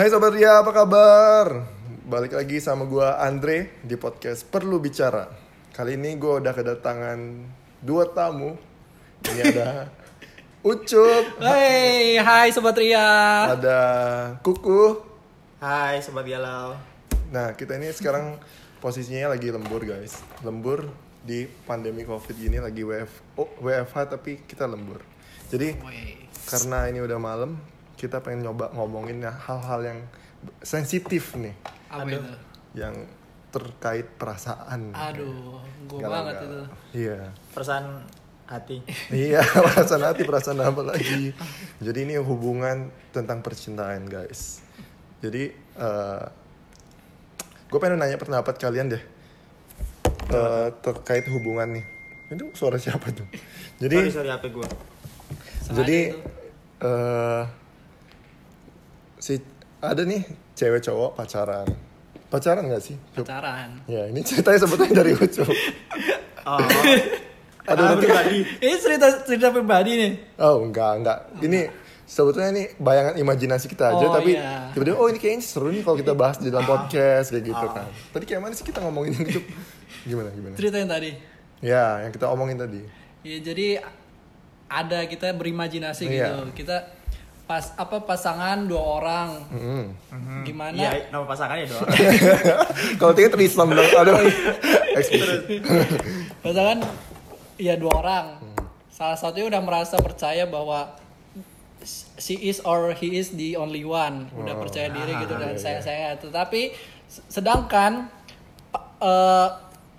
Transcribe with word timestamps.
Hai 0.00 0.08
Sobat 0.08 0.32
Ria, 0.32 0.64
apa 0.64 0.72
kabar? 0.72 1.60
Balik 2.08 2.32
lagi 2.32 2.56
sama 2.56 2.88
gua 2.88 3.20
Andre 3.20 3.68
di 3.84 4.00
podcast 4.00 4.48
Perlu 4.48 4.80
Bicara. 4.80 5.28
Kali 5.76 6.00
ini 6.00 6.16
gua 6.16 6.40
udah 6.40 6.56
kedatangan 6.56 7.20
dua 7.84 8.08
tamu. 8.08 8.56
Ini 9.28 9.40
ada 9.52 9.92
Ucup, 10.64 11.44
Hai, 11.44 12.16
hai 12.16 12.48
Sobat 12.48 12.80
Ria. 12.80 13.04
ada 13.52 13.80
Kuku. 14.40 15.04
Hai 15.60 16.00
Sobat 16.00 16.24
Galau 16.24 16.80
Nah, 17.28 17.52
kita 17.52 17.76
ini 17.76 17.92
sekarang 17.92 18.40
posisinya 18.80 19.36
lagi 19.36 19.52
lembur 19.52 19.84
guys. 19.84 20.16
Lembur 20.40 20.88
di 21.20 21.44
pandemi 21.68 22.08
Covid 22.08 22.40
gini 22.40 22.56
lagi 22.56 22.88
WF, 22.88 23.36
oh, 23.36 23.52
WFH 23.60 24.16
tapi 24.16 24.40
kita 24.48 24.64
lembur. 24.64 25.04
Jadi 25.52 25.76
karena 26.48 26.88
ini 26.88 27.04
udah 27.04 27.20
malam, 27.20 27.60
kita 28.00 28.24
pengen 28.24 28.48
nyoba 28.48 28.72
ngomongin 28.72 29.20
ya 29.20 29.32
hal-hal 29.44 29.80
yang 29.84 30.00
sensitif 30.64 31.36
nih. 31.36 31.52
Apa 31.92 32.08
itu? 32.08 32.32
yang 32.70 32.94
terkait 33.50 34.06
perasaan. 34.14 34.94
Aduh, 34.94 35.60
gue 35.90 36.00
banget 36.00 36.34
itu. 36.46 36.60
Iya. 37.04 37.34
Perasaan 37.50 38.06
hati 38.50 38.82
iya, 39.14 39.46
perasaan 39.70 40.02
hati, 40.10 40.22
perasaan 40.26 40.58
apa 40.64 40.82
lagi. 40.82 41.30
Jadi 41.78 41.98
ini 42.02 42.14
hubungan 42.18 42.90
tentang 43.14 43.44
percintaan, 43.44 44.08
guys. 44.08 44.64
Jadi 45.20 45.52
gue 47.70 47.78
pengen 47.78 48.00
nanya 48.00 48.16
pendapat 48.16 48.56
kalian 48.56 48.96
deh 48.96 49.04
Eh, 50.30 50.68
terkait 50.86 51.26
hubungan 51.26 51.74
nih. 51.74 51.84
Itu 52.30 52.54
suara 52.54 52.78
siapa 52.78 53.10
tuh? 53.10 53.26
Sorry 53.26 53.82
Jadi 53.82 53.96
sorry 54.14 54.30
HP 54.30 54.44
gue 54.54 54.68
jadi 55.70 55.98
eh 56.80 57.42
si 59.20 59.38
ada 59.78 60.02
nih 60.02 60.24
cewek 60.52 60.82
cowok 60.82 61.14
pacaran. 61.14 61.68
Pacaran 62.26 62.62
gak 62.64 62.80
sih? 62.80 62.96
Pacaran. 63.12 63.82
Ya, 63.84 64.06
ini 64.06 64.20
ceritanya 64.20 64.58
sebetulnya 64.58 64.94
dari 64.96 65.12
Ucup. 65.18 65.50
Oh 66.40 66.58
Aduh, 67.66 67.84
Ah, 67.84 67.94
pribadi 67.94 68.40
Ini 68.58 68.74
cerita 68.76 69.06
cerita 69.22 69.48
pribadi 69.50 69.92
nih. 69.94 70.12
Oh 70.38 70.62
enggak 70.62 70.92
enggak. 70.96 71.18
Ini 71.38 71.68
sebetulnya 72.02 72.50
ini 72.50 72.64
bayangan 72.74 73.14
imajinasi 73.14 73.66
kita 73.66 73.94
aja 73.94 74.04
Oh, 74.04 74.12
tapi 74.12 74.34
iya. 74.34 74.72
tiba-tiba 74.72 74.96
oh 74.96 75.06
ini 75.06 75.18
kayaknya 75.18 75.42
seru 75.44 75.70
nih 75.70 75.82
kalau 75.82 75.94
kita 75.94 76.12
bahas 76.12 76.38
di 76.38 76.48
dalam 76.48 76.64
podcast 76.64 77.30
kayak 77.30 77.44
gitu 77.46 77.66
kan. 77.70 77.86
Tadi 78.10 78.24
kayak 78.24 78.40
mana 78.40 78.54
sih 78.54 78.64
kita 78.64 78.80
ngomongin 78.80 79.14
yang 79.14 79.26
itu? 79.28 79.42
Gimana 80.02 80.28
gimana? 80.32 80.54
Cerita 80.56 80.76
yang 80.78 80.90
tadi. 80.90 81.10
Ya, 81.60 81.86
yang 82.02 82.10
kita 82.10 82.26
omongin 82.26 82.56
tadi. 82.56 82.82
Ya 83.20 83.36
jadi 83.38 83.66
ada 84.66 84.98
kita 85.04 85.30
berimajinasi 85.34 86.02
Iya. 86.06 86.14
gitu. 86.14 86.64
Kita 86.64 86.76
pas 87.50 87.74
apa 87.74 87.98
pasangan 88.00 88.62
dua 88.62 88.78
orang. 88.78 89.28
Mm. 89.50 89.86
Gimana? 90.46 90.78
Iya 90.78 91.10
nama 91.10 91.26
pasangannya 91.26 91.66
dong 91.66 91.82
kalau 93.02 93.10
tiga 93.10 93.26
terislam 93.28 93.66
dong. 93.70 93.90
Aduh. 93.90 94.14
Pasangan 96.40 96.78
ya 97.56 97.74
dua 97.74 97.92
orang. 97.92 98.24
Hmm. 98.38 98.64
Salah 98.88 99.16
satunya 99.16 99.48
udah 99.48 99.60
merasa 99.60 99.96
percaya 99.98 100.44
bahwa 100.44 100.94
she 102.16 102.36
is 102.38 102.60
or 102.62 102.92
he 102.92 103.16
is 103.16 103.32
the 103.32 103.56
only 103.56 103.82
one. 103.82 104.28
Udah 104.32 104.52
Oh. 104.52 104.60
percaya 104.60 104.88
diri 104.88 105.12
gitu 105.16 105.32
iya, 105.32 105.40
dan 105.42 105.52
sayang-sayang. 105.56 106.16
Tetapi 106.20 106.60
s- 107.04 107.24
sedangkan 107.26 108.06
pa- 108.68 108.88
eh, 108.96 109.48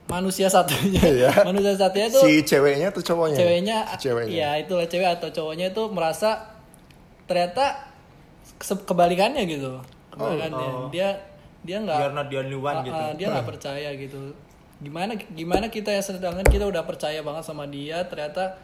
manusia 0.07 0.47
satunya, 0.47 1.01
Iya. 1.01 1.31
manusia 1.43 1.73
satunya 1.73 2.07
itu 2.07 2.19
Si 2.19 2.31
ceweknya 2.45 2.87
atau 2.91 3.01
cowoknya? 3.01 3.37
ceweknya, 3.37 3.77
Si 3.89 3.95
ceweknya. 4.01 4.33
ya 4.33 4.49
itulah 4.59 4.85
cewek 4.85 5.09
atau 5.09 5.29
cowoknya 5.29 5.71
itu 5.71 5.83
merasa 5.87 6.50
ternyata 7.25 7.87
kebalikannya 8.59 9.43
gitu. 9.45 9.77
Kebalikannya. 10.13 10.67
Oh. 10.69 10.87
Dia 10.89 11.17
dia 11.61 11.77
nggak 11.77 12.25
only 12.33 12.57
one 12.57 12.73
Ah, 12.73 12.81
gitu 12.81 12.97
ah, 12.97 13.11
dia 13.13 13.25
nggak 13.29 13.45
percaya 13.45 13.89
gitu 13.93 14.33
gimana 14.81 15.13
gimana 15.13 15.69
kita 15.69 15.93
ya 15.93 16.01
sedangkan 16.01 16.41
kita 16.41 16.65
udah 16.65 16.81
percaya 16.81 17.21
banget 17.21 17.45
sama 17.45 17.69
dia 17.69 18.01
ternyata 18.01 18.57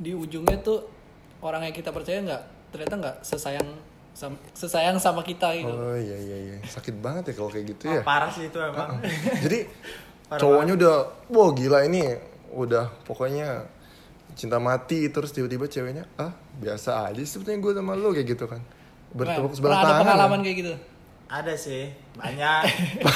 di 0.00 0.16
ujungnya 0.16 0.56
tuh 0.64 0.88
orang 1.44 1.68
yang 1.68 1.76
kita 1.76 1.92
percaya 1.92 2.24
nggak 2.24 2.42
ternyata 2.72 2.94
nggak 2.96 3.16
sesayang 3.20 3.68
sam- 4.16 4.40
sesayang 4.56 4.96
sama 4.96 5.20
kita 5.20 5.52
gitu 5.52 5.68
Oh 5.68 5.92
iya 5.92 6.16
iya 6.16 6.36
iya. 6.48 6.56
Sakit 6.64 6.96
banget 7.04 7.28
ya 7.28 7.34
kalau 7.36 7.52
kayak 7.52 7.76
gitu 7.76 7.92
Oh, 7.92 8.00
ya. 8.00 8.02
Parah 8.08 8.32
sih 8.32 8.48
itu 8.48 8.56
emang 8.56 9.04
Jadi 9.44 9.58
cowoknya 10.40 10.72
udah 10.80 10.94
wow 11.28 11.52
gila 11.52 11.84
ini 11.84 12.08
udah 12.56 12.88
pokoknya 13.04 13.68
cinta 14.40 14.56
mati 14.56 15.04
terus 15.12 15.36
tiba-tiba 15.36 15.68
ceweknya 15.68 16.08
ah 16.16 16.32
biasa 16.56 17.12
aja 17.12 17.20
sebetulnya 17.20 17.60
gue 17.60 17.72
sama 17.76 17.92
lo 17.92 18.08
kayak 18.16 18.28
gitu 18.32 18.48
kan. 18.48 18.64
Bertepuk 19.12 19.52
sebelah 19.52 19.76
pernah 19.76 19.84
ada 19.84 19.92
tangan. 19.92 20.02
pengalaman 20.08 20.38
kayak 20.40 20.56
gitu? 20.64 20.74
Ada 21.30 21.54
sih 21.54 21.92
Banyak. 22.16 22.62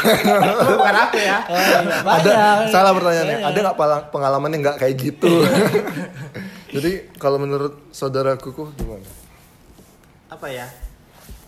Bukan 0.76 0.96
aku 1.08 1.18
ya. 1.18 1.38
Oh, 1.48 1.56
iya. 1.56 1.98
ada 2.04 2.32
salah 2.68 2.92
pertanyaannya 2.92 3.38
ada 3.40 3.58
nggak 3.64 3.76
pengalaman 4.12 4.50
yang 4.52 4.62
nggak 4.68 4.78
kayak 4.84 4.94
gitu? 5.00 5.32
Jadi 6.74 6.92
kalau 7.16 7.40
menurut 7.40 7.88
saudara 7.88 8.36
kuku 8.36 8.68
gimana? 8.76 9.08
Apa 10.28 10.46
ya? 10.52 10.68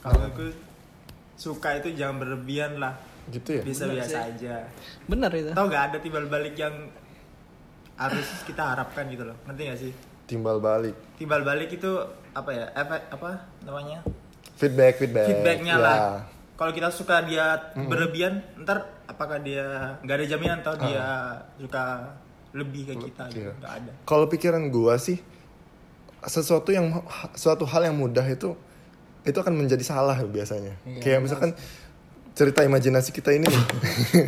Kalau 0.00 0.24
aku 0.24 0.66
Suka 1.36 1.76
itu 1.76 1.92
jangan 1.92 2.16
berlebihan 2.16 2.80
lah. 2.80 2.96
Gitu 3.28 3.60
ya? 3.60 3.62
Bisa 3.62 3.84
Bener 3.84 4.00
biasa 4.00 4.16
sih. 4.16 4.30
aja. 4.32 4.54
Bener 5.04 5.30
itu. 5.36 5.50
Tau 5.52 5.68
gak 5.68 5.84
ada 5.92 5.98
timbal 6.00 6.24
balik 6.32 6.56
yang 6.56 6.72
Harus 7.96 8.28
kita 8.44 8.62
harapkan 8.66 9.04
gitu 9.06 9.24
loh. 9.24 9.36
Ngerti 9.44 9.62
gak 9.64 9.78
sih? 9.80 9.92
Timbal 10.26 10.58
balik. 10.58 10.94
Timbal 11.16 11.42
balik 11.42 11.70
itu 11.70 11.90
Apa 12.30 12.52
ya? 12.52 12.68
Efek 12.70 13.08
apa 13.10 13.30
namanya? 13.62 14.04
Feedback 14.54 14.94
feedback. 14.98 15.24
Feedbacknya 15.26 15.74
Ya. 15.74 15.80
lah. 15.80 15.98
Kalau 16.52 16.68
kita 16.70 16.88
suka 16.88 17.20
dia 17.22 17.56
berlebihan 17.74 18.44
ntar 18.58 18.80
apakah 19.06 19.36
dia 19.38 19.64
nggak 20.00 20.14
ada 20.14 20.26
jaminan 20.26 20.58
atau 20.60 20.76
dia 20.78 21.04
suka 21.56 22.12
lebih 22.52 22.82
ke 22.86 22.94
kita 23.02 23.24
Iya. 23.26 23.32
gitu 23.34 23.52
nggak 23.54 23.72
ada. 23.74 23.92
Kalau 24.02 24.24
pikiran 24.26 24.68
gua 24.68 24.96
sih 24.96 25.16
sesuatu 26.22 26.68
yang 26.70 27.00
suatu 27.32 27.64
hal 27.64 27.84
yang 27.84 27.94
mudah 27.94 28.24
itu 28.26 28.52
itu 29.22 29.38
akan 29.38 29.52
menjadi 29.54 29.80
salah 29.82 30.20
biasanya. 30.22 30.76
Kayak 30.98 31.20
misalkan 31.22 31.56
cerita 32.32 32.60
imajinasi 32.62 33.10
kita 33.10 33.32
ini. 33.32 33.48
Nih 33.48 33.64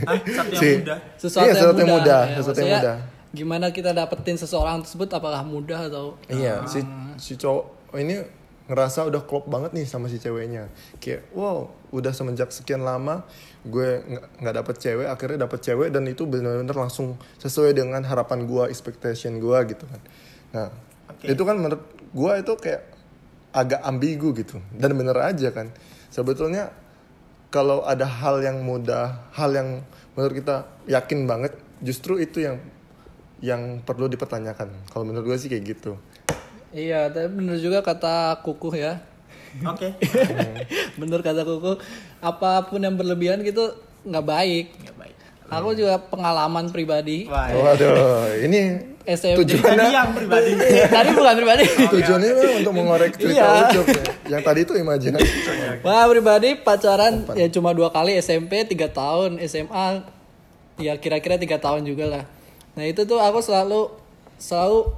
ah 0.05 0.17
satu 0.17 0.49
yang 0.49 0.61
Si- 0.61 0.77
mudah? 0.81 0.99
Sesuatu, 1.15 1.39
Iya, 1.39 1.47
yang, 1.47 1.57
sesuatu 1.59 1.78
yang 1.78 1.91
mudah, 1.91 2.01
mudah, 2.19 2.21
ya. 2.25 2.37
sesuatu 2.37 2.59
yang 2.59 2.73
mudah. 2.73 2.97
Gimana 3.33 3.69
kita 3.69 3.93
dapetin 3.93 4.41
seseorang 4.41 4.81
tersebut 4.84 5.09
apakah 5.12 5.44
mudah 5.44 5.89
atau 5.89 6.16
Iya, 6.28 6.65
si 6.65 6.81
si 7.21 7.37
cowok 7.37 7.65
oh, 7.93 7.99
ini 8.00 8.25
ngerasa 8.69 9.09
udah 9.09 9.25
klop 9.25 9.49
banget 9.49 9.72
nih 9.72 9.89
sama 9.89 10.12
si 10.12 10.21
ceweknya. 10.21 10.69
Kayak 11.00 11.33
wow, 11.33 11.72
udah 11.89 12.12
semenjak 12.12 12.53
sekian 12.53 12.84
lama 12.84 13.25
gue 13.65 14.05
nggak- 14.41 14.56
dapet 14.61 14.77
cewek, 14.77 15.06
akhirnya 15.09 15.49
dapet 15.49 15.61
cewek 15.65 15.89
dan 15.89 16.05
itu 16.05 16.28
benar-benar 16.28 16.77
langsung 16.77 17.16
sesuai 17.41 17.72
dengan 17.72 18.05
harapan 18.05 18.44
gue, 18.44 18.69
expectation 18.69 19.41
gue 19.41 19.59
gitu 19.72 19.84
kan. 19.89 20.00
Nah, 20.53 20.69
Oke. 21.09 21.33
itu 21.33 21.43
kan 21.49 21.56
menurut 21.56 21.81
gue 22.12 22.33
itu 22.45 22.53
kayak 22.60 22.83
agak 23.56 23.81
ambigu 23.81 24.37
gitu 24.37 24.60
dan 24.77 24.93
bener 24.93 25.16
aja 25.16 25.49
kan. 25.49 25.72
Sebetulnya 26.12 26.69
kalau 27.49 27.81
ada 27.89 28.05
hal 28.05 28.45
yang 28.45 28.60
mudah, 28.60 29.33
hal 29.33 29.56
yang 29.56 29.81
menurut 30.12 30.37
kita 30.37 30.69
yakin 30.84 31.25
banget, 31.25 31.56
justru 31.81 32.21
itu 32.21 32.45
yang 32.45 32.60
yang 33.41 33.78
perlu 33.81 34.06
dipertanyakan. 34.06 34.69
Kalau 34.88 35.04
menurut 35.04 35.26
gue 35.26 35.38
sih 35.38 35.49
kayak 35.49 35.65
gitu. 35.69 35.94
iya 36.69 37.09
tapi 37.09 37.32
bener 37.32 37.56
juga 37.56 37.81
kata 37.81 38.44
kukuh 38.44 38.76
ya 38.76 39.00
oke 39.65 39.88
bener 41.00 41.25
kata 41.25 41.41
kuku 41.41 41.81
apa 42.21 42.69
pun 42.69 42.77
yang 42.77 42.93
berlebihan 42.93 43.41
gitu 43.41 43.72
nggak 44.04 44.21
baik 44.21 44.66
nggak 44.77 44.97
baik 45.00 45.16
aku 45.48 45.72
juga 45.72 45.97
pengalaman 45.97 46.69
pribadi 46.69 47.25
Wah, 47.25 47.48
Waduh, 47.48 48.36
ini 48.45 48.84
SMP 49.01 49.48
tujuannya 49.48 49.89
yang 49.89 50.13
pribadi 50.13 50.53
tadi 51.01 51.10
bukan 51.16 51.34
pribadi 51.41 51.65
tujuannya 51.89 52.30
memang 52.36 52.57
untuk 52.60 52.74
mengorek 52.77 53.13
cerita 53.16 53.33
Iya. 53.33 53.48
Ucup 53.65 53.86
ya. 53.89 54.04
Yang 54.28 54.42
tadi 54.45 54.60
itu 54.60 54.72
imajinasi. 54.77 55.30
Wah 55.80 56.04
pribadi 56.04 56.48
pacaran 56.60 57.15
ya 57.33 57.48
cuma 57.48 57.72
dua 57.72 57.89
kali 57.89 58.13
SMP 58.21 58.68
tiga 58.68 58.92
tahun 58.92 59.41
SMA 59.42 60.04
ya 60.77 61.01
kira-kira 61.01 61.41
tiga 61.41 61.57
tahun 61.57 61.89
juga 61.89 62.04
lah. 62.04 62.24
Nah 62.78 62.86
itu 62.86 63.03
tuh 63.03 63.19
aku 63.19 63.42
selalu 63.42 63.91
selalu 64.39 64.95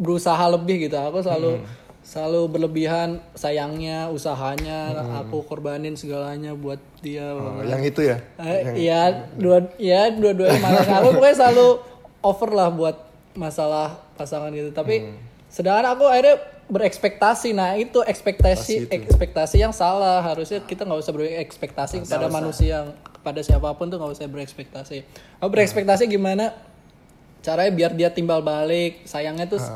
berusaha 0.00 0.40
lebih 0.48 0.88
gitu. 0.88 0.96
Aku 0.96 1.20
selalu 1.20 1.60
selalu 2.04 2.40
berlebihan 2.52 3.20
sayangnya, 3.32 4.12
usahanya, 4.12 4.92
aku 5.24 5.40
korbanin 5.44 5.96
segalanya 5.96 6.52
buat 6.52 6.80
dia. 7.00 7.32
Oh, 7.36 7.60
yang 7.64 7.84
itu 7.84 8.08
ya. 8.08 8.20
Eh, 8.40 8.88
Iya 8.88 9.28
dua 9.36 9.68
ya 9.76 10.08
dua-duanya 10.12 10.60
malah 10.64 10.84
aku 11.00 11.16
pokoknya 11.20 11.36
selalu 11.36 11.68
over 12.24 12.50
lah 12.56 12.68
buat 12.72 12.96
masalah 13.36 14.00
pasangan 14.16 14.48
gitu. 14.56 14.72
Tapi 14.72 15.12
sedangkan 15.52 15.96
aku 15.96 16.04
akhirnya 16.08 16.40
berekspektasi. 16.68 17.52
Nah 17.52 17.76
itu 17.76 18.00
ekspektasi 18.00 18.88
itu. 18.88 18.92
ekspektasi 18.92 19.60
yang 19.60 19.72
salah. 19.72 20.24
Harusnya 20.24 20.64
kita 20.64 20.88
nggak 20.88 21.00
usah 21.04 21.12
berekspektasi 21.12 22.04
kepada 22.04 22.32
manusia 22.32 22.68
yang 22.80 22.86
kepada 23.16 23.40
siapa 23.40 23.68
pun 23.76 23.88
tuh 23.88 23.96
nggak 23.96 24.12
usah 24.12 24.28
berekspektasi. 24.28 24.96
Aku 25.40 25.48
berekspektasi 25.48 26.04
gimana 26.08 26.52
caranya 27.44 27.68
biar 27.70 27.92
dia 27.92 28.08
timbal 28.08 28.40
balik 28.40 29.04
sayangnya 29.04 29.44
tuh 29.44 29.60
s- 29.60 29.68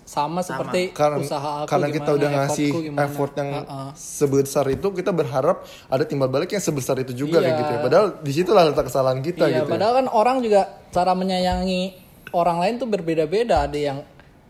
sama 0.00 0.40
seperti 0.40 0.94
karena 0.94 1.18
usaha 1.18 1.50
aku 1.60 1.68
karena 1.68 1.88
kita 1.88 2.06
gimana, 2.06 2.16
udah 2.16 2.28
ngasih 2.32 2.70
gimana. 2.70 3.02
effort 3.02 3.32
yang 3.34 3.50
Ha-ha. 3.58 3.82
sebesar 3.92 4.64
itu 4.68 4.86
kita 4.88 5.10
berharap 5.10 5.56
ada 5.84 6.04
timbal 6.04 6.28
balik 6.28 6.48
yang 6.48 6.62
sebesar 6.62 6.96
itu 6.96 7.10
juga 7.12 7.40
kayak 7.40 7.50
Iya. 7.50 7.60
gitu 7.60 7.72
ya 7.72 7.80
padahal 7.80 8.06
di 8.16 8.30
situlah 8.32 8.62
letak 8.64 8.86
kesalahan 8.86 9.18
kita 9.20 9.44
iya, 9.44 9.60
gitu 9.60 9.66
ya. 9.66 9.72
padahal 9.74 9.92
kan 9.96 10.06
orang 10.08 10.36
juga 10.38 10.60
cara 10.88 11.12
menyayangi 11.12 11.82
orang 12.28 12.58
lain 12.58 12.74
tuh 12.76 12.86
berbeda-beda. 12.86 13.64
Ada 13.64 13.78
yang 13.80 13.98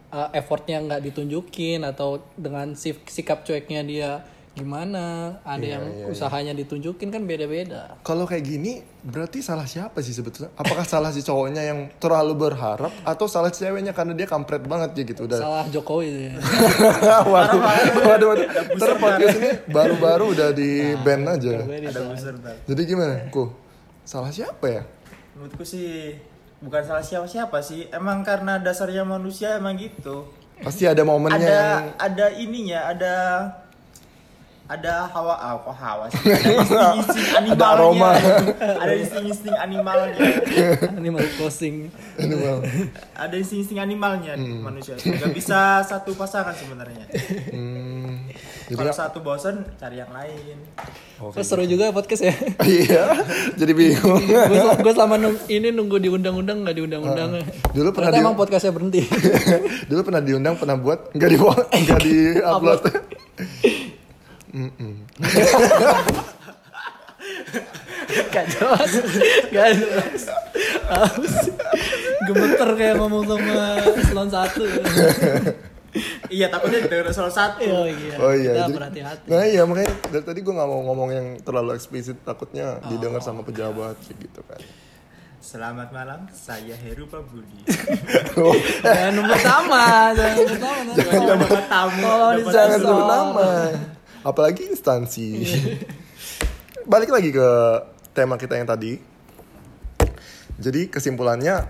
uh, 0.09 0.29
effortnya 0.31 0.81
nggak 0.81 1.01
ditunjukin 1.03 1.81
atau 1.83 2.19
dengan 2.35 2.73
sif- 2.73 3.05
sikap 3.07 3.41
cueknya 3.43 3.81
dia 3.81 4.11
gimana. 4.57 5.37
Ada 5.45 5.61
Iya, 5.61 5.73
yang 5.77 5.85
usahanya 6.09 6.53
ditunjukin 6.57 7.13
kan 7.13 7.23
beda-beda. 7.29 8.01
Kalau 8.01 8.25
kayak 8.25 8.41
gini 8.41 8.81
berarti 9.05 9.45
salah 9.45 9.69
siapa 9.69 10.01
sih 10.01 10.17
sebetulnya? 10.17 10.49
Apakah 10.57 10.89
salah 10.89 11.13
si 11.13 11.21
cowoknya 11.21 11.61
yang 11.61 11.93
terlalu 12.01 12.49
berharap 12.49 12.89
atau 13.05 13.29
salah 13.29 13.53
si 13.53 13.61
ceweknya 13.63 13.93
karena 13.93 14.17
dia 14.17 14.25
kampret 14.25 14.65
banget 14.65 14.97
ya 14.97 15.05
gitu 15.05 15.29
udah. 15.29 15.39
Salah 15.39 15.65
Jokowi 15.69 16.09
ya. 16.09 16.33
waduh, 17.33 17.61
waduh, 17.61 18.27
waduh. 18.33 18.47
Ntar 18.81 18.91
podcast 18.97 19.37
ini 19.37 19.51
baru-baru 19.69 20.25
udah 20.33 20.49
di 20.57 20.97
ban 21.05 21.21
aja. 21.29 21.61
Ada. 21.61 22.65
Jadi 22.65 22.81
gimana? 22.89 23.29
Ku, 23.29 23.53
salah 24.09 24.33
siapa 24.33 24.67
ya? 24.73 24.83
Menurutku 25.37 25.69
sih 25.69 26.17
bukan 26.65 26.81
salah 26.81 27.05
siapa-siapa 27.05 27.61
sih. 27.61 27.93
Emang 27.93 28.25
karena 28.25 28.57
dasarnya 28.57 29.05
manusia 29.05 29.61
emang 29.61 29.77
gitu. 29.77 30.25
Pasti 30.65 30.89
ada 30.89 31.05
momennya 31.05 31.37
ada 31.37 31.53
yang 31.53 31.85
ada 32.01 32.27
ininya, 32.33 32.81
ada 32.89 33.15
ada 34.67 35.07
hawa 35.07 35.35
ah, 35.37 35.55
kok 35.57 35.71
hawa 35.73 36.05
sih. 36.09 36.27
Ada 36.27 36.51
insting-insting 36.59 37.27
animalnya. 37.33 37.71
aroma. 37.71 38.11
ada 38.59 38.93
insting-insting 38.93 39.55
animalnya. 39.55 40.19
Ini 40.93 41.09
mau 41.09 41.23
closing. 41.37 41.87
ini 42.19 42.35
Bang. 42.35 42.61
Ada 43.15 43.35
insting-insting 43.37 43.79
animalnya 43.79 44.35
Hmm. 44.35 44.61
manusia. 44.61 44.99
Gak 44.99 45.31
bisa 45.31 45.59
satu 45.81 46.13
pasangan 46.13 46.51
sebenarnya. 46.53 47.07
Hmm, 47.49 48.27
jadi 48.67 48.75
Kalau 48.77 48.91
satu 48.93 49.19
bosan 49.21 49.63
cari 49.77 49.97
yang 49.97 50.11
lain. 50.11 50.59
Terus 51.33 51.47
seru 51.47 51.63
juga 51.63 51.89
podcast 51.91 52.23
ya. 52.25 52.35
iya, 52.67 53.23
jadi 53.55 53.71
bingung. 53.71 54.19
gue 54.77 54.93
selama 54.93 55.15
nung- 55.17 55.41
ini 55.47 55.71
nunggu 55.71 55.97
diundang-undang 55.97 56.67
nggak 56.67 56.75
diundang-undang. 56.75 57.39
Dulu 57.71 57.89
pernah 57.91 58.11
Ternyata 58.11 58.19
di- 58.19 58.25
emang 58.25 58.35
podcastnya 58.35 58.75
berhenti. 58.75 59.01
Dulu 59.89 60.01
pernah 60.03 60.21
diundang, 60.21 60.59
pernah 60.59 60.75
buat, 60.75 61.15
nggak 61.15 61.29
di 61.29 61.37
nggak 61.79 62.01
di 62.01 62.17
upload. 62.43 62.83
Gak 68.31 68.47
jelas. 68.49 68.91
Gak 69.51 69.69
jelas. 69.75 70.23
Gemeter 72.25 72.69
kayak 72.75 72.95
ngomong 72.97 73.25
sama 73.27 73.61
selon 74.03 74.29
satu. 74.31 74.63
Iya 76.29 76.53
takutnya 76.53 76.85
denger 76.85 77.09
salah 77.09 77.33
satu. 77.33 77.65
Oh 77.65 77.89
iya. 77.89 78.15
Oh 78.21 78.29
iya, 78.31 78.53
Kita 78.53 78.63
jadi- 78.63 78.75
berhati-hati. 78.77 79.27
Nah 79.29 79.45
iya 79.45 79.63
makanya 79.65 79.93
dari 80.07 80.25
tadi 80.25 80.39
gue 80.41 80.53
nggak 80.53 80.69
mau 80.69 80.81
ngomong 80.85 81.09
yang 81.11 81.27
terlalu 81.41 81.73
eksplisit 81.73 82.21
takutnya 82.21 82.81
didengar 82.87 83.21
sama 83.21 83.41
pejabat 83.41 83.97
gitu 84.07 84.41
kan. 84.45 84.61
Selamat 85.39 85.95
malam, 85.95 86.27
saya 86.35 86.75
Heru 86.75 87.07
Pabudi. 87.07 87.63
Jangan 88.83 89.15
nomor 89.15 89.31
pertama, 89.31 89.83
jangan 90.11 90.35
nomor 90.35 90.49
pertama. 90.51 90.81
nanti. 90.83 90.99
Jangan 91.07 91.39
dapat 91.39 91.65
tamu. 91.71 92.19
Jangan 92.51 92.79
sebut 92.83 93.05
nama, 93.07 93.49
apalagi 94.27 94.67
instansi. 94.67 95.47
Balik 96.87 97.09
lagi 97.09 97.31
ke 97.31 97.49
tema 98.11 98.35
kita 98.35 98.55
yang 98.55 98.67
tadi. 98.67 98.99
Jadi 100.57 100.89
kesimpulannya 100.89 101.69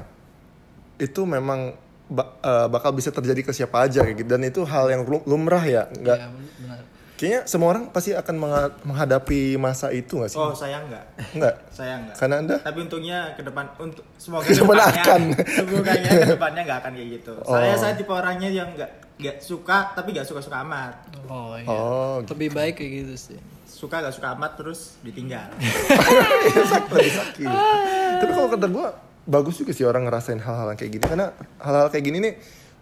itu 0.96 1.22
memang 1.22 1.74
ba- 2.06 2.38
eh, 2.38 2.66
bakal 2.66 2.90
bisa 2.90 3.10
terjadi 3.10 3.42
ke 3.42 3.52
siapa 3.52 3.82
aja 3.82 4.00
kayak 4.00 4.16
gitu 4.16 4.28
dan 4.30 4.42
itu 4.42 4.60
hal 4.62 4.88
yang 4.88 5.02
lu- 5.02 5.24
lumrah 5.24 5.60
ya, 5.60 5.90
nggak 5.90 6.16
Iya, 6.16 6.28
benar. 6.56 6.78
kayaknya 7.12 7.40
semua 7.44 7.68
orang 7.68 7.90
pasti 7.90 8.14
akan 8.14 8.34
mengha- 8.36 8.76
menghadapi 8.82 9.40
masa 9.56 9.90
itu 9.90 10.16
nggak 10.16 10.30
sih? 10.30 10.38
Oh 10.38 10.54
saya 10.54 10.80
enggak, 10.80 11.04
Nggak, 11.34 11.54
saya 11.68 11.92
enggak. 11.98 12.14
karena 12.14 12.34
anda 12.38 12.56
Tapi 12.62 12.78
untungnya 12.80 13.18
ke 13.34 13.42
depan 13.42 13.66
untuk 13.76 14.04
semoga 14.14 14.46
Ke 14.46 14.54
depan 14.54 14.64
kedepannya- 14.70 15.02
akan. 15.02 15.22
semoga 15.58 15.92
ke 15.92 16.28
depannya 16.30 16.60
nggak 16.62 16.78
akan 16.78 16.92
kayak 16.94 17.08
gitu. 17.12 17.32
Saya 17.42 17.74
saya 17.74 17.92
tipe 17.92 18.12
orangnya 18.12 18.48
yang 18.48 18.68
nggak 18.70 18.90
nggak 19.16 19.40
suka 19.40 19.96
tapi 19.96 20.12
nggak 20.12 20.28
suka 20.28 20.40
suka 20.44 20.60
amat. 20.60 20.94
Oh 21.26 21.56
iya. 21.56 21.66
oh 21.66 22.16
Lebih 22.24 22.52
baik 22.52 22.74
kayak 22.76 22.92
gitu 23.04 23.14
sih. 23.16 23.38
Suka 23.64 24.04
nggak 24.04 24.14
suka 24.14 24.36
amat 24.36 24.60
terus 24.60 25.00
ditinggal. 25.00 25.48
lebih 25.56 27.12
sakit. 27.24 27.48
Tapi 28.20 28.30
kalau 28.32 28.48
kata 28.52 28.66
gue 28.68 28.86
bagus 29.26 29.56
juga 29.58 29.72
sih 29.74 29.82
orang 29.82 30.06
ngerasain 30.06 30.38
hal-hal 30.38 30.70
yang 30.70 30.78
kayak 30.78 30.92
gini 30.96 31.04
karena 31.04 31.26
hal-hal 31.58 31.88
kayak 31.90 32.04
gini 32.04 32.18
nih 32.22 32.34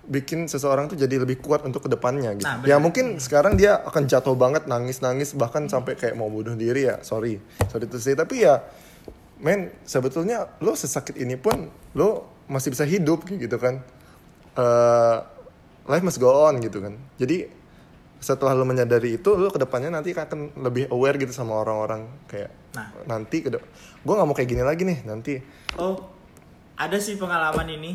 bikin 0.04 0.44
seseorang 0.44 0.92
tuh 0.92 1.00
jadi 1.00 1.16
lebih 1.16 1.40
kuat 1.40 1.64
untuk 1.64 1.86
ke 1.86 1.88
depannya 1.88 2.36
gitu. 2.36 2.44
Nah, 2.44 2.60
ya 2.60 2.76
mungkin 2.76 3.16
sekarang 3.16 3.56
dia 3.56 3.80
akan 3.80 4.04
jatuh 4.04 4.36
banget 4.36 4.68
nangis-nangis 4.68 5.32
bahkan 5.32 5.64
sampai 5.64 5.96
kayak 5.96 6.12
mau 6.12 6.28
bunuh 6.28 6.52
diri 6.52 6.84
ya. 6.92 7.00
Sorry, 7.00 7.40
sorry 7.72 7.88
to 7.88 7.96
say. 7.96 8.12
Tapi 8.12 8.44
ya, 8.44 8.60
men 9.40 9.72
sebetulnya 9.88 10.52
lo 10.60 10.76
sesakit 10.76 11.16
ini 11.16 11.40
pun 11.40 11.72
lo 11.96 12.28
masih 12.44 12.76
bisa 12.76 12.84
hidup 12.84 13.24
kayak 13.24 13.48
gitu 13.48 13.56
kan. 13.56 13.80
Eh, 14.54 15.16
life 15.84 16.02
must 16.02 16.16
go 16.16 16.44
on 16.44 16.58
gitu 16.58 16.80
kan. 16.80 16.94
Jadi 17.16 17.48
setelah 18.16 18.52
lo 18.52 18.64
menyadari 18.64 19.16
itu 19.16 19.30
lo 19.30 19.48
ke 19.48 19.58
depannya 19.58 19.92
nanti 19.92 20.10
akan 20.10 20.56
lebih 20.58 20.88
aware 20.88 21.16
gitu 21.16 21.30
sama 21.30 21.56
orang-orang 21.56 22.08
kayak 22.24 22.48
Nah. 22.72 22.90
nanti 23.06 23.38
ke 23.38 23.52
gue 23.52 23.62
nggak 24.10 24.24
mau 24.24 24.32
kayak 24.32 24.48
gini 24.48 24.58
lagi 24.60 24.82
nih 24.82 25.04
nanti 25.04 25.38
Oh 25.76 25.94
ada 26.74 26.98
sih 26.98 27.14
pengalaman 27.14 27.68
ini 27.70 27.92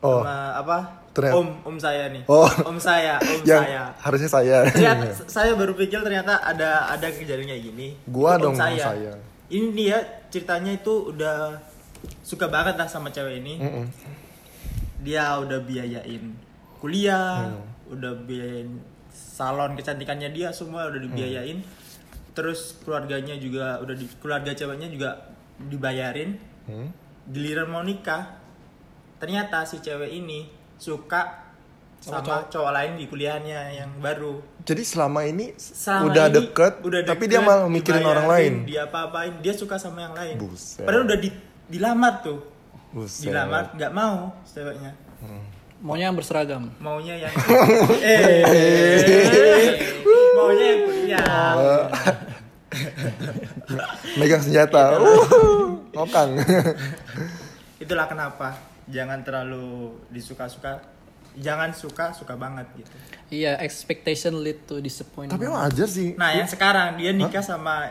Oh. 0.00 0.20
sama 0.20 0.36
apa? 0.56 0.78
Ternyata- 1.10 1.36
Om 1.36 1.48
om 1.64 1.76
saya 1.76 2.04
nih. 2.08 2.22
Oh. 2.24 2.44
Om 2.62 2.76
saya, 2.76 3.16
om 3.16 3.40
yang 3.48 3.62
saya. 3.62 3.82
harusnya 3.96 4.28
saya 4.28 4.56
Ternyata 4.66 5.06
saya 5.38 5.52
baru 5.54 5.72
pikir 5.72 6.00
ternyata 6.00 6.36
ada 6.36 6.88
ada 6.88 7.06
kejadian 7.06 7.48
kayak 7.48 7.64
gini. 7.64 7.88
Gua 8.04 8.34
Itu 8.34 8.42
dong, 8.42 8.54
om 8.54 8.60
saya. 8.60 9.16
Ini 9.46 9.66
dia 9.70 9.98
ceritanya 10.28 10.72
itu 10.72 11.10
udah 11.10 11.58
suka 12.20 12.44
banget 12.46 12.74
lah 12.74 12.86
sama 12.86 13.08
cewek 13.08 13.38
ini. 13.38 13.54
Mm-mm. 13.56 13.86
Dia 15.00 15.36
udah 15.36 15.58
biayain 15.60 16.24
kuliah, 16.80 17.46
Hmm. 17.46 17.92
udah 17.92 18.12
biayain 18.24 18.80
salon 19.12 19.76
kecantikannya 19.76 20.32
dia 20.32 20.48
semua 20.50 20.88
udah 20.88 20.98
dibiayain. 20.98 21.60
Terus 22.32 22.78
keluarganya 22.80 23.36
juga 23.36 23.78
udah 23.78 23.92
di 23.92 24.06
keluarga 24.18 24.50
ceweknya 24.50 24.88
juga 24.88 25.10
dibayarin. 25.60 26.40
Hmm? 26.64 26.88
Giliran 27.28 27.68
mau 27.68 27.84
nikah, 27.84 28.40
ternyata 29.18 29.62
si 29.62 29.78
cewek 29.78 30.08
ini 30.10 30.48
suka 30.80 31.46
sama 32.00 32.48
cowok 32.48 32.72
lain 32.72 32.92
di 32.96 33.04
kuliahnya 33.04 33.76
yang 33.76 33.92
baru. 34.00 34.40
jadi 34.64 34.80
selama 34.80 35.20
ini 35.28 35.52
Selama 35.60 36.08
udah 36.08 36.26
ini 36.28 36.36
deket 36.40 36.72
udah 36.80 37.00
tapi 37.04 37.28
deket, 37.28 37.32
dia 37.36 37.40
malah 37.44 37.68
mikirin 37.68 38.00
orang 38.00 38.24
lain 38.24 38.52
Dia 38.64 38.88
apa-apain, 38.88 39.36
dia 39.44 39.52
suka 39.52 39.76
sama 39.76 40.08
yang 40.08 40.16
lain. 40.16 40.40
Buset. 40.40 40.80
Padahal 40.80 41.04
udah 41.04 41.18
di, 41.20 41.28
dilamar 41.68 42.24
tuh. 42.24 42.40
Buset. 42.96 43.28
Dilamar 43.28 43.76
nggak 43.76 43.92
mau 43.92 44.32
ceweknya. 44.48 44.96
Maunya 45.80 46.12
yang 46.12 46.16
berseragam. 46.16 46.68
Maunya 46.76 47.14
yang 47.16 47.32
eh 48.04 48.44
maunya 50.36 50.64
yang 50.64 50.80
kuliah. 50.84 51.52
megang 54.14 54.38
senjata 54.38 54.94
uh, 54.94 55.74
ngokang 55.90 56.38
Itulah 57.82 58.06
kenapa 58.06 58.54
jangan 58.86 59.24
terlalu 59.26 59.98
disuka-suka. 60.12 60.78
Jangan 61.38 61.70
suka 61.70 62.10
suka 62.10 62.34
banget 62.34 62.66
gitu. 62.74 62.90
Iya, 63.30 63.54
expectation 63.62 64.42
lead 64.42 64.66
to 64.66 64.82
disappointment. 64.82 65.38
tapi 65.38 65.46
emang 65.46 65.62
aja 65.62 65.86
sih 65.86 66.18
Nah, 66.18 66.34
yang 66.34 66.50
sekarang 66.50 66.98
dia 66.98 67.14
nikah 67.14 67.38
sama 67.42 67.86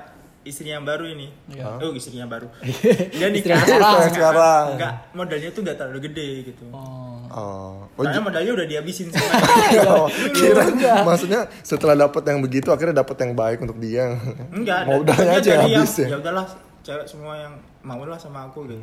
istri 0.48 0.72
yang 0.72 0.88
baru 0.88 1.05
ini. 1.05 1.27
Iya. 1.51 1.84
Oh, 1.84 1.91
istri 1.91 2.15
yang 2.15 2.31
baru. 2.31 2.48
Dia 3.19 3.27
nikah 3.27 3.60
yang 3.60 3.67
sekarang. 3.67 4.13
sekarang. 4.13 4.65
Enggak, 4.79 4.93
modalnya 5.12 5.50
tuh 5.51 5.62
enggak 5.67 5.77
terlalu 5.77 6.00
gede 6.10 6.29
gitu. 6.53 6.65
Oh. 6.72 7.19
oh, 7.29 7.72
oh 7.86 8.01
Soalnya 8.01 8.24
modalnya 8.24 8.51
udah 8.55 8.67
dihabisin 8.67 9.12
semua. 9.12 9.31
Oh, 9.89 10.08
kira 10.34 10.63
maksudnya 11.05 11.46
setelah 11.62 11.96
dapat 12.08 12.24
yang 12.25 12.39
begitu 12.39 12.72
akhirnya 12.72 13.03
dapat 13.03 13.15
yang 13.22 13.31
baik 13.36 13.60
untuk 13.62 13.77
dia. 13.77 14.15
Enggak, 14.50 14.88
dia 14.88 15.31
aja 15.38 15.50
yang 15.60 15.63
habis 15.69 15.93
ya. 16.00 16.08
Ya 16.15 16.17
udahlah, 16.17 16.46
cewek 16.81 17.05
semua 17.05 17.34
yang 17.38 17.53
mau 17.84 18.01
lah 18.08 18.17
sama 18.17 18.48
aku 18.48 18.65
gitu. 18.67 18.81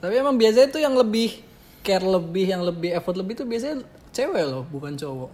Tapi 0.00 0.14
emang 0.16 0.36
biasanya 0.36 0.68
tuh 0.72 0.80
yang 0.82 0.96
lebih 0.96 1.40
care 1.86 2.02
lebih, 2.02 2.44
yang 2.50 2.62
lebih 2.66 2.90
effort 2.96 3.14
lebih 3.14 3.38
tuh 3.38 3.46
biasanya 3.46 3.84
cewek 4.10 4.44
loh, 4.48 4.66
bukan 4.68 4.98
cowok. 4.98 5.30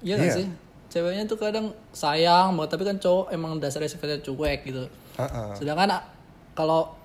Iya 0.00 0.14
gak 0.16 0.24
Iya. 0.24 0.36
sih? 0.40 0.46
Ceweknya 0.96 1.28
tuh 1.28 1.36
kadang 1.36 1.66
sayang 1.92 2.56
banget, 2.56 2.72
tapi 2.72 2.82
kan 2.82 2.96
cowok 2.96 3.28
emang 3.28 3.60
dasarnya 3.60 3.86
sifatnya 3.86 4.16
cuek 4.18 4.64
gitu. 4.64 4.88
Heeh. 5.14 5.48
Sedangkan 5.54 5.92
a- 5.92 6.06
kalau 6.52 6.96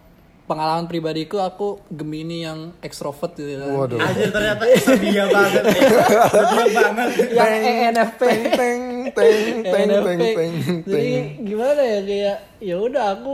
pengalaman 0.41 0.83
pribadiku 0.86 1.39
aku 1.39 1.79
Gemini 1.88 2.43
yang 2.43 2.71
ekstrovert 2.79 3.36
gitu 3.36 3.55
kan. 3.57 3.67
Waduh. 3.69 4.00
Anjir 4.00 4.31
ternyata 4.31 4.63
sedia 4.74 5.24
banget. 5.27 5.63
Sedia 6.27 6.69
banget. 6.71 7.10
Yang 7.31 7.51
ENFP. 7.62 8.21
Teng 8.21 8.43
teng 8.50 8.79
teng 9.12 9.36
teng 9.62 9.88
ENFP. 9.88 10.07
teng 10.07 10.19
teng 10.36 10.53
Jadi 10.83 11.12
teng. 11.12 11.24
gimana 11.45 11.81
ya 11.81 12.00
kayak 12.01 12.38
ya 12.60 12.75
udah 12.77 13.05
aku 13.13 13.31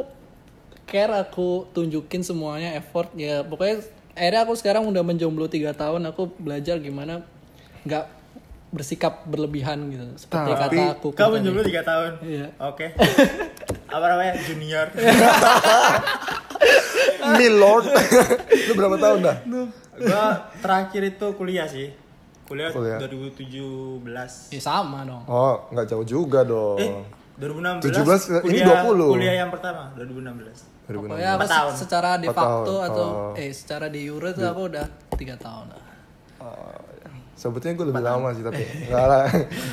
care 0.86 1.14
aku 1.14 1.68
tunjukin 1.72 2.22
semuanya 2.22 2.74
effort 2.74 3.12
ya 3.14 3.44
pokoknya 3.44 3.84
akhirnya 4.14 4.42
aku 4.42 4.54
sekarang 4.56 4.88
udah 4.88 5.04
menjomblo 5.04 5.46
tiga 5.46 5.76
tahun 5.76 6.08
aku 6.08 6.32
belajar 6.40 6.80
gimana 6.80 7.28
nggak 7.84 8.17
bersikap 8.70 9.24
berlebihan 9.24 9.88
gitu 9.88 10.04
seperti 10.18 10.52
Tapi 10.52 10.78
kata 10.78 10.92
aku 10.94 11.08
Kamu 11.12 11.36
jomblo 11.40 11.62
3 11.62 11.82
tahun. 11.82 12.12
Iya. 12.22 12.48
Oke. 12.62 12.92
Apa 13.88 14.06
namanya? 14.06 14.34
Junior. 14.40 14.88
Milord. 17.34 17.86
lu 18.68 18.74
berapa 18.74 18.96
tahun 18.98 19.20
dah? 19.22 19.36
gua 19.98 20.26
terakhir 20.58 21.02
itu 21.08 21.28
kuliah 21.34 21.66
sih. 21.66 21.90
Kuliah, 22.44 22.72
Kuliah. 22.72 22.96
2017. 23.02 24.08
ya 24.52 24.62
sama 24.62 25.04
dong 25.04 25.20
Oh, 25.26 25.68
nggak 25.70 25.84
jauh 25.86 26.06
juga 26.06 26.44
dong. 26.44 26.80
Eh, 26.80 27.04
2016. 27.38 27.84
17, 27.84 28.40
ini 28.42 28.64
kuliah, 28.64 28.84
20. 28.84 29.14
Kuliah 29.14 29.36
yang 29.38 29.50
pertama 29.50 29.92
2016. 29.94 30.64
2016. 30.86 31.04
pokoknya 31.04 31.30
aku 31.30 31.38
Empat 31.38 31.52
tahun. 31.52 31.72
se- 31.74 31.80
secara 31.82 32.12
de 32.16 32.28
facto 32.30 32.64
tahun. 32.74 32.88
atau 32.88 33.08
Oh. 33.28 33.32
eh 33.36 33.52
secara 33.52 33.86
di 33.88 34.00
euro 34.02 34.32
tuh 34.32 34.46
aku 34.46 34.62
udah 34.66 34.86
tiga 35.14 35.36
tahun 35.36 35.68
lah 35.68 35.84
Sebetulnya 37.38 37.78
gue 37.78 37.88
lebih 37.88 38.02
lama 38.02 38.34
sih 38.34 38.42
tapi 38.42 38.66
enggak 38.90 39.06
lah. 39.06 39.26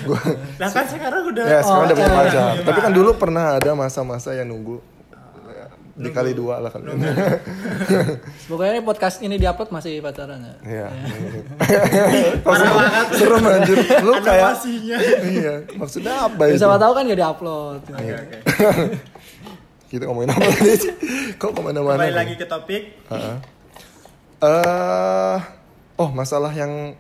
Gue 0.05 0.21
Nah 0.61 0.69
kan 0.69 0.85
sekarang 0.85 1.23
udah 1.27 1.45
ya 1.45 1.61
sekarang 1.61 1.83
udah 1.83 1.97
punya 1.97 2.07
iya, 2.07 2.19
pacar. 2.21 2.53
iya. 2.53 2.63
Tapi 2.63 2.79
kan 2.79 2.93
dulu 2.93 3.11
pernah 3.17 3.45
ada 3.57 3.71
masa-masa 3.73 4.37
yang 4.37 4.53
nunggu 4.53 4.85
ya, 5.49 5.67
dikali 5.97 6.33
dua 6.33 6.61
lah 6.61 6.69
kan. 6.69 6.85
pokoknya 8.45 8.73
ini 8.77 8.83
podcast 8.83 9.17
ini 9.19 9.41
diupload 9.41 9.73
masih 9.73 9.99
pacaran 9.99 10.37
ya 10.39 10.55
Iya. 10.61 10.87
parah 12.45 12.69
banget. 12.71 13.07
Serem 13.17 13.43
anjir. 13.43 13.77
Lu 14.03 14.13
kayak 14.21 14.53
iya. 15.25 15.55
Maksudnya 15.73 16.15
apa 16.29 16.43
Ya, 16.45 16.49
itu? 16.53 16.61
siapa 16.61 16.77
tahu 16.77 16.93
kan 16.93 17.03
gak 17.07 17.17
diupload 17.19 17.81
Oke, 17.89 18.13
oke. 18.13 18.37
Kita 19.85 20.05
ngomongin 20.05 20.31
apa 20.31 20.47
tadi 20.51 20.75
sih? 20.75 20.93
Kok 21.35 21.51
ke 21.51 21.61
mana-mana? 21.63 21.97
Kembali 21.97 22.11
kan? 22.11 22.19
lagi 22.19 22.35
ke 22.35 22.45
topik. 22.45 22.83
Heeh. 23.09 23.37
Eh, 24.43 25.39
oh 25.97 26.11
masalah 26.11 26.51
yang 26.51 26.93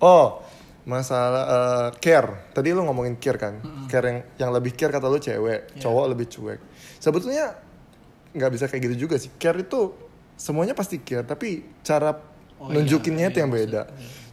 oh 0.00 0.42
masalah 0.88 1.44
eh, 1.44 1.88
care. 2.00 2.48
Tadi 2.56 2.72
lu 2.72 2.80
ngomongin 2.84 3.20
care 3.20 3.36
kan? 3.36 3.60
Care 3.86 4.06
yang 4.08 4.18
yang 4.40 4.50
lebih 4.56 4.72
care 4.72 4.88
kata 4.88 5.06
lu 5.06 5.20
cewek, 5.20 5.76
Iya. 5.76 5.80
cowok 5.84 6.04
lebih 6.16 6.26
cuek. 6.32 6.60
Sebetulnya 6.96 7.54
nggak 8.32 8.50
bisa 8.56 8.64
kayak 8.68 8.82
gitu 8.88 9.08
juga 9.08 9.20
sih. 9.20 9.28
Care 9.36 9.60
itu 9.60 9.92
semuanya 10.38 10.72
pasti 10.72 11.02
care, 11.02 11.26
tapi 11.26 11.64
cara 11.84 12.14
Oh, 12.58 12.74
nunjukinnya 12.74 13.30
iya, 13.30 13.32
itu 13.32 13.38
yang 13.38 13.52
beda. 13.54 13.86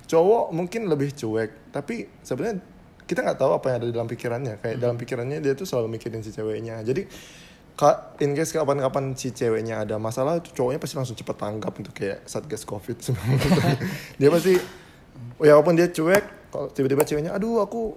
Cowok 0.10 0.50
mungkin 0.50 0.90
lebih 0.90 1.14
cuek, 1.14 1.70
tapi 1.70 2.10
sebenarnya 2.26 2.58
kita 3.06 3.22
nggak 3.22 3.38
tahu 3.38 3.54
apa 3.54 3.66
yang 3.70 3.78
ada 3.78 3.86
di 3.86 3.94
dalam 3.94 4.10
pikirannya. 4.10 4.54
Kayak 4.66 4.78
dalam 4.82 4.98
pikirannya 4.98 5.38
dia 5.46 5.54
tuh 5.54 5.70
selalu 5.70 5.94
mikirin 5.94 6.26
si 6.26 6.34
ceweknya. 6.34 6.82
Jadi 6.82 7.06
Kak, 7.76 8.24
in 8.24 8.32
case 8.34 8.56
kapan-kapan 8.56 9.14
si 9.20 9.36
ceweknya 9.36 9.84
ada 9.84 10.00
masalah, 10.00 10.40
cowoknya 10.40 10.80
pasti 10.80 10.96
langsung 10.96 11.14
cepet 11.20 11.36
tanggap 11.36 11.76
untuk 11.76 11.92
kayak 11.92 12.24
satgas 12.24 12.64
covid. 12.64 12.96
dia 14.20 14.30
pasti, 14.32 14.56
ya 15.38 15.54
walaupun 15.54 15.74
dia 15.74 15.88
cuek, 15.88 16.24
kalau 16.48 16.68
tiba-tiba 16.70 17.04
ceweknya, 17.04 17.32
aduh 17.32 17.60
aku 17.60 17.96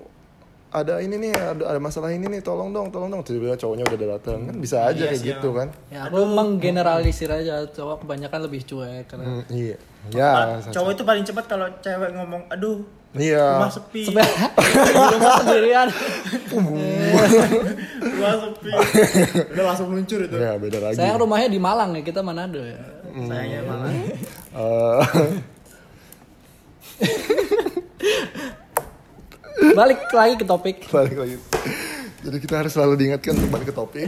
ada 0.68 1.00
ini 1.00 1.16
nih, 1.18 1.32
ada, 1.32 1.64
ada 1.66 1.80
masalah 1.80 2.10
ini 2.10 2.28
nih, 2.28 2.40
tolong 2.40 2.68
dong, 2.68 2.88
tolong 2.88 3.08
dong. 3.08 3.22
Tiba-tiba 3.22 3.56
cowoknya 3.56 3.84
udah 3.84 3.98
datang, 4.14 4.38
kan 4.44 4.56
bisa 4.56 4.84
aja 4.84 5.00
Iya 5.00 5.08
kayak 5.08 5.16
sih, 5.16 5.28
gitu 5.30 5.48
kan. 5.52 5.68
ya 5.88 6.04
aku 6.04 6.18
menggeneralisir 6.24 7.30
aja 7.30 7.64
cowok 7.66 8.04
kebanyakan 8.04 8.40
lebih 8.44 8.60
cuek 8.64 9.04
karena 9.06 9.24
Hmm, 9.24 9.42
iya, 9.48 9.76
ya, 10.08 10.60
Cowok 10.68 10.90
itu 10.92 11.02
paling 11.02 11.24
cepat 11.24 11.44
kalau 11.46 11.66
cewek 11.78 12.12
ngomong, 12.12 12.44
aduh, 12.52 12.84
iya. 13.16 13.56
rumah 13.56 13.72
sepi, 13.72 14.02
di 14.04 14.12
rumah 15.16 15.32
sendirian 15.40 15.88
rumah 16.52 18.32
sepi. 18.36 18.70
Udah 19.48 19.64
langsung 19.64 19.88
muncul 19.88 20.20
itu. 20.20 20.36
Ya 20.36 20.52
beda 20.56 20.78
lagi. 20.82 20.96
saya 20.96 21.16
rumahnya 21.16 21.48
di 21.48 21.56
Malang 21.56 21.96
ya 21.96 22.02
kita 22.02 22.20
Manado 22.20 22.60
ya 22.60 22.76
Sayangnya 23.08 23.60
malah. 23.64 23.88
Balik 29.78 30.00
lagi 30.14 30.34
ke 30.38 30.46
topik 30.46 30.76
balik 30.90 31.18
lagi. 31.18 31.36
Jadi 32.22 32.36
kita 32.42 32.62
harus 32.62 32.72
selalu 32.74 32.94
diingatkan 32.98 33.34
untuk 33.38 33.50
balik 33.50 33.66
ke 33.70 33.74
topik. 33.74 34.06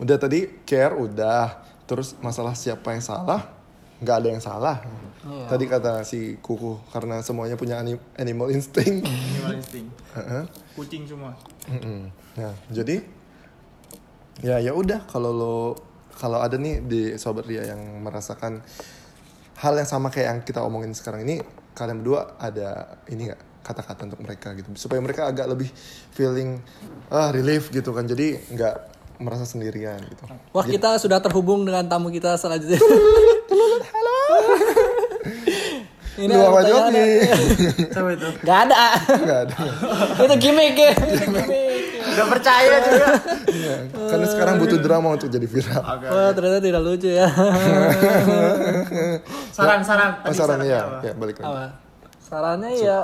Udah 0.00 0.16
tadi 0.16 0.48
care 0.64 0.96
udah, 0.96 1.60
terus 1.84 2.16
masalah 2.20 2.56
siapa 2.56 2.96
yang 2.96 3.04
salah, 3.04 3.52
nggak 4.00 4.16
ada 4.20 4.28
yang 4.32 4.44
salah. 4.44 4.76
Tadi 5.20 5.64
kata 5.68 6.04
si 6.08 6.40
kuku 6.40 6.80
karena 6.92 7.20
semuanya 7.20 7.56
punya 7.60 7.80
ani- 7.80 8.00
animal 8.16 8.48
instinct. 8.52 9.04
Animal 9.04 9.52
instinct. 9.60 9.90
Kucing 10.76 11.04
semua. 11.04 11.36
Nah, 12.36 12.52
jadi 12.72 13.04
ya 14.40 14.56
ya 14.56 14.72
udah 14.72 15.04
kalau 15.04 15.32
lo 15.36 15.76
kalau 16.16 16.40
ada 16.40 16.56
nih 16.56 16.80
di 16.84 17.00
sobat 17.20 17.44
Ria 17.44 17.68
yang 17.68 17.80
merasakan 18.00 18.64
hal 19.60 19.76
yang 19.76 19.88
sama 19.88 20.08
kayak 20.08 20.26
yang 20.32 20.40
kita 20.40 20.64
omongin 20.64 20.96
sekarang 20.96 21.28
ini, 21.28 21.44
kalian 21.76 22.00
berdua 22.00 22.40
ada 22.40 22.96
ini 23.12 23.28
nggak 23.28 23.40
kata-kata 23.60 24.08
untuk 24.08 24.20
mereka 24.24 24.56
gitu 24.56 24.72
supaya 24.72 25.04
mereka 25.04 25.28
agak 25.28 25.44
lebih 25.44 25.68
feeling 26.16 26.64
ah 27.12 27.28
relief 27.28 27.68
gitu 27.68 27.92
kan. 27.92 28.08
Jadi 28.08 28.40
nggak 28.56 28.74
merasa 29.20 29.44
sendirian 29.44 30.00
gitu. 30.00 30.24
wah 30.56 30.64
kita 30.64 30.96
sudah 30.96 31.20
terhubung 31.20 31.68
dengan 31.68 31.84
tamu 31.84 32.08
kita 32.08 32.40
selanjutnya. 32.40 32.80
Ini 36.20 36.36
Lu 36.36 36.52
ada 36.52 36.52
apa 36.52 38.10
itu? 38.12 38.28
Gak 38.44 38.58
ada. 38.68 38.76
Nggak 39.08 39.40
ada. 39.48 39.56
itu 40.20 40.36
gimmick. 40.36 40.76
Ya 40.76 40.92
Gak 42.12 42.28
percaya 42.28 42.76
juga. 42.80 43.06
Iya, 43.46 43.74
Karena 44.06 44.26
sekarang 44.26 44.54
butuh 44.56 44.78
drama 44.78 45.08
untuk 45.10 45.28
jadi 45.28 45.44
viral. 45.44 45.80
Oke. 45.80 46.06
wah 46.06 46.30
ternyata 46.30 46.58
tidak 46.60 46.82
lucu 46.82 47.08
ya 47.08 47.28
Saran, 49.50 49.80
saran. 49.80 50.10
Tadi 50.16 50.26
Pasaran 50.26 50.48
sarannya 50.56 50.68
ya, 50.68 50.80
apa? 50.80 50.98
ya 51.02 51.12
balik 51.14 51.36
lagi. 51.36 51.46
apa 51.46 51.64
sarannya 52.20 52.70
ya 52.76 52.98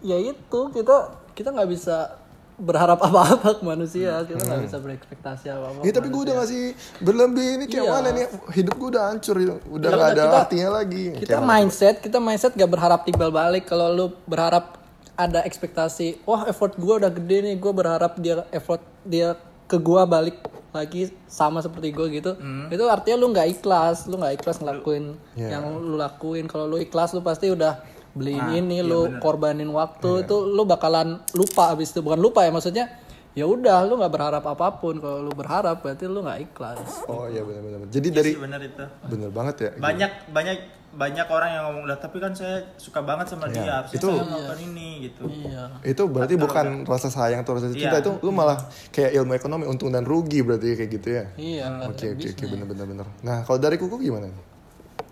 ya 0.00 0.16
itu 0.20 0.60
kita 0.68 0.96
kita 1.32 1.48
nggak 1.48 1.68
bisa 1.68 2.18
berharap 2.56 2.98
apa-apa 3.00 3.54
ke 3.54 3.62
manusia 3.62 4.18
kita 4.24 4.42
nggak 4.42 4.62
bisa 4.64 4.76
berekspektasi 4.76 5.46
apa-apa 5.48 5.80
Ya 5.80 5.92
tapi 5.92 6.08
gue 6.08 6.20
udah 6.20 6.34
ngasih 6.36 6.62
berlebih 6.98 7.48
ini 7.54 7.64
kayak 7.64 7.84
Iya. 7.84 7.92
mana 7.92 8.08
nih 8.10 8.24
hidup 8.52 8.74
gue 8.76 8.88
udah 8.90 9.04
hancur 9.08 9.36
udah 9.38 9.46
Ya 9.46 9.54
nggak 9.62 9.94
udah, 9.94 10.10
ada 10.10 10.22
kita- 10.24 10.40
artinya 10.40 10.68
lagi. 10.72 11.04
kita 11.16 11.30
Kayak 11.32 11.44
mindset 11.44 11.96
kita 12.00 12.18
mindset 12.18 12.52
gak 12.52 12.66
berharap 12.68 13.00
timbal 13.04 13.30
balik 13.30 13.62
kalau 13.64 13.86
lu 13.88 14.06
berharap 14.24 14.74
ada 15.18 15.42
ekspektasi 15.42 16.22
wah 16.22 16.46
effort 16.46 16.72
gue 16.74 16.94
udah 16.96 17.10
gede 17.10 17.42
nih 17.44 17.56
gue 17.56 17.72
berharap 17.72 18.14
dia 18.16 18.46
effort 18.50 18.78
dia 19.02 19.34
ke 19.66 19.76
gua 19.76 20.06
balik 20.06 20.38
lagi 20.70 21.10
sama 21.26 21.58
seperti 21.58 21.90
gue 21.90 22.06
gitu 22.14 22.32
itu 22.68 22.84
artinya 22.86 23.18
lu 23.18 23.26
nggak 23.28 23.48
ikhlas 23.52 24.06
lu 24.06 24.16
nggak 24.16 24.38
ikhlas 24.38 24.58
ngelakuin 24.58 25.18
Iya. 25.34 25.58
yang 25.58 25.64
lu 25.76 25.96
lakuin 25.96 26.46
kalau 26.46 26.64
lu 26.66 26.78
ikhlas 26.78 27.10
lu 27.10 27.20
pasti 27.20 27.50
udah 27.50 27.82
beliin 28.10 28.40
ini 28.56 28.80
lu 28.80 29.18
korbanin 29.18 29.68
waktu 29.68 30.22
itu 30.22 30.36
lu 30.46 30.62
bakalan 30.64 31.18
lupa 31.32 31.70
abis 31.70 31.90
itu 31.90 32.00
bukan 32.00 32.16
lupa 32.16 32.42
ya 32.42 32.50
maksudnya 32.50 32.86
ya 33.32 33.44
udah 33.44 33.84
lu 33.84 33.96
nggak 33.96 34.10
berharap 34.10 34.44
apa 34.44 34.66
pun 34.74 34.96
kalau 34.96 35.20
lu 35.20 35.32
berharap 35.32 35.78
berarti 35.78 36.04
lu 36.04 36.20
nggak 36.20 36.40
ikhlas 36.44 37.04
Oh 37.04 37.26
iya 37.26 37.40
benar-benar. 37.40 37.86
Jadi 37.88 38.08
dari 38.08 38.30
Iya 38.30 38.40
Bener 38.40 38.60
itu. 38.62 38.84
bener 39.04 39.30
banget 39.30 39.56
ya. 39.58 39.70
Banyak 39.76 40.10
banyak 40.28 40.56
banyak 40.98 41.24
orang 41.24 41.50
yang 41.52 41.62
ngomong 41.64 41.86
lah 41.86 41.94
tapi 41.94 42.18
kan 42.18 42.34
saya 42.34 42.58
suka 42.74 42.98
banget 43.00 43.30
sama 43.30 43.46
dia 43.46 43.62
harusnya 43.78 43.96
Itu- 43.96 44.10
saya 44.10 44.26
melakukan 44.26 44.58
ini 44.64 44.88
gitu 45.04 45.22
iya 45.30 45.62
Itu 45.80 46.02
berarti 46.04 46.34
bukan 46.34 46.66
rasa 46.84 47.06
sayang 47.08 47.40
atau 47.40 47.54
rasa 47.54 47.70
cinta 47.70 47.94
Iya. 47.94 48.02
itu 48.02 48.10
lu 48.18 48.30
malah 48.30 48.58
kayak 48.88 49.14
ilmu 49.14 49.32
ekonomi 49.32 49.64
untung 49.64 49.88
dan 49.88 50.02
rugi 50.02 50.42
berarti 50.42 50.74
kayak 50.74 50.90
gitu 50.92 51.08
ya. 51.12 51.24
iya 51.36 51.66
Oke 51.86 52.12
oke 52.12 52.26
oke 52.28 52.44
bener-bener 52.44 52.84
bener. 52.84 53.06
Nah 53.20 53.42
kalau 53.42 53.56
dari 53.56 53.74
kuku 53.74 53.94
gimana? 54.00 54.26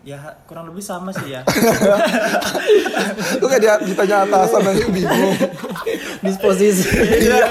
ya 0.02 0.18
kurang 0.42 0.66
lebih 0.66 0.78
sama 0.80 1.10
sih 1.10 1.28
ya 1.28 1.42
Lu 3.38 3.46
kayak 3.46 3.58
dia 3.60 3.74
ditanya 3.80 4.22
atasan 4.22 4.62
nanti 4.62 4.82
bingung. 4.86 5.34
disposisi 6.26 6.86
Iya. 7.22 7.46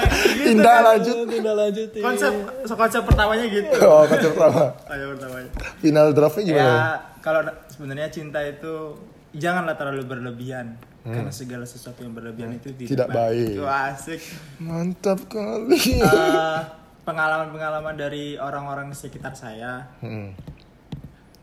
Indah 0.46 0.78
lanjut. 0.86 1.16
Tidak 1.26 1.52
lanjut 1.54 1.88
konsep 1.98 2.32
konsep 2.66 3.02
pertamanya 3.02 3.46
gitu 3.46 3.76
Oh 3.82 4.04
konsep 4.06 4.32
pertama. 4.32 4.72
konsep 4.82 5.08
pertamanya 5.12 5.50
Final 5.80 6.08
draftnya 6.12 6.44
gimana? 6.46 6.64
ya 6.64 6.80
kalau 7.20 7.42
sebenarnya 7.76 8.08
cinta 8.08 8.40
itu 8.40 8.96
janganlah 9.36 9.76
terlalu 9.76 10.08
berlebihan 10.08 10.80
karena 11.04 11.30
segala 11.30 11.68
sesuatu 11.68 12.02
yang 12.02 12.16
berlebihan 12.16 12.56
itu 12.56 12.72
Hmm. 12.72 12.88
Tidak 12.88 13.10
baik. 13.12 13.60
Itu 13.60 13.68
asik 13.68 14.22
Mantap 14.58 15.20
kali. 15.28 16.02
Eh, 16.02 16.60
pengalaman-pengalaman 17.06 17.94
dari 17.94 18.40
orang-orang 18.40 18.90
di 18.90 18.98
sekitar 18.98 19.36
saya 19.36 19.86
Hmm. 20.00 20.32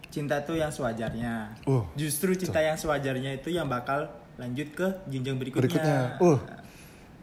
cinta 0.09 0.41
itu 0.41 0.57
yang 0.57 0.69
sewajarnya 0.69 1.63
Uh, 1.65 1.85
justru 1.95 2.35
cinta 2.35 2.61
yang 2.61 2.75
sewajarnya 2.75 3.39
itu 3.39 3.49
yang 3.49 3.71
bakal 3.71 4.09
lanjut 4.37 4.69
ke 4.73 4.89
jenjang 5.07 5.37
berikutnya, 5.37 5.63
Berikutnya. 5.69 6.01
Uh. 6.19 6.41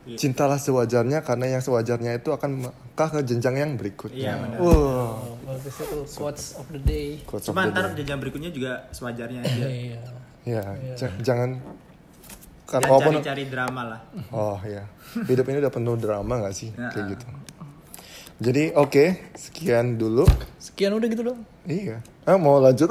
Cintalah 0.09 0.57
sewajarnya 0.57 1.21
karena 1.21 1.53
yang 1.53 1.61
sewajarnya 1.61 2.17
itu 2.17 2.33
akan 2.33 2.65
melangkah 2.99 3.15
ke 3.15 3.25
jenjang 3.25 3.55
yang 3.55 3.71
Iya, 3.71 3.77
berikutnya. 3.77 4.31
benar. 4.35 4.57
Wah. 4.59 5.15
bagus 5.41 5.75
itu 5.79 5.97
quotes 6.13 6.45
of 6.53 6.67
the 6.69 6.77
day 6.79 7.17
Quotes 7.23 7.47
cuma 7.47 7.65
ntar 7.65 7.95
jenjang 7.95 8.19
berikutnya 8.19 8.51
juga 8.51 8.85
sewajarnya 8.91 9.39
aja 9.41 9.65
iya 9.65 9.99
Ya, 10.45 10.63
j- 10.95 11.15
jangan 11.21 11.57
kan 12.65 12.79
walaupun 12.81 13.17
cari-cari 13.17 13.49
drama 13.49 13.81
lah 13.87 14.01
oh 14.29 14.59
ya 14.61 14.85
hidup 15.25 15.47
ini 15.47 15.57
udah 15.57 15.71
penuh 15.71 15.95
drama 15.95 16.43
gak 16.43 16.53
sih 16.53 16.69
Nah. 16.71 16.91
kayak 16.91 17.05
gitu. 17.11 17.25
Jadi 18.39 18.71
oke 18.71 19.05
sekian 19.33 19.95
dulu 19.95 20.23
sekian 20.57 20.93
udah 20.93 21.07
gitu 21.07 21.23
dong 21.25 21.39
Iya. 21.65 21.99
Ah 22.23 22.35
mau 22.35 22.59
lanjut? 22.59 22.87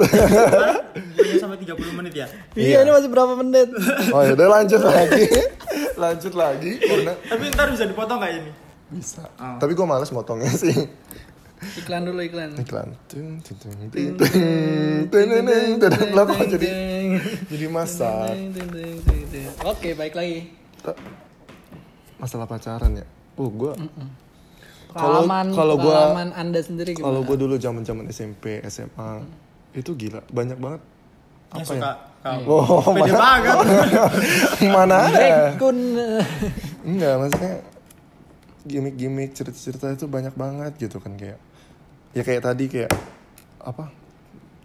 Punya 1.15 1.35
sampai 1.37 1.57
30 1.57 1.73
menit 1.95 2.13
ya. 2.13 2.27
Iya, 2.53 2.81
ini 2.81 2.91
masih 2.91 3.07
berapa 3.07 3.33
menit? 3.35 3.71
oh 4.09 4.21
ya 4.21 4.33
udah 4.33 4.47
lanjut 4.51 4.77
lagi. 4.79 5.25
lanjut 6.03 6.33
lagi 6.33 6.71
karena 6.77 7.11
Tapi 7.23 7.43
ntar 7.49 7.67
bisa 7.69 7.83
dipotong 7.83 8.19
nggak 8.19 8.33
ini? 8.35 8.51
Bisa. 8.89 9.23
Oh. 9.35 9.57
Tapi 9.57 9.71
gue 9.71 9.85
males 9.85 10.09
motongnya 10.09 10.49
sih. 10.59 10.75
iklan 11.77 12.03
dulu 12.03 12.19
iklan. 12.19 12.55
Iklan. 12.55 12.87
Tung, 13.05 13.37
tung, 13.39 13.57
tung, 13.59 13.73
ting, 13.75 13.89
ting, 13.89 14.15
ting, 14.15 14.47
ting, 15.07 15.27
ting, 15.29 15.43
ting. 15.75 15.91
Kenapa 16.07 16.31
kok 16.33 16.47
jadi 16.49 16.69
jadi 17.45 17.65
masak? 17.67 18.31
Oke, 19.63 19.91
baik 19.93 20.13
lagi. 20.13 20.55
Masalah 22.15 22.45
pacaran 22.45 22.91
ya. 22.93 23.05
Uh, 23.35 23.47
gue 23.49 23.71
Kalau- 24.89 25.23
kalau 25.53 25.75
gua- 25.77 26.11
pengalaman 26.11 26.29
Anda 26.33 26.59
sendiri 26.59 26.97
kalau 26.97 27.21
gue 27.21 27.37
dulu 27.37 27.55
zaman 27.55 27.83
zaman 27.83 28.09
SMP 28.09 28.57
SMA 28.65 29.21
itu 29.71 29.93
gila 29.93 30.25
banyak 30.27 30.57
banget 30.57 30.81
apa 31.49 31.61
suka 31.63 31.77
ya? 31.77 31.93
kau. 32.41 32.57
Oh, 32.57 32.81
Pede 32.91 33.09
mana, 33.09 33.21
banget. 33.21 33.57
mana 34.75 34.95
ada? 35.07 35.29
Enggak, 36.81 37.13
maksudnya 37.17 37.53
gimmick-gimmick 38.69 39.33
cerita-cerita 39.33 39.89
itu 39.97 40.05
banyak 40.05 40.37
banget 40.37 40.77
gitu 40.77 41.01
kan 41.01 41.17
kayak 41.17 41.41
ya 42.13 42.21
kayak 42.21 42.45
tadi 42.45 42.69
kayak 42.69 42.93
apa 43.59 43.89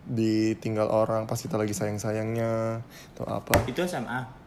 ditinggal 0.04 0.92
orang 0.92 1.25
pas 1.25 1.40
kita 1.40 1.56
lagi 1.56 1.73
sayang-sayangnya 1.73 2.84
atau 3.16 3.25
apa. 3.25 3.64
Itu 3.64 3.80
SMA. 3.88 4.44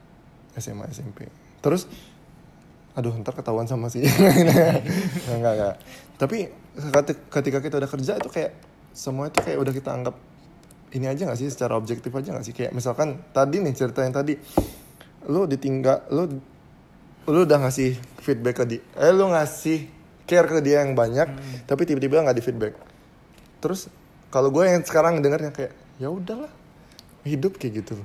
SMA 0.58 0.86
SMP 0.90 1.30
terus 1.62 1.90
aduh 2.98 3.14
ntar 3.22 3.38
ketahuan 3.38 3.70
sama 3.70 3.94
si 3.94 4.02
enggak 4.06 5.38
enggak 5.38 5.54
enggak. 5.54 5.76
Tapi 6.18 6.38
keti- 6.74 7.22
ketika 7.30 7.60
kita 7.62 7.76
udah 7.78 7.90
kerja 7.90 8.14
itu 8.18 8.30
kayak 8.34 8.58
semua 8.90 9.30
itu 9.30 9.38
kayak 9.46 9.62
udah 9.62 9.74
kita 9.74 9.90
anggap 9.94 10.16
ini 10.98 11.06
aja 11.06 11.30
gak 11.30 11.38
sih? 11.38 11.46
Secara 11.54 11.78
objektif 11.78 12.10
aja 12.10 12.34
gak 12.34 12.46
sih? 12.48 12.58
Kayak 12.58 12.74
misalkan 12.74 13.22
tadi 13.38 13.62
nih 13.62 13.74
cerita 13.78 14.02
yang 14.02 14.18
tadi. 14.18 14.34
Lu 15.30 15.46
ditinggal 15.46 16.10
lu 16.10 16.42
lu 17.28 17.44
udah 17.44 17.60
ngasih 17.68 18.00
feedback 18.24 18.64
ke 18.64 18.66
dia. 18.66 18.82
Eh 18.96 19.12
lu 19.12 19.28
ngasih 19.30 19.98
care 20.28 20.46
ke 20.46 20.60
dia 20.60 20.84
yang 20.84 20.94
banyak 20.94 21.28
tapi 21.64 21.88
tiba-tiba 21.88 22.20
nggak 22.22 22.38
di 22.38 22.44
feedback 22.44 22.76
terus 23.64 23.88
kalau 24.28 24.52
gue 24.52 24.68
yang 24.68 24.84
sekarang 24.84 25.24
dengarnya 25.24 25.56
kayak 25.56 25.74
ya 25.98 26.12
udahlah 26.12 26.52
hidup 27.28 27.60
kayak 27.60 27.84
gitu. 27.84 28.00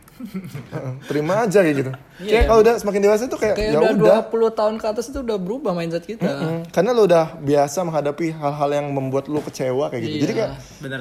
Terima 1.11 1.47
aja 1.47 1.63
kayak 1.63 1.77
gitu. 1.79 1.93
Kayak 2.27 2.51
kalau 2.51 2.61
udah 2.67 2.75
semakin 2.75 3.01
dewasa 3.07 3.31
tuh 3.31 3.39
kayak, 3.39 3.55
kayak 3.55 3.71
ya 3.71 3.79
udah 3.79 3.95
udah. 3.95 4.19
20 4.27 4.59
tahun 4.59 4.75
ke 4.83 4.87
atas 4.91 5.05
itu 5.15 5.19
udah 5.23 5.39
berubah 5.39 5.71
mindset 5.79 6.03
kita. 6.03 6.27
Mm, 6.27 6.61
karena 6.75 6.91
lu 6.91 7.07
udah 7.07 7.39
biasa 7.39 7.79
menghadapi 7.87 8.35
hal-hal 8.35 8.71
yang 8.75 8.87
membuat 8.91 9.31
lu 9.31 9.39
kecewa 9.39 9.95
kayak 9.95 10.03
gitu. 10.03 10.15
Iya. 10.19 10.23
jadi 10.27 10.33
kayak 10.35 10.51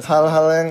hal-hal 0.05 0.45
yang 0.53 0.69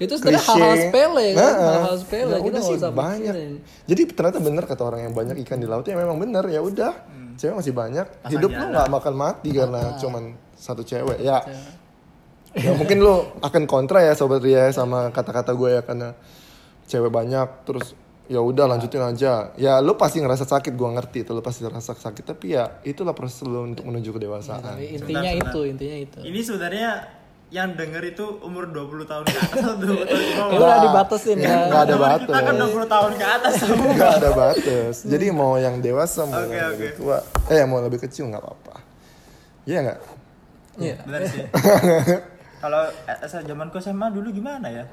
Itu 0.00 0.16
sebenarnya 0.16 0.44
hal-hal 0.48 0.74
sepele 0.80 1.26
kan, 1.36 1.44
Nah, 1.44 1.72
hal-hal 1.76 1.96
sepele. 2.00 2.30
Ya 2.32 2.38
kita 2.40 2.40
udah 2.40 2.48
nggak 2.56 2.64
sih 2.64 2.76
usah 2.80 2.90
banyak. 2.90 3.34
pikirin. 3.36 3.52
jadi 3.84 4.02
ternyata 4.16 4.38
bener 4.40 4.64
kata 4.64 4.82
orang 4.88 5.00
yang 5.04 5.14
banyak 5.14 5.36
ikan 5.44 5.58
di 5.60 5.68
laut 5.68 5.84
ya 5.84 5.94
memang 5.94 6.16
bener. 6.16 6.44
Ya 6.48 6.64
udah 6.64 6.92
cewek 7.36 7.54
masih 7.60 7.72
banyak. 7.76 8.06
Pasang 8.08 8.32
hidup 8.32 8.50
lu 8.50 8.64
nggak 8.72 8.88
bakal 8.88 9.12
mati 9.12 9.52
karena 9.52 10.00
cuman 10.00 10.32
satu 10.56 10.80
cewek 10.80 11.20
ya. 11.20 11.44
Ya 12.56 12.74
mungkin 12.74 12.98
lu 13.04 13.28
akan 13.44 13.62
kontra 13.68 14.02
ya 14.02 14.16
sobat 14.16 14.42
Ria 14.42 14.72
sama 14.74 15.12
kata-kata 15.14 15.54
gue 15.54 15.70
ya 15.78 15.82
karena 15.84 16.16
cewek 16.88 17.12
banyak. 17.12 17.48
Terus 17.68 17.92
ya 18.26 18.40
udah 18.40 18.64
lanjutin 18.72 19.04
aja. 19.04 19.52
Ya 19.60 19.78
lu 19.84 19.94
pasti 20.00 20.24
ngerasa 20.24 20.48
sakit 20.48 20.74
gue 20.74 20.88
ngerti 20.96 21.28
itu. 21.28 21.30
Lu 21.36 21.44
pasti 21.44 21.60
ngerasa 21.62 21.92
sakit. 21.92 22.24
Tapi 22.24 22.56
ya 22.56 22.80
itulah 22.88 23.12
proses 23.12 23.44
lu 23.44 23.68
untuk 23.68 23.84
menuju 23.84 24.16
kedewasaan. 24.16 24.64
Tapi 24.64 24.96
intinya 24.96 25.28
Sebentar, 25.28 25.52
itu, 25.52 25.60
intinya 25.68 25.96
itu. 26.08 26.18
Ini 26.24 26.40
sebenarnya 26.40 26.90
yang 27.50 27.74
denger 27.74 28.02
itu 28.06 28.22
umur 28.40 28.66
20 28.66 29.04
tahun 29.04 29.24
ke 29.24 29.36
atas 29.36 29.58
atau 29.60 29.74
20 29.74 30.06
tahun 30.06 30.22
ke 30.22 30.32
bawah? 30.32 30.48
Itu 30.48 30.62
udah 30.62 30.78
dibatasin 30.80 31.36
Ya, 31.36 31.56
nggak 31.66 31.82
ada 31.82 31.90
Teman 31.90 32.00
batas 32.00 32.22
Kita 32.22 32.38
kan 32.40 32.54
20 32.56 32.86
tahun 32.88 33.12
ke 33.12 33.26
atas 33.28 33.52
semua. 33.58 33.90
nggak 33.92 34.12
ada 34.16 34.30
batas 34.32 34.94
jadi 35.02 35.26
mau 35.30 35.52
yang 35.56 35.76
dewasa 35.78 36.20
mau 36.24 36.38
Oke, 36.38 36.52
yang 36.52 36.70
oke. 36.70 36.74
lebih 36.76 36.90
tua 36.94 37.18
eh 37.48 37.62
mau 37.64 37.78
lebih 37.80 37.98
kecil 38.00 38.24
nggak 38.26 38.38
apa-apa 38.38 38.74
iya 39.64 39.78
nggak 39.82 39.98
Iya. 40.78 40.96
Benar 41.02 41.20
sih. 41.26 41.44
Kalau 42.62 42.82
eh, 42.88 43.18
saya 43.22 43.42
zamanku 43.42 43.76
SMA 43.76 44.06
dulu 44.08 44.30
gimana 44.30 44.64
ya? 44.64 44.84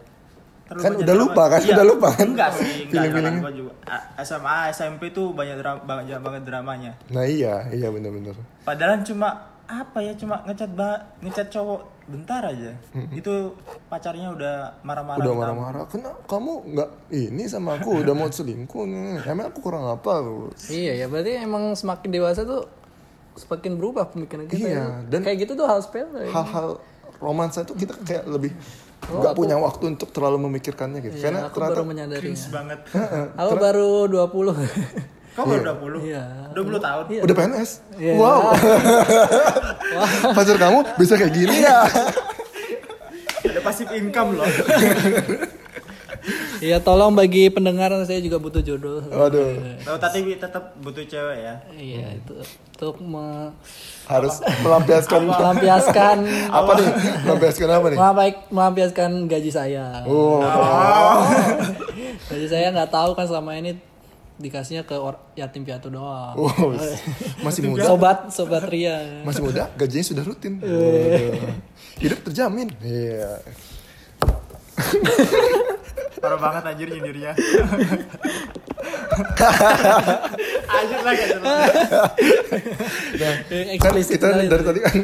Terlalu 0.66 0.84
Kan 0.84 0.94
udah 1.00 1.16
lupa 1.16 1.44
kan? 1.48 1.60
Iya, 1.62 1.74
Udah 1.74 1.86
lupa 1.86 2.08
kan? 2.12 2.28
Enggak 2.28 2.52
sih, 2.54 2.72
enggak 2.86 3.04
zaman 3.08 3.34
gua 3.40 3.52
juga. 3.54 3.72
A- 3.86 4.08
SMA, 4.20 4.58
SMP 4.68 5.02
tuh 5.10 5.32
banyak 5.32 5.56
drama, 5.56 5.80
banyak 5.80 6.20
banget 6.20 6.42
dramanya. 6.44 6.92
nah 7.08 7.24
iya 7.24 7.70
iya 7.70 7.88
bener-bener 7.88 8.36
Padahal 8.62 9.00
cuma 9.02 9.30
apa 9.64 10.00
ya 10.00 10.12
cuma 10.14 10.44
ngecat 10.44 10.72
ba 10.72 10.90
ngecat 11.20 11.48
cowok 11.50 11.97
bentar 12.08 12.40
aja. 12.42 12.72
Itu 13.12 13.52
pacarnya 13.86 14.32
udah 14.32 14.56
marah-marah. 14.82 15.20
udah 15.20 15.34
marah-marah 15.34 15.84
kena 15.86 16.16
kamu 16.24 16.52
nggak 16.70 16.90
ini 17.12 17.44
sama 17.46 17.76
aku 17.76 18.00
udah 18.00 18.14
mau 18.14 18.28
selingkuh 18.28 18.84
nih 18.84 19.28
emang 19.28 19.52
aku 19.52 19.60
kurang 19.62 19.86
apa 19.86 20.18
lu 20.18 20.48
Iya 20.66 20.94
ya, 20.98 21.06
berarti 21.06 21.36
emang 21.38 21.72
semakin 21.74 22.10
dewasa 22.10 22.42
tuh 22.42 22.64
semakin 23.36 23.76
berubah 23.76 24.08
pemikiran 24.08 24.48
kita. 24.48 24.58
Iya, 24.58 24.72
ya. 24.74 24.84
dan- 25.06 25.22
kayak 25.22 25.38
gitu 25.44 25.54
tuh 25.54 25.68
hal 25.68 25.80
sepele. 25.80 26.26
hal-hal 26.26 26.80
romansa 27.18 27.62
itu 27.62 27.76
kita 27.76 27.94
kayak 28.00 28.24
lebih 28.26 28.56
nggak 29.00 29.34
punya 29.34 29.56
waktu 29.56 29.94
untuk 29.94 30.10
terlalu 30.10 30.48
memikirkan 30.48 30.90
gitu 30.98 31.12
Iya, 31.14 31.24
karena 31.24 31.40
aku 31.46 31.56
ternyata 31.56 31.72
baru 31.72 31.84
menyadarinya. 31.86 32.24
cringe 32.24 32.46
banget. 32.50 32.80
Aku 33.36 33.54
baru 33.58 33.90
20. 34.08 34.58
Kau 35.38 35.46
baru 35.46 35.62
20? 35.94 36.10
Iya. 36.10 36.24
20 36.52 36.82
tahun? 36.82 37.04
Iya. 37.08 37.22
udah 37.22 37.36
PNS 37.36 37.70
Iya. 37.96 38.14
wow 38.18 38.40
pacar 40.34 40.58
kamu 40.58 40.80
bisa 40.98 41.14
kayak 41.14 41.30
gini 41.32 41.58
ya 41.62 41.86
Ada 43.40 43.62
passive 43.62 43.94
income 43.94 44.34
loh. 44.34 44.50
Iya, 46.58 46.82
tolong 46.82 47.14
bagi 47.14 47.48
pendengar 47.48 47.94
saya 48.04 48.18
juga 48.18 48.36
butuh 48.36 48.60
jodoh. 48.60 49.00
waduh 49.08 49.56
Tahu 49.80 49.96
tapi 49.96 50.36
tetap 50.36 50.74
butuh 50.76 51.00
cewek 51.02 51.38
ya. 51.40 51.56
Iya, 51.72 52.18
itu 52.18 52.34
untuk 52.74 52.98
me- 53.00 53.54
harus 54.06 54.36
melampiaskan 54.60 55.22
melampiaskan 55.24 56.18
apa 56.50 56.72
nih 56.76 56.90
melampiaskan 57.24 57.68
apa 57.70 57.86
nih 57.88 57.98
melampai- 57.98 58.44
melampiaskan 58.50 59.10
gaji 59.26 59.50
saya. 59.50 60.02
oh 60.04 60.42
Gaji 62.28 62.48
saya 62.48 62.68
nggak 62.72 62.90
tahu 62.90 63.14
kan 63.14 63.26
selama 63.26 63.54
ini 63.54 63.78
dikasihnya 64.38 64.86
ke 64.86 64.94
or- 64.94 65.34
yatim 65.34 65.66
piatu 65.66 65.90
doang. 65.90 66.38
Oh, 66.38 66.50
masih 67.46 67.66
muda 67.66 67.86
Sobat, 67.86 68.30
sobat 68.30 68.64
Ria. 68.70 69.22
masih 69.26 69.42
muda 69.42 69.70
gajinya 69.74 70.06
sudah 70.06 70.24
rutin 70.24 70.62
Waduh. 70.62 71.50
hidup 71.98 72.20
terjamin 72.22 72.70
iya 72.82 73.42
Parah 76.18 76.38
banget 76.38 76.64
anjir 76.66 76.88
nyindirnya. 76.90 77.32
Anjir 80.68 81.00
lagi. 81.02 81.24
lagi. 81.38 81.72
Eh, 83.54 83.78
kan 83.78 83.94
kita 83.94 84.28
dari 84.34 84.46
itu. 84.50 84.66
tadi 84.66 84.80
kan 84.82 84.96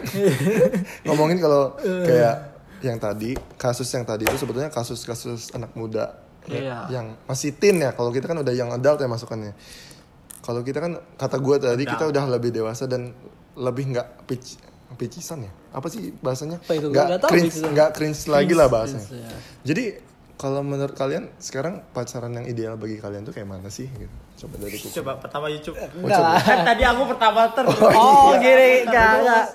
ngomongin 1.09 1.37
kalau 1.37 1.73
kayak 1.79 2.35
yang 2.83 2.97
tadi 2.99 3.33
kasus 3.55 3.87
yang 3.93 4.03
tadi 4.03 4.25
itu 4.27 4.35
sebetulnya 4.35 4.69
kasus-kasus 4.69 5.53
anak 5.53 5.71
muda 5.73 6.17
Iya. 6.49 6.91
yang 6.91 7.15
masih 7.23 7.55
teen 7.55 7.79
ya 7.79 7.95
kalau 7.95 8.11
kita 8.11 8.27
kan 8.27 8.39
udah 8.39 8.53
yang 8.53 8.69
adult 8.73 8.99
ya 8.99 9.07
masukannya. 9.07 9.53
Kalau 10.43 10.59
kita 10.59 10.83
kan 10.83 10.99
kata 11.15 11.39
gue 11.39 11.55
tadi 11.55 11.83
kita 11.87 12.03
udah 12.11 12.23
lebih 12.27 12.51
dewasa 12.51 12.83
dan 12.83 13.15
lebih 13.55 13.95
nggak 13.95 14.27
pitch 14.27 14.59
picisan 14.99 15.47
ya? 15.47 15.51
Apa 15.71 15.87
sih 15.87 16.11
bahasanya? 16.19 16.59
Nggak 16.67 17.31
cringe 17.31 17.57
nggak 17.63 17.89
cringe 17.95 18.21
lagi 18.27 18.53
lah 18.53 18.67
bahasanya. 18.67 19.07
Cringe, 19.07 19.23
ya. 19.23 19.37
jadi 19.63 19.83
kalau 20.35 20.59
menurut 20.59 20.91
kalian 20.97 21.31
sekarang 21.39 21.79
pacaran 21.95 22.35
yang 22.35 22.43
ideal 22.43 22.75
bagi 22.75 22.99
kalian 22.99 23.23
tuh 23.23 23.31
kayak 23.31 23.47
mana 23.47 23.71
sih 23.71 23.87
gitu 23.87 24.11
coba 24.43 24.55
dari 24.59 24.75
kuku 24.75 24.91
Coba 24.99 25.11
pertama 25.15 25.45
YouTube. 25.47 25.75
Enggak 25.79 26.19
lah. 26.19 26.35
Kan 26.37 26.59
tadi 26.67 26.83
aku 26.83 27.01
pertama 27.07 27.47
ter. 27.49 27.63
Oh, 27.63 28.35
iya. 28.35 28.35
gini, 28.37 28.71
enggak, 28.83 29.11
enggak. 29.15 29.45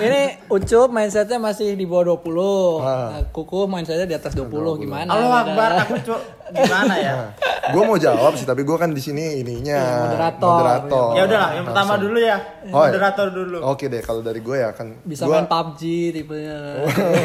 Ini 0.00 0.20
Ucup 0.48 0.88
mindsetnya 0.88 1.36
masih 1.36 1.76
di 1.76 1.84
bawah 1.84 2.16
20. 2.16 2.80
Ah. 2.80 3.12
Nah, 3.12 3.22
Kuku 3.28 3.68
mindsetnya 3.68 4.08
di 4.08 4.16
atas 4.16 4.32
20. 4.32 4.48
Gimana? 4.80 5.10
Halo 5.12 5.26
beda? 5.28 5.40
Akbar, 5.44 5.70
aku 5.84 5.94
cuk 6.00 6.20
gimana 6.48 6.94
ya? 6.96 7.14
gue 7.76 7.82
mau 7.84 8.00
jawab 8.00 8.32
sih 8.32 8.48
tapi 8.48 8.64
gue 8.64 8.72
kan 8.72 8.88
di 8.88 9.02
sini 9.04 9.44
ininya 9.44 9.76
Iya, 9.76 10.00
moderator. 10.08 10.48
moderator. 10.56 11.06
Ya 11.12 11.22
udahlah, 11.28 11.50
yang 11.52 11.64
pertama 11.68 11.84
Langsung. 11.92 12.04
dulu 12.08 12.18
ya. 12.18 12.36
Oh, 12.40 12.80
iya. 12.80 12.88
Moderator 12.88 13.26
dulu. 13.28 13.56
Oke 13.60 13.84
deh, 13.92 14.00
kalau 14.00 14.20
dari 14.24 14.40
gue 14.40 14.56
ya 14.56 14.70
kan 14.72 14.88
Bisa 15.04 15.28
gua, 15.28 15.44
main 15.44 15.46
PUBG 15.46 15.80
tipenya. 16.16 16.58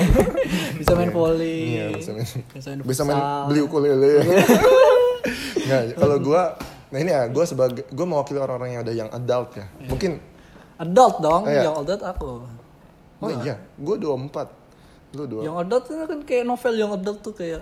bisa 0.83 0.91
main 0.91 1.11
volley. 1.15 1.59
Iya, 1.71 1.85
bisa 1.95 2.11
main, 2.11 2.27
Bisa 2.51 2.67
main, 2.67 2.79
bisa 2.83 3.01
main 3.07 3.19
beli 3.47 3.59
ukulele. 3.63 4.13
Nggak, 5.63 5.81
kalau 5.95 6.17
gue, 6.19 6.41
nah 6.93 6.99
ini 6.99 7.09
ya, 7.09 7.25
gue 7.25 7.41
sebagai 7.43 7.83
gue 7.83 8.05
mewakili 8.05 8.37
orang-orang 8.37 8.69
yang 8.71 8.81
udah 8.81 8.95
yang 8.95 9.09
adult 9.09 9.49
ya. 9.51 9.65
Iya. 9.73 9.89
Mungkin, 9.89 10.11
Adult 10.75 11.15
dong, 11.19 11.41
Iya. 11.45 11.61
yang 11.63 11.75
adult 11.75 12.01
aku. 12.03 12.29
oh 13.17 13.29
iya, 13.39 13.55
gue 13.57 13.95
24 13.97 14.45
lu 15.13 15.23
dua. 15.25 15.41
Yang 15.41 15.55
adult 15.59 15.83
itu 15.87 16.03
kan 16.03 16.19
kayak 16.23 16.43
novel 16.43 16.73
yang 16.75 16.91
adult 16.91 17.19
tuh 17.19 17.33
kayak 17.33 17.61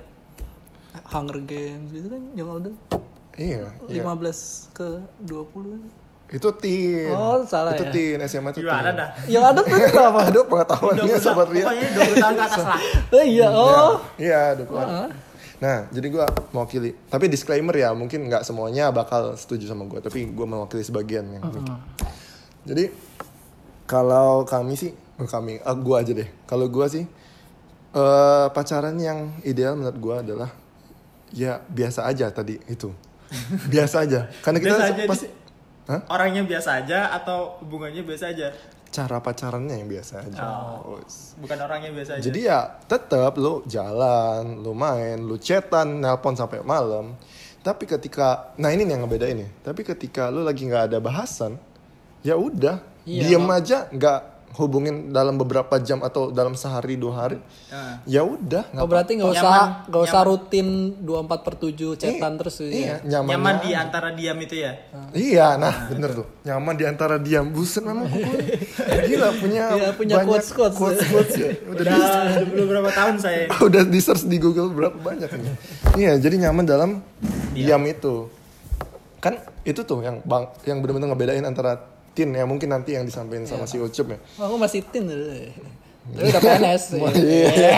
Hunger 1.05 1.39
Games 1.41 1.87
gitu 1.89 2.07
kan 2.07 2.23
yang 2.33 2.49
adult 2.49 2.75
Iya, 3.33 3.71
iya. 3.87 4.03
15 4.03 4.67
ke 4.71 4.87
20 5.23 5.47
kan. 5.71 5.81
Itu 6.29 6.47
teen. 6.53 7.11
Oh, 7.11 7.43
salah 7.43 7.75
itu 7.75 7.83
ya. 7.83 7.91
teen, 7.91 8.17
SMA 8.25 8.51
itu 8.51 8.59
Gimana 8.61 8.83
teen. 8.85 8.99
dah? 8.99 9.09
Yang 9.25 9.43
ada 9.45 9.59
tuh 9.61 9.77
apa? 10.09 10.19
Aduh 10.27 10.43
pengetahuannya 10.45 11.15
sobat 11.17 11.47
Ria. 11.47 11.63
Pokoknya 11.63 11.87
20 11.91 12.15
tahun 12.17 12.33
ke 12.33 12.43
atas 12.43 12.63
lah. 12.65 12.79
Eh, 13.13 13.25
iya, 13.29 13.47
oh. 13.49 13.93
Iya, 14.15 14.41
dua 14.57 15.07
Nah, 15.61 15.85
jadi 15.93 16.07
gua 16.09 16.25
mewakili. 16.49 16.97
Tapi 17.05 17.29
disclaimer 17.29 17.77
ya, 17.77 17.93
mungkin 17.93 18.25
nggak 18.25 18.41
semuanya 18.41 18.89
bakal 18.89 19.37
setuju 19.37 19.69
sama 19.69 19.85
gua, 19.85 20.01
tapi 20.01 20.25
gua 20.33 20.49
mewakili 20.49 20.81
sebagian 20.81 21.29
yang 21.29 21.43
gitu. 21.45 21.61
Jadi 22.65 22.89
kalau 23.85 24.41
kami 24.41 24.73
sih, 24.73 24.89
oh, 25.21 25.29
kami, 25.29 25.61
ah, 25.61 25.77
gua 25.77 26.01
aja 26.01 26.17
deh. 26.17 26.25
Kalau 26.49 26.65
gua 26.65 26.89
sih 26.89 27.05
eh 27.91 28.47
pacaran 28.55 28.95
yang 28.95 29.35
ideal 29.43 29.75
menurut 29.75 29.97
gua 29.99 30.15
adalah 30.23 30.49
ya 31.29 31.59
biasa 31.61 32.07
aja 32.07 32.31
tadi 32.31 32.57
itu. 32.65 32.89
biasa 33.71 34.03
aja. 34.03 34.27
Karena 34.41 34.59
kita 34.59 34.75
Biasa 34.75 34.85
aja 34.91 35.03
pasti 35.07 35.27
di- 35.29 35.39
Hah? 35.81 36.01
Orangnya 36.07 36.43
biasa 36.45 36.69
aja 36.83 36.99
atau 37.11 37.57
hubungannya 37.59 38.01
biasa 38.01 38.31
aja? 38.31 38.53
Cara 38.91 39.23
pacarannya 39.23 39.79
yang 39.79 39.87
biasa 39.87 40.13
aja. 40.27 40.43
Oh. 40.83 40.99
Bukan 41.39 41.57
orangnya 41.63 41.89
biasa 41.95 42.19
aja. 42.19 42.23
Jadi 42.27 42.39
ya 42.43 42.59
tetap 42.85 43.39
lu 43.39 43.63
jalan, 43.65 44.59
lu 44.59 44.75
main, 44.75 45.17
lu 45.17 45.39
chatan, 45.39 46.03
nelpon 46.03 46.35
sampai 46.35 46.59
malam. 46.61 47.15
Tapi 47.63 47.87
ketika, 47.87 48.51
nah 48.59 48.73
ini 48.73 48.83
nih 48.83 48.93
yang 48.99 49.07
ngebedain 49.07 49.37
nih. 49.37 49.49
Tapi 49.63 49.81
ketika 49.87 50.27
lu 50.27 50.43
lagi 50.43 50.67
nggak 50.67 50.91
ada 50.91 50.99
bahasan, 50.99 51.55
ya 52.21 52.35
udah, 52.35 52.83
Iya, 53.07 53.33
diem 53.33 53.47
aja, 53.49 53.89
nggak 53.89 54.19
hubungin 54.51 55.09
dalam 55.09 55.35
beberapa 55.35 55.79
jam 55.79 55.99
atau 55.99 56.27
dalam 56.27 56.53
sehari 56.53 56.99
dua 56.99 57.13
hari. 57.23 57.37
Nah. 57.71 58.03
Ya 58.03 58.19
udah, 58.21 58.67
nggak 58.67 58.83
Oh, 58.83 58.89
berarti 58.89 59.11
nggak 59.15 59.31
usah 59.31 59.87
nggak 59.87 60.03
usah 60.03 60.21
rutin 60.27 60.67
24 60.99 61.47
per 61.47 61.53
7 61.55 61.95
chatan 61.95 62.31
terus 62.35 62.55
Iya, 62.59 62.99
ya. 62.99 63.19
nyaman, 63.19 63.29
Nyaman 63.31 63.55
di 63.59 63.71
antara 63.71 64.09
diam 64.11 64.37
itu 64.37 64.55
ya. 64.59 64.71
Iya, 65.11 65.47
nah 65.55 65.87
bener 65.87 66.11
tuh. 66.13 66.27
Nyaman 66.43 66.73
di 66.75 66.85
antara 66.85 67.15
diam. 67.15 67.47
Buset 67.47 67.79
memang. 67.81 68.11
Gila 69.07 69.29
punya 69.39 69.63
Iya, 69.71 69.89
punya 69.95 70.15
banyak 70.19 70.27
quotes-quotes. 70.27 70.75
quotes-quotes 70.75 71.33
ya. 71.35 71.49
Udah 71.71 71.83
di 71.83 71.95
Udah 71.95 72.65
beberapa 72.67 72.89
tahun 72.91 73.15
saya. 73.17 73.45
udah 73.67 73.81
di 73.83 73.99
search 73.99 74.27
di 74.27 74.35
Google 74.35 74.67
berapa 74.69 74.95
banyak 74.95 75.29
ini. 75.31 75.51
Iya, 75.95 76.19
jadi 76.19 76.47
nyaman 76.47 76.65
dalam 76.65 76.99
diam 77.51 77.83
itu. 77.83 78.27
Kan 79.17 79.37
itu 79.61 79.85
tuh 79.85 80.01
yang 80.01 80.17
bang 80.21 80.49
yang 80.65 80.81
benar-benar 80.81 81.13
ngebedain 81.13 81.45
antara 81.45 81.77
teen 82.11 82.35
ya 82.35 82.43
mungkin 82.43 82.69
nanti 82.71 82.95
yang 82.95 83.07
disampaikan 83.07 83.47
sama 83.47 83.65
si 83.65 83.79
Ucup 83.79 84.15
ya. 84.15 84.19
Aku 84.39 84.55
masih 84.59 84.83
tin 84.87 85.07
dulu. 85.07 85.31
Tapi 86.01 86.27
udah 86.27 86.41
PNS. 86.41 86.83
Iya. 87.21 87.77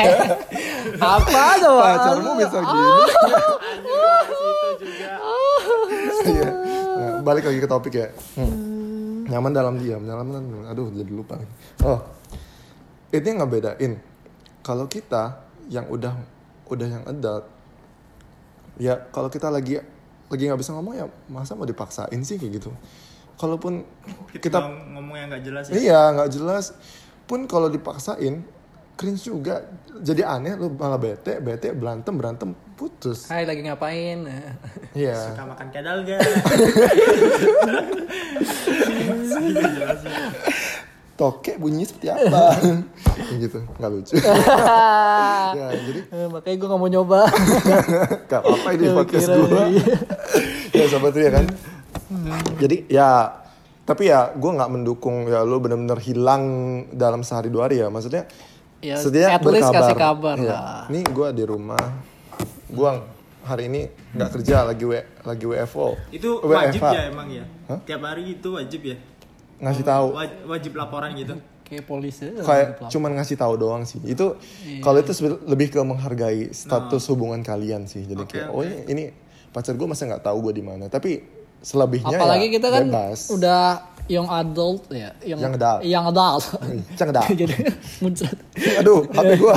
Apa 1.17 1.59
coba? 1.59 1.81
Pacarmu 1.83 2.31
bisa 2.39 2.59
gini. 2.59 2.91
itu 3.83 4.69
juga. 4.79 5.11
Iya. 6.23 6.49
Nah, 6.93 7.11
balik 7.25 7.43
lagi 7.51 7.59
ke 7.59 7.69
topik 7.69 7.93
ya. 7.99 8.07
Hmm. 8.39 9.27
Nyaman 9.27 9.51
dalam 9.51 9.75
diam, 9.79 10.01
nyaman 10.03 10.25
dalam 10.29 10.45
aduh 10.71 10.87
jadi 10.91 11.11
lupa. 11.11 11.35
lagi. 11.39 11.53
Oh. 11.83 11.99
Itu 13.11 13.25
yang 13.27 13.43
ngebedain. 13.43 13.99
Kalau 14.63 14.87
kita 14.87 15.43
yang 15.67 15.87
udah 15.91 16.15
udah 16.71 16.87
yang 16.87 17.03
adult 17.05 17.45
ya 18.81 18.97
kalau 19.13 19.29
kita 19.29 19.53
lagi 19.53 19.77
lagi 20.31 20.43
nggak 20.49 20.59
bisa 20.59 20.73
ngomong 20.73 20.97
ya 20.97 21.05
masa 21.29 21.53
mau 21.53 21.67
dipaksain 21.67 22.19
sih 22.25 22.41
kayak 22.41 22.63
gitu. 22.63 22.71
Kalaupun 23.43 23.83
Kita, 24.31 24.39
kita 24.39 24.59
ngomong 24.89 25.15
yang 25.17 25.27
gak 25.29 25.43
jelas 25.43 25.63
ya. 25.67 25.73
Iya, 25.75 26.01
nggak 26.15 26.29
jelas. 26.31 26.71
Pun 27.23 27.43
kalau 27.43 27.67
dipaksain, 27.67 28.39
cringe 28.95 29.19
juga. 29.21 29.67
Jadi 29.93 30.23
aneh, 30.23 30.55
lu 30.55 30.71
malah 30.71 30.95
bete, 30.95 31.37
bete, 31.37 31.75
berantem, 31.75 32.15
berantem, 32.15 32.55
putus. 32.73 33.27
Hai 33.27 33.43
lagi 33.43 33.59
ngapain? 33.61 34.23
Iya. 34.95 35.17
Suka 35.27 35.43
makan 35.43 35.67
kedal 35.69 36.05
gak? 36.05 36.21
Toke 41.13 41.57
bunyinya 41.57 41.85
seperti 41.85 42.07
apa? 42.09 42.57
Gitu, 43.43 43.59
nggak 43.77 43.89
lucu. 43.91 44.13
ya, 45.57 45.67
jadi 45.69 45.99
Eh, 46.07 46.27
Makanya 46.27 46.55
gue 46.55 46.67
gak 46.69 46.79
mau 46.79 46.89
nyoba. 46.89 47.21
gak 48.25 48.39
apa-apa 48.39 48.69
ini 48.71 48.85
podcast 48.89 49.27
gue. 49.27 49.63
ya 50.71 50.83
sobat 50.87 51.13
ya 51.13 51.29
kan. 51.29 51.45
Jadi 52.55 52.87
ya, 52.87 53.31
tapi 53.83 54.07
ya 54.07 54.31
gue 54.31 54.51
nggak 54.51 54.69
mendukung 54.69 55.25
ya 55.25 55.41
lu 55.41 55.57
bener-bener 55.57 55.99
hilang 55.99 56.43
dalam 56.89 57.21
sehari 57.21 57.47
dua 57.47 57.67
hari 57.67 57.79
ya. 57.79 57.87
Maksudnya 57.87 58.25
Ya, 58.79 58.99
setidaknya 58.99 59.31
at 59.33 59.45
least 59.47 59.71
kasih 59.71 59.95
kabar 59.95 60.35
Iya. 60.35 60.51
lah. 60.51 60.83
Ini 60.87 61.07
gue 61.07 61.27
di 61.31 61.43
rumah, 61.43 61.79
gue 62.67 62.91
hari 63.41 63.63
ini 63.65 63.81
nggak 64.11 64.29
kerja 64.33 64.63
lagi 64.63 64.83
w 64.83 64.93
lagi 65.21 65.45
WFO. 65.45 65.95
itu 66.11 66.29
wajib 66.41 66.81
ya 66.81 67.07
emang 67.07 67.27
ya? 67.27 67.45
Tiap 67.79 68.01
hari 68.01 68.35
itu 68.35 68.49
wajib 68.49 68.83
ya? 68.83 68.95
Ngasih 69.57 69.83
tahu. 69.83 70.07
Waj- 70.13 70.43
wajib 70.45 70.71
laporan 70.75 71.15
gitu. 71.15 71.31
Kayak 71.63 71.87
polisi. 71.87 72.27
kayak 72.37 72.85
cuman 72.85 73.15
ngasih 73.15 73.33
tahu 73.33 73.55
doang 73.55 73.81
sih 73.81 73.97
itu 74.03 74.35
Iya. 74.61 74.83
kalau 74.83 74.99
itu 74.99 75.09
lebih 75.47 75.71
ke 75.71 75.79
menghargai 75.79 76.51
status 76.51 77.07
hubungan 77.07 77.39
kalian 77.41 77.87
sih 77.87 78.03
jadi 78.03 78.19
Oke, 78.19 78.35
kayak 78.35 78.51
oke. 78.51 78.53
oh 78.53 78.61
ini, 78.61 78.77
ini 78.85 79.03
pacar 79.49 79.73
gue 79.73 79.87
masa 79.87 80.05
nggak 80.05 80.21
tahu 80.21 80.43
gue 80.43 80.53
di 80.53 80.61
mana 80.61 80.85
tapi 80.85 81.23
selebihnya 81.63 82.13
Apalagi 82.13 82.47
ya 82.47 82.53
kita 82.53 82.67
kan 82.69 82.83
bebas. 82.85 83.31
udah 83.31 83.63
young 84.03 84.27
adult 84.27 84.91
ya, 84.91 85.15
young, 85.23 85.39
Young 85.39 85.55
adult. 85.55 85.79
young 85.81 86.05
adult. 86.05 86.43
Cang 86.99 87.09
dah. 87.09 87.23
Jadi 87.39 87.55
muncrat. 87.97 88.35
aduh 88.77 89.07
hp 89.07 89.29
gue 89.33 89.55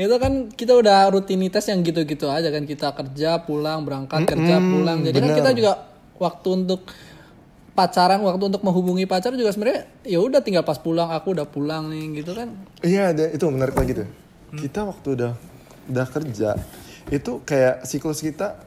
itu 0.00 0.16
kan 0.16 0.32
kita 0.50 0.72
udah 0.74 0.98
rutinitas 1.08 1.64
yang 1.66 1.80
gitu-gitu 1.80 2.24
aja 2.26 2.48
kan 2.48 2.64
kita 2.64 2.88
kerja 2.90 3.30
pulang 3.38 3.84
berangkat 3.84 4.24
kerja 4.24 4.56
pulang 4.58 5.00
jadi 5.02 5.12
kan 5.14 5.28
bener. 5.28 5.38
kita 5.38 5.50
juga 5.52 5.72
waktu 6.16 6.48
untuk 6.56 6.80
pacaran 7.72 8.20
waktu 8.20 8.44
untuk 8.46 8.62
menghubungi 8.62 9.04
pacar 9.04 9.32
juga 9.32 9.48
sebenarnya 9.48 9.84
ya 10.02 10.18
udah 10.18 10.40
tinggal 10.40 10.60
pas 10.60 10.76
pulang 10.76 11.08
aku 11.08 11.32
udah 11.32 11.44
pulang 11.44 11.88
nih 11.88 12.20
gitu 12.20 12.32
kan 12.32 12.48
iya 12.80 13.12
itu 13.12 13.44
menarik 13.46 13.72
lagi 13.74 13.92
tuh 13.94 14.08
Hmm. 14.48 14.60
kita 14.60 14.84
waktu 14.84 15.08
udah 15.14 15.32
udah 15.86 16.06
kerja 16.06 16.50
itu 17.08 17.32
kayak 17.42 17.82
siklus 17.82 18.20
kita 18.20 18.60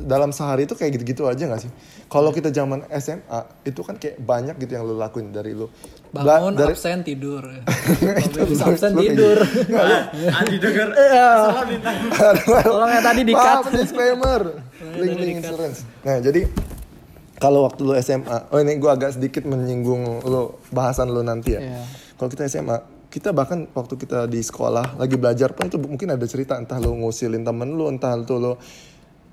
dalam 0.00 0.30
sehari 0.30 0.62
itu 0.62 0.72
kayak 0.72 0.94
gitu-gitu 0.94 1.26
aja 1.26 1.42
nggak 1.42 1.58
sih 1.58 1.70
kalau 2.08 2.32
kita 2.32 2.48
zaman 2.48 2.88
SMA 2.90 3.40
itu 3.62 3.80
kan 3.80 3.94
kayak 3.94 4.16
banyak 4.18 4.56
gitu 4.56 4.72
yang 4.72 4.82
lu 4.82 4.96
lakuin 4.96 5.28
dari 5.28 5.52
lu 5.52 5.68
Ba- 6.08 6.24
bangun 6.24 6.56
dari 6.56 6.72
absen 6.72 7.04
tidur 7.04 7.44
Itu 8.24 8.38
lu- 8.42 8.64
absen 8.64 8.92
tidur 8.92 9.36
Ah, 9.70 10.08
Adi 10.40 10.56
denger. 10.56 10.88
Iya. 10.90 11.28
Salah 11.46 11.64
minta. 11.68 11.90
tolong 12.64 12.90
yang 12.90 13.04
tadi 13.04 13.20
di 13.22 13.34
cut 13.34 13.68
disclaimer. 13.70 14.42
link 14.96 15.14
link 15.14 15.36
insurance. 15.38 15.84
Nah, 16.00 16.16
jadi 16.18 16.48
kalau 17.36 17.62
waktu 17.62 17.80
lu 17.82 17.92
SMA, 17.98 18.48
oh 18.48 18.58
ini 18.58 18.74
gua 18.76 18.96
agak 18.96 19.14
sedikit 19.14 19.44
menyinggung 19.44 20.24
lu 20.24 20.42
bahasan 20.70 21.06
lu 21.06 21.20
nanti 21.20 21.54
ya. 21.54 21.60
Iya. 21.62 21.82
Kalau 22.16 22.26
kita 22.26 22.48
SMA, 22.48 22.76
kita 23.08 23.30
bahkan 23.30 23.68
waktu 23.70 23.94
kita 23.94 24.24
di 24.24 24.40
sekolah 24.40 24.96
lagi 24.96 25.14
belajar 25.14 25.52
pun 25.52 25.68
itu 25.68 25.76
mungkin 25.76 26.08
ada 26.08 26.24
cerita 26.24 26.56
entah 26.56 26.76
lu 26.76 26.96
ngusilin 26.96 27.40
temen 27.40 27.68
lu, 27.70 27.86
entah 27.86 28.16
itu 28.16 28.34
lu 28.34 28.56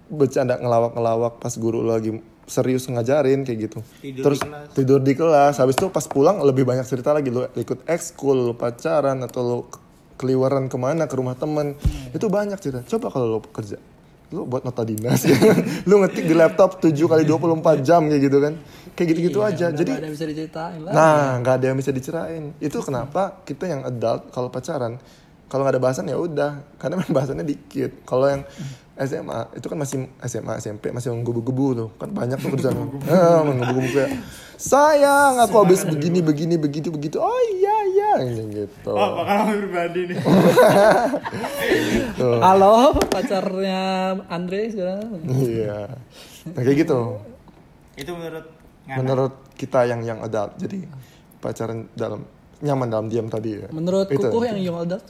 bercanda 0.05 0.55
ngelawak-ngelawak 0.55 1.39
pas 1.39 1.53
guru 1.55 1.81
lu 1.81 1.89
lagi 1.89 2.11
serius 2.45 2.85
ngajarin 2.85 3.41
kayak 3.41 3.59
gitu. 3.65 3.79
Tidur 3.99 4.23
Terus 4.23 4.39
di 4.39 4.45
kelas. 4.45 4.67
tidur 4.71 4.99
di 4.99 5.13
kelas. 5.13 5.53
Habis 5.57 5.75
itu 5.75 5.87
pas 5.89 6.05
pulang 6.05 6.37
lebih 6.39 6.61
banyak 6.61 6.83
cerita 6.83 7.09
lagi 7.09 7.27
lu 7.27 7.45
ikut 7.51 7.85
ekskul, 7.85 8.53
pacaran 8.53 9.19
atau 9.19 9.41
lu 9.41 9.57
ke- 9.63 9.81
keliweran 10.15 10.65
ke 10.65 10.75
mana 10.75 11.05
ke 11.05 11.13
rumah 11.13 11.33
temen. 11.33 11.73
Itu 12.09 12.27
banyak 12.27 12.55
cerita. 12.55 12.85
Coba 12.87 13.09
kalau 13.09 13.27
lu 13.27 13.39
kerja. 13.43 13.81
Lu 14.27 14.43
buat 14.43 14.61
nota 14.61 14.81
dinas 14.81 15.21
ya. 15.21 15.37
lu 15.89 15.99
ngetik 15.99 16.23
di 16.23 16.33
laptop 16.33 16.77
7 16.79 16.93
kali 16.95 17.23
24 17.23 17.55
jam 17.81 18.01
kayak 18.03 18.21
gitu 18.21 18.37
kan. 18.39 18.53
Kayak 18.91 19.07
gitu-gitu 19.11 19.39
aja. 19.39 19.65
Udah 19.67 19.75
Jadi 19.75 19.91
nggak 19.91 19.99
ada 19.99 20.05
yang 20.05 20.15
bisa 20.15 20.25
diceritain 20.25 20.79
lah 20.81 20.91
Nah, 20.91 21.27
nggak 21.39 21.53
ada 21.53 21.65
yang 21.65 21.77
bisa 21.77 21.91
dicerain. 21.91 22.43
Itu 22.57 22.77
kenapa 22.79 23.41
kita 23.41 23.65
yang 23.65 23.81
adult 23.83 24.29
kalau 24.29 24.47
pacaran, 24.47 24.97
kalau 25.45 25.61
nggak 25.61 25.73
ada 25.73 25.81
bahasan 25.81 26.05
ya 26.05 26.17
udah, 26.17 26.51
karena 26.75 27.01
bahasannya 27.11 27.43
dikit. 27.43 28.01
Kalau 28.03 28.25
yang 28.25 28.41
SMA 28.95 29.39
itu 29.59 29.67
kan 29.67 29.75
masih 29.75 30.07
SMA 30.23 30.53
SMP 30.63 30.87
masih 30.95 31.11
menggebu-gebu 31.11 31.67
tuh. 31.75 31.89
Kan 31.99 32.15
banyak 32.15 32.39
tuh 32.39 32.55
kerjaan 32.55 32.95
ah, 33.11 33.43
menggebu-gebu 33.43 33.89
kayak 33.91 34.11
sayang 34.55 35.35
aku 35.43 35.67
habis 35.67 35.83
begini 35.83 36.23
begini 36.23 36.55
begitu 36.55 36.87
begitu. 36.95 37.19
Oh 37.19 37.41
iya 37.59 37.75
iya. 37.91 38.11
Gitu. 38.47 38.91
Oh, 38.95 39.19
pengalaman 39.19 39.55
pribadi 39.67 40.01
nih. 40.15 40.17
Tuh. 42.15 42.39
halo 42.39 42.95
pacarnya 43.11 43.81
Andre 44.31 44.71
sekarang. 44.71 45.11
Iya. 45.27 45.79
Nah, 46.55 46.61
kayak 46.63 46.77
gitu. 46.87 46.99
Itu 47.99 48.11
menurut 48.15 48.47
Ngana. 48.87 48.97
menurut 49.03 49.33
kita 49.59 49.83
yang 49.91 50.07
yang 50.07 50.19
adult 50.23 50.55
jadi 50.55 50.87
pacaran 51.43 51.91
dalam 51.99 52.23
nyaman 52.63 52.87
dalam 52.87 53.07
diam 53.11 53.27
tadi 53.27 53.59
ya. 53.59 53.67
Menurut 53.75 54.07
Itu. 54.07 54.23
kukuh 54.23 54.55
yang 54.55 54.59
young 54.63 54.79
adult 54.87 55.03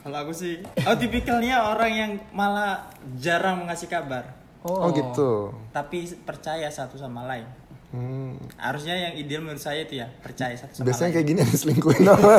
Kalau 0.00 0.16
aku 0.18 0.32
sih, 0.32 0.58
oh 0.80 0.96
tipikalnya 0.96 1.60
orang 1.66 1.92
yang 1.92 2.12
malah 2.30 2.88
jarang 3.14 3.60
mengasih 3.60 3.84
kabar, 3.86 4.32
oh, 4.62 4.88
gitu 4.90 5.52
tapi 5.70 6.04
percaya 6.20 6.66
satu 6.66 6.96
sama 6.96 7.24
lain. 7.24 7.44
Hmm. 7.90 8.38
Harusnya 8.54 8.94
yang 8.94 9.14
ideal 9.14 9.42
menurut 9.42 9.58
saya 9.58 9.82
itu 9.82 9.98
ya 9.98 10.06
percaya 10.16 10.54
satu 10.54 10.72
sama 10.72 10.86
Biasanya 10.86 11.04
lain. 11.04 11.14
kayak 11.16 11.26
gini 11.26 11.38
yang 11.38 11.50
diselingkuhin 11.52 12.04
apa? 12.14 12.32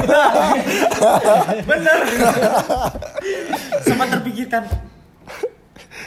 Bener. 1.61 1.99
Sempat 3.81 4.07
terpikirkan 4.11 4.63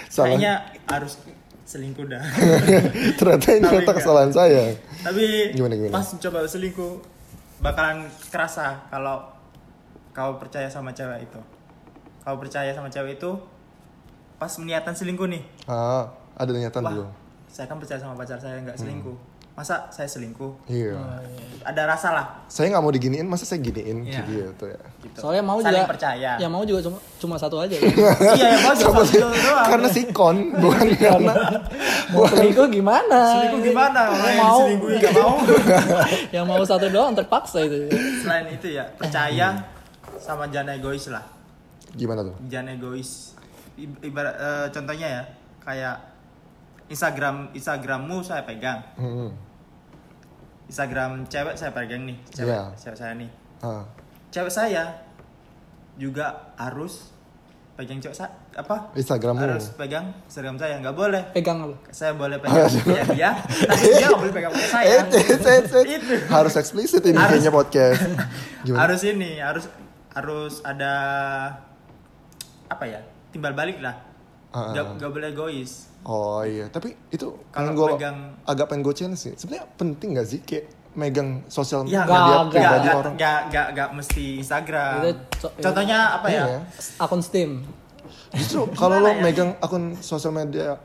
Salah. 0.09 0.27
kayaknya 0.31 0.53
harus 0.87 1.19
selingkuh 1.65 2.07
dah 2.07 2.23
Ternyata 3.19 3.47
ini 3.53 3.63
ternyata 3.63 3.93
kesalahan 3.93 4.31
saya. 4.31 4.73
tapi 5.01 5.53
Gimana, 5.53 5.75
gimana? 5.75 5.93
pas 5.93 6.07
coba 6.09 6.39
selingkuh 6.45 6.93
bakalan 7.59 7.99
kerasa 8.29 8.81
kalau 8.89 9.29
kau 10.15 10.39
percaya 10.39 10.67
sama 10.67 10.91
cewek 10.91 11.21
itu 11.25 11.41
kau 12.21 12.37
percaya 12.37 12.71
sama 12.71 12.87
cewek 12.87 13.19
itu 13.19 13.31
pas 14.37 14.51
niatan 14.57 14.93
selingkuh 14.93 15.27
nih 15.27 15.43
Ah, 15.67 16.07
ada 16.35 16.51
niatan 16.51 16.81
wah 16.81 16.91
dulu. 16.93 17.07
saya 17.47 17.67
kan 17.67 17.77
percaya 17.77 17.99
sama 17.99 18.15
pacar 18.15 18.37
saya 18.37 18.59
nggak 18.61 18.75
selingkuh 18.77 19.15
masa 19.53 19.87
saya 19.89 20.03
selingkuh 20.05 20.51
Iya. 20.67 20.99
ada 21.63 21.87
rasa 21.87 22.11
lah 22.11 22.27
Saya 22.45 22.71
nggak 22.71 22.83
mau 22.83 22.91
diginiin, 22.91 23.23
masa 23.23 23.43
saya 23.43 23.59
giniin 23.61 24.03
Iya. 24.03 24.27
gitu 24.27 24.67
ya. 24.67 24.81
gitu. 24.99 25.15
Soalnya 25.17 25.43
mau 25.45 25.63
Saling 25.63 25.79
juga 25.79 25.87
percaya 25.89 26.31
Yang 26.37 26.51
mau 26.51 26.63
juga 26.65 26.81
cuma 26.83 26.99
cuma 27.17 27.35
satu 27.39 27.57
aja. 27.61 27.71
kan. 27.73 27.87
iya 28.35 28.47
ya 28.51 28.59
bos 28.61 28.75
cuma 28.77 29.01
itu 29.05 29.23
doang 29.23 29.63
Karena 29.65 29.89
sikon, 29.89 30.37
bukan 30.59 30.87
karena 30.97 31.33
mau 32.11 32.27
selingkuh 32.27 32.67
gimana? 32.69 33.21
selingkuh 33.33 33.63
gimana 33.65 34.01
Yang 34.11 34.35
mau 34.37 34.59
diselingkuhi 34.59 34.95
nggak 34.99 35.15
mau 35.15 35.35
yang 36.35 36.45
mau 36.45 36.63
satu 36.65 36.87
doang 36.89 37.15
terpaksa 37.15 37.59
itu. 37.63 37.79
selain 38.21 38.51
itu 38.51 38.67
ya 38.73 38.83
percaya 38.93 39.55
sama 40.25 40.49
jangan 40.49 40.73
egois 40.75 41.05
lah 41.07 41.25
gimana 41.93 42.25
tuh? 42.25 42.33
jangan 42.47 42.73
egois 42.75 43.37
ibarat 44.01 44.35
eh, 44.35 44.67
contohnya 44.71 45.09
ya 45.11 45.23
kayak 45.61 45.97
Instagram 46.87 47.49
Instagrammu 47.51 48.21
saya 48.21 48.43
pegang 48.43 48.81
Hmm. 48.95 49.33
Instagram 50.65 51.29
cewek 51.29 51.55
saya 51.55 51.71
pegang 51.71 52.03
nih 52.03 52.17
cewek 52.31 52.49
Iya. 52.51 52.63
cewek 52.75 52.97
saya 52.97 53.13
nih 53.15 53.31
Ah. 53.61 53.85
cewek 54.31 54.49
saya 54.49 54.85
juga 55.95 56.27
harus 56.55 57.13
pegang 57.75 57.99
cewek 57.99 58.15
saya 58.15 58.31
apa 58.53 58.89
Instagrammu. 58.95 59.41
harus 59.41 59.75
pegang 59.75 60.09
Instagram 60.25 60.57
saya 60.57 60.79
nggak 60.79 60.95
boleh 60.95 61.23
Pegang 61.33 61.59
apa? 61.61 61.77
saya 61.91 62.13
boleh 62.13 62.39
pegang 62.39 62.65
punya 62.87 63.05
dia 63.09 63.31
tapi 63.37 63.85
dia 63.91 64.07
nggak 64.07 64.21
boleh 64.21 64.33
pegang 64.33 64.53
punya 64.53 64.69
saya 64.69 64.85
Eh, 64.85 65.01
eh. 65.03 65.85
Itu. 65.91 66.15
Harus 66.29 66.55
eksplisit 66.55 67.03
ini 67.03 67.19
kayaknya 67.19 67.51
podcast. 67.51 68.01
Gimana? 68.65 68.79
harus 68.81 69.01
ini 69.03 69.31
harus 69.39 69.65
harus 70.15 70.63
ada 70.63 70.95
apa 72.67 72.85
ya 72.85 73.01
timbal 73.29 73.53
balik 73.53 73.79
lah 73.79 73.99
Ah, 74.49 74.59
ah, 74.61 74.67
nggak 74.71 74.85
ah. 74.85 74.95
nggak 74.97 75.11
boleh 75.11 75.29
egois 75.29 75.73
Oh 76.05 76.45
iya, 76.45 76.69
tapi 76.69 76.93
itu 77.09 77.33
Kalau 77.49 77.73
gua 77.73 77.97
megang- 77.97 78.37
agak 78.45 78.69
pengen 78.69 78.85
gue 78.85 78.93
challenge 78.93 79.17
sih. 79.19 79.33
Sebenarnya 79.33 79.65
penting 79.75 80.09
gak 80.13 80.29
sih 80.29 80.39
kayak 80.39 80.69
megang 80.93 81.41
sosial 81.49 81.81
ya 81.83 82.05
media 82.05 82.05
nggak, 82.05 82.21
nggak, 82.21 82.45
pribadi 82.53 82.61
nggak, 82.85 82.95
orang? 82.95 83.15
nggak 83.17 83.41
nggak 83.49 83.67
nggak 83.73 83.89
mesti 83.91 84.25
Instagram 84.37 84.95
Itu 85.01 85.11
co- 85.41 85.55
contohnya 85.59 85.99
apa 86.13 86.29
ya 86.29 86.45
Iya. 86.47 86.59
Akun 87.01 87.19
Steam. 87.19 87.65
Justru 88.31 88.69
kalau 88.75 89.01
lo 89.01 89.09
ya? 89.09 89.17
megang 89.19 89.57
akun 89.59 89.97
sosial 89.97 90.31
media 90.31 90.77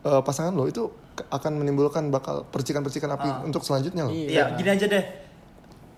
eh, 0.00 0.20
pasangan 0.22 0.54
lo 0.54 0.64
itu 0.64 0.88
akan 1.26 1.52
menimbulkan 1.56 2.06
bakal 2.08 2.46
percikan-percikan 2.46 3.10
api 3.10 3.26
Ah. 3.26 3.42
untuk 3.42 3.60
selanjutnya 3.60 4.06
lo. 4.06 4.10
Iya. 4.10 4.30
Iya, 4.30 4.44
gini 4.54 4.70
aja 4.70 4.86
deh. 4.86 5.04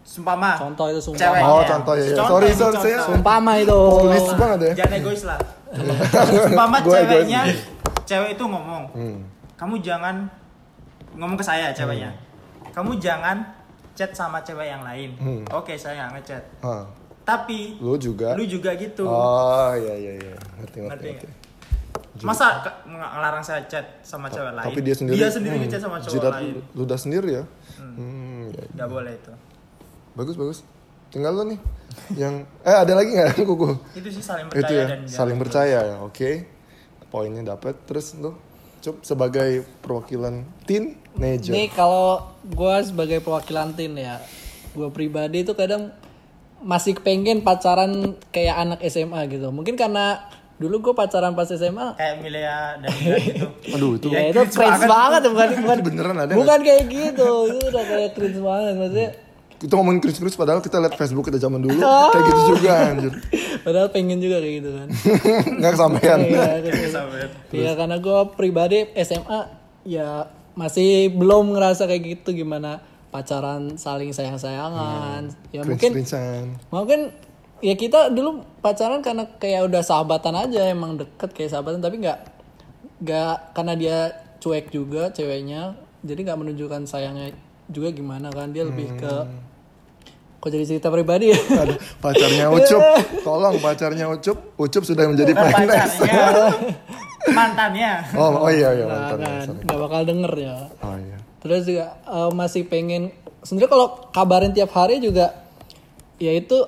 Sumpama. 0.08 0.56
Contoh 0.56 0.88
itu 0.88 1.00
sumpah. 1.02 1.20
Ceweknya. 1.20 1.44
Oh, 1.46 1.60
contoh 1.62 1.92
ya, 1.92 2.00
ya. 2.02 2.16
Contoh 2.16 2.32
Sorry, 2.32 2.48
sorry, 2.48 2.72
contoh. 2.72 2.82
saya- 2.82 3.04
Sumpama 3.04 3.52
itu. 3.56 3.78
Polis 3.78 4.26
banget 4.34 4.58
ya. 4.58 4.72
Jangan 4.80 4.94
egois 4.96 5.22
lah. 5.22 5.38
Sumpama 6.48 6.76
Gua 6.80 6.96
egois. 6.96 7.04
ceweknya, 7.04 7.40
cewek 8.02 8.30
itu 8.32 8.44
ngomong, 8.44 8.84
Hmm. 8.90 9.18
kamu 9.54 9.74
jangan 9.78 10.16
ngomong 11.12 11.36
ke 11.36 11.44
saya 11.44 11.68
ceweknya. 11.70 12.08
Kamu 12.70 12.96
jangan 12.96 13.36
chat 13.92 14.08
sama 14.10 14.40
cewek 14.40 14.64
yang 14.66 14.80
lain. 14.80 15.12
Hmm. 15.18 15.42
Oke, 15.50 15.74
saya 15.74 16.00
nggak 16.00 16.12
ngechat. 16.16 16.42
Ah, 16.62 16.88
Tapi 17.22 17.76
lo 17.76 17.92
juga. 17.94 18.32
lu 18.32 18.42
juga 18.42 18.72
gitu. 18.72 19.04
Oh 19.04 19.68
iya 19.74 19.92
iya 19.92 20.12
iya, 20.16 20.34
ngerti 20.56 20.78
ngerti. 20.80 20.88
Ngerti 20.88 21.08
ngerti. 21.20 21.28
Masa 22.18 22.58
ngelarang 22.82 23.44
saya 23.44 23.60
chat 23.66 23.84
sama 24.00 24.26
cewek 24.26 24.50
lain? 24.50 24.64
Tapi 24.64 24.80
dia 24.80 24.94
sendiri. 24.96 25.14
Dia 25.14 25.28
sendiri 25.28 25.54
hmm, 25.54 25.62
ngechat 25.62 25.80
sama 25.80 25.96
cowok 25.98 26.12
jidat 26.14 26.32
lain. 26.34 26.50
lu- 26.50 26.64
Ludah 26.78 26.96
sendiri 26.96 27.28
ya. 27.30 27.44
Hmm, 27.76 28.48
ya, 28.48 28.62
ya. 28.64 28.72
Gak 28.74 28.88
boleh 28.88 29.12
itu. 29.12 29.32
Bagus 30.18 30.34
bagus. 30.34 30.58
Tinggal 31.14 31.30
lo 31.38 31.46
nih. 31.46 31.60
Yang 32.18 32.34
eh 32.66 32.74
ada 32.74 32.92
lagi 32.98 33.14
nggak 33.14 33.46
kuku? 33.46 33.70
Itu 33.94 34.08
sih 34.10 34.24
saling 34.26 34.50
percaya 34.50 34.66
itu 34.66 34.72
ya 34.74 34.86
dan 34.90 35.00
saling 35.06 35.38
percaya 35.38 35.78
ya 35.94 35.96
oke 36.04 36.30
poinnya 37.08 37.56
dapat 37.56 37.74
terus 37.88 38.12
lo 38.20 38.36
cup 38.78 39.02
sebagai 39.02 39.66
perwakilan 39.82 40.44
teenager 40.68 41.50
Nih 41.50 41.66
kalau 41.72 42.22
gue 42.46 42.74
sebagai 42.86 43.18
perwakilan 43.18 43.74
tin 43.74 43.98
ya, 43.98 44.22
gue 44.76 44.88
pribadi 44.94 45.42
itu 45.42 45.52
kadang 45.56 45.90
masih 46.62 46.94
pengen 46.98 47.42
pacaran 47.42 48.14
kayak 48.30 48.54
anak 48.54 48.80
SMA 48.86 49.18
gitu. 49.30 49.50
Mungkin 49.50 49.74
karena 49.74 50.30
dulu 50.58 50.90
gue 50.90 50.94
pacaran 50.94 51.34
pas 51.34 51.46
SMA, 51.50 51.94
Kayak 51.98 52.14
Milea 52.22 52.82
dan 52.82 52.90
gitu. 52.90 53.46
aduh 53.78 53.90
itu 53.94 54.06
ya 54.10 54.30
itu 54.30 54.42
cringe 54.42 54.54
cringe 54.58 54.82
banget. 54.86 54.90
banget, 54.90 55.22
bukan 55.30 55.48
bukan 55.62 55.78
beneran 55.86 56.16
ada 56.18 56.32
bukan 56.34 56.58
kayak 56.66 56.84
gitu, 56.90 57.30
itu 57.50 57.58
udah 57.62 57.84
kayak 57.86 58.10
cringe 58.14 58.40
banget 58.42 58.74
maksudnya. 58.74 59.10
Kita 59.58 59.74
ngomongin 59.74 59.98
Chris 59.98 60.16
Chris 60.16 60.34
padahal 60.34 60.58
kita 60.58 60.78
lihat 60.78 60.94
Facebook 60.94 61.26
kita 61.26 61.36
zaman 61.36 61.58
dulu 61.58 61.78
Oh. 61.78 62.10
kayak 62.10 62.24
gitu 62.24 62.40
juga 62.54 62.72
anjir 62.88 63.12
Padahal 63.66 63.90
pengen 63.90 64.16
juga 64.16 64.38
kayak 64.38 64.54
gitu 64.62 64.70
kan. 64.72 64.88
nggak 65.60 65.72
kesampaian 65.74 66.18
Iya, 66.22 66.46
gitu. 66.62 66.88
Sampai. 66.88 67.18
Iya 67.50 67.72
karena 67.74 67.96
gue 67.98 68.18
pribadi 68.32 68.78
SMA 68.96 69.40
ya 69.82 70.08
masih 70.54 71.12
belum 71.12 71.52
ngerasa 71.52 71.84
kayak 71.84 72.02
gitu 72.16 72.32
gimana 72.34 72.80
pacaran 73.10 73.74
saling 73.74 74.14
sayang-sayangan. 74.14 75.34
Ya 75.50 75.60
Cringe 75.62 75.68
mungkin 75.68 75.90
mungkin 76.70 77.00
ya 77.58 77.74
kita 77.74 78.08
dulu 78.08 78.46
pacaran 78.58 79.02
karena 79.02 79.26
kayak 79.36 79.66
udah 79.66 79.82
sahabatan 79.82 80.38
aja 80.38 80.70
emang 80.70 80.96
deket 80.96 81.34
kayak 81.34 81.50
sahabatan 81.50 81.82
tapi 81.82 81.98
nggak 81.98 82.18
nggak 82.98 83.34
karena 83.52 83.74
dia 83.74 83.98
cuek 84.38 84.70
juga 84.70 85.10
ceweknya 85.10 85.74
jadi 86.00 86.20
nggak 86.24 86.38
menunjukkan 86.38 86.86
sayangnya 86.86 87.34
juga 87.68 87.88
gimana 87.90 88.28
kan 88.28 88.48
dia 88.48 88.64
lebih 88.64 88.96
ke 88.96 89.12
kok 90.38 90.48
jadi 90.48 90.64
cerita 90.64 90.88
pribadi 90.88 91.30
ya 91.30 91.38
pacarnya 91.98 92.46
Ucup 92.48 92.80
tolong 93.20 93.58
pacarnya 93.58 94.06
Ucup 94.06 94.56
Ucup 94.56 94.82
sudah 94.82 95.04
menjadi 95.04 95.32
PNS 95.32 95.92
pacarnya. 95.98 96.26
Mantannya. 97.28 97.92
oh 98.14 98.46
oh 98.46 98.50
iya 98.50 98.72
iya 98.72 98.84
Nah, 98.84 98.94
mantan 99.04 99.18
kan, 99.18 99.40
sorry. 99.44 99.62
nggak 99.62 99.78
bakal 99.78 100.00
denger 100.02 100.32
ya 100.34 100.56
oh 100.80 100.96
iya 100.96 101.18
Terus 101.38 101.62
juga 101.64 101.86
eh, 102.02 102.30
masih 102.32 102.62
pengen 102.64 103.02
sebenarnya 103.40 103.68
kalau 103.68 103.86
kabarin 104.10 104.50
tiap 104.50 104.70
hari 104.70 104.98
juga 104.98 105.34
ya 106.16 106.32
itu 106.32 106.58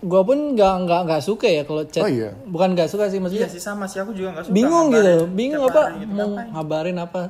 gue 0.00 0.22
pun 0.24 0.56
nggak 0.56 0.74
nggak 0.80 1.00
nggak 1.04 1.22
suka 1.22 1.44
ya 1.44 1.62
kalau 1.62 1.84
chat. 1.84 2.00
Oh, 2.00 2.08
iya? 2.08 2.32
Bukan 2.48 2.72
nggak 2.72 2.88
suka 2.88 3.12
sih 3.12 3.16
Iya 3.16 3.22
maksudnya. 3.22 3.48
sih 3.52 3.60
sama 3.60 3.84
sih 3.84 4.00
aku 4.00 4.16
juga 4.16 4.32
gak 4.32 4.48
suka. 4.48 4.54
bingung 4.56 4.88
ngabarin 4.88 5.04
gitu, 5.12 5.24
bingung 5.28 5.60
hari 5.62 5.68
apa 5.68 5.82
gitu. 5.92 6.08
mau 6.08 6.24
Ngapain? 6.24 6.48
ngabarin 6.50 6.96
apa. 6.96 7.22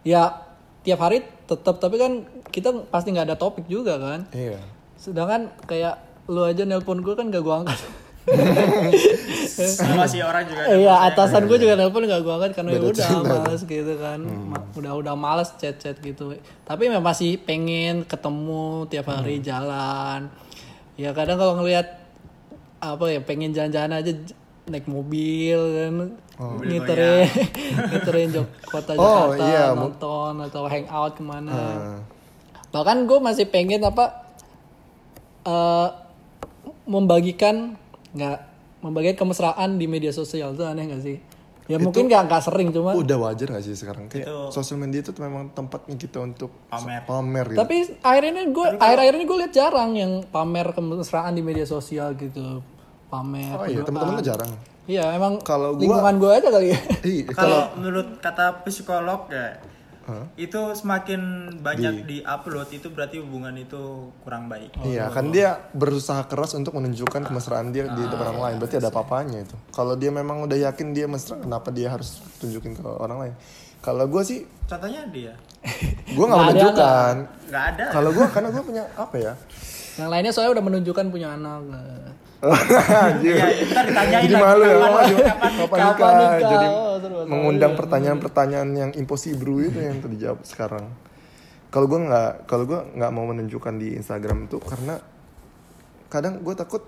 Ya 0.00 0.22
tiap 0.80 1.00
hari 1.02 1.18
tetap 1.46 1.78
tapi 1.78 1.96
kan 1.96 2.12
kita 2.50 2.74
pasti 2.90 3.14
nggak 3.14 3.32
ada 3.32 3.38
topik 3.38 3.70
juga 3.70 3.96
kan. 3.96 4.26
iya. 4.34 4.58
Sedangkan 4.98 5.52
kayak 5.66 6.02
lu 6.26 6.42
aja 6.42 6.66
nelpon 6.66 7.06
gue 7.06 7.14
kan 7.14 7.30
gak 7.30 7.42
gue 7.42 7.54
angkat. 7.54 7.78
sama 9.78 10.02
sih 10.10 10.18
orang 10.26 10.42
juga. 10.50 10.66
Iya 10.66 10.94
atasan 11.06 11.46
gue 11.46 11.58
juga 11.62 11.78
nelpon 11.78 12.02
gak 12.02 12.22
gue 12.26 12.34
angkat 12.34 12.52
karena 12.58 12.70
ya 12.74 12.80
Beda 12.82 12.90
udah 12.90 13.10
males 13.22 13.62
gitu 13.62 13.94
kan. 14.02 14.18
Ma- 14.26 14.66
udah 14.74 14.92
udah 14.98 15.14
males 15.14 15.54
chat 15.54 15.78
chat 15.78 15.94
gitu. 16.02 16.34
Tapi 16.66 16.90
memang 16.90 17.06
masih 17.06 17.38
pengen 17.38 18.02
ketemu 18.02 18.90
tiap 18.90 19.06
hari 19.06 19.38
jalan. 19.38 20.26
Ya 20.98 21.14
kadang 21.14 21.38
kalau 21.38 21.62
ngelihat 21.62 22.02
apa 22.82 23.04
ya 23.08 23.20
pengen 23.22 23.54
jalan-jalan 23.54 24.02
aja 24.02 24.12
naik 24.66 24.90
mobil 24.90 25.56
kan 25.56 25.94
ngiterin 26.36 27.24
ngiterin 27.88 28.28
jok 28.30 28.46
kota 28.62 28.92
Oh, 28.92 29.32
Jakarta 29.32 29.44
iya, 29.46 29.64
nonton 29.72 30.34
atau 30.42 30.62
hangout 30.66 31.12
ke 31.12 31.22
mana. 31.22 31.52
Ah. 31.52 31.98
bahkan 32.68 33.04
gue 33.04 33.18
masih 33.18 33.46
pengen 33.46 33.80
apa 33.80 34.28
eh 35.42 35.88
membagikan 36.84 37.74
nggak 38.12 38.38
membagikan 38.78 39.16
kemesraan 39.18 39.76
di 39.76 39.86
media 39.86 40.12
sosial 40.12 40.52
itu 40.52 40.62
aneh 40.62 40.86
gak 40.86 41.02
sih? 41.02 41.16
Ya 41.66 41.80
mungkin 41.80 42.06
nggak 42.06 42.30
nggak 42.30 42.42
sering 42.44 42.70
cuma 42.70 42.94
udah 42.94 43.18
wajar 43.18 43.50
gak 43.50 43.64
sih 43.64 43.74
sekarang? 43.74 44.06
Kayak 44.06 44.28
Itu- 44.28 44.52
sosial 44.52 44.78
media 44.78 45.00
itu 45.00 45.10
memang 45.16 45.50
tempatnya 45.50 45.96
kita 45.96 46.20
untuk 46.20 46.54
Pamer. 46.68 47.02
pamer 47.02 47.46
gitu. 47.48 47.58
tapi 47.58 47.76
akhirnya 48.00 48.44
gue 48.46 48.66
akhir 48.76 48.98
akhir 49.00 49.14
ini 49.14 49.24
gue 49.24 49.38
lihat 49.40 49.52
jarang 49.52 49.90
yang 49.92 50.12
pamer 50.24 50.70
kemesraan 50.70 51.32
di 51.32 51.42
media 51.42 51.64
sosial 51.64 52.14
gitu. 52.14 52.60
Pamer 53.06 53.56
oh 53.56 53.64
iya 53.64 53.82
teman-teman 53.82 54.20
jarang 54.20 54.52
iya 54.86 55.12
emang 55.12 55.38
Kalau 55.40 55.74
gua- 55.74 55.80
lingkungan 55.80 56.14
gue 56.16 56.30
aja 56.32 56.48
kali 56.48 56.66
ya 56.68 56.80
Iya, 57.02 57.24
kalau 57.28 57.36
Kalau 57.36 57.62
menurut 57.76 58.08
kata 58.18 58.46
psikolog 58.62 59.26
ya, 59.28 59.58
itu 60.36 60.54
semakin 60.72 61.20
banyak 61.58 61.94
di 62.04 62.18
upload 62.22 62.70
itu 62.70 62.86
berarti 62.88 63.18
hubungan 63.18 63.50
itu 63.56 63.78
kurang 64.20 64.46
baik. 64.46 64.78
Iya, 64.80 65.10
kan 65.10 65.28
dia 65.28 65.58
berusaha 65.72 66.22
keras 66.24 66.54
untuk 66.54 66.74
menunjukkan 66.74 67.26
kemesraan 67.26 67.70
dia 67.70 67.86
di 67.88 68.02
depan 68.04 68.30
orang 68.30 68.42
lain. 68.44 68.56
Berarti 68.56 68.78
ada 68.78 68.88
apa-apanya 68.88 69.42
itu. 69.42 69.58
Kalau 69.68 69.94
dia 69.94 70.10
memang 70.10 70.40
udah 70.40 70.58
yakin 70.64 70.90
dia 70.90 71.06
mesra, 71.06 71.34
kenapa 71.36 71.68
dia 71.68 71.90
harus 71.90 72.22
tunjukin 72.38 72.74
ke 72.74 72.82
orang 72.82 73.18
lain? 73.20 73.34
Kalau 73.76 74.06
gue 74.06 74.22
sih, 74.22 74.46
Contohnya 74.64 75.02
dia, 75.08 75.34
gue 76.06 76.14
nggak 76.16 76.26
Nggak 76.28 76.38
ada, 76.38 76.46
menunjukkan. 76.48 77.14
nggak 77.44 77.64
ada. 77.68 77.84
Kalau 77.90 78.10
gue, 78.12 78.26
karena 78.28 78.48
gue 78.48 78.62
punya 78.64 78.84
apa 78.94 79.16
ya? 79.16 79.32
Yang 79.96 80.08
lainnya 80.08 80.32
soalnya 80.32 80.52
udah 80.54 80.64
menunjukkan 80.64 81.06
punya 81.08 81.28
anak. 81.32 81.62
Iya, 83.18 83.44
ntar 83.66 83.84
ditanyain 83.84 84.24
Jadi 84.24 84.34
malu 84.34 84.62
ya. 84.62 84.74
kapan- 84.74 84.92
Waduh, 84.92 85.18
kapan 85.56 85.78
Kapan 85.78 86.12
nikah? 86.14 86.38
Jadi 86.42 86.66
seru. 86.96 87.18
mengundang 87.26 87.72
pertanyaan-pertanyaan 87.74 88.68
yang 88.72 88.90
impossible 88.92 89.58
itu 89.60 89.78
yang 89.78 89.98
terjawab 89.98 90.40
sekarang. 90.42 90.84
Kalau 91.66 91.86
gue 91.86 92.00
nggak, 92.00 92.30
kalau 92.44 92.64
gue 92.64 92.80
nggak 92.94 93.10
mau 93.10 93.24
menunjukkan 93.26 93.74
di 93.76 93.94
Instagram 93.94 94.46
itu 94.46 94.56
karena 94.58 94.96
kadang 96.06 96.38
gue 96.38 96.54
takut 96.54 96.82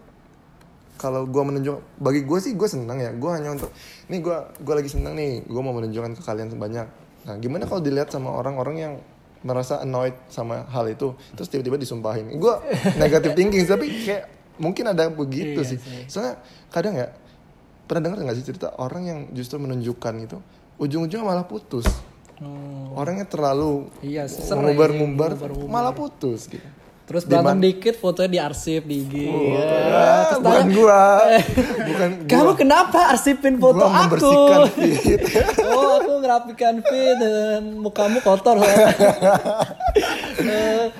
kalau 0.94 1.24
gue 1.24 1.42
menunjuk 1.44 1.78
bagi 1.96 2.22
gue 2.22 2.38
sih 2.38 2.54
gue 2.54 2.66
senang 2.66 2.96
ya 2.96 3.10
gue 3.10 3.30
hanya 3.30 3.50
untuk 3.52 3.70
nih 4.06 4.18
gue 4.18 4.36
gue 4.56 4.74
lagi 4.74 4.86
senang 4.88 5.14
nih 5.14 5.42
gue 5.42 5.58
mau 5.60 5.70
menunjukkan 5.72 6.14
ke 6.14 6.22
kalian 6.22 6.48
sebanyak 6.48 6.86
nah 7.22 7.34
gimana 7.36 7.66
kalau 7.66 7.78
dilihat 7.78 8.08
sama 8.08 8.30
orang-orang 8.32 8.76
yang 8.76 8.94
merasa 9.40 9.78
annoyed 9.78 10.14
sama 10.26 10.66
hal 10.66 10.86
itu 10.86 11.14
terus 11.34 11.46
tiba-tiba 11.46 11.76
disumpahin 11.76 12.30
gue 12.32 12.54
negatif 12.96 13.34
thinking 13.34 13.62
tapi 13.64 13.86
kayak 14.00 14.26
mungkin 14.58 14.84
ada 14.86 15.08
begitu 15.08 15.56
Iya 15.56 15.64
sih 15.64 15.78
sih. 15.78 16.04
soalnya 16.06 16.34
kadang 16.68 16.94
ya 16.94 17.08
pernah 17.84 18.00
dengar 18.04 18.16
nggak 18.20 18.36
sih 18.36 18.44
cerita 18.44 18.68
orang 18.74 19.02
yang 19.02 19.18
justru 19.32 19.56
menunjukkan 19.56 20.14
itu 20.20 20.36
ujung-ujungnya 20.76 21.24
malah 21.24 21.44
putus 21.44 21.84
Hmm. 22.38 22.94
orangnya 22.94 23.24
terlalu 23.24 23.88
Iya, 23.98 24.28
ngumbar-ngumbar 24.30 25.34
malah 25.64 25.90
putus 25.90 26.46
gitu 26.46 26.62
Terus 27.02 27.24
berantem 27.24 27.50
man- 27.50 27.58
dikit 27.64 27.96
fotonya 27.96 28.28
diarsip 28.28 28.84
di 28.84 29.00
IG. 29.00 29.12
Ya. 29.16 29.26
Ah, 29.26 29.32
Terus 30.28 30.38
bukan 30.38 30.60
tanya, 30.60 30.70
gua 30.70 31.02
bukan 31.88 32.08
Kamu 32.30 32.44
gua. 32.44 32.54
kenapa 32.54 32.98
arsipin 33.08 33.56
foto 33.56 33.80
Gua 33.80 34.04
aku? 34.04 34.28
feed. 34.76 35.18
oh, 35.66 35.98
aku 35.98 36.12
ngerapikan 36.20 36.74
feed 36.78 37.16
dan 37.16 37.74
mukamu 37.74 38.20
kotor. 38.20 38.60
Eh, 38.60 38.68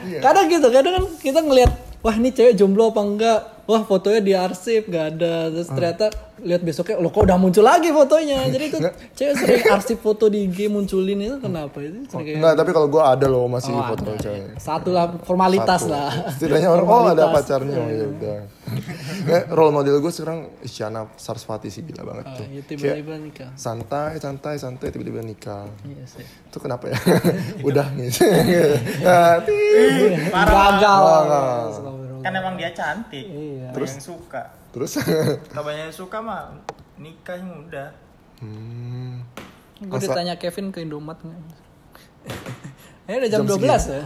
Iya. 0.09 0.19
kadang 0.19 0.47
gitu, 0.49 0.67
kadang 0.69 0.93
kan 0.97 1.05
kita 1.19 1.39
ngelihat 1.39 1.73
wah 2.03 2.15
ini 2.15 2.31
cewek 2.31 2.55
jomblo 2.55 2.95
apa 2.95 3.03
enggak? 3.03 3.41
Wah 3.69 3.85
fotonya 3.85 4.19
diarsip 4.19 4.89
gak 4.89 5.07
ada. 5.15 5.53
Terus 5.53 5.69
Ah. 5.69 5.75
ternyata 5.75 6.07
lihat 6.41 6.63
besoknya 6.63 6.97
loh 6.97 7.11
kok 7.11 7.21
udah 7.21 7.37
muncul 7.37 7.61
lagi 7.61 7.91
fotonya. 7.91 8.49
Jadi 8.49 8.65
itu 8.67 8.79
cewek 9.13 9.35
sering 9.37 9.61
arsip 9.77 9.99
foto 9.99 10.25
di 10.27 10.43
IG 10.43 10.67
munculin 10.67 11.21
itu 11.21 11.37
kenapa 11.37 11.77
itu? 11.79 12.01
Kayak- 12.07 12.39
Enggak, 12.39 12.55
tapi 12.57 12.71
kalau 12.71 12.89
gua 12.89 13.13
ada 13.13 13.27
loh 13.27 13.45
masih 13.47 13.69
Oh, 13.71 13.85
foto 13.85 14.09
ada. 14.09 14.17
cewek. 14.19 14.57
Satu 14.57 14.89
lah 14.89 15.13
formalitas 15.21 15.85
Satu. 15.85 15.93
lah. 15.93 16.09
Setidaknya 16.33 16.69
orang 16.71 16.87
oh 16.87 17.05
ada 17.07 17.25
pacarnya 17.29 17.77
oh 17.77 17.87
ya 17.87 18.07
udah. 18.09 18.39
Kayak 19.19 19.45
role 19.51 19.73
model 19.75 19.97
gue 19.99 20.09
sekarang 20.11 20.39
Isyana 20.61 21.09
Sarasvati 21.15 21.69
sih 21.69 21.81
gila 21.83 22.05
banget 22.07 22.25
Ah, 22.27 22.35
tuh. 22.35 22.45
ya, 22.45 22.49
Kayak 22.55 22.65
tiba-tiba 22.71 23.15
nikah. 23.19 23.51
santai 23.55 24.17
santai 24.17 24.57
santai 24.57 24.89
tiba-tiba 24.89 25.21
nikah. 25.21 25.69
Iya 25.83 26.05
sih. 26.07 26.25
Itu 26.25 26.57
kenapa 26.59 26.87
ya? 26.87 26.97
udah 27.69 27.85
gitu. 27.95 28.25
Tit. 29.45 30.25
Gagal. 30.31 31.05
Gagal. 32.19 32.25
Kan 32.25 32.33
emang 32.35 32.55
dia 32.55 32.71
cantik. 32.73 33.27
Iya. 33.27 33.71
Terus 33.71 33.91
yang 33.95 34.05
suka. 34.05 34.43
Terus 34.69 34.91
Kalau 35.49 35.65
banyak 35.65 35.83
yang 35.87 35.97
suka 35.97 36.19
mah 36.19 36.53
nikah 36.97 37.37
yang 37.39 37.51
udah. 37.65 37.89
hmm. 38.43 39.13
Gue 39.79 39.95
Masa- 39.95 40.11
ditanya 40.11 40.35
Kevin 40.35 40.75
ke 40.75 40.83
Indomat 40.83 41.23
nggak? 41.23 41.41
Ini 43.07 43.17
udah 43.23 43.31
jam, 43.31 43.43
Jam 43.47 43.59
12 43.59 43.95
ya. 43.95 44.03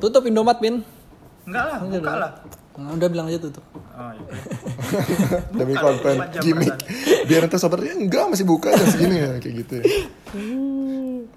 Tutup 0.00 0.24
Indomat, 0.24 0.58
Pin. 0.58 0.80
Enggak 1.44 1.64
lah, 1.68 1.78
Enggak 1.78 2.00
buka 2.02 2.14
lah. 2.16 2.32
Nah, 2.76 2.92
udah 2.92 3.08
bilang 3.08 3.28
aja 3.28 3.38
tutup. 3.38 3.64
Oh 3.72 4.12
iya. 4.12 4.28
demi 5.58 5.72
konten 5.72 6.16
gimmick 6.38 6.76
biar 7.24 7.40
nanti 7.42 7.56
sobatnya 7.56 7.96
enggak 7.96 8.28
masih 8.28 8.44
buka 8.44 8.68
jam 8.70 8.86
segini 8.86 9.16
ya 9.18 9.32
kayak 9.40 9.54
gitu 9.64 9.74
ya 9.80 9.84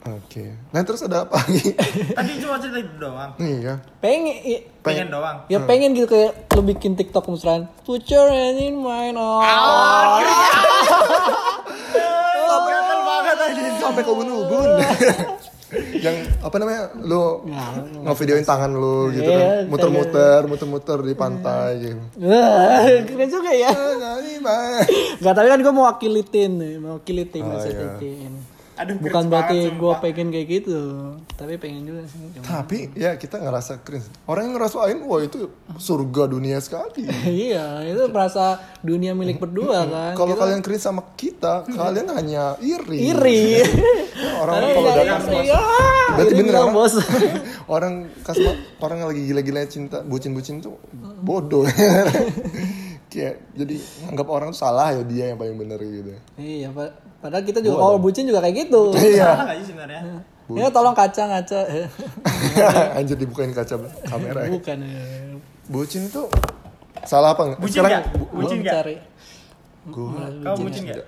oke 0.01 0.43
nah 0.69 0.81
terus 0.81 1.01
ada 1.01 1.23
apa 1.23 1.37
lagi 1.37 1.75
Tadi 2.17 2.31
cuma 2.39 2.55
cerita 2.55 2.79
itu 2.79 2.93
doang. 2.95 3.31
nih 3.35 3.55
ya 3.61 3.75
Pengen, 3.97 4.35
i- 4.41 4.63
Pengen 4.79 5.07
doang. 5.09 5.43
ya 5.45 5.59
pengen 5.61 5.91
gitu 5.91 6.07
kayak 6.07 6.47
lu 6.51 6.63
bikin 6.65 6.93
TikTok 6.93 7.25
mesraan. 7.25 7.67
Put 7.83 8.07
your 8.07 8.27
hand 8.27 8.57
in 8.57 8.75
mine. 8.77 9.15
Oh. 9.15 9.43
Gatel 12.59 12.99
banget 13.09 13.37
aja. 13.41 13.61
sampai 13.81 14.01
ke 14.01 14.09
ubun-ubun 14.09 14.69
yang 15.95 16.15
apa 16.41 16.55
namanya 16.57 16.89
lu 16.97 17.45
ngevideoin 18.01 18.41
tangan 18.41 18.71
lu 18.71 19.11
gitu 19.11 19.29
Iya, 19.29 19.37
kan 19.37 19.69
muter-muter 19.69 20.39
muter-muter 20.43 20.97
di 20.99 21.13
pantai 21.13 21.69
gitu 21.79 22.01
Wah, 22.19 22.89
keren 23.03 23.29
juga 23.29 23.51
ya. 23.51 23.69
Ah, 23.69 24.17
mah. 24.39 24.81
Gak 25.19 25.29
tapi 25.31 25.47
kan 25.47 25.59
gue 25.59 25.69
mau 25.69 25.85
wakili 25.85 26.23
tim 26.23 26.57
nih, 26.57 26.73
mau 26.75 26.97
wakili 26.97 27.21
tim, 27.23 27.45
Oh, 27.45 27.53
iya. 27.59 27.97
tim. 27.97 28.33
Aduh, 28.79 28.95
Bukan 28.97 29.27
berarti 29.27 29.59
gue 29.69 29.93
pengen 29.99 30.27
kayak 30.29 30.47
gitu, 30.49 30.79
tapi 31.29 31.55
pengen 31.55 31.83
juga 31.83 32.01
sih. 32.05 32.15
Cuma- 32.31 32.47
tapi 32.49 32.87
ya 32.93 33.13
kita 33.13 33.35
ngerasa 33.37 33.79
cringe 33.79 34.07
orang 34.23 34.47
yang 34.47 34.55
ngerasain 34.55 34.97
wah 35.01 35.19
itu 35.19 35.51
surga 35.75 36.23
dunia 36.25 36.55
sekali 36.57 37.03
iya, 37.43 37.83
itu 37.83 38.07
merasa 38.07 38.55
dunia 38.79 39.11
milik 39.11 39.35
berdua 39.37 39.83
kan. 39.83 40.13
kalau 40.13 40.31
Kita 40.31 40.41
kalian 40.41 40.61
cringe 40.61 40.79
sama 40.81 41.03
kita 41.13 41.67
kalian 41.67 42.07
hanya 42.09 42.55
iri 42.57 42.99
iri. 43.05 43.41
orang 44.41 44.55
kalau 44.69 44.89
iya, 44.89 44.95
iya, 44.97 45.13
kasih 45.13 45.39
iya. 45.43 45.59
Berarti 46.09 46.33
bener 46.33 46.55
orang, 46.55 46.71
bos. 46.71 46.93
orang 47.75 47.93
kasih 48.21 48.47
orang 48.79 48.97
yang 48.97 49.09
lagi 49.09 49.21
gila-gila 49.25 49.59
cinta, 49.65 49.97
bucin-bucin 50.01 50.59
tuh 50.59 50.79
bodoh. 51.19 51.67
Kayak 53.07 53.41
jadi 53.51 53.75
anggap 54.05 54.27
orang 54.27 54.49
tuh 54.49 54.59
salah 54.59 54.93
ya 54.93 55.01
dia 55.01 55.25
yang 55.27 55.37
paling 55.37 55.57
bener 55.57 55.81
gitu. 55.81 56.13
iya, 56.35 56.69
pa- 56.69 56.93
padahal 57.19 57.43
kita 57.43 57.59
juga 57.59 57.77
kalau 57.79 57.97
bucin 57.97 58.23
juga 58.23 58.39
kayak 58.39 58.55
gitu. 58.61 58.81
Iya. 59.11 59.27
Salah 59.29 59.45
nggak 59.45 59.57
sih 59.57 59.67
sebenarnya? 59.67 60.01
Ya 60.49 60.65
tolong 60.67 60.93
kaca 60.93 61.23
ngaca. 61.29 61.59
Anjir 62.97 63.15
dibukain 63.15 63.53
kaca 63.53 63.75
kamera. 64.01 64.43
ya. 64.43 64.51
Bukan. 64.51 64.77
ya. 64.81 65.03
Bucin 65.67 66.01
itu 66.03 66.25
salah 67.03 67.31
apa 67.31 67.41
enggak? 67.45 67.59
Bucin 67.61 67.79
nggak? 67.79 68.03
Gua 68.09 68.33
Bucin 68.33 68.57
nggak? 68.57 68.73
mencari. 68.73 68.95
Gua 69.85 70.25
Kau 70.43 70.55
bucin 70.57 70.83
nggak? 70.85 71.07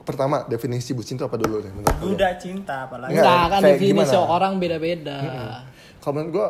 pertama 0.00 0.42
definisi 0.44 0.90
bucin 0.90 1.14
itu 1.14 1.22
apa 1.22 1.38
dulu 1.38 1.62
deh? 1.62 1.70
Udah 2.02 2.34
cinta 2.34 2.90
apalagi. 2.90 3.14
Enggak, 3.14 3.30
Enggak 3.30 3.44
kan 3.46 3.60
definisi 3.62 3.94
gimana? 4.10 4.26
orang 4.26 4.52
beda-beda. 4.58 5.16
Kalau 5.96 6.12
menurut 6.12 6.30
gua 6.32 6.48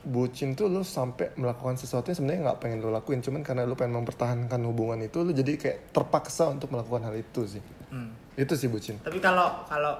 bucin 0.00 0.54
tuh 0.54 0.66
lu 0.66 0.80
sampai 0.80 1.34
melakukan 1.34 1.74
sesuatu 1.74 2.06
yang 2.06 2.16
sebenarnya 2.16 2.40
nggak 2.46 2.58
pengen 2.58 2.78
lu 2.78 2.88
lakuin 2.88 3.18
cuman 3.18 3.42
karena 3.42 3.66
lu 3.66 3.74
pengen 3.74 3.98
mempertahankan 3.98 4.60
hubungan 4.62 4.96
itu 5.02 5.20
lu 5.20 5.28
jadi 5.30 5.58
kayak 5.58 5.78
terpaksa 5.90 6.48
untuk 6.48 6.70
melakukan 6.70 7.04
hal 7.04 7.14
itu 7.14 7.44
sih 7.46 7.62
Hmm. 7.90 8.14
Itu 8.40 8.54
sih 8.54 8.66
bucin 8.66 8.96
Tapi 8.98 9.18
kalau 9.18 9.64
kalau 9.64 9.92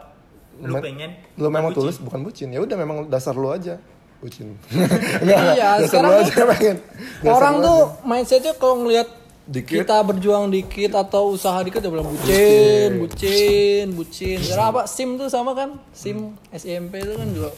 lu 0.59 0.74
pengen 0.79 1.14
lu 1.35 1.46
memang 1.46 1.70
bucin. 1.70 1.81
tulus 1.87 1.96
bukan 1.98 2.20
bucin 2.20 2.48
ya 2.48 2.59
udah 2.59 2.76
memang 2.76 2.96
dasar 3.07 3.33
lu 3.33 3.48
aja 3.48 3.76
bucin 4.18 4.57
Iya, 5.24 5.79
dasar 5.79 5.87
sekarang 5.87 6.11
lu 6.11 6.20
aja 6.20 6.42
pengen 6.48 6.76
Dasar 7.18 7.33
Orang 7.33 7.55
lu 7.57 7.62
tuh 7.62 7.79
aja. 7.79 8.05
mindsetnya 8.05 8.53
kalau 8.55 8.76
ngelihat 8.81 9.09
Dikit. 9.42 9.83
kita 9.83 9.96
berjuang 10.00 10.46
dikit 10.48 10.92
atau 10.94 11.33
usaha 11.33 11.59
dikit 11.61 11.81
udah 11.81 11.90
bilang 11.90 12.09
bucin, 12.09 12.90
bucin, 12.98 13.87
bucin. 13.90 14.38
Karena 14.38 14.70
apa? 14.70 14.83
SIM 14.87 15.18
tuh 15.18 15.26
sama 15.26 15.53
kan? 15.53 15.74
SIM 15.90 16.18
SMP 16.50 17.03
itu 17.03 17.12
kan 17.12 17.29
juga 17.29 17.50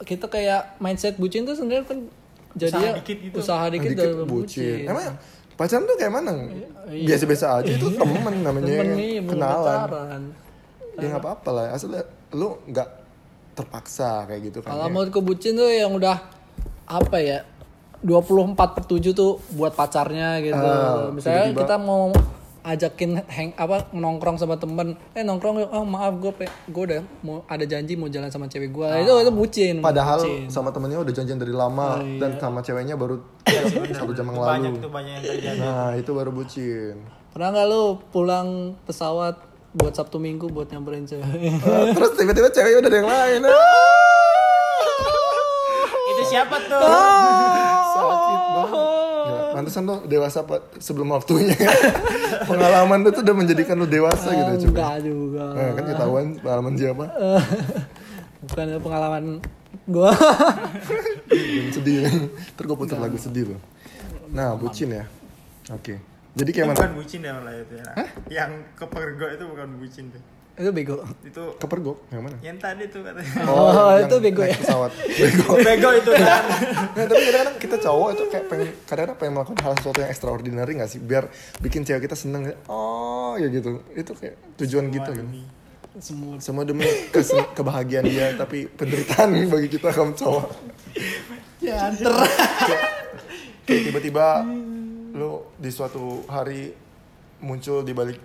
kita 0.00 0.26
kayak 0.26 0.78
mindset 0.78 1.18
bucin 1.18 1.42
tuh 1.42 1.52
sebenarnya 1.52 1.82
kan 1.82 1.98
jadinya 2.54 2.94
dikit 2.94 3.18
gitu. 3.20 3.34
usaha 3.36 3.64
dikit, 3.66 3.90
dikit 3.90 4.06
udah 4.14 4.24
bucin 4.24 4.30
bucin. 4.30 4.86
emang 4.86 5.04
pacaran 5.58 5.82
tuh 5.84 5.96
kayak 5.96 6.12
mana 6.12 6.32
Iya. 6.86 7.04
biasa-biasa 7.04 7.46
aja 7.58 7.68
itu 7.68 7.90
temen 7.92 8.34
namanya 8.38 8.64
Temen 8.64 8.88
nih, 8.94 9.14
kenalan 9.20 9.78
pacaran. 9.82 10.22
ya 10.94 11.04
nggak 11.04 11.20
apa-apa 11.20 11.48
lah 11.50 11.64
asal 11.70 11.90
lu 12.32 12.48
nggak 12.64 12.88
terpaksa 13.52 14.22
kayak 14.24 14.40
gitu 14.46 14.58
kan 14.60 14.70
Kalau 14.70 14.86
ya. 14.86 14.90
menurutku 14.90 15.20
bucin 15.20 15.52
tuh 15.52 15.66
yang 15.66 15.90
udah 15.92 16.16
apa 16.86 17.16
ya 17.18 17.42
24 17.98 18.54
per 18.54 18.84
7 18.86 19.10
tuh 19.12 19.42
buat 19.50 19.74
pacarnya 19.74 20.38
gitu. 20.38 20.54
Ah, 20.56 21.10
Misalnya 21.10 21.50
tiba-tiba- 21.50 21.66
kita 21.66 21.76
mau 21.76 22.14
ajakin 22.68 23.18
hang 23.24 23.48
apa 23.54 23.86
nongkrong 23.90 24.36
sama 24.36 24.54
temen. 24.54 24.94
Eh 25.10 25.20
nongkrong 25.20 25.58
yuk. 25.58 25.66
Oh 25.70 25.82
maaf 25.82 26.16
gue 26.16 26.30
gue 26.66 26.82
udah 26.84 26.98
mau 27.20 27.40
ada 27.44 27.62
janji 27.62 27.92
mau 27.92 28.06
jalan 28.06 28.26
sama 28.26 28.44
cewek 28.44 28.68
gue 28.68 28.86
itu 28.98 29.10
itu 29.10 29.30
bucin 29.30 29.74
Ah. 29.78 29.84
padahal 29.84 30.18
bucin. 30.18 30.46
sama 30.46 30.68
temennya 30.68 30.98
udah 30.98 31.10
janjian 31.10 31.36
dari 31.36 31.50
lama 31.50 31.98
dan 32.16 32.36
sama 32.36 32.58
ceweknya 32.60 32.94
baru 32.94 33.18
satu 33.90 34.10
jam 34.12 34.26
yang 34.26 34.34
Itu 34.34 34.42
banyak 34.42 34.70
lalu 34.70 34.78
tuh 34.78 34.90
banyak 34.90 35.10
yang 35.10 35.24
terjadi. 35.24 35.58
nah 35.58 35.86
itu 35.92 36.10
baru 36.10 36.28
bucin. 36.28 36.94
Pernah 37.28 37.46
nggak 37.50 37.66
lu 37.66 37.82
pulang 38.08 38.46
pesawat 38.82 39.34
buat 39.70 39.90
sabtu 39.92 40.16
minggu 40.16 40.46
buat 40.46 40.66
nyamperin 40.66 41.02
cewek? 41.02 41.26
Ah, 41.60 41.90
terus 41.90 42.10
tiba-tiba 42.14 42.46
ceweknya 42.48 42.78
udah 42.78 42.86
ada 42.86 42.96
yang 42.96 43.08
lain. 43.08 43.40
Ah, 43.44 43.48
Itu 46.10 46.22
siapa 46.26 46.56
tuh? 46.62 46.78
sakit 47.88 48.40
banget 48.50 49.07
ya, 49.28 49.52
pantesan 49.52 49.82
lo 49.84 50.02
dewasa 50.08 50.48
Pak, 50.48 50.80
sebelum 50.80 51.12
waktunya. 51.12 51.52
Pengalaman 52.50 53.04
itu 53.04 53.20
udah 53.20 53.36
menjadikan 53.36 53.76
lo 53.76 53.84
dewasa 53.84 54.32
gitu 54.32 54.68
coba. 54.68 54.72
enggak 54.72 54.96
juga. 55.04 55.44
Nah, 55.52 55.70
kan 55.76 55.84
ketahuan 55.84 56.24
pengalaman 56.40 56.72
siapa? 56.74 57.04
Bukan 58.48 58.66
pengalaman 58.80 59.24
gue 59.88 60.10
yang 61.58 61.68
sedih. 61.72 62.08
Terus 62.56 62.66
gue 62.66 62.76
putar 62.76 62.96
lagu 62.96 63.16
sedih 63.20 63.52
loh 63.52 63.62
nah 64.28 64.52
bucin 64.54 64.92
ya. 64.92 65.04
Oke. 65.72 66.00
Jadi 66.36 66.50
kayak 66.52 66.66
mana? 66.68 66.76
Bukan 66.76 66.92
bucin 67.00 67.20
ya 67.24 67.32
malah 67.32 67.54
itu 67.56 67.74
ya. 67.80 67.88
Yang 68.28 68.50
ke 68.76 68.84
pergo 68.86 69.26
itu 69.26 69.44
bukan 69.48 69.68
bucin 69.80 70.04
tuh. 70.12 70.22
Itu 70.58 70.70
bego. 70.70 70.96
itu 71.20 71.42
Kepergok 71.54 71.98
yang 72.08 72.20
mana? 72.20 72.36
yang 72.40 72.56
tadi 72.56 72.84
tuh 72.86 73.00
katanya 73.00 73.30
Oh, 73.44 73.94
yang 73.94 74.04
itu 74.04 74.16
bego 74.18 74.42
ya? 74.42 74.52
pesawat. 74.52 74.90
Bego. 75.20 75.46
bego 75.66 75.88
itu 75.94 76.10
kan 76.12 76.42
Nah, 76.90 77.04
tapi 77.04 77.22
kadang-kadang 77.22 77.56
kita 77.56 77.76
cowok 77.78 78.08
itu 78.10 78.22
kayak 78.26 78.44
pengen 78.46 78.68
kadang-kadang 78.82 79.16
pengen 79.16 79.32
melakukan 79.32 79.58
hal 79.60 79.72
sesuatu 79.74 79.98
yang 80.00 80.10
extraordinary 80.10 80.72
gak 80.74 80.88
sih 80.88 80.98
biar 80.98 81.30
bikin 81.58 81.82
cewek 81.82 82.04
kita 82.04 82.14
seneng 82.14 82.50
oh 82.66 83.34
ya 83.34 83.46
gitu 83.46 83.86
itu 83.92 84.10
kayak 84.12 84.34
tujuan 84.56 84.86
kita 84.88 85.10
kan 85.12 85.26
Semua. 85.96 86.38
semua 86.38 86.62
demi 86.62 86.86
kesen- 87.08 87.50
kebahagiaan 87.52 88.04
dia 88.04 88.34
tapi 88.34 88.66
penderitaan 88.68 89.34
bagi 89.46 89.68
kita 89.68 89.90
kaum 89.90 90.10
cowok 90.12 90.46
Ya, 91.58 91.86
anter. 91.86 92.10
kayak 93.66 93.82
tiba-tiba 93.84 94.46
lu 95.10 95.30
di 95.54 95.68
suatu 95.68 96.22
hari 96.24 96.70
muncul 97.38 97.82
di 97.82 97.90
balik 97.90 98.18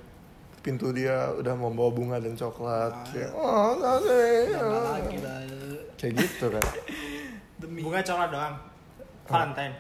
pintu 0.64 0.96
dia 0.96 1.28
udah 1.36 1.54
membawa 1.60 1.92
bunga 1.92 2.18
dan 2.24 2.40
coklat. 2.40 2.96
Kayak 3.12 3.36
oh 3.36 3.76
lagi 3.84 5.20
lah. 5.20 5.36
kayak 6.00 6.14
gitu 6.20 6.48
kan 6.48 6.64
bunga 7.84 8.00
coklat 8.00 8.30
doang. 8.32 8.56
Valentine. 9.28 9.76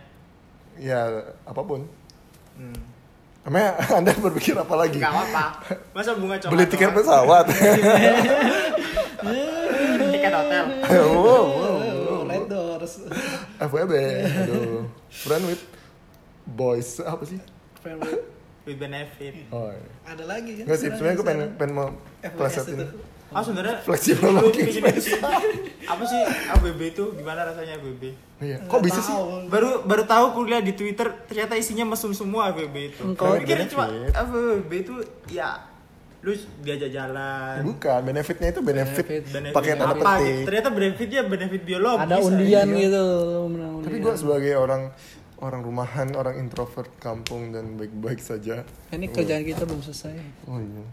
Ya 0.75 1.01
apa 1.47 1.61
pun. 1.63 1.87
Hmm. 2.59 2.79
Emangnya 3.47 3.71
anda 4.03 4.11
berpikir 4.11 4.59
apa 4.59 4.75
lagi? 4.75 4.99
Gak 4.99 5.11
apa-apa. 5.15 5.45
Masa 5.95 6.11
bunga 6.19 6.35
coklat 6.35 6.51
beli 6.51 6.65
tiket 6.67 6.91
doang? 6.91 6.97
pesawat. 6.99 7.45
Tiket 10.13 10.33
hotel. 10.35 10.65
Wow, 10.83 11.43
wow. 11.47 12.27
Red 12.27 12.45
Doors. 12.51 12.93
FWB 13.55 13.93
aduh. 14.27 14.83
Friend 15.07 15.43
with 15.47 15.63
boys 16.43 16.99
apa 16.99 17.23
sih? 17.23 17.39
With 17.83 18.32
benefit 18.65 19.33
oh 19.49 19.67
iya. 19.67 19.89
Ada 20.05 20.23
lagi 20.23 20.51
kan? 20.55 20.63
Nggak 20.65 20.77
sih, 20.77 20.87
sebenarnya 20.89 21.15
gue 21.15 21.27
pengen, 21.27 21.47
pengen 21.55 21.73
mau 21.73 21.87
FWS 22.21 22.33
plesetin 22.33 22.77
itu. 22.77 22.97
Ah 23.29 23.41
sebenarnya 23.41 23.81
Fleksibel 23.81 24.29
lagi. 24.29 24.61
Apa 25.83 26.03
sih 26.05 26.21
ABB 26.53 26.81
itu? 26.87 27.05
Gimana 27.13 27.43
rasanya 27.43 27.75
ABB? 27.75 28.03
Iya, 28.39 28.61
kok 28.63 28.79
bisa 28.79 28.99
sih? 28.99 29.15
Baru 29.49 29.81
baru 29.81 30.05
tahu 30.05 30.25
kuliah 30.33 30.61
di 30.61 30.71
Twitter 30.71 31.09
ternyata 31.25 31.57
isinya 31.57 31.83
mesum 31.83 32.13
semua 32.13 32.53
ABB 32.53 32.75
itu. 32.93 33.01
Engkau- 33.03 33.33
Gue 33.33 33.41
pikir 33.41 33.65
cuma. 33.67 33.89
ABB 33.89 34.71
itu 34.77 34.93
ya 35.27 35.65
lu 36.21 36.31
diajak 36.61 36.87
jalan. 36.87 37.57
Bukan, 37.65 37.99
benefitnya 38.05 38.47
itu 38.47 38.61
benefit, 38.61 39.01
Benefit, 39.01 39.23
benefit 39.27 39.55
pakai 39.57 39.71
tanda 39.73 39.85
apa 39.89 39.95
petik. 39.97 40.43
Ternyata 40.45 40.69
benefitnya 40.69 41.21
benefit 41.25 41.61
biologis. 41.65 42.05
Ada 42.05 42.17
undian 42.21 42.67
gitu. 42.71 43.05
Tapi 43.81 43.97
gue 43.97 44.13
sebagai 44.13 44.53
orang 44.55 44.81
orang 45.39 45.61
rumahan, 45.61 46.13
orang 46.13 46.37
introvert 46.37 46.91
kampung 46.97 47.49
dan 47.49 47.73
baik-baik 47.73 48.19
saja. 48.19 48.61
Ini 48.89 49.07
kerjaan 49.07 49.41
kita 49.41 49.63
belum 49.63 49.81
selesai. 49.81 50.15
Oh 50.45 50.57
iya. 50.57 50.83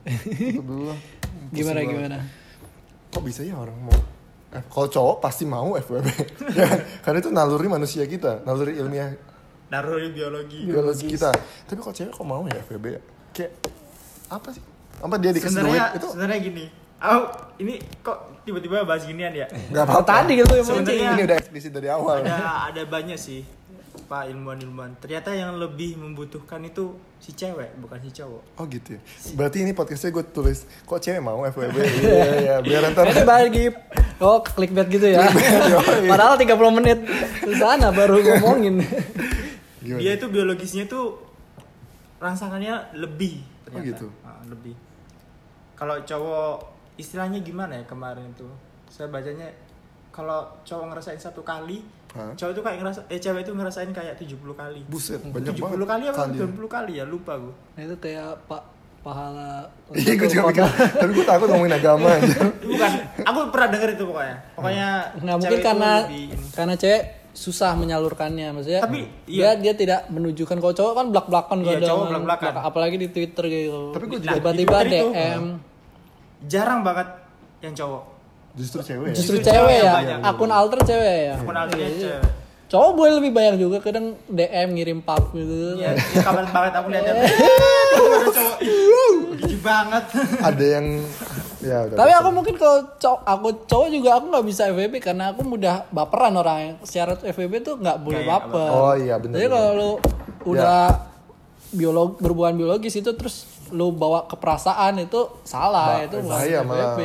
Itu 0.50 0.62
dulu 0.62 0.88
lah. 0.88 0.98
Gimana 1.50 1.78
Pusing 1.78 1.90
gimana? 1.90 2.18
banget. 2.18 3.10
Kok 3.10 3.22
bisa 3.22 3.40
ya 3.42 3.54
orang 3.54 3.74
mau 3.76 3.98
eh, 4.50 4.62
kalau 4.64 4.86
cowok 4.86 5.16
pasti 5.18 5.44
mau 5.44 5.74
FWB. 5.74 6.08
Ya, 6.58 6.66
Karena 7.00 7.18
itu 7.18 7.30
naluri 7.30 7.66
manusia 7.66 8.02
kita, 8.04 8.42
naluri 8.42 8.74
ilmiah 8.76 9.10
Naruri 9.70 10.10
biologi. 10.10 10.66
biologi 10.66 11.06
kita. 11.06 11.30
Tapi 11.64 11.78
kok 11.78 11.94
cewek 11.94 12.10
kok 12.10 12.26
mau 12.26 12.42
ya 12.44 12.58
FWB 12.60 12.86
ya? 12.90 13.00
Kayak 13.30 13.52
apa 14.26 14.48
sih? 14.50 14.62
Apa 14.98 15.14
dia 15.16 15.30
dikasih 15.30 15.54
duit 15.54 15.70
Sebenarnya 15.70 15.86
itu? 15.94 16.08
sebenarnya 16.10 16.38
gini. 16.40 16.64
Oh, 17.00 17.22
ini 17.56 17.74
kok 18.02 18.18
tiba-tiba 18.42 18.82
bahas 18.82 19.06
ginian 19.06 19.32
ya? 19.32 19.46
Gak 19.70 19.84
apa-apa. 19.86 20.26
Tadi 20.26 20.32
gitu 20.36 20.52
yang 20.52 20.66
Sebenarnya-. 20.66 21.14
Ini 21.14 21.22
udah 21.24 21.36
eksplisit 21.38 21.72
dari 21.72 21.88
awal. 21.88 22.20
ada 22.20 22.36
ada 22.68 22.82
banyak 22.84 23.14
sih 23.16 23.40
pak 24.10 24.26
ilmuwan-ilmuwan 24.26 24.98
ternyata 24.98 25.30
yang 25.30 25.54
lebih 25.54 25.94
membutuhkan 25.94 26.58
itu 26.66 26.98
si 27.22 27.30
cewek 27.30 27.78
bukan 27.78 28.02
si 28.02 28.10
cowok 28.10 28.42
Oh 28.58 28.66
gitu 28.66 28.98
ya. 28.98 29.00
Berarti 29.38 29.62
ini 29.62 29.70
podcastnya 29.70 30.10
gue 30.10 30.26
tulis 30.34 30.66
kok 30.82 30.98
cewek 30.98 31.22
mau 31.22 31.46
FWB? 31.46 31.78
Iya 32.02 32.24
iya 32.42 32.54
biar 32.58 32.90
ntar 32.90 33.06
Ini 33.06 33.22
bagi 33.22 33.70
oh 34.18 34.42
clickbait 34.42 34.90
gitu 34.90 35.06
ya. 35.14 35.30
Padahal 36.10 36.34
30 36.34 36.76
menit 36.82 36.98
di 37.46 37.54
sana 37.54 37.94
baru 37.94 38.18
ngomongin. 38.26 38.82
Gimana? 39.78 40.02
dia 40.02 40.18
itu 40.18 40.26
biologisnya 40.26 40.90
tuh 40.90 41.22
rangsangannya 42.18 42.98
lebih 42.98 43.46
ternyata. 43.62 43.78
Oh, 43.78 43.86
gitu? 43.86 44.06
Ah, 44.26 44.42
lebih 44.50 44.74
kalau 45.78 46.02
cowok 46.02 46.66
istilahnya 46.98 47.38
gimana 47.46 47.78
ya 47.78 47.84
kemarin 47.86 48.26
tuh 48.34 48.50
saya 48.90 49.06
bacanya 49.06 49.54
kalau 50.10 50.50
cowok 50.66 50.92
ngerasain 50.92 51.22
satu 51.22 51.46
kali 51.46 51.80
Hah? 52.10 52.34
cowok 52.34 52.50
itu 52.50 52.60
kayak 52.60 52.76
ngerasa 52.78 53.00
eh 53.06 53.18
cewek 53.18 53.40
itu 53.40 53.52
ngerasain 53.52 53.90
kayak 53.90 54.14
70 54.16 54.34
kali 54.52 54.80
Buset, 54.86 55.20
banyak 55.22 55.52
70 55.52 55.62
banget. 55.62 55.86
kali 55.86 56.02
apa 56.04 56.18
kali. 56.20 56.36
90 56.36 56.66
kali 56.68 56.92
ya 56.92 57.04
lupa 57.04 57.32
gue 57.36 57.54
Nah, 57.70 57.82
itu 57.82 57.96
kayak 57.96 58.28
pak 58.44 58.62
pahala 59.00 59.64
Iya 59.90 60.12
gue 60.12 60.28
juga 60.28 60.42
mikir, 60.44 60.60
tapi 60.92 61.10
gue 61.10 61.24
takut 61.24 61.48
ngomongin 61.48 61.72
agama 61.72 62.08
aja. 62.16 62.36
bukan 62.60 62.92
aku 63.22 63.38
pernah 63.48 63.68
denger 63.70 63.90
itu 63.92 64.04
pokoknya 64.04 64.36
pokoknya 64.52 64.88
Nggak 65.16 65.36
mungkin 65.38 65.58
karena 65.60 65.92
lebih 66.02 66.24
karena 66.52 66.74
cewek 66.76 67.02
susah 67.30 67.72
menyalurkannya 67.72 68.48
maksudnya 68.50 68.82
Tapi, 68.82 69.00
dia 69.24 69.38
iya. 69.46 69.50
dia 69.54 69.72
tidak 69.72 70.00
menunjukkan 70.08 70.58
kalau 70.58 70.74
cowok 70.74 70.92
kan 70.92 71.06
belak 71.08 71.26
belakan 71.26 71.58
Iya, 71.62 71.78
cowok 71.80 72.04
kan. 72.04 72.20
Belak- 72.26 72.42
apalagi 72.60 72.96
di 72.98 73.08
twitter 73.08 73.44
gitu 73.46 73.82
Tapi 73.92 74.04
gua 74.04 74.18
juga- 74.18 74.34
tiba-tiba 74.34 74.50
Nah, 74.74 74.82
di 74.82 74.90
Twitter 74.90 74.98
itu, 74.98 75.08
dm 75.14 75.44
jarang 76.42 76.80
banget 76.80 77.08
yang 77.60 77.72
cowok 77.72 78.02
Justru 78.52 78.80
cewek 78.80 79.06
ya. 79.06 79.14
justru 79.14 79.36
Justru 79.36 79.46
cewek 79.46 79.68
cewek 79.70 79.78
ya 79.80 79.92
banyak. 79.94 80.18
akun 80.24 80.50
alter 80.50 80.80
cewek 80.82 81.16
ya 81.24 81.34
akun 81.36 81.56
alternya 81.56 81.80
Iya, 81.80 81.90
iya. 81.90 82.18
cewek 82.18 82.38
cowok 82.66 82.90
boleh 82.92 83.12
lebih 83.16 83.32
banyak 83.32 83.54
juga 83.58 83.76
kadang 83.78 84.06
dm 84.26 84.68
ngirim 84.72 84.98
pap 85.00 85.30
gitu 85.32 85.74
Iya, 85.76 85.90
ya, 85.92 86.22
kabar 86.22 86.46
banget 86.46 86.72
aku 86.72 86.86
lihat 86.88 87.04
ada 87.04 87.22
cowok 88.30 88.56
ih, 88.60 89.16
jijik 89.36 89.60
banget. 89.60 90.04
Ada 90.40 90.64
yang 90.70 90.86
ya 91.60 91.76
udah. 91.82 91.96
Tapi 91.96 92.10
aku 92.14 92.28
mungkin 92.30 92.54
kalau 92.54 92.78
cowok, 92.96 93.20
aku 93.24 93.48
cowok 93.66 93.88
juga 93.90 94.10
aku 94.14 94.26
nggak 94.28 94.46
bisa 94.46 94.62
FVB 94.68 94.94
karena 95.00 95.24
aku 95.28 95.42
mudah 95.42 95.82
baperan 95.90 96.32
orang 96.32 96.58
yang 96.60 96.74
syarat 96.84 97.18
FVB 97.20 97.52
tuh 97.60 97.74
nggak 97.76 97.98
boleh 98.00 98.22
baper. 98.22 98.70
Oh 98.70 98.94
iya, 98.94 99.18
bener, 99.18 99.34
Jadi 99.34 99.46
kalau 99.48 99.70
lu 99.72 99.90
udah 100.46 101.10
biolog 101.70 102.16
berhubungan 102.16 102.54
biologis 102.56 102.94
itu 102.94 103.10
terus 103.12 103.44
lu 103.70 103.90
bawa 103.90 104.24
ke 104.24 104.34
perasaan 104.34 104.98
itu 105.00 105.20
salah 105.42 106.00
Ba- 106.00 106.04
itu 106.04 106.16
bukan 106.18 106.30
bahaya 106.32 106.58
malah 106.62 106.88
FVB. 106.88 107.00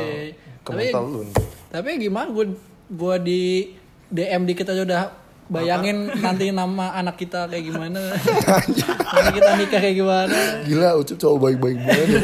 Ke 0.66 0.70
Tapi 0.72 0.82
mental 0.84 1.04
lu. 1.06 1.20
tapi 1.68 1.88
gimana 1.96 2.26
gue 2.28 2.44
gua 2.88 3.16
di 3.16 3.70
DM 4.06 4.42
dikit 4.44 4.66
aja 4.66 4.82
udah 4.82 5.02
bayangin 5.46 5.96
nanti 6.16 6.50
nama 6.50 6.90
anak 6.92 7.14
kita 7.16 7.46
kayak 7.46 7.64
gimana 7.64 8.00
nanti 9.14 9.30
kita 9.32 9.50
nikah 9.54 9.78
kayak 9.78 9.96
gimana 9.96 10.36
Gila 10.62 10.90
Ucup 10.96 11.16
cowok 11.16 11.38
baik-baik 11.40 11.78
banget 11.80 12.08
ya. 12.08 12.20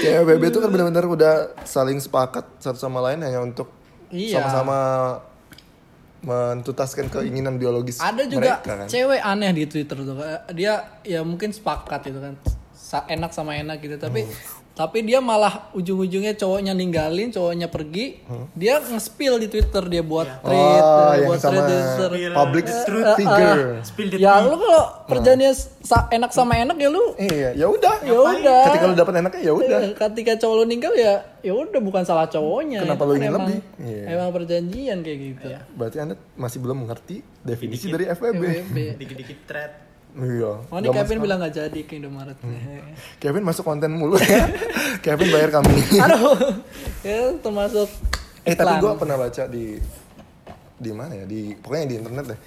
Kayak 0.00 0.16
FBB 0.24 0.42
itu 0.46 0.58
kan 0.58 0.68
benar-benar 0.70 1.04
udah 1.06 1.34
saling 1.62 1.98
sepakat 1.98 2.48
satu 2.56 2.78
sama 2.78 3.00
lain 3.02 3.20
hanya 3.20 3.40
untuk 3.40 3.68
Iya. 4.08 4.40
sama-sama 4.40 4.78
mentutaskan 6.20 7.08
keinginan 7.08 7.56
biologis 7.56 7.96
ada 7.96 8.24
juga 8.24 8.60
mereka 8.60 8.72
kan. 8.76 8.86
cewek 8.86 9.20
aneh 9.22 9.50
di 9.54 9.64
Twitter 9.64 9.96
tuh 9.98 10.16
dia 10.50 10.74
ya 11.00 11.20
mungkin 11.22 11.48
sepakat 11.48 12.08
itu 12.08 12.18
kan 12.18 12.34
enak 13.06 13.30
sama 13.30 13.54
enak 13.54 13.78
gitu 13.78 13.96
tapi 13.96 14.24
Hmm. 14.24 14.59
Tapi 14.80 15.04
dia 15.04 15.20
malah 15.20 15.68
ujung-ujungnya 15.70 16.32
cowoknya 16.32 16.72
ninggalin 16.72 17.28
cowoknya 17.28 17.68
pergi 17.68 18.24
dia 18.54 18.80
nge-spill 18.80 19.36
di 19.36 19.46
Twitter 19.46 19.84
dia 19.84 20.00
buat 20.00 20.40
tweet 20.40 20.56
Hmm. 20.80 20.88
Oh, 20.90 21.12
dia 21.12 21.18
yang 21.18 21.28
buat 21.28 21.38
sama 21.38 21.60
Twitter. 21.60 22.08
public 22.32 22.64
truth. 22.80 23.08
figure. 23.12 23.60
Spill 23.82 24.08
the 24.08 24.16
ya 24.16 24.40
lu 24.40 24.56
kalau 24.56 24.84
kerjanya 25.04 25.50
sa- 25.52 26.08
enak 26.08 26.30
sama 26.30 26.56
enak 26.56 26.76
ya 26.76 26.88
lu 26.88 27.12
Iya, 27.14 27.52
ya 27.54 27.66
udah. 27.66 27.94
ya 28.00 28.16
udah 28.16 28.62
Ketika 28.66 28.84
lu 28.86 28.94
dapat 28.94 29.14
enaknya 29.18 29.40
ya 29.42 29.52
udah. 29.52 29.78
Eh, 29.82 29.92
ketika 29.92 30.32
cowok 30.38 30.54
lu 30.54 30.64
ninggal 30.64 30.92
ya 30.94 31.12
ya 31.38 31.52
udah 31.52 31.76
bukan 31.78 32.02
salah 32.02 32.24
cowoknya 32.26 32.80
Kenapa 32.80 32.96
Itu 32.96 33.04
lu 33.04 33.12
kan 33.12 33.18
ingin 33.18 33.28
emang, 33.28 33.42
lebih? 33.42 33.58
Iya. 33.82 34.02
emang 34.10 34.28
perjanjian 34.30 34.98
kayak 35.00 35.18
gitu 35.20 35.46
Berarti 35.72 35.96
Anda 35.98 36.14
masih 36.34 36.58
belum 36.58 36.76
mengerti 36.78 37.16
definisi 37.40 37.86
dari 37.86 38.04
FWB. 38.06 38.42
FWB. 38.64 38.76
Dikit-dikit 38.96 39.38
thread. 39.44 39.72
Iya. 40.10 40.52
Oh 40.66 40.78
ini 40.82 40.88
Kevin 40.90 41.18
bilang 41.22 41.38
nggak 41.38 41.54
jadi 41.54 41.80
ke 41.86 42.02
Indomaret. 42.02 42.34
Kevin 43.22 43.44
masuk 43.46 43.62
konten 43.62 43.94
mulu 43.94 44.18
ya. 44.18 44.50
Kevin 45.04 45.30
bayar 45.30 45.50
kami. 45.54 45.70
Aduh, 46.02 46.34
ya 47.06 47.34
termasuk 47.38 47.88
eh 48.40 48.56
tapi 48.56 48.72
iklan. 48.72 48.80
gue 48.80 48.92
pernah 48.96 49.16
baca 49.20 49.42
di 49.52 49.64
di 50.80 50.90
mana 50.96 51.12
ya 51.12 51.24
di 51.28 51.52
pokoknya 51.60 51.86
di 51.92 51.96
internet 52.00 52.24
deh 52.32 52.40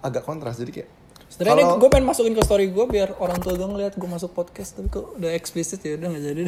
agak 0.00 0.24
kontras 0.24 0.56
jadi 0.56 0.72
kayak 0.80 0.90
Sebenarnya 1.36 1.76
gue 1.76 1.88
pengen 1.88 2.06
masukin 2.06 2.32
ke 2.32 2.40
story 2.40 2.66
gue 2.66 2.84
biar 2.86 3.12
orang 3.16 3.36
tua 3.38 3.52
gue 3.52 3.66
ngeliat 3.66 3.92
gue 3.92 4.08
masuk 4.08 4.32
podcast 4.32 4.72
tapi 4.72 4.88
kok 4.88 5.14
udah 5.14 5.30
eksplisit 5.30 5.78
ya 5.78 5.94
udah 5.94 6.08
nggak 6.08 6.24
jadi. 6.24 6.42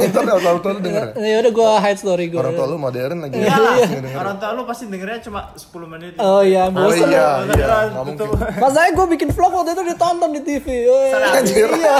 itu 0.00 0.16
udah 0.16 0.34
orang 0.40 0.58
tua 0.58 0.70
lu 0.72 0.80
denger 0.80 1.02
ya? 1.10 1.26
ya 1.26 1.36
udah 1.42 1.52
gue 1.52 1.70
hide 1.76 1.98
story 1.98 2.24
gue. 2.28 2.38
orang 2.38 2.54
tua 2.54 2.66
lu 2.66 2.78
modern 2.78 3.16
lagi 3.20 3.34
Iya 3.34 3.50
lah. 3.50 3.74
nggak 3.82 3.98
denger. 4.00 4.16
Orang 4.16 4.36
tua 4.38 4.50
lu 4.52 4.62
pasti 4.62 4.84
dengernya 4.86 5.18
cuma 5.22 5.40
10 5.52 5.66
menit. 5.88 6.12
Oh 6.16 6.38
iya, 6.40 6.62
oh 6.64 6.72
bosan. 6.72 7.10
iya 7.10 7.26
Tutup, 7.42 8.30
iya 8.38 8.48
Pas 8.56 8.70
saya 8.70 8.88
gue 8.88 9.06
bikin 9.10 9.28
vlog 9.28 9.52
waktu 9.52 9.70
itu 9.72 9.82
ditonton 9.84 10.30
di 10.30 10.40
TV. 10.40 10.66
Anjir. 11.12 11.68
Iya. 11.72 11.96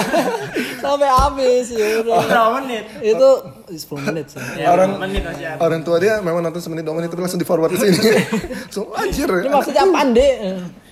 Sampai 0.78 1.10
habis 1.10 1.66
ya 1.68 1.86
udah. 2.00 2.22
Berapa 2.22 2.50
menit? 2.60 2.84
Itu 3.02 3.28
10 3.66 4.06
menit 4.06 4.26
sih. 4.28 4.38
Ya, 4.54 4.70
Orang- 4.70 4.94
menit 4.96 5.24
ada. 5.24 5.58
orang 5.58 5.80
tua 5.80 5.96
dia 5.96 6.20
memang 6.20 6.38
nonton 6.40 6.60
semenit 6.60 6.84
dua 6.84 6.94
menit 6.94 7.08
tapi 7.08 7.18
langsung 7.18 7.40
di 7.40 7.44
forward 7.44 7.72
ke 7.72 7.78
sini 7.80 7.98
so 8.74 8.92
anjir 8.92 9.26
Ini 9.26 9.48
maksudnya 9.48 9.82
apaan 9.82 10.12
deh? 10.12 10.32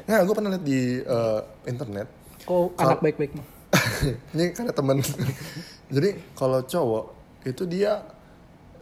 Nah 0.07 0.20
gue 0.20 0.34
pernah 0.34 0.51
lihat 0.53 0.64
di 0.64 0.80
eh, 1.01 1.40
internet 1.66 2.09
Kok 2.40 2.76
anak 2.76 3.01
baik-baik 3.05 3.32
mah? 3.36 3.46
ini 4.34 4.51
karena 4.51 4.72
temen 4.72 4.98
jadi 5.94 6.11
kalau 6.34 6.64
cowok 6.64 7.05
itu 7.44 7.64
dia 7.64 8.03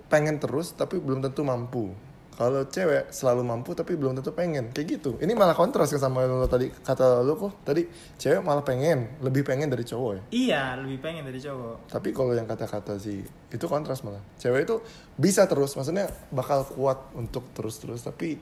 pengen 0.09 0.41
terus 0.41 0.73
tapi 0.73 0.97
belum 0.99 1.21
tentu 1.21 1.45
mampu. 1.45 1.93
Kalau 2.33 2.63
cewek 2.65 3.11
selalu 3.11 3.43
mampu 3.43 3.75
tapi 3.75 3.99
belum 3.99 4.15
tentu 4.15 4.31
pengen. 4.31 4.71
Kayak 4.71 4.87
gitu. 4.99 5.11
Ini 5.19 5.35
malah 5.35 5.59
kontras 5.59 5.91
ke 5.91 5.99
sama 5.99 6.23
lo 6.23 6.47
tadi 6.47 6.71
kata 6.71 7.21
lo 7.21 7.35
kok 7.35 7.67
tadi 7.67 7.83
cewek 8.15 8.41
malah 8.41 8.63
pengen, 8.63 9.19
lebih 9.21 9.43
pengen 9.43 9.69
dari 9.69 9.83
cowok 9.83 10.11
ya. 10.15 10.23
Iya, 10.31 10.63
lebih 10.79 11.03
pengen 11.03 11.27
dari 11.27 11.43
cowok. 11.43 11.91
Tapi 11.91 12.09
kalau 12.15 12.33
yang 12.33 12.47
kata-kata 12.47 12.95
sih 12.97 13.21
itu 13.27 13.65
kontras 13.67 14.07
malah. 14.07 14.23
Cewek 14.39 14.71
itu 14.71 14.79
bisa 15.19 15.51
terus, 15.51 15.75
maksudnya 15.75 16.07
bakal 16.31 16.63
kuat 16.63 17.11
untuk 17.19 17.43
terus-terus 17.53 18.07
tapi 18.07 18.39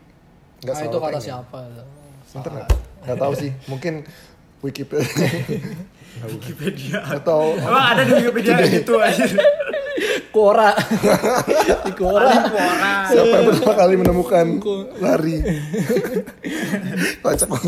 nggak 0.61 0.71
Nah, 0.71 0.79
selalu 0.79 0.93
itu 0.93 0.99
kata 1.01 1.09
pengen. 1.11 1.25
siapa? 1.25 1.59
Internet. 2.37 2.67
Nggak 3.03 3.19
tahu 3.19 3.33
sih, 3.35 3.51
mungkin 3.67 3.95
Wikipedia. 4.61 5.29
Nggak. 6.17 6.29
Wikipedia. 6.33 6.99
Atau 7.05 7.55
Emang 7.57 7.87
ada 7.93 8.03
di 8.03 8.13
Wikipedia 8.15 8.57
gitu 8.65 8.97
aja. 8.99 9.25
Quora. 10.29 10.77
Di 11.89 11.93
Quora. 11.97 12.29
Siapa 13.09 13.35
yang 13.41 13.47
pertama 13.49 13.73
kali 13.73 13.95
menemukan 13.97 14.47
lari? 15.01 15.41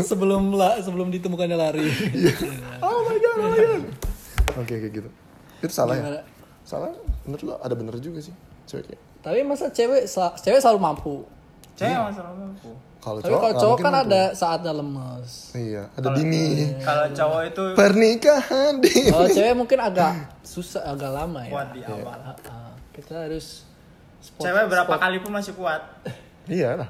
Sebelum 0.05 0.53
la, 0.53 0.77
sebelum 0.77 1.09
ditemukannya 1.09 1.57
lari. 1.57 1.85
Oh 2.85 3.01
my 3.01 3.17
god, 3.17 3.35
oh 3.35 3.49
my 3.49 3.57
god. 3.57 3.81
Oke 4.61 4.73
kayak 4.77 4.93
gitu. 4.93 5.09
Itu 5.59 5.73
salah 5.73 5.97
ya? 5.97 6.01
Gimana? 6.05 6.21
Salah. 6.61 6.89
Menurut 7.25 7.41
lo 7.43 7.53
ada 7.57 7.73
bener 7.73 7.97
juga 7.97 8.21
sih 8.21 8.33
cewek 8.65 8.93
kayak. 8.93 9.01
Tapi 9.19 9.39
masa 9.41 9.73
cewek 9.73 10.05
sel- 10.05 10.37
cewek 10.37 10.61
selalu 10.61 10.79
mampu. 10.79 11.25
Cewek 11.73 11.97
masalah 11.97 12.33
mampu. 12.33 12.69
Kalau 12.99 13.17
cowok, 13.17 13.31
kalau 13.31 13.39
nggak 13.41 13.55
cowok 13.57 13.77
kan 13.77 13.93
mampu. 13.93 14.05
ada 14.05 14.21
saatnya 14.33 14.73
lemes. 14.73 15.31
Iya, 15.51 15.83
ada 15.89 16.07
dini. 16.13 16.43
Kalau 16.77 17.05
cowok 17.09 17.41
itu 17.45 17.63
Pernikahan 17.73 18.71
di. 18.77 18.91
Kalau 19.07 19.27
cewek 19.37 19.55
mungkin 19.55 19.79
agak 19.79 20.11
susah, 20.41 20.83
agak 20.85 21.07
lama 21.09 21.39
ya. 21.41 21.49
kuat 21.49 21.67
di 21.71 21.81
awal. 21.81 22.19
Ah, 22.19 22.35
ah. 22.45 22.71
kita 22.91 23.23
harus 23.23 23.63
spot- 24.19 24.43
Cewek 24.43 24.67
berapa 24.67 24.83
spot- 24.85 24.99
kali 24.99 25.17
pun 25.17 25.31
masih 25.31 25.53
kuat. 25.53 25.79
Iya 26.45 26.75
lah. 26.75 26.89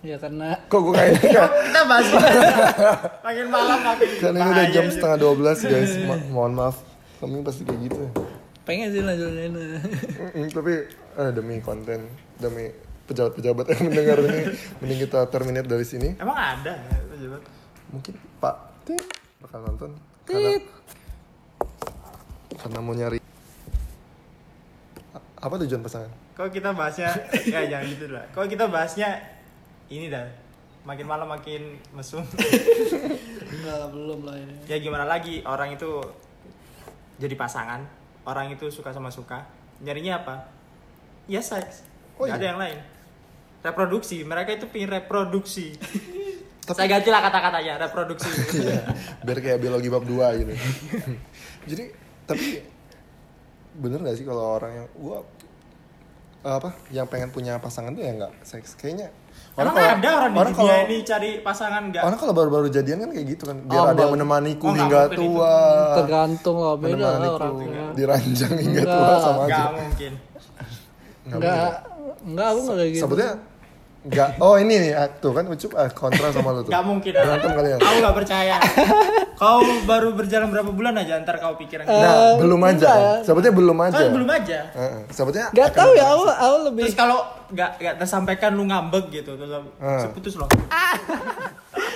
Ya 0.00 0.18
karena 0.18 0.58
Kok 0.66 0.80
gue 0.82 0.94
kayak 0.96 1.14
Kita 1.62 1.82
bahas 1.84 2.06
makin 3.22 3.46
malam 3.46 3.78
makin 3.82 4.08
Kan 4.18 4.34
ini 4.34 4.48
udah 4.50 4.66
jam 4.66 4.84
gitu. 4.84 4.94
setengah 4.96 5.18
12 5.20 5.62
guys. 5.68 5.92
Ma- 6.02 6.26
mohon 6.28 6.52
maaf. 6.52 6.76
Kami 7.18 7.38
pasti 7.40 7.62
kayak 7.62 7.80
gitu. 7.86 8.02
pengen 8.62 8.88
sih 8.88 8.98
lanjutin. 8.98 9.52
Tapi 10.48 10.74
eh, 11.12 11.30
demi 11.30 11.58
konten, 11.58 12.08
demi 12.34 12.70
pejabat-pejabat 13.12 13.66
yang 13.76 13.82
mendengar 13.92 14.18
ini, 14.24 14.40
mending 14.80 15.00
kita 15.04 15.20
terminate 15.28 15.68
dari 15.68 15.84
sini. 15.84 16.16
Emang 16.16 16.34
ada 16.40 16.72
ya, 16.72 16.98
pejabat? 17.12 17.40
Mungkin 17.92 18.14
Pak 18.40 18.56
Tit 18.88 19.04
bakal 19.44 19.60
nonton. 19.68 19.90
Karena, 20.24 20.56
karena 22.56 22.78
mau 22.80 22.96
nyari 22.96 23.20
apa 25.42 25.54
tujuan 25.66 25.82
pasangan? 25.84 26.10
Kalau 26.32 26.48
kita 26.48 26.70
bahasnya 26.72 27.10
ya 27.44 27.68
jangan 27.68 27.86
gitu 27.92 28.06
lah. 28.08 28.24
Kalau 28.32 28.46
kita 28.48 28.64
bahasnya 28.70 29.20
ini 29.92 30.08
dah 30.08 30.24
makin 30.88 31.06
malam 31.06 31.28
makin 31.28 31.76
mesum. 31.92 32.24
Enggak, 33.52 33.92
belum 33.92 34.24
lah 34.24 34.38
ini. 34.40 34.54
ya 34.64 34.80
gimana 34.80 35.04
lagi 35.04 35.44
orang 35.44 35.76
itu 35.76 36.00
jadi 37.20 37.36
pasangan, 37.36 37.84
orang 38.24 38.54
itu 38.54 38.72
suka 38.72 38.90
sama 38.90 39.12
suka, 39.12 39.44
nyarinya 39.84 40.24
apa? 40.24 40.48
Ya 41.30 41.38
seks. 41.38 41.86
Oh, 42.18 42.26
iya? 42.26 42.38
ada 42.38 42.44
yang 42.54 42.58
lain. 42.58 42.78
Reproduksi, 43.62 44.22
mereka 44.22 44.50
itu 44.52 44.66
pingin 44.66 44.90
reproduksi. 44.90 45.72
Tapi- 46.60 46.76
Saya 46.78 46.88
ganti 46.88 47.08
lah 47.08 47.20
kata-katanya, 47.20 47.74
reproduksi. 47.80 48.30
Iya, 48.58 48.80
biar 49.20 49.38
kayak 49.38 49.58
biologi 49.58 49.88
bab 49.88 50.02
2 50.02 50.10
gitu. 50.36 50.52
Jadi 51.70 51.84
tapi 52.22 52.46
bener 53.72 53.98
gak 54.00 54.14
sih 54.14 54.22
kalau 54.22 54.56
orang 54.56 54.72
yang 54.74 54.86
gua 54.94 55.18
apa 56.40 56.70
yang 56.88 57.06
pengen 57.06 57.30
punya 57.30 57.56
pasangan 57.56 57.90
tuh 57.90 58.02
ya 58.02 58.12
nggak 58.12 58.32
seks 58.42 58.74
kayaknya 58.74 59.14
Emang 59.52 59.70
kalau- 59.70 59.94
ada 59.94 60.10
orang, 60.18 60.32
orang 60.34 60.50
di 60.50 60.58
dunia 60.58 60.74
kalau 60.74 60.84
ini 60.84 60.96
cari 61.02 61.30
pasangan 61.38 61.82
nggak? 61.86 62.02
orang 62.02 62.18
kalau 62.18 62.32
baru-baru 62.32 62.66
jadian 62.68 62.98
kan 63.00 63.10
kayak 63.10 63.26
gitu 63.28 63.42
kan 63.44 63.56
biar 63.62 63.78
Oh, 63.78 63.86
ada 63.86 64.00
yang 64.00 64.12
menemaniku 64.12 64.64
Oh, 64.64 64.68
nggak 64.68 64.82
hingga 64.82 64.98
mungkin 64.98 65.14
itu. 65.14 65.22
tua 65.24 65.54
Tergantung 65.96 66.56
lah 66.58 66.74
beda 66.74 66.90
lah 66.90 66.98
menemaniku 67.14 67.38
orang. 67.38 67.54
diranjang 67.94 68.54
hingga 68.56 68.82
Enggak. 68.82 68.96
tua 68.98 69.14
sama 69.16 69.40
aja 69.40 69.54
Nggak 69.54 69.70
mungkin. 69.78 70.12
Nggak 71.22 71.36
Enggak, 71.38 71.70
enggak 72.20 72.46
aku 72.48 72.58
enggak 72.60 72.76
kayak 72.76 72.90
gitu. 72.90 73.00
sebetulnya 73.00 73.32
nggak 74.02 74.28
oh 74.36 74.58
ini 74.58 74.74
nih 74.80 74.92
ah, 74.92 75.06
tuh 75.06 75.30
kan 75.30 75.46
ucup 75.46 75.72
ah, 75.72 75.86
kontra 75.88 76.28
sama 76.28 76.50
lu 76.50 76.60
tuh 76.60 76.70
Nggak 76.70 76.84
mungkin. 76.84 77.12
berantem 77.14 77.50
kalian 77.52 77.78
Aku 77.78 77.96
nggak 78.00 78.16
percaya. 78.16 78.56
kau 79.32 79.58
baru 79.84 80.08
berjalan 80.12 80.48
berapa 80.48 80.70
bulan 80.70 80.94
aja 80.96 81.18
ntar 81.18 81.38
kau 81.38 81.54
pikiran. 81.54 81.82
Eh, 81.82 81.94
nah 81.94 82.34
belum 82.34 82.58
aja 82.60 82.74
enggak 82.74 82.96
ya. 82.96 83.12
sebetulnya 83.22 83.54
belum 83.54 83.78
aja 83.80 83.94
kan 83.96 84.10
belum 84.10 84.28
aja. 84.28 84.58
Heeh, 84.72 85.00
sebetulnya 85.08 85.46
Enggak 85.48 85.66
akan 85.68 85.78
tahu 85.78 85.92
ya, 85.92 86.04
aku 86.08 86.22
aku 86.26 86.56
lebih 86.66 86.82
Terus 86.82 86.96
kalau 86.96 87.18
nggak 87.48 87.70
nggak 87.78 87.94
tersampaikan 87.96 88.50
lu 88.52 88.64
ngambek 88.64 89.04
gitu 89.12 89.30
terus 89.32 89.50
Ah. 89.78 90.10
putus 90.10 90.34
loh. 90.34 90.50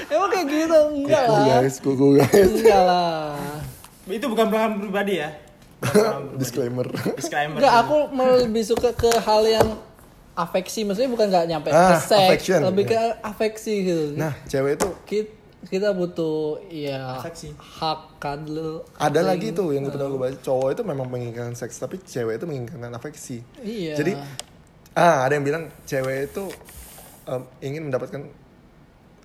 Emang 0.06 0.28
kayak 0.30 0.46
gitu 0.46 0.78
enggak 0.94 1.22
Kuku 1.22 1.34
lah. 1.34 1.46
guys 1.58 1.74
kuku 1.80 2.06
guys 2.14 2.50
Enggak 2.52 2.82
lah. 2.82 3.34
Itu 4.06 4.26
bukan 4.30 4.46
pengalaman 4.46 4.78
pribadi 4.80 5.14
ya. 5.18 5.28
Bukan 5.76 5.90
pengalaman 5.92 6.22
pribadi. 6.24 6.40
disclaimer 6.40 6.86
Disclaimer. 7.14 7.58
Enggak, 7.58 7.74
aku 7.82 7.96
lebih 8.38 8.62
suka 8.62 8.90
ke 8.92 9.10
hal 9.18 9.42
yang 9.44 9.68
afeksi, 10.36 10.84
maksudnya 10.84 11.08
bukan 11.08 11.26
nggak 11.26 11.46
nyampe 11.46 11.68
Ah, 11.70 11.96
ke 11.96 12.12
seks, 12.36 12.52
lebih 12.60 12.84
ya. 12.84 12.90
ke 12.92 13.00
afeksi 13.24 13.74
gitu. 13.82 14.04
nah 14.14 14.36
cewek 14.44 14.76
itu 14.76 14.88
kita, 15.02 15.30
kita 15.66 15.88
butuh 15.90 16.60
ya 16.68 17.16
Afeksi. 17.16 17.56
hak 17.56 18.20
ada 18.94 19.20
lagi 19.20 19.50
tuh 19.50 19.72
yang 19.72 19.88
pernah 19.88 20.06
gue 20.06 20.20
baca 20.20 20.38
cowok 20.38 20.68
itu 20.70 20.82
memang 20.84 21.06
menginginkan 21.06 21.52
seks 21.52 21.76
tapi 21.76 21.98
cewek 21.98 22.36
itu 22.36 22.44
menginginkan 22.44 22.92
afeksi 22.92 23.40
Iya. 23.58 23.96
jadi 23.96 24.12
ah 24.92 25.24
ada 25.24 25.32
yang 25.32 25.42
bilang 25.42 25.64
cewek 25.82 26.30
itu 26.30 26.44
em, 27.24 27.42
ingin 27.60 27.82
mendapatkan 27.84 28.22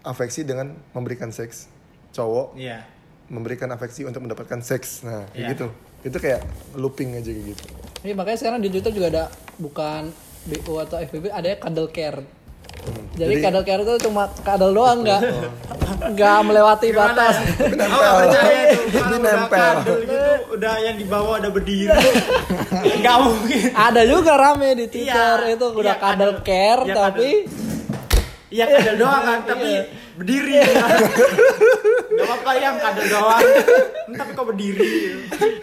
afeksi 0.01 0.41
dengan 0.41 0.73
memberikan 0.91 1.29
seks 1.29 1.67
cowok 2.11 2.55
Iya. 2.55 2.81
memberikan 3.27 3.69
afeksi 3.69 4.03
untuk 4.03 4.23
mendapatkan 4.23 4.59
seks 4.59 5.03
nah 5.03 5.27
kayak 5.27 5.37
Iya. 5.37 5.49
gitu 5.51 5.67
itu 6.01 6.17
kayak 6.17 6.41
looping 6.73 7.13
aja 7.13 7.29
kayak 7.29 7.45
gitu 7.51 7.63
Iya, 8.01 8.13
makanya 8.15 8.39
sekarang 8.39 8.59
di 8.59 8.69
Twitter 8.69 8.89
juga 8.89 9.07
ada 9.09 9.23
bukan 9.55 10.09
BO 10.41 10.73
atau 10.77 10.97
FBB 10.97 11.29
ada 11.29 11.47
cuddle 11.55 11.89
care. 11.89 12.19
Hmm. 12.81 13.03
Jadi, 13.13 13.33
cuddle 13.39 13.61
care 13.61 13.81
itu 13.83 13.93
cuma 14.05 14.25
cuddle 14.31 14.73
doang 14.73 15.05
nggak 15.05 15.21
nggak 16.11 16.37
melewati 16.41 16.87
Gimana 16.89 17.13
batas. 17.13 17.35
nempel. 17.45 17.77
nggak 17.77 18.13
percaya 18.17 18.61
kalau 18.89 19.05
udah 19.05 19.19
nempel. 19.21 19.75
gitu 20.01 20.19
udah 20.57 20.73
yang 20.81 20.95
di 20.97 21.05
bawah 21.05 21.33
ada 21.37 21.49
berdiri. 21.49 21.91
Nggak 23.01 23.17
mungkin. 23.21 23.61
ada 23.71 24.01
juga 24.05 24.33
rame 24.33 24.69
di 24.73 24.85
Twitter 24.89 25.37
Iya, 25.41 25.53
itu 25.53 25.65
udah 25.69 25.95
iya, 25.95 26.01
cuddle 26.01 26.33
cuddle. 26.33 26.45
care 26.45 26.81
Iya, 26.85 26.95
tapi 26.95 27.29
Iya 28.51 28.65
kadel 28.67 28.95
doang 28.99 29.23
kan, 29.23 29.39
tapi 29.55 29.71
Iya. 30.21 30.61
berdiri. 30.71 31.21
Gak 32.11 32.25
apa-apa 32.27 32.51
yang 32.55 32.75
kadel 32.77 33.05
doang. 33.07 33.41
Tapi 34.11 34.31
kok 34.31 34.45
berdiri. 34.45 34.91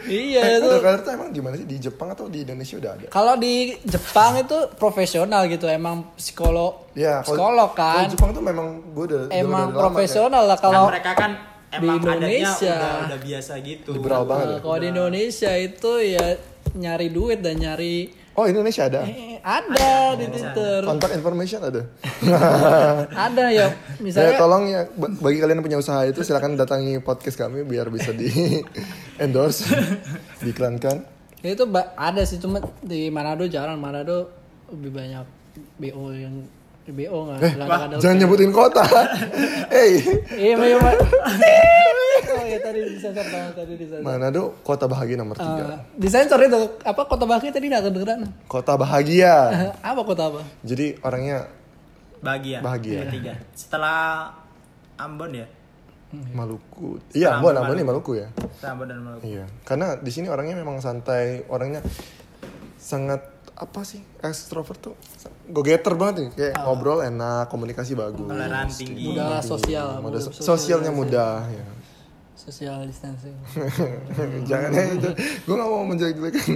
iya 0.09 0.57
itu 0.57 0.65
Cuddle 0.65 0.81
cuddle 0.81 1.01
tuh 1.01 1.13
emang 1.13 1.29
gimana 1.31 1.55
sih 1.55 1.65
di 1.65 1.77
Jepang 1.79 2.09
atau 2.11 2.27
di 2.27 2.41
Indonesia 2.41 2.75
udah 2.75 2.91
ada 2.91 3.07
Kalau 3.09 3.35
di 3.37 3.55
Jepang 3.85 4.33
itu 4.37 4.59
profesional 4.75 5.45
gitu, 5.47 5.69
emang 5.69 6.17
psikolog, 6.17 6.89
ya 6.93 7.21
kalau- 7.21 7.29
psikolog 7.29 7.71
kan, 7.73 7.95
kalau 8.01 8.11
Jepang 8.11 8.31
tuh 8.33 8.43
memang 8.43 8.67
gue 8.89 9.05
udah 9.07 9.21
emang 9.31 9.69
lama 9.69 9.79
profesional 9.79 10.43
lah 10.45 10.57
kalau 10.57 10.89
mereka 10.89 11.13
kan 11.13 11.31
emang 11.71 12.01
di 12.01 12.09
Indonesia. 12.09 12.75
udah, 12.75 13.07
udah 13.07 13.21
biasa 13.21 13.53
gitu. 13.61 13.89
Liberal 13.93 14.23
banget 14.25 14.47
ya? 14.49 14.57
eh, 14.57 14.61
kalau 14.65 14.79
di 14.81 14.87
Indonesia 14.89 15.53
itu 15.55 15.91
ya 16.01 16.27
nyari 16.75 17.09
duit 17.09 17.39
dan 17.39 17.55
nyari 17.57 17.97
oh 18.39 18.47
Indonesia 18.47 18.87
ada? 18.87 19.03
Eh, 19.03 19.43
ada 19.43 20.15
di 20.15 20.31
Twitter, 20.31 20.87
kontak 20.87 21.11
information 21.11 21.59
ada? 21.67 21.83
Ada 23.29 23.45
ya. 23.51 23.67
Ya 23.67 23.69
misalnya 23.99 24.39
tolong 24.39 24.71
ya 24.71 24.87
ba- 24.95 25.11
bagi 25.19 25.43
kalian 25.43 25.59
yang 25.59 25.67
punya 25.67 25.79
usaha 25.83 26.07
itu 26.07 26.23
silakan 26.23 26.55
datangi 26.55 27.03
podcast 27.03 27.35
kami 27.35 27.67
biar 27.67 27.91
bisa 27.91 28.15
di 28.15 28.31
endorse 29.23 29.67
diiklankan. 30.47 31.03
Itu 31.43 31.67
ada 31.99 32.23
sih 32.23 32.39
cuma 32.39 32.63
di 32.79 33.11
Manado 33.11 33.47
jarang. 33.51 33.79
Manado 33.83 34.31
lebih 34.71 34.91
banyak 34.95 35.27
BO 35.79 36.15
yang 36.15 36.47
BO 36.91 37.19
nggak 37.27 37.39
eh 37.41 37.53
jangan 37.99 38.17
nyebutin 38.17 38.51
kota 38.51 38.85
hey 39.75 39.93
iya 40.35 40.55
iya 40.57 40.77
Pak. 40.77 40.95
oh 42.29 42.45
ya 42.45 42.59
tadi 42.59 42.79
disensor 42.89 43.25
banget 43.25 43.55
tadi 43.55 43.73
disensor 43.77 44.05
Manado 44.05 44.43
kota 44.61 44.85
bahagia 44.85 45.17
nomor 45.17 45.37
tiga 45.37 45.65
Uh, 45.69 45.81
disensor 45.97 46.41
itu 46.41 46.61
apa 46.83 47.03
kota 47.05 47.25
bahagia 47.25 47.51
tadi 47.51 47.67
nggak 47.67 47.85
kedengeran 47.87 48.21
kota 48.47 48.73
bahagia 48.75 49.35
apa 49.91 50.01
kota 50.03 50.23
apa 50.29 50.41
jadi 50.63 50.97
orangnya 51.01 51.49
Bahagia. 52.19 52.59
Bahagia. 52.59 53.07
Ketiga. 53.07 53.33
Setelah 53.55 54.35
Ambon 54.99 55.39
ya. 55.39 55.47
Maluku 56.11 56.99
iya 57.15 57.39
Ambon, 57.39 57.55
Ambon 57.55 57.63
Ambon 57.63 57.77
ini 57.79 57.85
Maluku 57.87 58.13
ya 58.17 58.27
Setelah 58.59 58.73
Ambon 58.75 58.87
dan 58.91 58.99
Maluku. 59.07 59.23
iya 59.23 59.45
karena 59.63 59.95
di 59.95 60.11
sini 60.11 60.27
orangnya 60.27 60.59
memang 60.59 60.83
santai 60.83 61.47
orangnya 61.47 61.79
sangat 62.75 63.23
apa 63.59 63.83
sih 63.83 63.99
extrovert 64.21 64.79
tuh 64.81 64.95
go 65.47 65.61
getter 65.61 65.93
banget 65.93 66.15
nih 66.17 66.29
kayak 66.33 66.55
ngobrol 66.61 67.01
enak 67.01 67.47
komunikasi 67.47 67.93
bagus 67.93 68.23
Toleran 68.23 68.67
tinggi. 68.69 69.11
mudah 69.11 69.39
sosial 69.41 69.99
Mudah- 69.99 70.31
sosialnya 70.31 70.91
mudah 70.91 71.43
ya 71.45 71.65
social 72.35 72.81
distancing 72.83 73.35
Jangan 74.49 74.71
ya 74.71 74.85
itu. 74.91 75.11
Gue 75.43 75.55
gak 75.55 75.69
mau 75.69 75.85
menjelek-jelekan. 75.85 76.47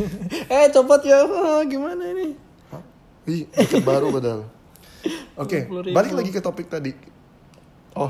eh 0.54 0.66
copot 0.70 1.02
ya 1.02 1.20
gimana 1.64 2.00
ini 2.08 2.32
Hah? 2.70 2.80
Ih, 3.26 3.44
baru 3.80 4.08
padahal. 4.10 4.46
Oke, 5.36 5.66
20.000. 5.66 5.90
balik 5.90 6.12
lagi 6.12 6.30
ke 6.30 6.38
topik 6.38 6.66
tadi. 6.66 6.94
Oh, 7.92 8.08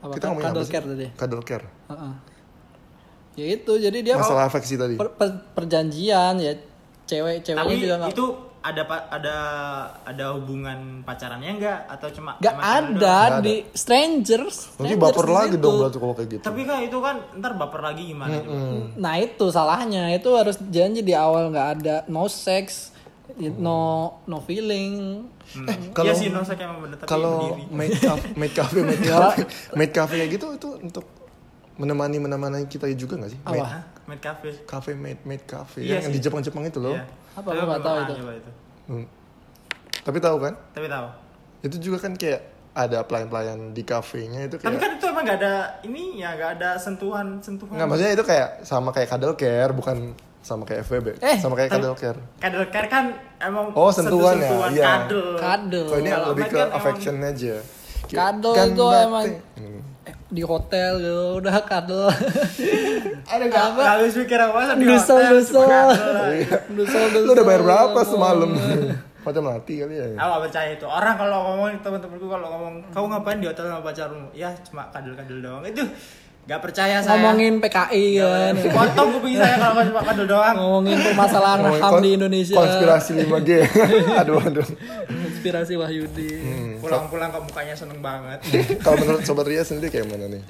Apa, 0.00 0.12
kita 0.12 0.24
ngomongin 0.26 0.44
apa 0.44 0.52
cuddle 0.52 0.66
sih? 0.66 0.72
care 0.72 0.86
tadi? 0.86 1.06
Cuddle 1.14 1.42
care. 1.42 1.66
Heeh. 1.88 2.12
ya 3.34 3.46
itu 3.50 3.72
jadi 3.74 3.98
dia 4.00 4.14
Masalah 4.14 4.44
afeksi 4.44 4.74
tadi. 4.74 4.94
per- 4.94 5.14
per- 5.14 5.42
perjanjian 5.54 6.36
ya 6.36 6.52
cewek 7.04 7.36
ceweknya 7.42 7.60
Tapi 7.60 7.74
juga 7.78 7.94
nggak 7.98 8.10
itu 8.10 8.26
ada 8.60 8.80
ada 9.10 9.36
ada 10.02 10.26
hubungan 10.32 10.78
pacarannya 11.04 11.50
enggak 11.54 11.84
atau 11.86 12.08
cuma 12.10 12.32
nggak 12.34 12.48
cuma 12.50 12.62
kenal 12.64 12.96
ada 12.96 13.12
ada. 13.30 13.36
di 13.38 13.54
strangers 13.70 14.72
Nanti 14.74 14.96
baper 14.96 15.28
lagi 15.28 15.56
dong 15.58 15.76
berarti 15.78 15.98
kalau 15.98 16.14
kayak 16.14 16.28
gitu. 16.30 16.40
doang? 16.40 16.48
Tapi 16.48 16.60
kan 16.62 16.78
itu 16.80 16.98
kan 16.98 17.16
ntar 17.34 17.52
baper 17.54 17.80
lagi 17.82 18.02
gimana? 18.06 18.34
coba? 18.34 18.56
nah 18.96 19.14
itu 19.16 19.46
salahnya 19.48 20.04
itu 20.10 20.30
harus 20.30 20.56
janji 20.66 21.00
di 21.00 21.12
awal 21.14 21.48
nggak 21.48 21.68
ada 21.74 21.96
no 22.06 22.24
sex 22.24 22.88
no 23.36 23.80
no 24.24 24.40
feeling 24.40 25.24
Hmm. 25.46 25.68
kalau- 25.92 26.08
Iya 26.08 26.14
sih 26.16 26.28
nosek 26.30 26.56
emang 26.56 26.80
bener 26.80 26.96
tapi 26.96 27.06
Kalau 27.06 27.52
maid 27.68 27.94
cafe, 27.94 28.32
maid 28.34 28.52
cafe, 28.54 28.80
maid 28.80 28.96
cafe, 28.98 29.40
maid 29.76 29.92
cafe 29.92 30.14
kayak 30.16 30.30
gitu 30.32 30.46
itu 30.50 30.68
untuk 30.80 31.04
menemani 31.76 32.16
menemani 32.18 32.64
kita 32.64 32.86
juga 32.92 33.18
gak 33.18 33.30
sih? 33.30 33.40
Apa? 33.42 33.82
Maid 34.04 34.20
cafe. 34.20 34.48
cafe, 34.64 34.90
maid 34.92 35.18
maid 35.24 35.42
cafe 35.44 35.80
Iya 35.80 35.98
yang 35.98 36.06
sih. 36.06 36.14
di 36.14 36.20
Jepang-Jepang 36.20 36.62
itu 36.62 36.78
loh. 36.78 36.92
Iya. 36.92 37.04
Apa, 37.34 37.40
Tapi 37.42 37.56
aku 37.56 37.66
nggak 37.66 37.80
belum 37.80 37.82
tahu 37.82 37.96
itu. 37.96 38.12
itu. 38.36 38.50
Hmm. 38.86 39.06
Tapi 40.00 40.18
tahu 40.18 40.36
kan? 40.38 40.52
Tapi 40.70 40.86
tahu. 40.86 41.06
Itu 41.62 41.76
juga 41.80 41.98
kan 41.98 42.12
kayak 42.14 42.40
ada 42.74 42.98
pelayan-pelayan 43.00 43.70
di 43.70 43.82
kafenya 43.82 44.44
itu 44.44 44.56
Tapi 44.56 44.66
kayak 44.68 44.76
kan 44.76 44.90
itu 44.92 45.04
emang 45.06 45.22
gak 45.24 45.38
ada 45.38 45.54
ini 45.80 46.18
ya 46.18 46.34
gak 46.34 46.50
ada 46.58 46.70
sentuhan 46.76 47.38
sentuhan. 47.40 47.72
Nggak, 47.72 47.88
maksudnya 47.88 48.12
itu 48.12 48.24
kayak 48.24 48.48
sama 48.62 48.90
kayak 48.90 49.08
cuddle 49.08 49.34
care, 49.34 49.72
bukan 49.72 49.96
sama 50.40 50.62
kayak 50.62 50.84
FWB. 50.84 51.08
Eh, 51.18 51.38
sama 51.38 51.54
kayak 51.56 51.70
cuddle 51.72 51.96
care. 51.96 52.18
Cuddle 52.36 52.68
care 52.68 52.88
kan 52.88 53.04
emang 53.40 53.72
Oh, 53.72 53.88
sentuhan 53.88 54.36
ya? 54.36 54.44
sentuh-sentuhan 54.44 54.70
Iya. 54.70 54.84
cuddle. 55.00 55.30
Kadel. 55.34 55.86
Kalau 55.86 55.98
ini 55.98 56.10
Kalau 56.12 56.26
lebih 56.28 56.44
ke 56.44 56.50
kan 56.50 56.60
emang- 56.60 56.76
affection 56.76 57.14
aja. 57.18 57.54
Kayak, 58.04 58.18
Kadel 58.20 58.52
kan 58.52 58.66
itu 58.68 58.84
bate. 58.84 59.02
emang 59.02 59.24
Hmm. 59.56 59.80
Di 60.34 60.42
hotel 60.42 60.98
gitu 60.98 61.38
udah 61.38 61.62
kadel 61.62 62.10
Ada 63.34 63.44
gak? 63.48 63.64
Gak 63.78 63.88
habis 63.98 64.14
mikir 64.20 64.36
apa 64.36 64.76
di 64.76 64.84
Dusel, 64.84 65.16
hotel, 65.16 65.34
dusel. 65.40 65.64
Dusel, 66.76 67.02
Lu 67.24 67.30
udah 67.32 67.44
bayar 67.46 67.62
berapa 67.64 68.00
semalam? 68.04 68.50
Mata 69.24 69.40
mati 69.40 69.80
kali 69.80 69.96
ya. 69.96 70.06
Aku 70.20 70.28
gak 70.36 70.42
percaya 70.50 70.68
itu. 70.76 70.84
Orang 70.84 71.16
kalau 71.16 71.38
ngomong 71.48 71.80
teman-temanku 71.80 72.28
kalau 72.28 72.46
ngomong 72.52 72.74
kau 72.92 73.08
ngapain 73.08 73.40
di 73.40 73.48
hotel 73.48 73.72
sama 73.72 73.80
pacarmu? 73.80 74.28
Ya 74.36 74.52
cuma 74.68 74.84
kadel-kadel 74.92 75.40
doang. 75.40 75.64
Itu 75.64 75.80
gak 76.44 76.60
percaya 76.60 77.00
saya. 77.00 77.16
ngomongin 77.16 77.56
PKI 77.56 78.06
kan 78.20 78.54
Potong 78.68 79.08
kuping 79.16 79.36
saya 79.36 79.56
kalau 79.56 79.80
cuma 79.80 80.00
kadel 80.04 80.26
doang. 80.28 80.54
ngomongin 80.60 80.98
permasalahan 81.00 81.58
Ngomongin 81.64 81.80
HAM 81.80 81.94
di 82.00 82.10
Indonesia 82.14 82.56
Konspirasi 82.56 83.10
5G. 83.24 83.50
aduh 84.20 84.38
aduh. 84.38 84.66
konspirasi 85.08 85.72
Wahyudi 85.76 86.30
Hmm. 86.34 86.72
Pulang-pulang 86.80 87.32
kok 87.32 87.44
mukanya 87.48 87.72
seneng 87.72 88.00
banget. 88.00 88.44
Kalau 88.84 88.96
menurut 89.00 89.24
Sobat 89.24 89.48
Ria 89.48 89.64
sendiri 89.64 89.88
kayak 89.88 90.04
mana 90.08 90.28
nih? 90.28 90.44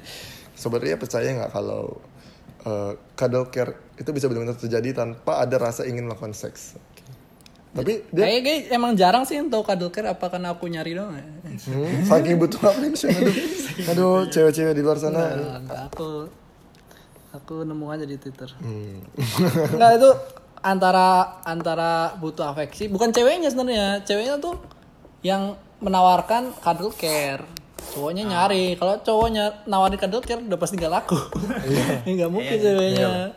Sobat 0.51 0.83
Ria 0.83 0.99
percaya 0.99 1.31
nggak 1.31 1.51
kalau 1.51 1.99
uh, 2.63 2.91
cuddle 3.15 3.47
care 3.47 3.75
itu 3.95 4.11
bisa 4.11 4.27
benar-benar 4.27 4.59
terjadi 4.59 4.91
tanpa 4.91 5.39
ada 5.39 5.55
rasa 5.55 5.87
ingin 5.87 6.07
melakukan 6.07 6.35
seks? 6.35 6.75
Tapi 7.75 8.07
dia 8.07 8.23
Kayak 8.23 8.41
kayak 8.47 8.61
emang 8.71 8.91
jarang 8.95 9.27
sih 9.27 9.35
yang 9.35 9.51
tahu 9.51 9.67
cuddle 9.67 9.91
care 9.91 10.07
apa 10.07 10.25
karena 10.31 10.55
aku 10.55 10.71
nyari 10.71 10.95
doang 10.95 11.11
ya? 11.11 11.25
hmm, 11.27 12.07
saking 12.07 12.39
butuh 12.39 12.61
attention 12.71 13.11
aduh. 13.11 13.35
Aduh, 13.91 14.15
cewek-cewek 14.31 14.71
di 14.71 14.81
luar 14.81 14.95
sana. 14.95 15.35
Nah, 15.35 15.59
enggak, 15.59 15.79
aku 15.91 16.31
aku 17.35 17.67
nemu 17.67 17.85
aja 17.91 18.07
di 18.07 18.15
Twitter. 18.15 18.47
Hmm. 18.63 19.03
Enggak 19.75 19.91
itu 19.99 20.09
antara 20.63 21.43
antara 21.43 22.15
butuh 22.15 22.55
afeksi, 22.55 22.87
bukan 22.87 23.11
ceweknya 23.11 23.51
sebenarnya. 23.51 24.07
Ceweknya 24.07 24.39
tuh 24.39 24.55
yang 25.19 25.59
menawarkan 25.83 26.55
cuddle 26.63 26.95
care. 26.95 27.43
Cowoknya 27.91 28.23
nyari. 28.23 28.79
Kalau 28.79 29.03
cowoknya 29.03 29.67
nawarin 29.67 29.99
cuddle 29.99 30.23
care 30.23 30.39
udah 30.39 30.59
pasti 30.59 30.79
gak 30.79 30.95
laku. 30.95 31.19
Enggak 32.07 32.31
mungkin 32.31 32.55
ceweknya. 32.55 33.35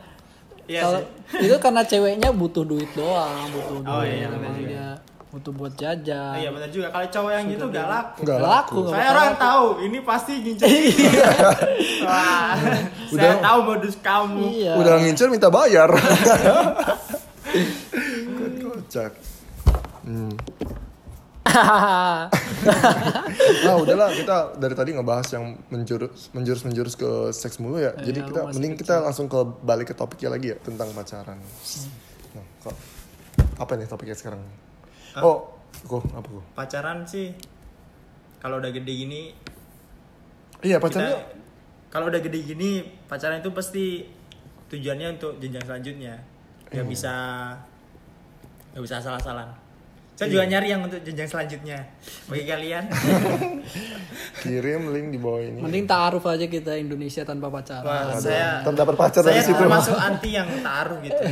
Iya 0.68 0.80
Kalau 0.84 1.00
sih. 1.00 1.48
itu 1.48 1.56
karena 1.56 1.82
ceweknya 1.82 2.28
butuh 2.30 2.60
duit 2.62 2.90
doang, 2.92 3.40
butuh 3.50 3.76
duit. 3.80 3.88
Oh, 3.88 4.04
iya, 4.04 4.28
Emang 4.28 4.38
benar 4.38 4.52
juga. 4.54 4.68
dia 4.68 4.86
butuh 5.28 5.52
buat 5.52 5.72
jajan. 5.76 6.40
Iya 6.40 6.48
benar 6.48 6.68
juga. 6.68 6.88
Kalau 6.88 7.06
cowok 7.08 7.30
yang 7.30 7.44
gitu 7.48 7.64
gak 7.68 7.86
laku. 7.86 8.18
Nggak 8.24 8.40
laku. 8.40 8.76
Saya 8.88 9.08
orang 9.12 9.28
laku. 9.28 9.44
tahu 9.44 9.66
ini 9.84 9.98
pasti 10.00 10.32
ngincer. 10.40 10.68
Wah, 12.08 12.52
saya 13.12 13.32
Udah. 13.36 13.44
tahu 13.44 13.58
modus 13.64 13.94
kamu. 14.00 14.44
Iya. 14.50 14.72
Udah 14.76 14.94
ngincer 15.00 15.28
minta 15.28 15.48
bayar. 15.48 15.88
Kocak. 18.60 19.12
Hmm. 20.04 20.32
Nah 23.64 23.74
udahlah 23.78 24.10
kita 24.12 24.36
dari 24.58 24.74
tadi 24.74 24.90
ngebahas 24.92 25.28
yang 25.32 25.56
menjurus 25.70 26.28
menjurus 26.32 26.62
menjurus 26.64 26.94
ke 26.94 27.10
seks 27.30 27.58
mulu 27.58 27.78
ya. 27.78 27.94
Jadi 27.96 28.20
Iya, 28.20 28.28
kita 28.28 28.40
lu 28.40 28.46
masih 28.48 28.54
mending 28.58 28.74
kita 28.76 28.94
langsung 29.00 29.26
ke 29.26 29.40
balik 29.62 29.90
ke 29.90 29.94
topiknya 29.94 30.28
lagi 30.32 30.46
ya 30.52 30.56
tentang 30.60 30.88
pacaran. 30.92 31.38
Nah, 32.34 32.44
kok 32.60 32.74
apa 33.58 33.72
nih 33.74 33.86
topiknya 33.86 34.16
sekarang? 34.16 34.42
Oh, 35.18 35.56
kok 35.84 36.02
apa 36.12 36.28
kok? 36.28 36.44
Pacaran 36.54 36.98
sih 37.04 37.32
kalau 38.38 38.62
udah 38.62 38.70
gede 38.70 38.92
gini 38.94 39.22
Iya 40.60 40.78
kita 40.78 40.84
pacaran 40.84 41.10
kalau 41.88 42.06
udah 42.10 42.20
gede 42.20 42.38
gini 42.44 42.70
pacaran 43.06 43.40
itu 43.40 43.50
pasti 43.50 44.04
tujuannya 44.68 45.16
untuk 45.16 45.40
jenjang 45.40 45.64
selanjutnya. 45.64 46.14
Gak 46.68 46.84
Hmm. 46.84 46.92
bisa 46.92 47.14
gak 48.74 48.82
bisa 48.84 49.00
salah-salah. 49.00 49.48
Saya 50.18 50.26
Iya. 50.26 50.34
juga 50.34 50.44
nyari 50.50 50.66
yang 50.66 50.82
untuk 50.82 50.98
jenjang 50.98 51.30
selanjutnya. 51.30 51.78
Bagi 52.26 52.42
kalian. 52.42 52.84
kirim 54.42 54.90
link 54.90 55.06
di 55.10 55.18
bawah 55.18 55.38
ini. 55.40 55.62
Mending 55.62 55.86
taaruf 55.86 56.26
aja 56.26 56.42
kita 56.44 56.74
Indonesia 56.74 57.22
tanpa 57.22 57.46
pacaran. 57.48 57.86
Wah, 57.86 58.18
saya 58.18 58.58
terdapat 58.62 58.94
pacar 58.98 59.22
saya 59.22 59.38
dari 59.38 59.46
situ. 59.46 59.54
termasuk 59.54 59.94
anti 60.10 60.30
yang 60.32 60.48
taruh 60.58 60.98
gitu. 61.00 61.22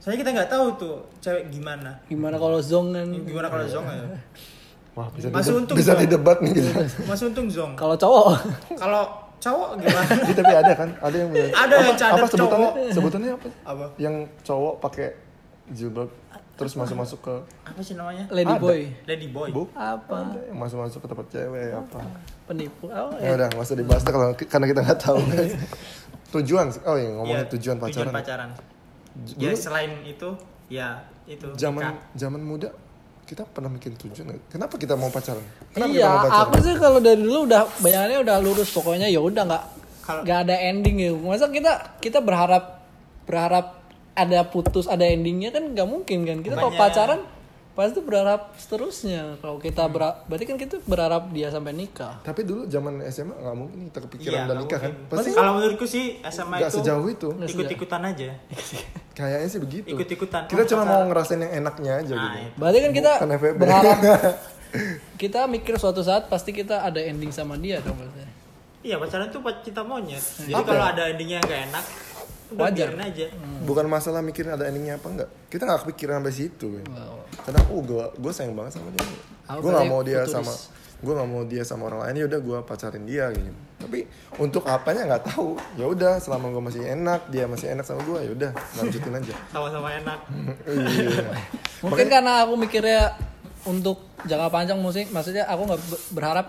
Soalnya 0.00 0.18
kita 0.18 0.30
nggak 0.32 0.48
tahu 0.48 0.66
tuh 0.74 0.96
cewek 1.20 1.52
gimana. 1.52 2.00
Gimana 2.08 2.36
kalau 2.36 2.58
zong 2.60 2.96
kan? 2.96 3.12
Gimana 3.12 3.48
kalau 3.48 3.66
zong 3.68 3.84
ya? 3.84 4.04
Wah 4.90 5.06
bisa 5.12 5.26
Masih 5.28 5.52
untung 5.54 5.76
bisa 5.76 5.92
didebat 5.94 6.40
nih 6.40 6.52
kita. 6.56 6.70
Masih 7.04 7.24
untung 7.28 7.46
zong. 7.46 7.76
Kalau 7.76 7.94
cowok 7.94 8.40
Kalau 8.74 9.02
cowok 9.36 9.68
gimana? 9.78 10.10
Jadi 10.16 10.32
tapi 10.40 10.52
ada 10.56 10.72
kan? 10.72 10.88
Ada 10.96 11.16
yang 11.16 11.28
Ada 11.52 11.74
yang 11.76 11.92
cadar 11.94 12.16
apa 12.16 12.26
sebutannya? 12.26 12.70
cowok. 12.72 12.92
Sebutannya 12.96 13.30
apa? 13.36 13.48
Apa? 13.68 13.84
Yang 13.96 14.14
cowok 14.42 14.74
pakai 14.80 15.08
jilbab 15.70 16.08
terus 16.60 16.76
masuk-masuk 16.76 17.18
ke 17.18 17.34
Apa 17.64 17.80
sih 17.80 17.94
namanya? 17.94 18.28
lady 18.28 18.46
Ada. 18.50 18.60
boy. 18.60 18.80
Lady 19.02 19.28
boy. 19.28 19.48
bu 19.48 19.62
Apa? 19.72 20.16
ada 20.28 20.40
yang 20.44 20.58
masuk-masuk 20.58 20.98
ke 20.98 21.08
tempat 21.08 21.26
cewek 21.28 21.68
apa 21.72 21.98
Penipu. 22.44 22.84
Oh, 22.86 23.16
ya 23.16 23.24
eh. 23.24 23.34
udah 23.34 23.46
nggak 23.48 23.62
usah 23.62 23.74
dibahas 23.74 24.02
deh 24.02 24.10
kalau 24.10 24.26
karena 24.34 24.66
kita 24.66 24.80
nggak 24.82 25.00
tahu 25.00 25.18
guys 25.24 25.52
tujuan 26.34 26.66
oh 26.84 26.94
iya 26.94 27.10
ngomongin 27.10 27.38
Iya, 27.40 27.50
tujuan 27.50 27.76
pacaran 27.76 28.12
pacaran. 28.12 28.50
J- 29.20 29.34
Ya 29.34 29.48
dulu 29.48 29.56
selain 29.56 29.92
itu, 30.04 30.28
ya 30.68 30.88
itu. 31.24 31.46
zaman 31.54 31.82
nikah. 31.82 31.96
zaman 32.14 32.40
muda 32.40 32.68
kita 33.22 33.42
pernah 33.44 33.70
bikin 33.70 33.94
tujuan 33.96 34.26
kenapa 34.46 34.74
kita 34.74 34.94
mau 34.94 35.08
pacaran 35.08 35.42
kenapa 35.70 35.88
kita 35.88 35.96
Iya, 35.96 36.06
mau 36.06 36.18
pacaran 36.20 36.42
aku 36.44 36.56
sih 36.60 36.74
kalau 36.76 36.98
dari 36.98 37.18
dulu 37.18 37.38
udah 37.46 37.62
bayangannya 37.78 38.18
udah 38.20 38.36
lurus 38.38 38.68
pokoknya 38.68 39.06
ya 39.06 39.18
udah 39.18 39.42
nggak 39.44 39.64
nggak 40.20 40.38
ada 40.44 40.56
ending 40.60 40.96
gitu. 40.98 41.16
Masa 41.16 41.46
kita 41.48 41.72
kita 41.98 42.18
berharap 42.18 42.82
berharap 43.24 43.79
ada 44.20 44.44
putus 44.44 44.84
ada 44.84 45.02
endingnya 45.02 45.48
kan 45.48 45.64
nggak 45.66 45.84
mungkin 45.84 46.18
kan. 46.22 46.36
Kita 46.40 46.54
kalau 46.54 46.72
pacaran 46.72 47.20
pasti 47.70 47.96
berharap 47.98 48.52
seterusnya. 48.54 49.38
Kalau 49.38 49.56
kita 49.56 49.86
berharap, 49.86 50.26
berarti 50.26 50.44
kan 50.44 50.56
kita 50.56 50.76
berharap 50.84 51.30
dia 51.30 51.48
sampai 51.48 51.72
nikah. 51.72 52.20
tapi 52.20 52.42
dulu 52.42 52.66
zaman 52.66 53.00
SMA 53.08 53.32
nggak 53.32 53.56
mungkin 53.56 53.78
kita 53.88 53.98
kepikiran 54.04 54.28
Iya, 54.28 54.36
udah 54.36 54.44
nggak 54.44 54.58
nikah 54.60 54.78
kan 54.78 54.92
pasti 55.08 55.28
Kalau 55.30 55.52
menurutku 55.54 55.86
sih 55.86 56.04
SMA 56.22 56.56
nggak 56.56 56.68
itu 56.68 56.76
sejauh 56.76 57.06
itu 57.08 57.28
ikut-ikutan 57.40 58.00
aja. 58.04 58.28
kayaknya 59.16 59.48
sih 59.48 59.60
begitu 59.60 59.86
Ikut-ikutan. 59.88 60.42
kita 60.44 60.62
cuma 60.66 60.82
mau 60.84 61.02
ngerasain 61.04 61.40
yang 61.40 61.52
enaknya 61.58 61.92
aja 61.98 62.12
Nah, 62.12 62.22
gitu 62.26 62.36
itu. 62.38 62.52
Berarti 62.54 62.78
kan 62.78 62.90
kita 62.92 63.12
Bukan 63.16 63.52
berharap 63.56 63.98
kita 65.22 65.40
mikir 65.46 65.74
suatu 65.76 66.00
saat 66.00 66.26
pasti 66.26 66.50
kita 66.50 66.80
ada 66.80 67.00
ending 67.00 67.30
sama 67.30 67.56
dia 67.56 67.80
dong 67.80 67.96
berarti. 67.96 68.28
Iya 68.80 68.96
pacaran 68.96 69.28
itu 69.28 69.38
cinta 69.62 69.82
monyet. 69.82 70.20
Jadi 70.22 70.52
Apa 70.52 70.64
kalau 70.64 70.84
ada 70.86 71.02
endingnya 71.06 71.36
yang 71.36 71.46
gak 71.46 71.62
enak, 71.68 71.84
Wajar. 72.54 72.88
aja. 72.96 73.26
bukan 73.62 73.86
masalah 73.86 74.20
mikirin 74.20 74.54
ada 74.54 74.66
endingnya 74.66 74.96
apa 74.96 75.06
enggak 75.06 75.30
kita 75.46 75.62
nggak 75.64 75.80
kepikiran 75.86 76.22
sampai 76.22 76.34
situ. 76.34 76.68
Wow. 76.86 77.22
karena 77.46 77.60
oh 77.70 77.80
gue 77.80 78.04
gue 78.16 78.32
sayang 78.32 78.54
banget 78.54 78.72
sama 78.76 78.88
dia 78.90 79.06
gue 79.50 79.70
nggak 79.70 79.88
mau 79.88 80.00
dia 80.00 80.22
futuris. 80.22 80.34
sama 80.34 80.54
gue 81.00 81.12
nggak 81.16 81.30
mau 81.32 81.42
dia 81.42 81.62
sama 81.64 81.82
orang 81.88 82.00
lain 82.04 82.14
ya 82.20 82.24
udah 82.28 82.40
gue 82.40 82.58
pacarin 82.62 83.04
dia 83.08 83.24
gitu 83.32 83.50
tapi 83.80 84.04
untuk 84.36 84.62
apanya 84.68 85.08
nggak 85.08 85.32
tahu 85.32 85.56
ya 85.74 85.88
udah 85.88 86.20
selama 86.20 86.52
gue 86.52 86.62
masih 86.62 86.82
enak 86.84 87.20
dia 87.32 87.48
masih 87.48 87.72
enak 87.72 87.88
sama 87.88 88.04
gue 88.04 88.18
ya 88.20 88.30
udah 88.36 88.50
lanjutin 88.76 89.14
aja 89.14 89.34
Sama-sama 89.54 89.88
enak. 89.90 90.18
iya 90.68 91.24
Mungkin 91.80 92.06
karena 92.06 92.44
aku 92.44 92.52
mikirnya 92.60 93.16
untuk 93.64 94.04
jangka 94.24 94.48
panjang 94.52 94.76
musik, 94.76 95.08
maksudnya 95.08 95.48
aku 95.48 95.64
nggak 95.64 95.80
be- 95.80 96.04
berharap 96.12 96.46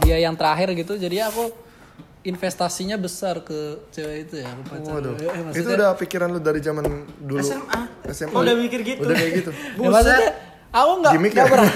dia 0.00 0.16
yang 0.16 0.32
terakhir 0.36 0.72
gitu, 0.72 0.96
jadi 0.96 1.28
aku 1.28 1.52
investasinya 2.20 3.00
besar 3.00 3.40
ke 3.40 3.88
cewek 3.88 4.28
itu 4.28 4.34
ya 4.44 4.52
ke 4.52 4.62
pacar. 4.68 4.92
Waduh. 5.00 5.14
Eh, 5.16 5.24
eh, 5.24 5.32
itu 5.32 5.44
maksudnya, 5.44 5.76
udah 5.80 5.90
pikiran 5.96 6.28
lu 6.28 6.40
dari 6.40 6.60
zaman 6.60 6.84
dulu 7.16 7.40
SMA. 7.40 7.80
SMA. 8.12 8.34
Oh, 8.36 8.44
udah 8.44 8.54
mikir 8.60 8.84
gitu. 8.84 9.08
Udah 9.08 9.16
kayak 9.16 9.32
gitu. 9.40 9.50
ya, 9.80 9.88
maksudnya 9.88 10.30
aku 10.68 10.90
nggak 11.00 11.12
Gimik 11.16 11.32
nggak 11.32 11.46
ya? 11.46 11.52
berharap, 11.52 11.74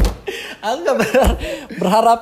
aku 0.64 0.76
nggak 0.84 0.96
berharap, 1.00 1.36
berharap 1.80 2.20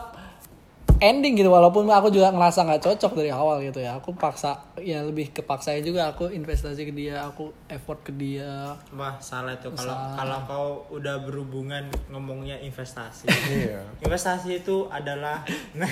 ending 1.03 1.35
gitu 1.35 1.51
walaupun 1.51 1.91
aku 1.91 2.15
juga 2.15 2.31
ngerasa 2.31 2.63
nggak 2.63 2.83
cocok 2.87 3.13
dari 3.19 3.35
awal 3.35 3.59
gitu 3.59 3.83
ya 3.83 3.99
aku 3.99 4.15
paksa 4.15 4.55
ya 4.79 5.03
lebih 5.03 5.35
kepaksain 5.35 5.83
juga 5.83 6.15
aku 6.15 6.31
investasi 6.31 6.87
ke 6.87 6.95
dia 6.95 7.27
aku 7.27 7.51
effort 7.67 8.07
ke 8.07 8.15
dia 8.15 8.79
Wah, 8.95 9.19
salah 9.19 9.59
tuh 9.59 9.75
kalau 9.75 9.99
kalau 10.15 10.39
kau 10.47 10.69
udah 10.95 11.27
berhubungan 11.27 11.91
ngomongnya 12.07 12.63
investasi. 12.63 13.27
Iya. 13.27 13.83
investasi 13.99 14.63
itu 14.63 14.87
adalah 14.87 15.43
nah, 15.79 15.91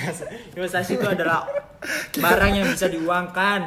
investasi 0.55 0.95
itu 0.95 1.07
adalah 1.07 1.43
barang 2.15 2.51
yang 2.55 2.67
bisa 2.71 2.87
diuangkan. 2.87 3.61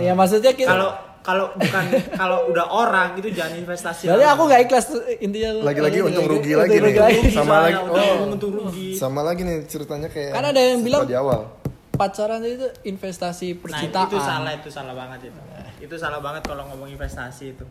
ya 0.00 0.14
maksudnya 0.16 0.54
kita 0.54 0.70
Kalau 0.70 1.13
kalau 1.24 1.48
bukan 1.56 1.84
kalau 2.20 2.38
udah 2.52 2.66
orang 2.68 3.08
itu 3.16 3.32
jangan 3.32 3.56
investasi. 3.56 4.12
Berarti 4.12 4.26
lah. 4.28 4.36
aku 4.36 4.42
nggak 4.44 4.60
ikhlas 4.68 4.86
intinya. 5.24 5.50
Lagi-lagi 5.64 5.98
untung 6.04 6.28
nggak 6.28 6.34
rugi 6.36 6.52
lagi 6.52 6.76
nih. 6.76 7.32
Sama 7.32 7.54
lagi- 7.64 7.80
oh. 7.80 8.32
untung 8.36 8.52
rugi. 8.52 8.88
Sama 8.92 9.20
lagi 9.24 9.40
nih 9.40 9.64
ceritanya 9.64 10.12
kayak 10.12 10.36
Kan 10.36 10.44
ada 10.44 10.60
yang 10.60 10.84
bilang- 10.84 11.08
di 11.08 11.16
awal. 11.16 11.48
Pacaran 11.94 12.42
itu 12.42 12.66
investasi 12.84 13.54
Nah, 13.54 13.60
percintaan. 13.62 14.06
itu 14.10 14.18
salah 14.18 14.52
itu 14.52 14.68
salah 14.68 14.94
banget 14.98 15.30
itu. 15.30 15.40
Itu 15.80 15.94
salah 15.96 16.20
banget 16.20 16.42
kalau 16.44 16.66
ngomong 16.68 16.90
investasi 16.90 17.54
itu. 17.56 17.64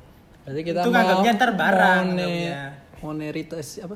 Berarti 0.48 0.62
kita 0.64 0.80
Itu 0.82 0.90
mau 0.90 0.96
nganggapnya 0.98 1.32
ntar 1.38 1.52
barang, 1.56 2.06
moneritas 3.04 3.68
apa? 3.84 3.96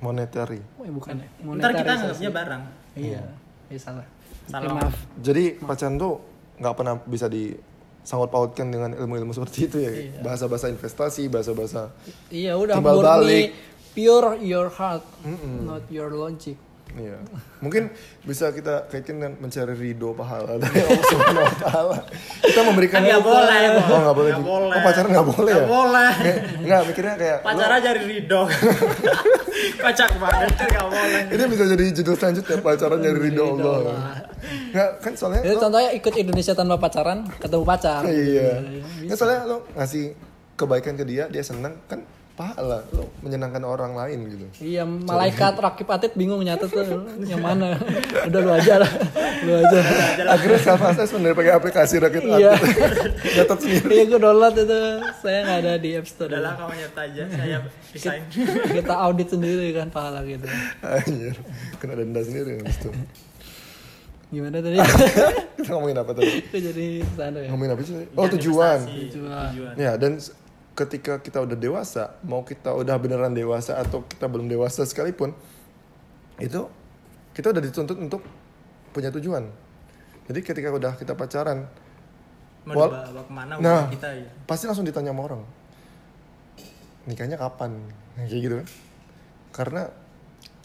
Monetary. 0.00 0.60
Oh, 0.80 0.84
ya 0.84 0.92
bukan. 0.92 1.14
Ntar 1.60 1.70
kita 1.76 1.92
nganggapnya 1.92 2.30
barang. 2.32 2.62
Iya. 2.96 3.22
Ya 3.68 3.78
salah. 3.78 4.06
Salah. 4.48 4.80
Maaf. 4.80 4.96
Jadi 5.20 5.60
pacaran 5.60 6.00
tuh 6.00 6.24
nggak 6.56 6.74
pernah 6.74 6.94
bisa 7.04 7.26
disangkut 8.06 8.30
pautkan 8.30 8.70
dengan 8.70 8.94
ilmu-ilmu 8.94 9.34
seperti 9.34 9.66
itu 9.66 9.76
ya. 9.82 9.90
Bahasa-bahasa 10.22 10.70
investasi, 10.70 11.26
bahasa-bahasa 11.26 11.90
Iya 12.30 12.54
udah 12.54 12.78
Timbal 12.78 12.94
murni 12.94 13.10
balik. 13.10 13.48
pure 13.92 14.38
your 14.38 14.70
heart, 14.70 15.02
not 15.60 15.82
your 15.90 16.14
logic. 16.14 16.54
Iya. 16.94 17.18
Mungkin 17.58 17.90
bisa 18.22 18.54
kita 18.54 18.86
kaitkan 18.86 19.18
dengan 19.18 19.32
mencari 19.36 19.74
ridho 19.74 20.14
pahala 20.14 20.54
dari 20.62 20.80
Allah 20.80 21.02
Subhanahu 21.04 21.44
wa 21.44 21.56
taala. 21.58 21.98
Kita 22.40 22.60
memberikan 22.62 23.02
Kan 23.02 23.10
nggak 23.10 23.20
boleh, 23.20 23.60
Bang. 23.68 23.88
Oh, 23.90 23.98
nggak 24.00 24.16
boleh. 24.16 24.30
Nggak 24.30 24.40
juga. 24.40 24.54
boleh. 24.54 24.70
Oh, 24.70 24.80
pacaran 24.80 25.08
nggak 25.10 25.28
boleh 25.28 25.52
ya? 25.52 25.58
Nggak 25.58 25.68
boleh. 25.68 26.10
Nggak, 26.62 26.80
mikirnya 26.86 27.14
kayak 27.18 27.38
Pacar 27.42 27.70
aja 27.74 27.88
dari 27.90 28.02
ridho. 28.06 28.42
Kocak 29.76 30.10
banget 30.22 30.50
nggak 30.56 30.86
boleh. 30.86 31.22
ini 31.26 31.44
bisa 31.50 31.64
jadi 31.66 31.84
judul 31.90 32.14
selanjutnya 32.14 32.56
pacaran 32.62 32.98
dari 33.02 33.18
ridho 33.18 33.44
Allah. 33.58 34.25
Nggak, 34.70 34.90
kan 35.00 35.12
soalnya 35.14 35.40
Jadi 35.42 35.54
lo- 35.54 35.62
contohnya 35.62 35.90
ikut 35.92 36.14
Indonesia 36.14 36.52
tanpa 36.52 36.76
pacaran, 36.76 37.18
ketemu 37.36 37.64
pacar. 37.64 38.02
Iya. 38.04 38.50
Nggak, 39.02 39.16
soalnya 39.16 39.40
lo 39.44 39.56
ngasih 39.72 40.04
kebaikan 40.54 40.94
ke 40.94 41.04
dia, 41.04 41.24
dia 41.26 41.40
senang 41.40 41.76
kan 41.84 42.00
pahala 42.32 42.84
lo 42.92 43.08
menyenangkan 43.20 43.64
orang 43.64 43.96
lain 43.96 44.28
gitu. 44.28 44.44
Iya, 44.62 44.84
malaikat 44.84 45.56
rakib 45.56 45.88
atlet 45.88 46.12
bingung 46.12 46.36
nyatet 46.38 46.68
tuh 46.68 46.84
yang 47.22 47.40
mana. 47.40 47.80
Udah 48.28 48.40
lu 48.42 48.50
aja 48.52 48.74
lah. 48.76 48.92
Lu 49.40 49.56
aja. 49.56 49.80
Akhirnya 50.28 50.60
self 50.60 50.84
assessment 50.84 51.24
dari 51.24 51.32
pakai 51.34 51.52
aplikasi 51.54 51.96
rakit 51.96 52.28
Iya. 52.28 52.52
Nyatet 53.32 53.56
sendiri. 53.58 53.88
Iya, 53.90 54.04
gue 54.06 54.20
download 54.20 54.52
itu. 54.54 54.80
Saya 55.16 55.38
nggak 55.42 55.58
ada 55.58 55.72
di 55.80 55.90
App 55.96 56.06
Store. 56.06 56.28
Udahlah 56.28 56.52
kamu 56.54 56.72
nyata 56.76 57.00
aja, 57.02 57.22
saya 57.24 57.56
desain. 57.88 58.22
Kita 58.68 58.94
audit 58.98 59.28
sendiri 59.32 59.66
kan 59.72 59.88
pahala 59.88 60.20
gitu. 60.22 60.44
Anjir, 60.84 61.36
kena 61.80 61.96
denda 61.96 62.20
sendiri 62.20 62.60
habis 62.60 62.76
itu. 62.78 62.90
Gimana 64.26 64.58
tadi? 64.58 64.78
Kita 65.56 65.70
ngomongin 65.72 65.98
apa 65.98 66.12
tadi? 66.12 66.32
Itu 66.42 66.58
jadi 66.58 66.86
sana 67.14 67.38
ya. 67.40 67.48
Ngomongin 67.54 67.72
apa 67.74 67.82
sih? 67.82 67.94
tadi? 67.94 68.06
Oh 68.14 68.26
tujuan. 68.28 68.78
Tujuan. 68.82 69.46
tujuan. 69.54 69.74
Ya 69.78 69.92
dan 69.94 70.18
ketika 70.76 71.18
kita 71.18 71.40
udah 71.40 71.56
dewasa, 71.56 72.20
mau 72.20 72.42
kita 72.42 72.68
udah 72.70 72.96
beneran 73.00 73.32
dewasa 73.32 73.80
atau 73.80 74.04
kita 74.04 74.28
belum 74.28 74.44
dewasa 74.44 74.84
sekalipun, 74.84 75.32
itu 76.36 76.68
kita 77.32 77.48
udah 77.48 77.62
dituntut 77.64 77.96
untuk 77.96 78.20
punya 78.92 79.08
tujuan. 79.08 79.48
Jadi 80.26 80.40
ketika 80.42 80.68
udah 80.68 80.92
kita 80.94 81.14
pacaran, 81.14 81.64
Mau 82.66 82.74
Wal- 82.74 82.90
dibawa 82.92 83.22
ke 83.22 83.30
mana 83.32 83.52
Nah. 83.56 83.86
hubungan 83.86 83.94
kita 83.94 84.08
ya? 84.10 84.26
pasti 84.42 84.66
langsung 84.66 84.82
ditanya 84.82 85.14
sama 85.14 85.22
orang, 85.22 85.42
nikahnya 87.06 87.38
kapan? 87.38 87.78
Kayak 88.18 88.40
gitu 88.42 88.54
kan? 88.58 88.66
Karena 89.54 89.82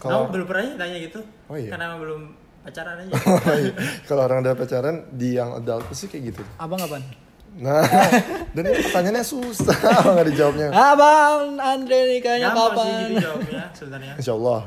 Kamu 0.01 0.09
kalau 0.09 0.25
belum 0.33 0.45
pernah 0.49 0.63
ya 0.65 0.73
tanya 0.81 0.97
gitu? 0.97 1.19
Oh, 1.45 1.55
iya. 1.55 1.69
Karena 1.69 1.93
belum 2.01 2.21
pacaran 2.61 2.95
aja. 3.01 3.13
kalau 4.07 4.21
orang 4.25 4.45
udah 4.45 4.53
pacaran 4.53 4.95
di 5.09 5.37
yang 5.37 5.57
adult 5.57 5.85
pasti 5.89 6.05
kayak 6.09 6.33
gitu. 6.33 6.43
Abang 6.61 6.81
apaan? 6.81 7.03
Nah, 7.51 7.83
dan 8.55 8.63
ini 8.63 8.79
pertanyaannya 8.79 9.25
susah 9.27 9.75
nggak 10.15 10.27
dijawabnya. 10.31 10.67
Abang 10.71 11.59
Andre 11.59 12.15
nikahnya 12.15 12.55
Gampang 12.55 12.63
sih 12.63 12.71
kapan? 12.71 12.87
gitu 12.87 13.23
jawabnya 13.27 13.63
sebenarnya. 13.75 14.13
Insya 14.15 14.33
Allah. 14.39 14.61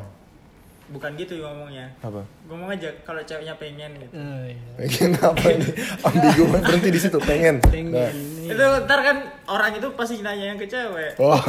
Bukan 0.85 1.11
gitu 1.17 1.41
ngomongnya. 1.41 1.89
Apa? 2.05 2.21
Ngomong 2.45 2.69
aja 2.77 2.93
kalau 3.09 3.25
ceweknya 3.25 3.57
pengen 3.57 3.89
gitu. 3.97 4.15
Oh, 4.21 4.45
iya. 4.45 4.61
Pengen 4.77 5.11
apa 5.17 5.45
ini? 5.49 5.69
Ambigu 6.05 6.45
berhenti 6.53 6.89
di 6.93 7.01
situ. 7.01 7.19
Pengen. 7.25 7.57
Pengen 7.65 7.89
Nah. 7.97 8.13
Itu 8.45 8.61
ntar 8.85 9.01
kan 9.01 9.17
orang 9.49 9.81
itu 9.81 9.89
pasti 9.97 10.21
nanya 10.21 10.53
yang 10.53 10.61
ke 10.61 10.69
cewek. 10.69 11.17
Oh, 11.17 11.41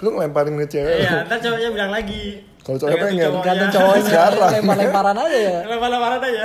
lu 0.00 0.16
ngelemparin 0.16 0.56
ke 0.64 0.66
cewek. 0.72 1.04
Iya, 1.04 1.28
ntar 1.28 1.36
ceweknya 1.36 1.68
bilang 1.68 1.92
lagi. 1.92 2.47
Kalau 2.60 2.76
cowoknya 2.76 2.98
pengen. 3.00 3.18
cowoknya. 3.24 3.44
Gantung 3.44 3.70
cowoknya 3.76 4.02
Sekarang. 4.04 4.50
lempar-lemparan 4.52 5.16
aja 5.18 5.38
ya. 5.38 5.58
Lempar-lemparan 5.64 6.20
aja. 6.20 6.44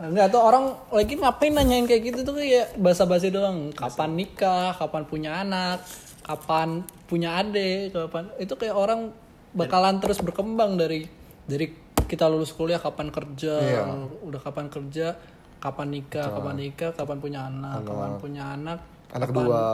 Enggak 0.00 0.26
tuh 0.28 0.40
orang 0.40 0.64
lagi 0.88 1.14
ngapain 1.14 1.52
nanyain 1.52 1.84
kayak 1.84 2.02
gitu 2.04 2.20
tuh 2.22 2.34
kayak 2.34 2.66
basa-basi 2.76 3.28
doang. 3.28 3.70
Kapan 3.70 4.10
nikah, 4.14 4.72
kapan 4.72 5.02
punya 5.04 5.30
anak, 5.38 5.82
kapan 6.20 6.68
punya 7.04 7.36
adik, 7.36 7.90
kapan 7.90 8.24
itu 8.36 8.54
kayak 8.54 8.72
orang 8.72 9.10
bakalan 9.50 9.98
terus 9.98 10.18
berkembang 10.18 10.74
dari 10.74 11.06
dari 11.44 11.66
kita 12.04 12.26
lulus 12.26 12.50
kuliah 12.50 12.76
kapan 12.76 13.08
kerja, 13.08 13.54
Iya. 13.56 13.82
udah 14.20 14.38
kapan 14.38 14.68
kerja, 14.68 15.16
kapan 15.56 15.88
nikah, 15.90 16.26
kapan 16.30 16.54
nikah, 16.58 16.90
kapan 16.92 17.16
punya 17.18 17.40
anak, 17.44 17.80
kapan 17.82 18.10
punya 18.18 18.44
anak, 18.50 18.78
Anak 19.10 19.28
kapan- 19.28 19.40
dua. 19.42 19.64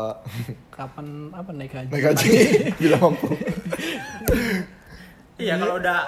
kapan 0.71 1.07
apa 1.31 1.51
naik 1.51 1.73
haji. 1.73 1.91
Naik 1.91 2.03
gaji. 2.07 2.31
Bila 2.77 2.97
mampu. 3.03 3.27
Iya, 5.41 5.55
kalau 5.57 5.77
udah 5.77 5.99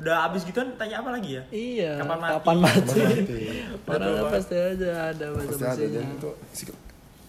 udah 0.00 0.16
habis 0.24 0.42
gitu 0.42 0.56
tanya 0.74 0.96
apa 0.98 1.10
lagi 1.10 1.36
ya? 1.36 1.42
Iya, 1.50 1.90
Kapan 1.98 2.18
mati? 2.18 2.32
kapan 2.32 2.56
mati. 2.58 2.98
Mati. 2.98 3.38
Padahal 3.82 4.24
pasti 4.30 4.56
aja 4.56 4.90
ada 5.10 5.26
Pasti 5.36 5.60
ada. 5.60 5.84
Dan 5.84 6.06
itu 6.16 6.30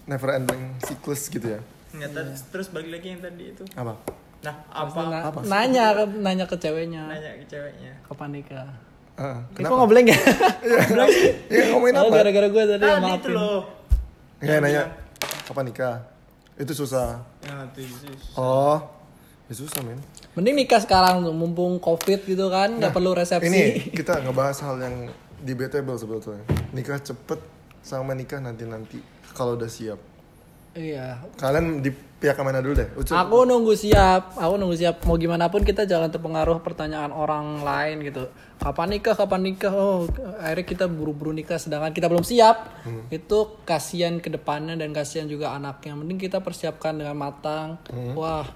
never 0.04 0.30
ending 0.32 0.62
siklus 0.80 1.26
gitu 1.26 1.46
ya. 1.48 1.60
Nggak, 1.92 2.10
terus, 2.10 2.40
terus 2.48 2.66
balik 2.68 2.90
lagi 2.90 3.06
yang 3.10 3.20
tadi 3.20 3.44
itu. 3.50 3.62
Apa? 3.72 3.92
Nah, 4.42 4.54
apa? 4.66 5.00
na- 5.04 5.30
nanya 5.44 5.84
nanya 6.08 6.44
ke 6.44 6.56
ceweknya 6.56 7.06
Nanya 7.06 7.30
ke 7.36 7.46
ceweknya. 7.46 7.92
kapan 8.02 8.30
nikah. 8.32 8.66
Ah, 9.14 9.44
Ini 9.44 9.52
kok 9.52 9.54
kenapa? 9.60 9.74
nggak 9.76 9.90
boleh 9.92 10.02
nggak? 10.02 10.20
Iya 11.46 11.62
ngomongin 11.70 11.94
Oh, 11.94 12.02
apa? 12.02 12.14
gara-gara 12.16 12.48
gue 12.48 12.64
tadi 12.66 12.80
yang 12.82 12.96
Tadi 12.96 13.12
itu 13.12 13.28
maafin. 13.28 13.32
loh. 13.36 13.60
Nggak 14.40 14.56
nanya. 14.58 14.82
Kapan 15.44 15.64
nikah? 15.68 15.96
Itu 16.54 16.72
susah. 16.74 17.20
Yang 17.44 17.58
itu 17.68 17.78
Yesus. 17.84 18.20
Oh, 18.34 18.80
ya 19.46 19.54
susah 19.54 19.80
men. 19.84 20.00
Mending 20.32 20.64
nikah 20.64 20.80
sekarang 20.80 21.24
tuh, 21.24 21.36
mumpung 21.36 21.76
covid 21.76 22.24
gitu 22.24 22.48
kan, 22.48 22.80
nggak 22.80 22.96
perlu 22.96 23.12
resepsi. 23.12 23.52
Ini 23.52 23.92
kita 23.92 24.24
ngebahas 24.24 24.58
hal 24.64 24.76
yang 24.80 24.96
debatable 25.44 25.98
sebetulnya. 26.00 26.44
Nikah 26.72 27.02
cepet 27.04 27.40
sama 27.84 28.16
nikah 28.16 28.40
nanti-nanti 28.40 28.96
kalau 29.36 29.60
udah 29.60 29.68
siap. 29.68 30.00
Iya. 30.72 31.20
Kalian 31.36 31.84
di 31.84 31.92
pihak 31.92 32.40
mana 32.40 32.64
dulu 32.64 32.80
deh? 32.80 32.88
Ucup. 32.96 33.12
Aku 33.12 33.44
nunggu 33.44 33.76
siap, 33.76 34.40
aku 34.40 34.56
nunggu 34.56 34.76
siap. 34.80 35.04
Mau 35.04 35.20
gimana 35.20 35.52
pun 35.52 35.60
kita 35.68 35.84
jangan 35.84 36.08
terpengaruh 36.08 36.64
pertanyaan 36.64 37.12
orang 37.12 37.60
lain 37.60 38.00
gitu. 38.00 38.32
Kapan 38.56 38.96
nikah? 38.96 39.12
Kapan 39.12 39.52
nikah? 39.52 39.68
Oh, 39.68 40.08
akhirnya 40.40 40.64
kita 40.64 40.84
buru-buru 40.88 41.36
nikah 41.36 41.60
sedangkan 41.60 41.92
kita 41.92 42.08
belum 42.08 42.24
siap. 42.24 42.88
Itu 43.12 43.60
kasihan 43.68 44.16
ke 44.16 44.32
depannya 44.32 44.80
dan 44.80 44.96
kasihan 44.96 45.28
juga 45.28 45.52
anaknya. 45.52 45.92
Mending 45.92 46.16
kita 46.16 46.40
persiapkan 46.40 46.96
dengan 46.96 47.20
matang. 47.20 47.76
Wah, 48.16 48.48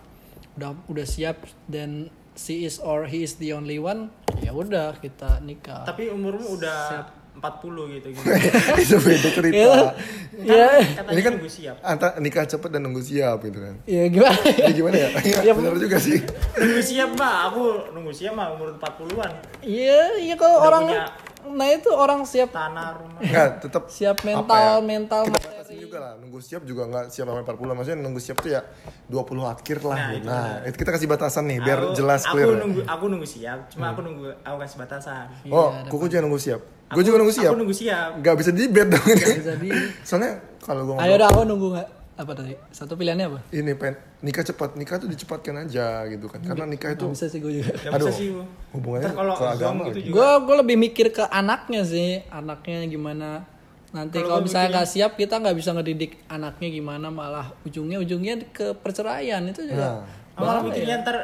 udah 0.57 0.71
udah 0.89 1.07
siap 1.07 1.37
dan 1.69 2.09
she 2.33 2.65
is 2.65 2.81
or 2.81 3.05
he 3.05 3.23
is 3.23 3.37
the 3.37 3.53
only 3.53 3.77
one. 3.77 4.09
Ya 4.41 4.53
udah 4.53 4.97
kita 4.97 5.41
nikah. 5.41 5.85
Tapi 5.85 6.09
umurmu 6.09 6.57
udah 6.57 7.13
40 7.37 8.01
gitu 8.01 8.07
gitu. 8.17 8.25
itu 8.83 8.97
beda 8.97 9.29
cerita. 9.29 9.93
Ya, 10.41 10.81
Katanya 10.81 11.13
Ini 11.13 11.21
kan 11.21 11.33
nunggu 11.37 11.53
siap. 11.53 11.77
antara 11.85 12.13
nikah 12.17 12.49
cepet 12.49 12.71
dan 12.73 12.81
nunggu 12.81 13.05
siap 13.05 13.45
gitu 13.45 13.61
kan. 13.61 13.77
ya 13.85 14.09
gimana? 14.09 14.41
Ini 14.41 14.73
gimana 14.73 14.97
ya? 14.97 15.09
Ya, 15.21 15.39
Iya, 15.45 15.53
benar 15.53 15.77
juga 15.77 15.97
sih. 16.01 16.25
Nunggu 16.57 16.81
siap, 16.81 17.09
Mbak. 17.13 17.37
Aku 17.53 17.63
nunggu 17.93 18.13
siap 18.17 18.33
mah 18.33 18.57
umur 18.57 18.73
40-an. 18.81 19.33
Iya, 19.61 20.17
iya 20.17 20.35
kalau 20.41 20.65
Udah 20.65 20.69
orang 20.73 20.83
punya 20.89 21.05
nah 21.53 21.69
itu 21.69 21.87
orang 21.89 22.21
siap. 22.23 22.51
Tanah 22.51 22.97
rumah. 22.97 23.21
Enggak, 23.21 23.49
tetap 23.61 23.83
siap 23.87 24.17
apa 24.17 24.27
mental 24.27 24.57
ya, 24.59 24.73
mental 24.81 25.21
kita 25.23 25.33
materi. 25.33 25.53
batasin 25.53 25.77
juga 25.79 25.99
lah. 25.99 26.13
Nunggu 26.17 26.39
siap 26.39 26.63
juga 26.63 26.83
nggak 26.85 27.05
siap 27.09 27.25
sampai 27.27 27.43
40 27.45 27.75
maksudnya 27.75 27.99
nunggu 28.01 28.21
siap 28.21 28.37
tuh 28.39 28.51
ya 28.51 28.61
20 29.07 29.23
akhir 29.47 29.79
lah. 29.83 29.97
Nah, 29.97 30.11
nah, 30.21 30.51
itu 30.61 30.69
itu 30.69 30.77
kita 30.79 30.91
kasih 30.93 31.09
batasan 31.09 31.45
nih 31.47 31.59
biar 31.61 31.79
Aku- 31.81 31.95
jelas 31.95 32.23
aku 32.23 32.33
clear. 32.33 32.47
ya. 32.47 32.57
nunggu 32.59 32.81
aku 32.83 33.05
nunggu 33.07 33.27
siap 33.27 33.59
cuma 33.69 33.85
aku 33.91 34.01
nunggu 34.01 34.25
aku 34.41 34.57
kasih 34.59 34.77
batasan. 34.79 35.25
Oh 35.49 35.69
kuku 35.87 36.05
juga 36.07 36.21
nunggu 36.21 36.39
siap? 36.39 36.61
Gue 36.87 37.03
juga 37.03 37.19
nunggu 37.19 37.35
siap? 37.35 37.51
aku 37.51 37.59
nunggu 37.59 37.75
siap. 37.75 38.11
Nggak 38.19 38.35
bisa 38.39 38.51
di 38.51 38.65
bed 38.67 38.89
dong 38.95 39.07
Jadi 39.43 39.69
soalnya 40.07 40.33
kalau 40.63 40.83
gue 40.87 40.95
ayo 40.97 41.15
dah 41.17 41.29
aku 41.29 41.41
nunggu 41.43 41.67
nggak 41.73 41.89
apa 42.17 42.33
tadi? 42.33 42.57
Satu 42.73 42.97
pilihannya 42.97 43.27
apa? 43.29 43.41
Ini 43.53 43.73
pen. 43.77 43.93
Nikah 44.25 44.45
cepat. 44.49 44.81
Nikah 44.81 44.97
tuh 44.97 45.09
dicepatkan 45.13 45.69
aja 45.69 46.09
gitu 46.09 46.27
kan. 46.33 46.41
Karena 46.41 46.65
nikah 46.65 46.97
itu 46.97 47.05
Nggak 47.05 47.17
bisa 47.21 47.27
sih 47.29 47.39
gue 47.45 47.53
juga. 47.61 47.73
Gak 47.77 47.93
Aduh, 47.93 48.09
bisa 48.09 48.13
sih 48.17 48.29
Bu. 48.33 48.43
hubungannya 48.73 49.09
Ntar 49.09 49.17
kalau 49.17 49.35
ke 49.37 49.47
agama 49.47 49.83
gitu 49.93 50.01
juga 50.09 50.15
gue 50.17 50.31
gue 50.49 50.57
lebih 50.65 50.77
mikir 50.81 51.07
ke 51.13 51.25
anaknya 51.29 51.83
sih. 51.85 52.25
Anaknya 52.33 52.89
gimana? 52.89 53.45
Nanti 53.93 54.17
Kalau 54.19 54.29
kalau 54.29 54.41
gua 54.41 54.47
misalnya 54.49 54.69
nggak 54.77 54.89
siap 54.89 55.13
kita 55.15 55.35
nggak 55.41 55.57
bisa 55.57 55.71
ngedidik 55.77 56.13
anaknya 56.33 56.69
gimana. 56.73 57.07
Malah 57.13 57.47
ujungnya 57.69 58.01
ujungnya 58.01 58.35
ke 58.51 58.73
perceraian. 58.81 59.45
Itu 59.47 59.69
juga 59.69 60.05
nah 60.37 60.45
malah 60.45 60.61
mikirnya 60.61 61.01
ntar 61.01 61.17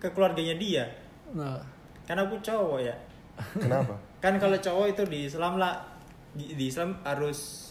ke 0.00 0.08
keluarganya 0.12 0.56
dia. 0.60 0.84
Nah. 1.32 1.60
Karena 2.04 2.28
aku 2.28 2.36
cowok 2.44 2.78
ya. 2.84 2.94
Kenapa? 3.56 3.96
Kan 4.24 4.36
kalau 4.36 4.56
cowok 4.60 4.86
itu 4.92 5.02
di 5.08 5.18
Islam 5.28 5.56
lah. 5.56 5.80
Di, 6.34 6.52
di 6.58 6.66
Islam 6.68 6.98
harus 7.06 7.63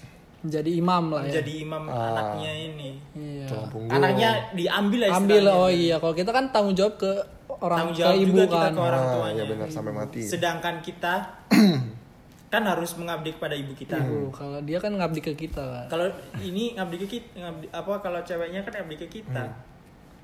jadi 0.43 0.71
imam 0.75 1.03
lah 1.09 1.23
ya. 1.23 1.31
Menjadi 1.31 1.53
imam 1.57 1.83
Ah. 1.87 2.09
anaknya 2.09 2.51
ini. 2.53 2.89
Iya. 3.13 3.47
Anaknya 3.87 4.29
diambil 4.51 4.99
lah 4.99 5.09
ambil 5.15 5.39
istilahnya. 5.39 5.55
oh 5.57 5.69
iya. 5.69 5.95
Kalau 5.97 6.13
kita 6.13 6.31
kan 6.31 6.45
tanggung 6.51 6.75
jawab 6.75 6.95
ke 6.97 7.11
orang 7.49 7.77
tanggung 7.79 7.95
ke 7.95 8.01
jawab 8.01 8.15
ibu 8.17 8.27
juga 8.29 8.43
kita 8.43 8.57
kan. 8.59 8.71
ke 8.71 8.81
orang 8.81 9.01
ah, 9.01 9.11
tuanya 9.13 9.35
ya 9.35 9.45
benar 9.47 9.67
sampai 9.67 9.93
mati. 9.93 10.21
Sedangkan 10.21 10.75
kita 10.79 11.13
kan 12.53 12.63
harus 12.63 12.91
mengabdi 12.93 13.31
kepada 13.31 13.55
ibu 13.55 13.73
kita. 13.73 13.97
Tuh, 13.97 14.29
kalau 14.29 14.59
dia 14.61 14.77
kan 14.77 14.93
ngabdi 14.93 15.19
ke 15.19 15.33
kita 15.33 15.63
kan 15.63 15.85
kalau 15.89 16.05
ini 16.37 16.77
ngabdi 16.77 16.97
ke 16.99 17.07
kita 17.09 17.27
ngabdi, 17.35 17.65
apa 17.71 17.93
kalau 17.97 18.19
ceweknya 18.21 18.61
kan 18.61 18.73
ngabdi 18.77 18.95
ke 18.99 19.07
kita. 19.11 19.43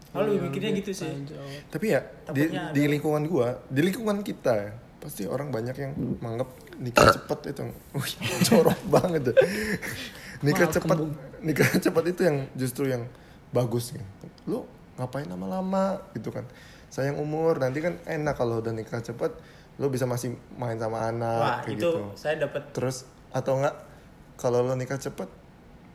Kalau 0.09 0.26
Iya, 0.26 0.30
lebih 0.36 0.41
mikirnya 0.49 0.72
gitu 0.74 0.91
sih. 0.95 1.09
tapi 1.70 1.93
ya 1.93 2.01
di, 2.30 2.49
di 2.49 2.84
lingkungan 2.88 3.26
gua 3.26 3.61
di 3.65 3.82
lingkungan 3.84 4.22
kita 4.22 4.53
ya 4.57 4.70
pasti 4.97 5.24
orang 5.24 5.49
banyak 5.49 5.74
yang 5.74 5.93
menganggap 6.17 6.49
nikah 6.80 7.11
cepat 7.13 7.39
itu. 7.51 7.63
Wih 7.95 8.13
jorok 8.47 8.80
banget 8.88 9.32
deh 9.32 9.38
nikah 10.45 10.71
Maaf, 10.71 10.75
cepat 10.80 10.97
nikah 11.43 11.67
cepat 11.77 12.03
itu 12.07 12.21
yang 12.23 12.38
justru 12.55 12.88
yang 12.88 13.03
bagus 13.51 13.91
gitu 13.91 14.05
lu 14.47 14.59
ngapain 14.95 15.27
lama-lama 15.27 15.99
gitu 16.15 16.32
kan? 16.32 16.47
Sayang 16.89 17.21
umur 17.21 17.61
nanti 17.61 17.80
kan 17.80 18.01
enak 18.07 18.34
kalau 18.34 18.63
udah 18.63 18.73
nikah 18.73 18.99
cepat 19.03 19.32
lu 19.80 19.88
bisa 19.88 20.03
masih 20.03 20.36
main 20.59 20.75
sama 20.75 21.07
anak 21.07 21.39
wah 21.39 21.57
kayak 21.63 21.80
itu 21.80 21.88
gitu. 21.88 22.03
saya 22.19 22.36
dapat 22.36 22.63
terus 22.75 23.07
atau 23.32 23.63
enggak 23.63 23.80
kalau 24.36 24.59
lo 24.59 24.75
nikah 24.75 24.99
cepet 24.99 25.32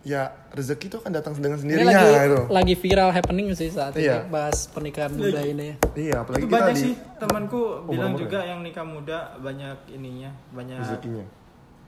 ya 0.05 0.23
rezeki 0.51 0.87
itu 0.87 0.97
akan 0.99 1.11
datang 1.11 1.33
dengan 1.35 1.57
ini 1.57 1.63
sendirinya 1.65 1.97
lagi 1.97 2.29
itu 2.29 2.41
lagi 2.47 2.75
viral 2.77 3.09
happening 3.11 3.47
sih 3.53 3.69
saat 3.69 3.97
Iya. 3.97 4.21
ini 4.21 4.29
bahas 4.29 4.69
pernikahan 4.69 5.11
muda 5.11 5.41
ini. 5.41 5.81
Iya 5.95 6.21
apalagi 6.21 6.41
itu 6.41 6.47
kita 6.47 6.61
banyak 6.61 6.71
di 6.71 6.83
sih 6.83 6.93
temanku 7.17 7.61
bilang 7.83 8.13
umur-umur 8.13 8.21
juga 8.21 8.39
yang 8.43 8.61
nikah 8.61 8.85
muda 8.85 9.19
banyak 9.39 9.77
ininya 9.91 10.29
banyak 10.51 10.77
rezekinya. 10.79 11.25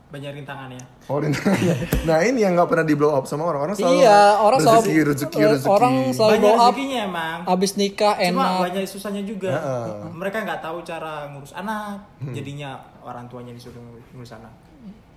banyak 0.07 0.33
rintangannya. 0.35 0.85
Oh 1.05 1.19
rintangannya. 1.19 1.77
nah 2.09 2.19
ini 2.21 2.39
yang 2.41 2.55
nggak 2.55 2.69
pernah 2.69 2.85
di 2.85 2.95
blow 2.95 3.11
up 3.11 3.27
sama 3.27 3.43
orang. 3.45 3.61
Orang 3.63 3.75
selalu 3.75 4.01
iya 4.01 4.21
orang 4.39 4.59
rezeki 4.61 4.73
selalu 4.81 5.03
rezeki 5.05 5.41
rezeki 5.45 5.69
orang 5.69 5.95
selalu 6.09 6.31
banyak 6.31 6.41
blow 6.41 6.55
up 6.57 6.73
rezekinya 6.73 7.01
emang. 7.05 7.39
abis 7.45 7.71
nikah 7.75 8.15
cuma 8.17 8.25
enak. 8.25 8.51
banyak 8.65 8.83
susahnya 8.87 9.23
juga. 9.23 9.51
Heeh. 9.53 9.87
mereka 10.11 10.39
nggak 10.41 10.61
tahu 10.63 10.79
cara 10.81 11.29
ngurus 11.29 11.53
anak 11.53 12.01
Hmm. 12.17 12.33
jadinya 12.33 12.71
orang 13.03 13.29
tuanya 13.29 13.53
disuruh 13.53 13.77
ngurus- 13.77 14.09
ngurus 14.11 14.33
anak. 14.33 14.53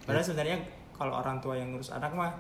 Padahal 0.04 0.26
sebenarnya 0.26 0.58
kalau 0.92 1.16
orang 1.16 1.40
tua 1.40 1.54
yang 1.54 1.72
ngurus 1.72 1.90
anak 1.90 2.12
mah 2.12 2.34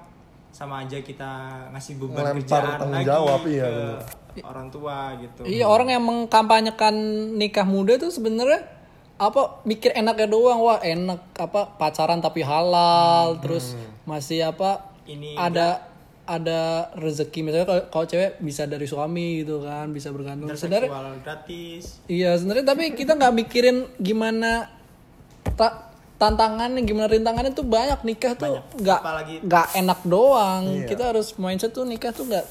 sama 0.50 0.84
aja 0.84 0.98
kita 1.00 1.32
ngasih 1.72 1.94
beban 2.02 2.36
Ngelempar 2.36 2.42
kerjaan 2.42 2.80
tanggung 2.82 2.96
lagi 2.98 3.08
jawab, 3.08 3.42
iya, 3.46 3.64
ke 3.64 3.74
bener. 3.74 4.44
orang 4.44 4.68
tua 4.74 4.98
gitu. 5.22 5.42
Iya 5.46 5.66
orang 5.70 5.90
yang 5.94 6.04
mengkampanyekan 6.04 6.96
nikah 7.38 7.68
muda 7.68 7.96
tuh 8.02 8.10
sebenarnya 8.10 8.66
apa 9.20 9.62
mikir 9.64 9.94
enaknya 9.94 10.28
doang. 10.28 10.60
Wah 10.60 10.80
enak 10.82 11.22
apa 11.38 11.76
pacaran 11.78 12.20
tapi 12.20 12.42
halal 12.42 13.38
terus 13.40 13.76
masih 14.04 14.50
apa 14.50 14.90
Ini 15.10 15.38
ada 15.38 15.90
ada 16.30 16.94
rezeki. 16.94 17.42
Misalnya 17.42 17.66
kalau, 17.66 17.84
kalau 17.90 18.06
cewek 18.06 18.38
bisa 18.38 18.70
dari 18.70 18.86
suami 18.86 19.42
gitu 19.42 19.66
kan 19.66 19.90
bisa 19.90 20.14
bergantung. 20.14 20.54
Sebenarnya 20.54 20.90
gratis. 21.26 22.06
iya 22.06 22.38
sebenarnya 22.38 22.66
tapi 22.70 22.94
kita 22.94 23.18
nggak 23.18 23.34
mikirin 23.34 23.90
gimana 23.98 24.70
ta- 25.58 25.89
tantangannya 26.20 26.84
gimana 26.84 27.08
rintangannya 27.08 27.52
tuh 27.52 27.64
banyak. 27.64 28.00
Nikah 28.04 28.34
tuh 28.36 28.60
nggak 28.76 29.00
Apalagi- 29.00 29.42
nggak 29.42 29.68
enak 29.74 30.00
doang. 30.04 30.64
Iya. 30.76 30.86
kita 30.86 31.04
harus 31.10 31.34
mindset 31.36 31.72
tuh 31.72 31.84
nikah 31.84 32.12
tuh 32.12 32.28
nggak 32.28 32.46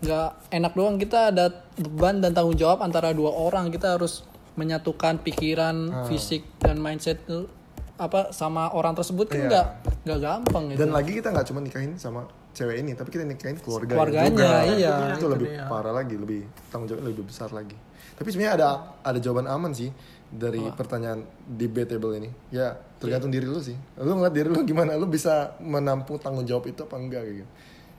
nggak 0.00 0.28
enak 0.50 0.72
doang. 0.72 0.94
Kita 0.96 1.28
ada 1.28 1.46
beban 1.76 2.18
dan 2.18 2.30
tanggung 2.30 2.54
jawab 2.54 2.80
antara 2.80 3.10
dua 3.10 3.30
orang. 3.30 3.68
Kita 3.68 3.98
harus 3.98 4.22
menyatukan 4.52 5.18
pikiran 5.18 6.06
fisik 6.06 6.44
dan 6.58 6.76
mindset 6.76 7.18
tuh 7.22 7.48
apa 7.94 8.30
sama 8.30 8.68
orang 8.70 8.92
tersebut 8.92 9.26
kan 9.26 9.36
Iya. 9.36 9.48
nggak 9.48 9.66
nggak 10.02 10.18
gampang 10.20 10.62
gitu. 10.68 10.78
Dan 10.78 10.90
lagi 10.90 11.12
kita 11.12 11.28
nggak 11.28 11.46
cuma 11.46 11.60
nikahin 11.60 11.92
sama 11.96 12.24
cewek 12.52 12.76
ini 12.78 12.92
tapi 12.92 13.08
kita 13.08 13.24
nikahin 13.24 13.56
keluarga 13.56 13.94
Keluarganya, 13.94 14.28
juga. 14.28 14.48
iya, 14.68 14.92
itu 15.08 15.16
itu 15.16 15.26
lebih 15.26 15.48
dia. 15.48 15.64
parah 15.66 15.94
lagi 15.94 16.14
lebih 16.14 16.40
tanggung 16.68 16.84
jawab 16.86 17.02
lebih 17.02 17.24
besar 17.24 17.48
lagi. 17.48 17.72
Tapi 18.12 18.28
sebenarnya 18.28 18.54
ada 18.54 18.68
ada 19.00 19.18
jawaban 19.18 19.46
aman 19.46 19.72
sih 19.72 19.88
dari 20.32 20.64
pertanyaan 20.72 21.20
debatable 21.44 22.16
ini. 22.16 22.32
Ya 22.48 22.80
tergantung 22.96 23.28
diri 23.28 23.44
lu 23.44 23.60
sih. 23.60 23.76
Lu 24.00 24.16
ngeliat 24.16 24.32
diri 24.32 24.48
lu 24.48 24.64
gimana? 24.64 24.96
Lu 24.96 25.04
bisa 25.04 25.52
menampung 25.60 26.16
tanggung 26.16 26.48
jawab 26.48 26.72
itu 26.72 26.88
apa 26.88 26.96
enggak 26.96 27.22
kayak 27.28 27.36
gitu. 27.44 27.50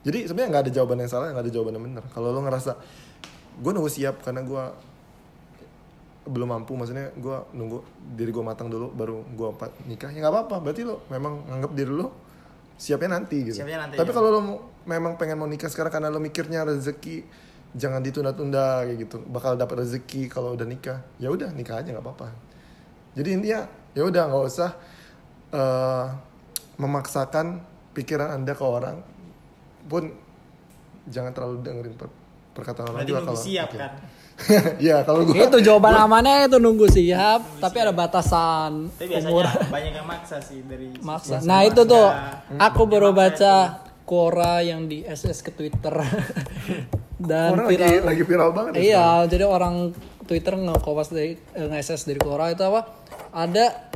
Jadi 0.04 0.18
sebenarnya 0.28 0.48
nggak 0.50 0.64
ada 0.68 0.72
jawaban 0.74 0.96
yang 1.00 1.10
salah 1.10 1.26
nggak 1.30 1.44
ada 1.46 1.52
jawaban 1.54 1.72
yang 1.78 1.84
benar. 1.86 2.04
Kalau 2.10 2.28
lu 2.34 2.40
ngerasa 2.42 2.72
gue 3.54 3.70
nunggu 3.70 3.90
siap 3.90 4.20
karena 4.26 4.42
gue 4.42 4.64
belum 6.24 6.48
mampu 6.50 6.72
maksudnya 6.74 7.12
gue 7.14 7.36
nunggu 7.54 7.78
diri 8.16 8.32
gue 8.32 8.44
matang 8.44 8.72
dulu 8.72 8.90
baru 8.90 9.22
gue 9.22 9.48
nikah 9.86 10.10
ya 10.10 10.18
nggak 10.20 10.34
apa-apa. 10.34 10.56
Berarti 10.58 10.82
lo 10.82 11.06
memang 11.08 11.46
nganggap 11.48 11.72
diri 11.72 11.92
lo 11.94 12.08
siapnya 12.74 13.16
nanti 13.16 13.36
gitu. 13.46 13.56
Siapnya 13.62 13.86
nanti, 13.86 13.94
tapi 13.94 14.10
ya. 14.10 14.14
kalau 14.18 14.28
lo 14.34 14.40
memang 14.84 15.14
pengen 15.14 15.38
mau 15.38 15.48
nikah 15.48 15.70
sekarang 15.70 15.94
karena 15.94 16.10
lo 16.10 16.18
mikirnya 16.18 16.66
rezeki 16.66 17.24
jangan 17.74 18.00
ditunda-tunda 18.00 18.86
kayak 18.86 18.98
gitu. 19.06 19.16
Bakal 19.26 19.58
dapat 19.58 19.84
rezeki 19.84 20.30
kalau 20.30 20.54
udah 20.54 20.66
nikah. 20.66 21.02
Ya 21.18 21.28
udah 21.30 21.50
nikah 21.50 21.82
aja 21.82 21.90
nggak 21.90 22.04
apa-apa. 22.04 22.30
Jadi 23.14 23.28
intinya 23.30 23.66
ya 23.94 24.02
udah 24.06 24.22
nggak 24.30 24.44
usah 24.46 24.70
eh, 25.54 26.06
memaksakan 26.78 27.62
pikiran 27.94 28.34
anda 28.34 28.54
ke 28.54 28.64
orang 28.66 28.98
pun 29.86 30.10
jangan 31.06 31.30
terlalu 31.30 31.62
dengerin 31.62 31.94
per- 31.94 32.22
perkataan 32.54 32.90
orang 32.90 33.06
juga 33.06 33.20
nunggu 33.22 33.34
kalau 33.34 33.42
siap 33.42 33.68
oke. 33.70 33.78
kan? 33.78 33.92
Iya 34.82 35.02
kalau 35.06 35.22
gue 35.30 35.38
itu 35.38 35.58
jawaban 35.62 35.94
amannya 35.94 36.50
itu 36.50 36.58
nunggu 36.58 36.86
siap. 36.90 37.62
Tapi 37.62 37.76
ada 37.78 37.94
batasan 37.94 38.90
tapi 38.98 39.14
biasanya 39.14 39.30
umur. 39.30 39.46
banyak 39.70 39.92
yang 39.94 40.06
maksa 40.06 40.36
sih 40.42 40.58
dari 40.66 40.90
maksa. 40.98 41.38
nah 41.46 41.62
itu 41.62 41.86
tuh 41.86 42.06
aku 42.58 42.82
baru 42.90 43.14
baca 43.14 43.83
Quora 44.04 44.60
yang 44.60 44.84
di 44.84 45.02
SS 45.02 45.40
ke 45.40 45.50
Twitter. 45.50 45.92
Dan 47.14 47.56
lagi 47.56 47.74
viral. 47.74 48.04
lagi 48.04 48.22
viral 48.22 48.50
banget 48.52 48.72
ya 48.74 48.80
iya 48.82 49.06
jadi 49.24 49.44
orang 49.44 49.94
Twitter 50.24 50.54
nge-kopas 50.54 51.08
dari 51.08 51.36
eh, 51.52 51.66
nge-SS 51.66 52.04
dari 52.04 52.18
Quora 52.18 52.48
itu 52.48 52.60
apa? 52.60 52.84
Ada 53.30 53.92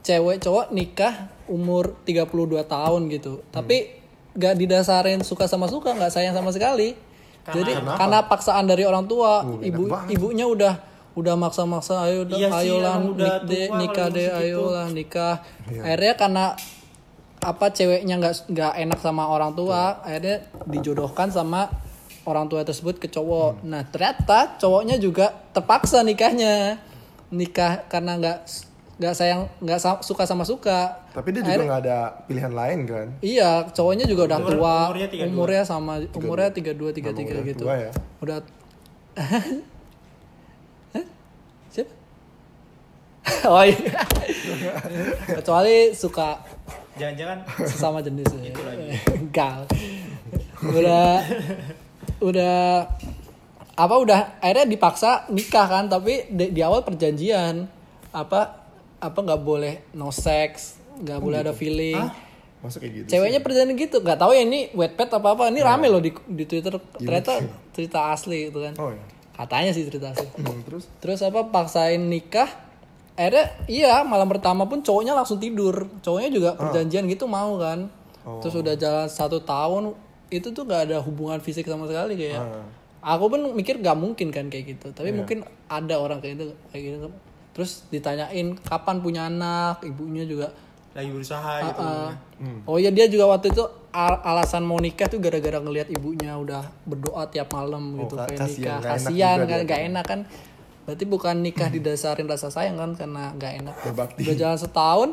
cewek 0.00 0.38
cowok 0.40 0.70
nikah 0.70 1.14
umur 1.46 1.98
32 2.02 2.28
tahun 2.64 3.02
gitu. 3.08 3.42
Tapi 3.48 3.98
gak 4.32 4.54
didasarin 4.54 5.22
suka 5.22 5.46
sama 5.46 5.66
suka 5.66 5.90
nggak 5.92 6.10
sayang 6.10 6.32
sama 6.32 6.50
sekali. 6.50 6.94
Jadi 7.44 7.72
karena 7.74 8.20
paksaan 8.22 8.66
dari 8.66 8.84
orang 8.84 9.06
tua. 9.06 9.40
Uh, 9.40 9.58
ibu 9.58 9.88
banget. 9.88 10.14
ibunya 10.14 10.44
udah 10.44 10.74
udah 11.14 11.34
maksa-maksa 11.34 12.04
ayo 12.04 12.22
Iya 12.28 12.46
sih, 12.52 12.68
ayolah 12.68 12.94
udah 13.00 13.34
nik- 13.40 13.46
deh, 13.48 13.66
tua 13.66 13.78
nikah 13.80 14.06
deh 14.12 14.28
gitu. 14.28 14.38
ayolah 14.38 14.86
nikah. 14.92 15.34
Iya. 15.66 15.80
akhirnya 15.82 16.14
karena 16.14 16.44
apa 17.40 17.66
ceweknya 17.68 18.16
nggak 18.16 18.34
nggak 18.48 18.72
enak 18.78 18.98
sama 18.98 19.24
orang 19.24 19.52
tua 19.52 20.00
akhirnya 20.00 20.36
dijodohkan 20.64 21.28
sama 21.28 21.70
orang 22.24 22.44
tua 22.44 22.60
tersebut 22.60 22.96
ke 22.96 23.06
cowok 23.06 23.58
Hmm. 23.58 23.68
nah 23.68 23.82
ternyata 23.82 24.56
cowoknya 24.56 24.96
juga 24.96 25.30
terpaksa 25.50 26.02
nikahnya 26.02 26.76
nikah 27.28 27.86
karena 27.86 28.16
nggak 28.16 28.38
nggak 28.98 29.14
sayang 29.14 29.46
nggak 29.58 29.78
suka 30.00 30.24
sama 30.24 30.42
suka 30.42 30.98
Tapi 31.12 31.30
dia 31.30 31.40
juga 31.40 31.62
nggak 31.64 31.82
ada 31.84 31.98
pilihan 32.24 32.50
lain 32.50 32.78
kan. 32.82 33.06
iya 33.20 33.62
cowoknya 33.64 34.04
juga 34.04 34.26
udah 34.26 34.38
Umur- 34.40 34.52
tua 34.52 34.74
umurnya 34.88 35.08
32. 35.08 35.30
umurnya 35.30 35.62
sama 35.62 35.92
umurnya 36.12 36.50
tiga 36.50 36.72
dua 36.72 36.90
tiga 36.90 37.10
tiga 37.12 37.32
Udah 37.32 37.44
gitu 37.44 37.62
tua 37.62 37.74
ya. 37.78 37.90
udah 38.18 38.36
Hah? 40.90 41.04
siapa 41.70 41.92
oh 43.50 43.62
iya 43.62 44.02
kecuali 45.38 45.92
suka 45.92 46.42
Jangan-jangan 46.98 47.38
sesama 47.64 47.98
jenis 48.02 48.26
ya. 48.34 48.50
Itu 48.50 48.62
lagi. 48.66 48.86
Enggak. 49.14 49.54
Udah 50.58 51.08
udah 52.18 52.58
apa 53.78 53.94
udah 53.94 54.42
akhirnya 54.42 54.66
dipaksa 54.66 55.30
nikah 55.30 55.70
kan 55.70 55.86
tapi 55.86 56.26
di, 56.34 56.50
di 56.50 56.60
awal 56.66 56.82
perjanjian 56.82 57.70
apa 58.10 58.66
apa 58.98 59.18
nggak 59.22 59.38
boleh 59.46 59.94
no 59.94 60.10
sex 60.10 60.82
nggak 60.98 61.18
boleh 61.22 61.38
ada 61.46 61.54
feeling. 61.54 62.02
Masa 62.58 62.82
kayak 62.82 63.06
gitu 63.06 63.06
ceweknya 63.14 63.38
perjalanan 63.38 63.78
gitu 63.78 64.02
nggak 64.02 64.18
tahu 64.18 64.34
ya 64.34 64.42
ini 64.42 64.74
wetpad 64.74 65.22
apa 65.22 65.28
apa 65.38 65.42
ini 65.54 65.62
rame 65.62 65.86
loh 65.86 66.02
di 66.02 66.10
di 66.10 66.42
twitter. 66.42 66.74
Iya, 66.74 67.06
ternyata 67.06 67.32
cerita 67.70 68.10
asli 68.10 68.50
itu 68.50 68.58
kan. 68.58 68.74
Oh 68.82 68.90
ya 68.90 69.18
katanya 69.38 69.70
sih 69.70 69.86
cerita 69.86 70.10
asli. 70.10 70.26
Hmm, 70.34 70.66
Terus? 70.66 70.84
Terus 70.98 71.20
apa 71.22 71.46
paksain 71.54 72.02
nikah 72.02 72.50
akhirnya 73.18 73.46
iya 73.66 74.00
malam 74.00 74.24
pertama 74.26 74.62
pun 74.62 74.78
cowoknya 74.78 75.10
langsung 75.12 75.36
tidur 75.36 75.74
cowoknya 75.98 76.30
juga 76.30 76.48
Ah. 76.50 76.62
perjanjian 76.62 77.04
gitu 77.04 77.26
mau 77.26 77.58
kan 77.58 77.90
Oh. 78.22 78.38
terus 78.38 78.54
udah 78.54 78.74
jalan 78.74 79.08
satu 79.08 79.40
tahun 79.40 79.90
itu 80.28 80.48
tuh 80.48 80.62
gak 80.62 80.86
ada 80.86 81.00
hubungan 81.00 81.36
fisik 81.38 81.64
sama 81.64 81.84
sekali 81.84 82.14
kayak 82.14 82.38
Ah. 82.38 82.62
aku 83.10 83.24
pun 83.28 83.40
mikir 83.52 83.78
gak 83.78 83.94
mungkin 83.94 84.28
kan 84.28 84.46
kayak 84.46 84.70
gitu 84.70 84.92
tapi 84.92 85.10
mungkin 85.10 85.40
ada 85.66 85.96
orang 85.96 86.18
kayak 86.18 86.36
gitu 86.36 86.44
kayak 86.68 86.82
gitu 86.94 87.08
terus 87.50 87.82
ditanyain 87.88 88.54
kapan 88.60 88.96
punya 88.98 89.26
anak 89.26 89.82
ibunya 89.82 90.22
juga 90.22 90.54
lagi 90.94 91.10
berusaha 91.10 91.52
gitu 91.64 91.82
Ah, 91.82 92.14
Hmm. 92.36 92.62
Oh 92.64 92.76
iya 92.76 92.88
dia 92.88 93.06
juga 93.06 93.26
waktu 93.28 93.50
itu 93.50 93.62
al- 93.90 94.22
alasan 94.24 94.62
mau 94.62 94.78
nikah 94.78 95.06
tuh 95.06 95.18
gara-gara 95.18 95.58
ngelihat 95.58 95.90
ibunya 95.90 96.34
udah 96.34 96.62
berdoa 96.84 97.26
tiap 97.26 97.50
malam 97.50 97.82
Oh, 97.92 98.00
gitu 98.00 98.14
ka- 98.14 98.26
pengen 98.26 98.40
kasihan, 98.40 98.78
nikah. 98.78 98.90
Kasihan 98.92 99.36
kan 99.40 99.46
dia. 99.48 99.64
nggak 99.64 99.80
enak 99.88 100.04
kan. 100.04 100.20
Berarti 100.88 101.04
bukan 101.04 101.36
nikah 101.38 101.68
didasarin 101.68 102.24
rasa 102.24 102.48
sayang 102.48 102.80
kan 102.80 102.96
karena 102.96 103.36
nggak 103.36 103.52
enak. 103.60 103.74
Berbakti. 103.84 104.24
Udah 104.24 104.34
jalan 104.34 104.56
setahun 104.56 105.10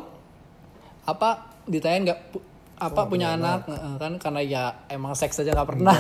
apa 1.04 1.30
ditanyain 1.68 2.08
nggak 2.08 2.22
pu- 2.32 2.46
Oh, 2.76 2.92
apa 2.92 3.08
punya 3.08 3.32
anak 3.32 3.64
Nge- 3.66 3.96
kan 3.96 4.14
karena 4.20 4.42
ya 4.42 4.64
emang 4.88 5.16
seks 5.16 5.40
aja 5.40 5.52
nggak 5.52 5.70
pernah. 5.70 5.96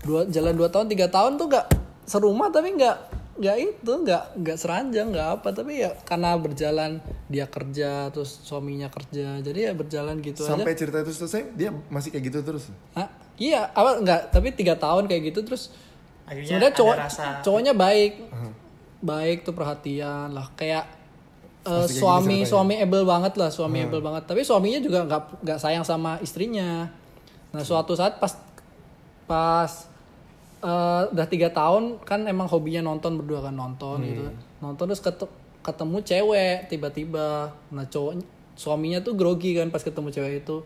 dua 0.00 0.28
jalan 0.28 0.52
dua 0.52 0.68
tahun 0.68 0.88
tiga 0.88 1.08
tahun 1.08 1.36
tuh 1.36 1.48
nggak 1.48 1.66
serumah 2.04 2.48
tapi 2.48 2.76
nggak 2.76 2.96
nggak 3.34 3.56
itu 3.58 3.92
nggak 4.04 4.22
nggak 4.36 4.56
seranjang 4.56 5.08
nggak 5.10 5.28
apa 5.34 5.48
tapi 5.50 5.80
ya 5.80 5.96
karena 6.04 6.36
berjalan 6.36 7.00
dia 7.26 7.48
kerja 7.48 8.12
terus 8.12 8.36
suaminya 8.38 8.86
kerja 8.86 9.40
jadi 9.40 9.58
ya 9.62 9.72
berjalan 9.72 10.20
gitu 10.20 10.44
aja 10.44 10.54
Sampai 10.54 10.76
cerita 10.76 11.00
itu 11.00 11.10
selesai 11.10 11.56
Dia 11.56 11.72
masih 11.88 12.12
kayak 12.12 12.24
gitu 12.28 12.38
terus 12.44 12.68
Hah? 12.92 13.08
Iya, 13.34 13.66
apa 13.66 13.98
enggak? 13.98 14.20
Tapi 14.28 14.52
tiga 14.52 14.76
tahun 14.76 15.08
kayak 15.08 15.32
gitu 15.32 15.40
terus 15.42 15.72
akhirnya 16.22 16.46
sebenarnya 16.46 16.74
cowok 16.76 16.96
rasa 17.00 17.24
cowoknya 17.40 17.72
baik, 17.72 18.12
baik 19.04 19.44
tuh 19.44 19.52
perhatian 19.52 20.32
lah. 20.32 20.48
Kayak 20.56 20.88
kayak 21.64 21.88
suami 21.88 22.44
suami 22.44 22.80
able 22.80 23.04
banget 23.04 23.36
lah, 23.36 23.52
suami 23.52 23.84
able 23.84 24.00
banget. 24.00 24.24
Tapi 24.24 24.40
suaminya 24.40 24.80
juga 24.80 25.04
nggak 25.04 25.44
nggak 25.44 25.58
sayang 25.60 25.84
sama 25.84 26.16
istrinya. 26.24 26.88
Nah 27.52 27.62
suatu 27.62 27.92
saat 27.92 28.16
pas 28.16 28.32
pas 29.24 29.70
eh, 30.64 31.02
udah 31.12 31.26
tiga 31.28 31.52
tahun 31.52 32.00
kan 32.04 32.24
emang 32.24 32.48
hobinya 32.48 32.84
nonton 32.84 33.20
berdua 33.20 33.48
kan 33.48 33.54
nonton 33.56 34.00
gitu, 34.04 34.24
nonton 34.60 34.84
terus 34.92 35.04
ketemu 35.64 35.96
cewek 36.04 36.72
tiba-tiba. 36.72 37.52
Nah 37.72 37.84
cowok 37.88 38.20
suaminya 38.56 39.00
tuh 39.00 39.16
grogi 39.16 39.56
kan 39.56 39.68
pas 39.68 39.84
ketemu 39.84 40.08
cewek 40.12 40.44
itu. 40.44 40.64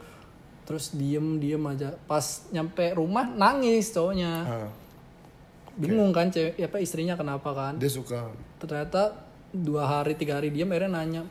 Terus 0.66 0.92
diem 0.92 1.40
diem 1.40 1.62
aja. 1.64 1.96
Pas 2.04 2.44
nyampe 2.52 2.92
rumah 2.92 3.24
nangis 3.24 3.88
cowoknya. 3.88 4.32
Ah, 4.44 4.68
bingung 5.78 6.10
kan 6.10 6.28
cewek 6.28 6.58
apa 6.58 6.76
istrinya 6.82 7.14
kenapa 7.14 7.54
kan? 7.54 7.78
Dia 7.78 7.88
suka. 7.88 8.34
Ternyata 8.58 9.14
dua 9.54 9.86
hari 9.86 10.18
tiga 10.18 10.36
hari 10.36 10.50
diem 10.50 10.68
akhirnya 10.68 10.90
nanya 10.92 11.22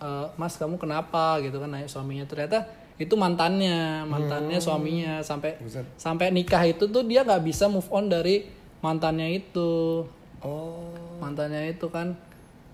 "E, 0.00 0.08
mas 0.40 0.56
kamu 0.56 0.80
kenapa? 0.80 1.38
Gitu 1.44 1.60
kan 1.60 1.68
nanya 1.68 1.86
suaminya. 1.86 2.24
Ternyata 2.24 2.64
itu 2.96 3.14
mantannya 3.14 4.08
mantannya 4.08 4.58
suaminya. 4.58 5.20
Sampai 5.20 5.60
Buset. 5.60 5.84
sampai 6.00 6.32
nikah 6.32 6.64
itu 6.64 6.88
tuh 6.88 7.04
dia 7.04 7.22
nggak 7.22 7.44
bisa 7.44 7.68
move 7.68 7.86
on 7.92 8.08
dari 8.08 8.48
mantannya 8.80 9.36
itu. 9.36 10.02
Oh. 10.40 10.96
Mantannya 11.20 11.76
itu 11.76 11.86
kan 11.92 12.16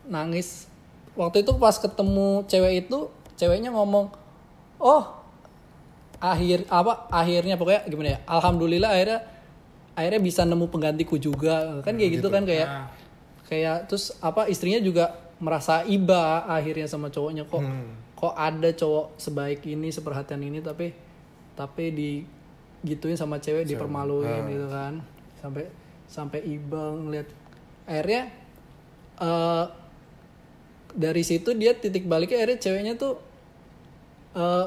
nangis. 0.06 0.70
Waktu 1.18 1.42
itu 1.42 1.52
pas 1.58 1.74
ketemu 1.74 2.46
cewek 2.46 2.86
itu 2.86 3.10
ceweknya 3.36 3.74
ngomong 3.74 4.08
oh 4.78 5.02
akhir 6.16 6.64
apa 6.72 7.08
akhirnya 7.12 7.58
pokoknya 7.60 7.82
gimana 7.90 8.08
ya? 8.16 8.18
Alhamdulillah 8.24 8.90
akhirnya 8.94 9.20
akhirnya 9.96 10.20
bisa 10.20 10.44
nemu 10.44 10.68
penggantiku 10.68 11.16
juga. 11.16 11.80
Kan 11.80 11.96
kayak 11.96 12.20
gitu, 12.20 12.28
kan 12.28 12.44
kayak 12.44 12.68
Nah. 12.68 12.86
kayak 13.48 13.88
terus 13.88 14.12
apa 14.20 14.44
istrinya 14.46 14.78
juga 14.78 15.16
merasa 15.40 15.82
iba 15.88 16.44
akhirnya 16.44 16.84
sama 16.86 17.08
cowoknya. 17.08 17.48
Kok 17.48 17.62
kok 18.16 18.34
ada 18.36 18.68
cowok 18.72 19.16
sebaik 19.16 19.64
ini 19.64 19.88
seperhatian 19.88 20.40
ini 20.40 20.60
tapi 20.60 20.92
tapi 21.56 21.84
di 21.92 22.10
gituin 22.84 23.16
sama 23.16 23.40
cewek 23.40 23.64
dipermaluin 23.66 24.44
gitu 24.52 24.66
kan. 24.68 25.00
Sampai 25.40 25.64
sampai 26.06 26.40
iba 26.44 26.92
ngeliat. 26.94 27.28
Akhirnya 27.88 28.28
eh 29.16 29.64
dari 30.96 31.22
situ 31.24 31.52
dia 31.52 31.76
titik 31.76 32.08
baliknya 32.08 32.40
akhirnya 32.40 32.60
ceweknya 32.60 32.94
tuh 32.96 33.20
eh 34.36 34.66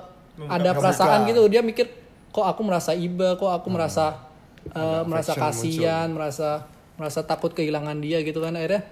ada 0.50 0.72
perasaan 0.74 1.26
gitu. 1.30 1.46
Dia 1.52 1.62
mikir 1.66 1.90
kok 2.30 2.46
aku 2.46 2.62
merasa 2.62 2.94
iba? 2.94 3.34
Kok 3.36 3.50
aku 3.50 3.68
merasa 3.74 4.29
eh, 4.68 5.04
merasa 5.08 5.34
kasihan 5.36 6.08
merasa 6.12 6.68
merasa 7.00 7.24
takut 7.24 7.56
kehilangan 7.56 7.98
dia 8.04 8.20
gitu 8.24 8.44
kan. 8.44 8.56
Akhirnya 8.56 8.84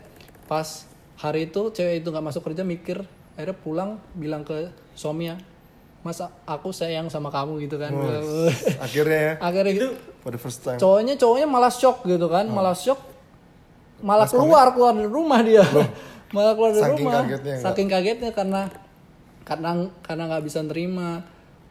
pas 0.48 0.88
hari 1.20 1.52
itu 1.52 1.74
cewek 1.74 2.02
itu 2.02 2.08
nggak 2.08 2.26
masuk 2.32 2.42
kerja 2.46 2.64
mikir 2.64 3.04
akhirnya 3.38 3.58
pulang 3.62 3.90
bilang 4.18 4.42
ke 4.42 4.74
suaminya 4.98 5.38
masa 6.06 6.32
aku 6.48 6.72
sayang 6.72 7.12
sama 7.12 7.28
kamu 7.28 7.68
gitu 7.68 7.76
kan. 7.76 7.92
Akhirnya 8.86 9.20
ya? 9.20 9.34
Akhirnya 9.44 9.72
gitu. 9.76 9.90
For 10.24 10.32
the 10.32 10.40
first 10.40 10.64
time. 10.64 10.80
Cowoknya 10.80 11.20
cowoknya 11.20 11.48
malah 11.52 11.74
shock 11.74 12.08
gitu 12.08 12.32
kan 12.32 12.48
malah 12.48 12.72
shock. 12.72 13.02
Malah 14.00 14.30
keluar 14.30 14.72
keluar 14.72 14.94
dari 14.96 15.10
rumah 15.10 15.42
dia. 15.42 15.66
Malah 16.36 16.54
keluar 16.60 16.72
dari 16.76 16.84
Saking 16.84 17.08
rumah. 17.08 17.24
kagetnya 17.24 17.56
saking 17.64 17.88
kagetnya 17.88 18.32
karena 18.36 18.62
karena 19.48 19.70
karena 20.04 20.24
nggak 20.28 20.44
bisa 20.44 20.60
nerima. 20.64 21.24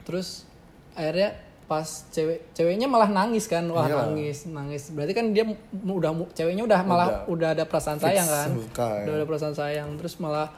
Terus 0.05 0.49
akhirnya 0.97 1.36
pas 1.67 1.87
cewek 2.14 2.55
ceweknya 2.55 2.87
malah 2.87 3.11
nangis 3.11 3.51
kan. 3.51 3.67
Wah 3.67 3.91
Iyalah. 3.91 4.14
nangis 4.14 4.47
nangis. 4.47 4.95
Berarti 4.95 5.12
kan 5.19 5.35
dia 5.35 5.43
udah 5.75 6.11
ceweknya 6.31 6.62
udah 6.62 6.81
malah 6.87 7.09
udah, 7.27 7.59
ada 7.59 7.67
perasaan 7.67 7.99
sayang 7.99 8.27
kan? 8.27 8.49
suka 8.55 9.03
ya. 9.03 9.05
udah 9.11 9.14
ada 9.19 9.27
perasaan 9.27 9.55
sayang. 9.55 9.89
Terus 9.99 10.14
malah 10.23 10.49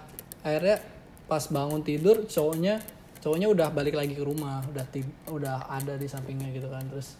akhirnya 0.44 0.84
pas 1.24 1.44
bangun 1.48 1.80
tidur 1.80 2.24
cowoknya 2.28 2.80
cowoknya 3.24 3.48
udah 3.48 3.68
balik 3.72 3.96
lagi 3.96 4.12
ke 4.12 4.20
rumah. 4.20 4.60
Udah 4.68 4.84
udah 5.32 5.56
ada 5.72 5.96
di 5.96 6.04
sampingnya 6.04 6.52
gitu 6.52 6.68
kan. 6.68 6.84
Terus 6.92 7.16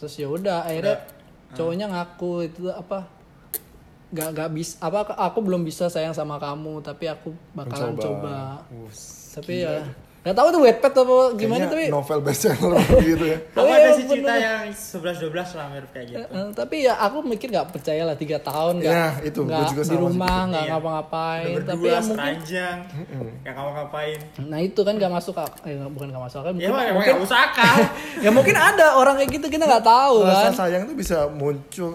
terus 0.00 0.16
ya 0.16 0.32
udah 0.32 0.64
akhirnya 0.64 1.04
cowoknya 1.52 1.86
ngaku 1.92 2.48
itu 2.48 2.72
apa? 2.72 3.04
Gak 4.10 4.34
gak 4.34 4.50
bisa 4.50 4.74
apa 4.82 5.06
aku 5.14 5.38
belum 5.38 5.62
bisa 5.62 5.86
sayang 5.86 6.10
sama 6.10 6.34
kamu 6.40 6.82
tapi 6.82 7.06
aku 7.06 7.30
bakalan 7.52 7.94
Mencoba. 7.94 8.64
coba. 8.66 8.88
Us, 8.88 9.38
tapi 9.38 9.62
ya 9.62 9.86
nggak 10.20 10.36
tahu 10.36 10.48
tuh 10.50 10.60
wetpad 10.60 10.92
apa 10.94 11.14
gimana 11.32 11.64
Kayaknya 11.64 11.68
tapi 11.70 11.84
novel 11.88 12.20
bestseller 12.20 12.76
gitu 13.08 13.24
ya 13.24 13.38
Tapi 13.50 13.70
ada 13.70 13.80
ya 13.80 13.90
sih 13.90 14.04
cerita 14.04 14.28
bener. 14.28 14.44
yang 14.44 14.62
11-12 14.68 15.32
lah 15.56 15.66
mirip 15.70 15.90
kayak 15.90 16.06
gitu. 16.06 16.20
Eh, 16.20 16.46
tapi 16.52 16.76
ya 16.82 16.94
aku 16.94 17.16
mikir 17.22 17.48
nggak 17.48 17.68
percaya 17.70 18.02
lah 18.02 18.12
tiga 18.14 18.36
tahun 18.38 18.74
nggak 18.78 18.92
Ya, 18.92 19.06
itu, 19.22 19.40
gua 19.40 19.52
nggak 19.54 19.68
juga 19.70 19.82
di 19.82 19.96
rumah 19.96 20.38
nggak 20.46 20.60
Iya. 20.60 20.70
ngapa-ngapain 20.70 21.44
Udah 21.46 21.64
tapi 21.64 21.80
berdua 21.80 21.88
ya 21.88 22.00
mungkin 22.02 22.12
seranjang. 22.12 22.76
Gak 23.40 23.54
kamu 23.54 23.70
ngapain. 23.72 24.18
nah 24.44 24.58
itu 24.58 24.80
kan 24.82 24.94
nggak 24.94 25.12
masuk 25.14 25.34
eh, 25.64 25.74
bukan 25.88 26.06
nggak 26.06 26.22
masuk 26.22 26.38
akal 26.38 26.50
Ya 26.50 26.52
mungkin, 26.52 26.68
emang 26.68 26.84
emang 26.84 26.94
mungkin 26.94 27.14
gak 27.14 27.24
usah 27.24 27.38
akal. 27.42 27.76
ya 28.24 28.30
mungkin 28.30 28.56
ada 28.56 28.86
orang 28.94 29.14
kayak 29.16 29.30
gitu 29.32 29.46
kita 29.48 29.64
nggak 29.64 29.86
tahu 29.86 30.16
Rasa 30.22 30.42
kan 30.42 30.52
sayang 30.58 30.82
tuh 30.84 30.94
bisa 30.94 31.16
muncul 31.26 31.92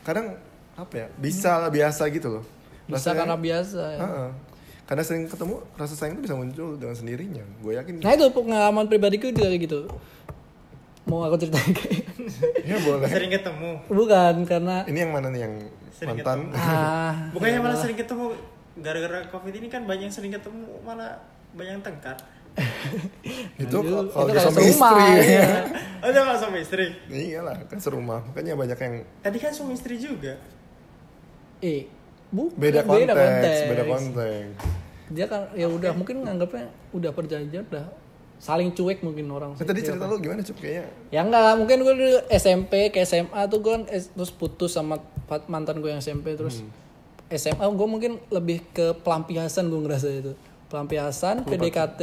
Kadang 0.00 0.38
apa 0.72 0.94
ya 0.94 1.06
Bisa 1.12 1.58
lah 1.58 1.68
biasa 1.68 2.06
gitu 2.08 2.30
loh 2.30 2.44
bisa 2.86 3.02
Rasanya- 3.04 3.18
karena 3.20 3.36
biasa 3.36 3.80
ya. 3.90 3.98
Heeh. 4.00 4.28
Karena 4.88 5.04
sering 5.04 5.28
ketemu 5.28 5.60
rasa 5.74 5.92
sayang 5.92 6.16
itu 6.16 6.24
bisa 6.24 6.34
muncul 6.34 6.74
dengan 6.74 6.96
sendirinya. 6.96 7.44
Gue 7.60 7.76
yakin. 7.76 8.00
nah 8.00 8.10
itu 8.10 8.24
pengalaman 8.30 8.88
pribadiku 8.88 9.28
juga 9.28 9.46
kayak 9.46 9.62
gitu 9.62 9.80
mau 11.04 11.24
aku 11.24 11.36
ceritain 11.38 11.72
kayak 11.72 12.04
Ya 12.62 12.76
boleh. 12.78 13.08
Sering 13.08 13.32
ketemu. 13.32 13.70
bukan 13.86 14.34
karena 14.44 14.84
Ini 14.84 14.98
yang 14.98 15.12
mana 15.14 15.28
nih 15.28 15.40
yang 15.42 15.54
Sering 15.90 16.16
mantan? 16.16 16.38
ah 16.52 17.12
Bukannya 17.34 17.60
malah 17.60 17.76
sering 17.76 17.96
ketemu 17.96 18.36
gara-gara 18.76 19.24
covid 19.26 19.54
ini 19.54 19.66
kan 19.66 19.84
banyak 19.84 20.04
yang 20.04 20.14
sering 20.14 20.28
ketemu 20.30 20.68
malah 20.80 21.16
banyak 21.52 21.72
yang 21.74 21.84
tengkar. 21.84 22.16
itu 23.56 23.72
kalau 23.72 24.04
Itu 24.04 24.12
kalau 24.12 24.52
serumah, 24.52 24.92
istri. 25.00 25.04
iya. 25.32 25.46
Oh, 25.98 26.08
udah 26.08 26.20
gak 26.26 26.38
sama 26.38 26.56
istri. 26.58 26.86
Iyalah, 27.06 27.56
kan 27.64 27.78
serumah. 27.78 28.20
Makanya 28.24 28.52
banyak 28.54 28.78
yang 28.78 28.94
Tadi 29.18 29.38
kan 29.38 29.50
suami 29.50 29.72
istri 29.72 29.96
juga. 29.96 30.36
eh 31.58 31.88
bu 32.28 32.52
beda 32.52 32.84
konteks, 32.84 33.58
beda 33.66 33.84
konteks. 33.84 34.60
dia 35.08 35.24
kan 35.24 35.48
ya 35.52 35.64
udah 35.66 35.92
mungkin 35.92 36.20
nganggapnya 36.20 36.68
udah 36.92 37.10
perjanjian 37.10 37.64
udah 37.66 37.88
saling 38.38 38.70
cuek 38.70 39.00
mungkin 39.00 39.26
orang 39.26 39.50
Nah, 39.50 39.64
tadi 39.64 39.80
cerita 39.80 40.04
lu 40.04 40.20
gimana, 40.20 40.40
Cup? 40.40 40.54
Kayaknya? 40.56 40.84
Ya 41.08 41.20
enggak 41.22 41.52
mungkin 41.56 41.76
gue 41.80 41.94
dulu 41.96 42.08
SMP 42.30 42.72
ke 42.88 43.02
SMA 43.02 43.40
tuh 43.46 43.58
gue 43.58 43.72
kan 43.72 43.84
es- 43.88 44.08
terus 44.08 44.30
putus 44.30 44.70
sama 44.70 45.00
mantan 45.46 45.80
gue 45.80 45.88
yang 45.88 45.98
SMP 45.98 46.32
terus 46.34 46.62
SMA 47.28 47.64
gue 47.66 47.88
mungkin 47.88 48.20
lebih 48.28 48.62
ke 48.70 48.94
pelampiasan 48.98 49.66
gue 49.66 49.80
ngerasa 49.80 50.08
itu. 50.12 50.32
Pelampiasan 50.68 51.42
PDKT 51.42 52.00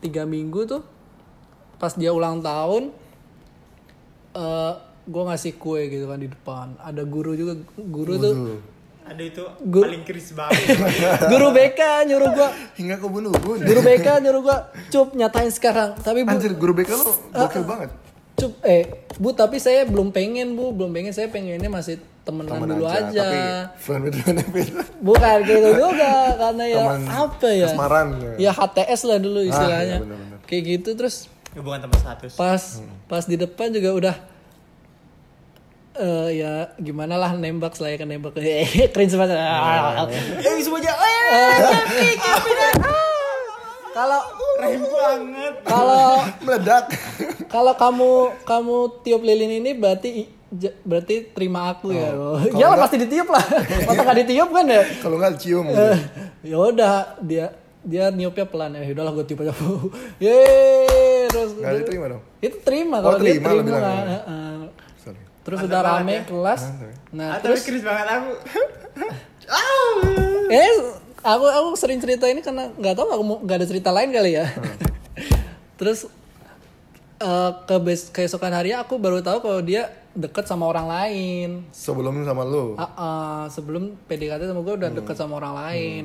tiga 0.00 0.22
minggu 0.24 0.64
tuh 0.64 0.80
pas 1.76 1.90
dia 1.92 2.10
ulang 2.10 2.38
tahun 2.38 2.94
eh 4.34 4.72
gue 5.04 5.22
ngasih 5.24 5.52
kue 5.56 5.88
gitu 5.88 6.04
kan 6.04 6.16
di 6.16 6.28
depan. 6.28 6.66
Ada 6.78 7.02
guru 7.02 7.32
juga 7.32 7.54
guru 7.76 8.14
tuh 8.16 8.34
Aduh 9.08 9.24
itu 9.26 9.44
Gu- 9.64 9.82
paling 9.82 10.02
keris 10.02 10.30
banget. 10.30 10.76
Guru 11.32 11.48
BK 11.50 11.80
nyuruh 12.04 12.30
gua, 12.30 12.48
Hingga 12.74 12.96
ke 12.96 13.06
bunuh 13.06 13.32
ubun. 13.32 13.58
guru 13.58 13.80
BK 13.80 14.06
nyuruh 14.20 14.42
gua, 14.42 14.56
cup 14.86 15.08
nyatain 15.12 15.48
sekarang. 15.48 15.96
Tapi 15.96 16.22
bu, 16.22 16.30
Anjir, 16.30 16.52
guru 16.52 16.72
BK 16.72 16.90
lo 16.92 17.08
gokil 17.30 17.64
banget. 17.64 17.90
cup, 18.34 18.52
eh 18.62 18.86
bu 19.14 19.32
tapi 19.32 19.56
saya 19.56 19.82
belum 19.82 20.08
pengen 20.08 20.52
bu, 20.52 20.70
belum 20.70 20.92
pengen 20.92 21.10
saya 21.10 21.26
pengennya 21.26 21.66
masih 21.66 21.96
temenan 22.22 22.54
Temen 22.54 22.68
dulu 22.70 22.84
aja. 22.86 23.08
Tapi 23.24 23.38
friend 23.76 24.02
with 24.04 24.16
benefit. 24.20 24.68
Bukan 25.00 25.36
gitu 25.42 25.68
juga 25.74 26.12
karena 26.42 26.64
ya 26.64 26.76
Teman 26.78 27.00
apa 27.08 27.48
ya? 27.48 27.66
asmaran. 27.66 28.06
Ya 28.36 28.52
HTS 28.52 29.00
lah 29.04 29.18
dulu 29.18 29.40
istilahnya. 29.42 29.96
iya, 29.96 29.98
bener-bener. 29.98 30.38
Kayak 30.44 30.62
gitu 30.70 30.90
terus 30.94 31.16
Hubungan 31.50 31.80
teman 31.82 31.98
status. 31.98 32.32
pas 32.34 32.62
Hmm. 32.78 32.92
pas 33.06 33.24
di 33.24 33.34
depan 33.34 33.68
juga 33.68 33.90
udah 33.90 34.16
eh 35.98 36.28
ya 36.36 36.52
gimana 36.76 37.14
lah 37.14 37.34
nembak 37.34 37.72
selayaknya 37.72 38.06
nembak 38.08 38.38
eh 38.40 38.64
cringe 38.88 39.14
banget 39.14 39.34
Iya, 39.34 40.06
Eh 40.40 40.62
semuanya. 40.62 40.94
kalau 43.90 44.20
Keren 44.54 44.78
banget. 44.84 45.54
kalau 45.64 46.06
Meledak. 46.40 46.84
kalau 47.48 47.72
kamu 47.74 48.10
kamu 48.42 48.76
tiup 49.00 49.22
lilin 49.22 49.52
ini 49.56 49.70
berarti 49.72 50.10
berarti 50.80 51.28
terima 51.28 51.68
aku 51.68 51.90
ya 51.90 52.14
oh. 52.14 52.38
ya 52.52 52.66
lah 52.68 52.78
pasti 52.78 52.96
ditiup 52.96 53.26
lah 53.26 53.42
masa 53.86 54.00
nggak 54.00 54.18
ditiup 54.22 54.48
kan 54.48 54.64
ya 54.66 54.82
Kalau 54.98 55.16
nggak 55.16 55.34
cium. 55.36 55.66
Eh, 55.68 55.98
ya 56.44 56.56
udah 56.58 56.94
dia 57.20 57.50
dia 57.80 58.08
niupnya 58.08 58.44
pelan 58.44 58.72
ya 58.72 58.86
udahlah 58.88 59.12
gue 59.12 59.24
tiup 59.24 59.40
aja 59.40 59.54
Yeay, 60.24 61.26
terus 61.26 61.54
Nggak 61.54 61.74
diterima 61.80 62.06
dong. 62.08 62.22
itu 62.38 62.56
terima 62.60 62.96
Oh, 62.98 63.02
kalau 63.04 63.18
dia 63.18 63.34
terima, 63.34 63.50
lo 63.50 63.62
terima. 63.62 64.67
Terus 65.48 65.58
Mantap 65.58 65.72
udah 65.72 65.80
rame 65.82 66.12
ya. 66.12 66.20
kelas. 66.22 66.60
Mantap. 66.62 66.92
nah 67.10 67.26
Ah, 67.32 67.38
terus 67.40 67.64
keris 67.64 67.80
banget 67.80 68.06
aku. 68.06 68.30
eh 70.50 70.70
aku 71.18 71.44
aku 71.46 71.68
sering 71.74 71.98
cerita 71.98 72.24
ini 72.24 72.40
karena 72.40 72.70
nggak 72.70 72.94
tahu 72.94 73.06
aku 73.08 73.22
mau- 73.22 73.40
nggak 73.40 73.56
ada 73.58 73.66
cerita 73.66 73.88
lain 73.88 74.08
kali 74.10 74.30
ya. 74.34 74.44
Terus 75.78 76.04
eh, 77.18 77.50
ke 77.64 77.74
bes 77.78 78.10
keesokan 78.10 78.50
hari 78.50 78.70
aku 78.70 78.98
baru 78.98 79.18
tahu 79.18 79.38
kalau 79.40 79.60
dia 79.60 79.88
deket 80.12 80.44
sama 80.44 80.66
orang 80.66 80.84
lain. 80.84 81.48
Sebelum 81.70 82.22
sama 82.22 82.42
lu. 82.42 82.74
Ah, 82.74 82.90
ah, 82.92 83.42
sebelum 83.46 83.94
PDKT 84.04 84.44
sama 84.44 84.60
gue 84.60 84.74
udah 84.76 84.90
deket 84.92 85.14
sama 85.14 85.38
orang 85.38 85.54
lain. 85.56 86.04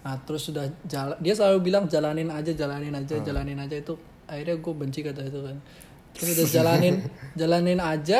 Nah 0.00 0.14
terus 0.22 0.46
sudah 0.46 0.64
jalan 0.84 1.16
dia 1.18 1.32
selalu 1.34 1.58
bilang 1.60 1.84
jalanin 1.84 2.28
aja 2.28 2.52
jalanin 2.52 2.92
aja 2.94 3.14
jalanin 3.18 3.58
aja. 3.58 3.74
Itu 3.74 3.96
akhirnya 4.24 4.56
gue 4.56 4.72
benci 4.76 5.00
kata 5.00 5.20
itu 5.22 5.38
kan. 5.42 5.56
Terus 6.12 6.28
udah 6.36 6.46
jalanin 6.46 6.94
jalanin 7.34 7.80
aja 7.80 8.18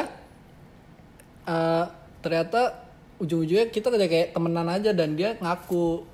eh, 1.50 1.84
ternyata 2.22 2.86
ujung-ujungnya 3.18 3.68
kita 3.68 3.90
udah 3.90 4.08
kayak 4.08 4.28
temenan 4.32 4.68
aja 4.70 4.90
dan 4.94 5.18
dia 5.18 5.34
ngaku. 5.42 6.06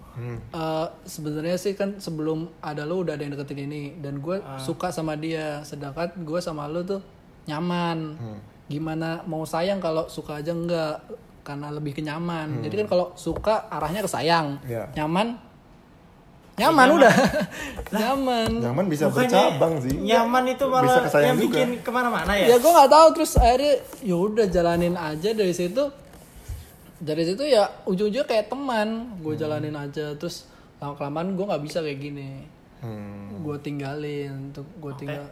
Eh, 0.48 0.86
sebenarnya 1.04 1.60
sih 1.60 1.76
kan 1.76 2.00
sebelum 2.00 2.48
ada 2.64 2.88
lo 2.88 3.04
udah 3.04 3.14
ada 3.14 3.22
yang 3.22 3.36
deketin 3.36 3.68
ini. 3.68 4.00
Dan 4.00 4.24
gue 4.24 4.40
suka 4.56 4.88
sama 4.88 5.12
dia. 5.14 5.60
Sedangkan 5.62 6.16
gue 6.24 6.40
sama 6.40 6.64
lo 6.66 6.80
tuh 6.82 7.00
nyaman. 7.44 8.16
Gimana 8.66 9.22
mau 9.28 9.44
sayang 9.44 9.78
kalau 9.78 10.08
suka 10.08 10.40
aja 10.40 10.56
enggak. 10.56 11.04
Karena 11.46 11.70
lebih 11.70 11.94
ke 11.94 12.02
nyaman. 12.02 12.64
Jadi 12.64 12.74
kan 12.82 12.86
kalau 12.90 13.06
suka 13.14 13.70
arahnya 13.70 14.02
ke 14.02 14.10
sayang. 14.10 14.58
Iya. 14.66 14.90
nyaman 14.98 15.45
nyaman 16.56 16.88
udah. 16.96 17.14
Nyaman. 18.00 18.50
Nyaman 18.64 18.84
bisa 18.90 19.12
Bukannya 19.12 19.28
bercabang 19.30 19.74
sih. 19.84 19.94
Nyaman 19.94 20.44
itu 20.50 20.64
Bisa 20.66 20.74
malah 20.74 21.02
kesayang 21.06 21.26
yang 21.28 21.38
juga. 21.38 21.54
bikin 21.54 21.68
ke 21.84 21.90
mana-mana 21.92 22.32
ya. 22.34 22.46
ya 22.50 22.56
gue 22.58 22.72
nggak 22.72 22.90
tahu. 22.90 23.06
Terus 23.14 23.32
akhirnya 23.38 23.74
ya 24.02 24.16
udah 24.16 24.46
jalanin 24.48 24.94
aja 24.96 25.30
dari 25.36 25.54
situ. 25.54 25.84
Dari 26.96 27.22
situ 27.28 27.42
ya 27.44 27.68
ujung-ujungnya 27.84 28.26
kayak 28.26 28.48
teman. 28.48 28.88
Gue 29.20 29.36
jalanin 29.36 29.76
aja. 29.76 30.16
Terus 30.16 30.48
lama 30.80 30.96
kelamaan 30.96 31.36
gue 31.36 31.44
nggak 31.44 31.62
bisa 31.62 31.78
kayak 31.84 32.00
gini. 32.00 32.30
Hmm. 32.76 33.40
gue 33.40 33.56
tinggalin 33.64 34.52
untuk 34.52 34.68
gue 34.80 34.92
tinggal. 35.00 35.24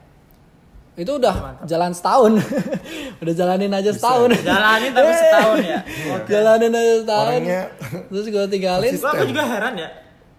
Itu 0.94 1.18
udah 1.18 1.60
jalan 1.66 1.90
setahun. 1.90 2.38
Udah 3.22 3.34
jalanin 3.34 3.72
aja 3.74 3.90
setahun. 3.90 4.30
Jalanin 4.46 4.94
tapi 4.94 5.10
setahun 5.10 5.58
ya. 5.58 5.80
jalanin 6.32 6.70
aja 6.70 6.94
setahun. 7.02 7.26
Orangnya 7.34 7.62
terus 8.08 8.26
gue 8.30 8.44
tinggalin. 8.46 8.92
Gua 8.94 9.10
aku 9.10 9.24
juga 9.26 9.42
heran 9.42 9.74
ya. 9.74 9.88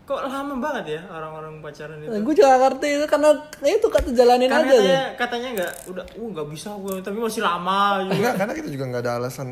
Kok 0.06 0.20
lama 0.22 0.53
banget 0.62 0.86
ya 0.88 1.01
orang-orang 1.08 1.58
pacaran 1.60 1.97
itu? 1.97 2.14
gue 2.14 2.34
juga 2.34 2.45
nggak 2.47 2.62
ngerti 2.62 2.88
itu 2.93 3.06
karena 3.06 3.30
ya 3.60 3.74
itu 3.74 3.88
kata 3.89 4.10
jalanin 4.12 4.47
Kan 4.47 4.62
aja 4.62 4.70
tuh. 4.70 4.78
katanya 4.78 5.01
katanya 5.18 5.49
nggak 5.51 5.72
udah 5.88 6.06
uh 6.14 6.28
nggak 6.32 6.47
bisa 6.47 6.70
gue 6.76 6.93
tapi 7.01 7.18
masih 7.18 7.41
lama 7.41 7.80
juga. 7.99 8.14
Enggak, 8.14 8.34
karena 8.38 8.53
kita 8.53 8.70
juga 8.70 8.84
nggak 8.86 9.01
ada 9.01 9.14
alasan 9.18 9.49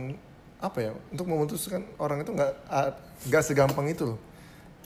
apa 0.59 0.77
ya 0.79 0.91
untuk 1.09 1.25
memutuskan 1.25 1.81
orang 1.97 2.21
itu 2.21 2.31
nggak 2.31 2.51
ah, 2.67 2.93
nggak 3.25 3.41
segampang 3.41 3.89
itu 3.89 4.05
loh. 4.05 4.19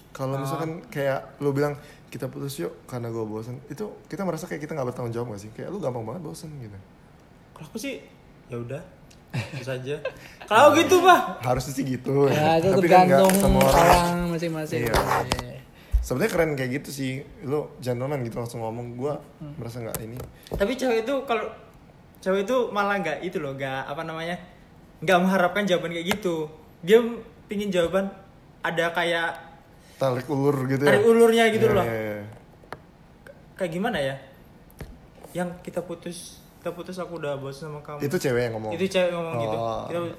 Kalau 0.09 0.39
misalkan 0.39 0.81
kayak 0.87 1.35
lu 1.37 1.51
bilang 1.51 1.75
kita 2.07 2.25
putus 2.25 2.57
yuk 2.57 2.87
karena 2.87 3.11
gue 3.11 3.21
bosan, 3.21 3.59
itu 3.67 3.83
kita 4.07 4.23
merasa 4.23 4.47
kayak 4.47 4.63
kita 4.63 4.71
nggak 4.71 4.87
bertanggung 4.87 5.11
jawab 5.11 5.35
gak 5.35 5.43
sih? 5.43 5.51
Kayak 5.51 5.69
lu 5.69 5.77
gampang 5.77 6.01
banget 6.01 6.23
bosan 6.23 6.49
gitu. 6.57 6.73
Kalau 7.51 7.67
aku 7.67 7.77
sih 7.77 7.99
ya 8.47 8.55
udah 8.55 8.81
bisa 9.53 9.75
aja. 9.75 9.99
Kalau 10.41 10.71
gitu 10.73 11.03
bah 11.03 11.35
Harusnya 11.43 11.75
sih 11.75 11.83
gitu. 11.83 12.31
ya 12.31 12.55
itu 12.55 12.71
Tapi 12.71 12.87
kan 12.87 13.03
nggak 13.03 13.19
tergantung 13.19 13.33
semua 13.35 13.61
orang. 13.61 13.83
orang 13.83 14.19
masing-masing 14.31 14.79
Iya. 14.81 14.95
Sebenarnya 16.07 16.31
keren 16.31 16.51
kayak 16.53 16.71
gitu 16.73 16.89
sih. 16.89 17.11
Lu 17.43 17.67
gentleman 17.77 18.23
gitu 18.23 18.37
langsung 18.37 18.61
ngomong. 18.61 18.95
Gue 18.95 19.11
Hmm. 19.37 19.51
merasa 19.55 19.77
nggak 19.77 19.99
ini. 20.01 20.15
tapi 20.49 20.73
cewek 20.73 21.03
itu 21.03 21.13
kalau 21.23 21.43
cewek 22.17 22.41
itu 22.41 22.71
malah 22.71 22.95
nggak 22.97 23.19
itu 23.21 23.37
loh 23.37 23.51
nggak 23.51 23.81
apa 23.85 24.01
namanya 24.01 24.39
nggak 24.97 25.17
mengharapkan 25.19 25.63
jawaban 25.63 25.91
kayak 25.91 26.07
gitu 26.09 26.47
dia 26.79 26.97
pingin 27.45 27.67
jawaban 27.67 28.07
ada 28.59 28.89
kayak 28.89 29.35
Tarik 29.95 30.25
ulur 30.25 30.65
gitu 30.65 30.81
ya. 30.81 30.89
tarik 30.89 31.03
ulurnya 31.03 31.43
gitu 31.49 31.67
Iya, 31.67 31.73
loh 31.73 31.83
iya, 31.83 31.99
iya. 32.15 32.23
kayak 33.53 33.71
gimana 33.71 33.97
ya 33.97 34.15
yang 35.33 35.49
kita 35.59 35.81
putus 35.81 36.39
kita 36.57 36.71
putus 36.71 36.95
aku 36.95 37.17
udah 37.17 37.35
bosan 37.35 37.69
sama 37.69 37.81
kamu 37.81 37.99
Itu 38.01 38.17
cewek 38.17 38.41
yang 38.43 38.53
ngomong. 38.55 38.71
itu 38.73 38.85
cewek 38.87 39.11
ngomong 39.11 39.35
gitu 39.37 39.55
Oh. 39.55 39.83
Kita- 39.85 40.17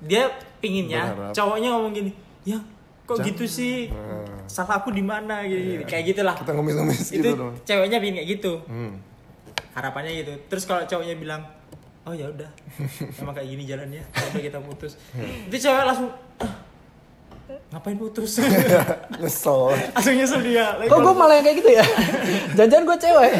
dia 0.00 0.22
pinginnya 0.58 1.02
Berharap. 1.08 1.32
cowoknya 1.32 1.68
ngomong 1.70 1.92
gini 1.92 2.12
ya 2.42 2.58
kok 3.08 3.24
gitu 3.24 3.44
sih 3.44 3.88
Hmm. 3.88 4.44
salah 4.44 4.76
aku 4.76 4.90
di 4.90 5.00
mana 5.00 5.40
gitu 5.42 5.80
kayak 5.82 6.04
gitulah 6.06 6.36
Kita 6.36 6.52
ngemis-ngemis 6.52 7.00
itu 7.08 7.24
gitu 7.24 7.28
dong. 7.34 7.56
ceweknya 7.62 7.98
pingin 7.98 8.16
kayak 8.16 8.28
gitu 8.30 8.52
Hmm. 8.62 9.00
harapannya 9.72 10.12
gitu 10.14 10.32
terus 10.46 10.62
kalau 10.62 10.84
cowoknya 10.84 11.16
bilang 11.16 11.42
oh 12.02 12.12
ya 12.12 12.26
udah 12.26 12.50
emang 13.20 13.32
kayak 13.32 13.48
gini 13.48 13.64
jalannya 13.64 14.02
Ya 14.04 14.24
udah 14.28 14.42
kita 14.42 14.58
putus 14.60 14.92
itu 15.46 15.56
cewek 15.58 15.82
langsung 15.82 16.08
"Ah, 16.38 16.52
ngapain 17.70 17.96
putus 17.96 18.40
Nyesel. 19.20 19.72
langsung 19.90 20.14
nyesel 20.14 20.40
dia 20.42 20.76
Like, 20.76 20.86
Kok 20.86 20.98
gue 20.98 21.14
malah 21.14 21.34
yang 21.34 21.46
kayak 21.46 21.58
gitu 21.58 21.70
ya? 21.70 21.84
Jangan-jangan 22.54 22.84
gue 22.86 22.98
cewek. 22.98 23.32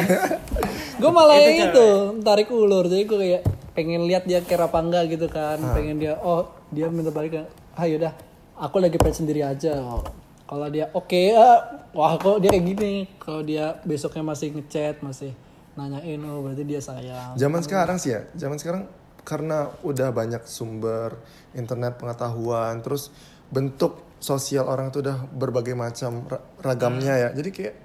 gue 0.95 1.11
malah 1.11 1.35
Itu 1.35 1.45
yang 1.47 1.57
itu, 1.67 1.87
tarik 2.19 2.49
ulur. 2.49 2.85
Jadi 2.85 3.03
gue 3.05 3.17
kayak 3.17 3.41
pengen 3.71 4.01
lihat 4.03 4.23
dia 4.23 4.41
care 4.41 4.59
apa 4.59 4.77
enggak 4.77 5.07
gitu 5.09 5.25
kan. 5.27 5.57
Pengen 5.71 5.97
dia, 5.97 6.13
oh 6.15 6.43
dia 6.67 6.89
minta 6.89 7.09
balik 7.09 7.31
kan. 7.33 7.45
Ah 7.73 7.85
yaudah, 7.85 8.11
aku 8.59 8.77
lagi 8.77 8.95
pengen 8.95 9.17
sendiri 9.17 9.41
aja. 9.41 9.79
Oh, 9.79 10.03
Kalau 10.43 10.65
dia 10.67 10.89
oke, 10.91 11.21
ah, 11.33 11.59
wah 11.93 12.17
kok 12.17 12.41
dia 12.41 12.49
kayak 12.49 12.65
gini. 12.67 12.93
Kalau 13.17 13.41
dia 13.41 13.77
besoknya 13.81 14.25
masih 14.25 14.49
ngechat, 14.51 14.99
masih 14.99 15.31
nanyain, 15.73 16.17
oh 16.25 16.41
berarti 16.41 16.65
dia 16.65 16.81
sayang. 16.81 17.37
Zaman 17.37 17.61
sekarang 17.61 17.97
sih 17.97 18.11
ya, 18.11 18.25
zaman 18.33 18.57
sekarang 18.57 18.83
karena 19.21 19.69
udah 19.79 20.09
banyak 20.09 20.41
sumber 20.43 21.13
internet 21.53 21.95
pengetahuan, 21.95 22.81
terus 22.81 23.13
bentuk 23.47 24.01
sosial 24.17 24.65
orang 24.65 24.89
itu 24.89 24.99
udah 24.99 25.21
berbagai 25.29 25.77
macam 25.77 26.25
ra- 26.25 26.41
ragamnya 26.59 27.13
ya. 27.15 27.29
Jadi 27.31 27.49
kayak 27.53 27.75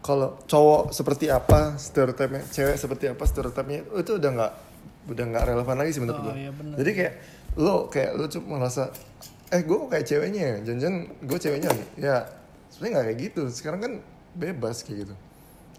kalau 0.00 0.40
cowok 0.44 0.90
seperti 0.90 1.28
apa 1.28 1.76
stereotipnya, 1.76 2.40
cewek 2.48 2.76
seperti 2.76 3.04
apa 3.12 3.22
stereotipnya 3.22 3.84
itu 3.94 4.16
udah 4.16 4.30
nggak 4.32 4.52
udah 5.04 5.24
nggak 5.28 5.44
relevan 5.44 5.76
lagi 5.76 5.90
sih 5.92 6.00
menurut 6.00 6.20
Oh, 6.20 6.24
gue. 6.24 6.34
iya 6.40 6.50
bener. 6.50 6.74
Jadi 6.80 6.90
kayak 6.96 7.14
lo 7.60 7.76
kayak 7.86 8.10
lo 8.16 8.24
cuma 8.26 8.58
merasa 8.58 8.88
eh 9.54 9.62
gue 9.62 9.76
kok 9.78 9.88
kayak 9.88 10.02
ceweknya 10.04 10.42
ya, 10.42 10.56
jangan 10.66 10.94
gue 11.22 11.38
ceweknya 11.38 11.70
ya 11.94 12.26
sebenarnya 12.68 12.90
nggak 12.92 13.06
kayak 13.06 13.18
gitu. 13.22 13.42
Sekarang 13.48 13.80
kan 13.80 13.92
bebas 14.34 14.82
kayak 14.82 15.06
gitu. 15.06 15.14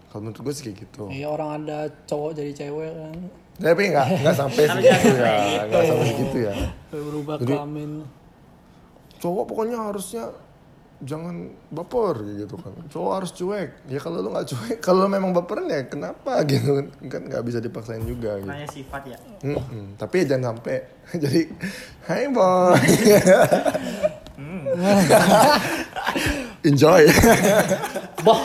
Kalau 0.08 0.20
menurut 0.22 0.40
gue 0.40 0.54
sih 0.56 0.64
kayak 0.64 0.78
gitu. 0.82 1.02
Iya 1.12 1.26
orang 1.28 1.50
ada 1.60 1.78
cowok 2.08 2.30
jadi 2.32 2.52
cewek 2.56 2.90
kan. 2.90 3.16
Tapi 3.56 3.82
nggak 3.88 4.06
nggak 4.24 4.36
sampai 4.42 4.62
segitu 4.64 5.08
ya, 5.12 5.34
nggak 5.64 5.82
sampai 5.84 6.06
segitu 6.08 6.36
ya. 6.42 6.54
Berubah 6.88 7.34
Jadi- 7.36 7.52
kelamin. 7.52 7.92
Cowok 9.16 9.44
pokoknya 9.48 9.78
harusnya 9.80 10.24
jangan 11.04 11.52
baper 11.68 12.24
gitu 12.40 12.56
kan. 12.56 12.72
Cowok 12.88 13.12
harus 13.20 13.30
cuek. 13.36 13.70
Ya 13.92 13.98
kalau 14.00 14.24
lu 14.24 14.32
nggak 14.32 14.48
cuek, 14.48 14.78
kalau 14.80 15.04
lu 15.04 15.12
memang 15.12 15.36
baperan 15.36 15.68
ya 15.68 15.84
kenapa 15.84 16.40
gitu 16.50 16.80
kan? 16.80 16.86
Kan 17.12 17.22
nggak 17.28 17.44
bisa 17.44 17.58
dipaksain 17.60 18.04
juga 18.08 18.40
gitu. 18.40 18.48
nanya 18.48 18.68
sifat 18.70 19.02
ya 19.04 19.18
Mm-mm. 19.44 20.00
Tapi 20.00 20.24
ya 20.24 20.36
jangan 20.36 20.56
sampai 20.56 20.76
jadi 21.22 21.42
Hai 22.08 22.24
boy. 22.32 22.80
Enjoy. 26.68 27.02
Boh. 28.24 28.42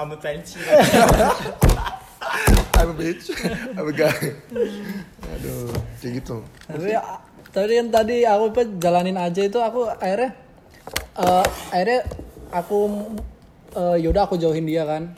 kamu 0.00 0.16
pensi 0.16 0.56
I'm 2.80 2.88
a 2.88 2.94
bitch. 2.96 3.28
I'm 3.76 3.84
a 3.84 3.92
guy. 3.92 4.16
Aduh, 5.36 5.68
kayak 6.00 6.24
gitu. 6.24 6.40
Tapi 6.64 6.88
ya, 6.96 7.20
tadi 7.52 7.72
yang 7.76 7.92
tadi 7.92 8.24
aku 8.24 8.56
jalanin 8.80 9.20
aja 9.20 9.44
itu 9.44 9.60
aku 9.60 9.92
akhirnya 9.92 10.32
eh 11.16 11.44
akhirnya 11.70 12.00
aku 12.50 12.78
eh, 13.72 13.96
yaudah 14.00 14.22
aku 14.22 14.36
jauhin 14.36 14.64
dia 14.64 14.82
kan 14.82 15.12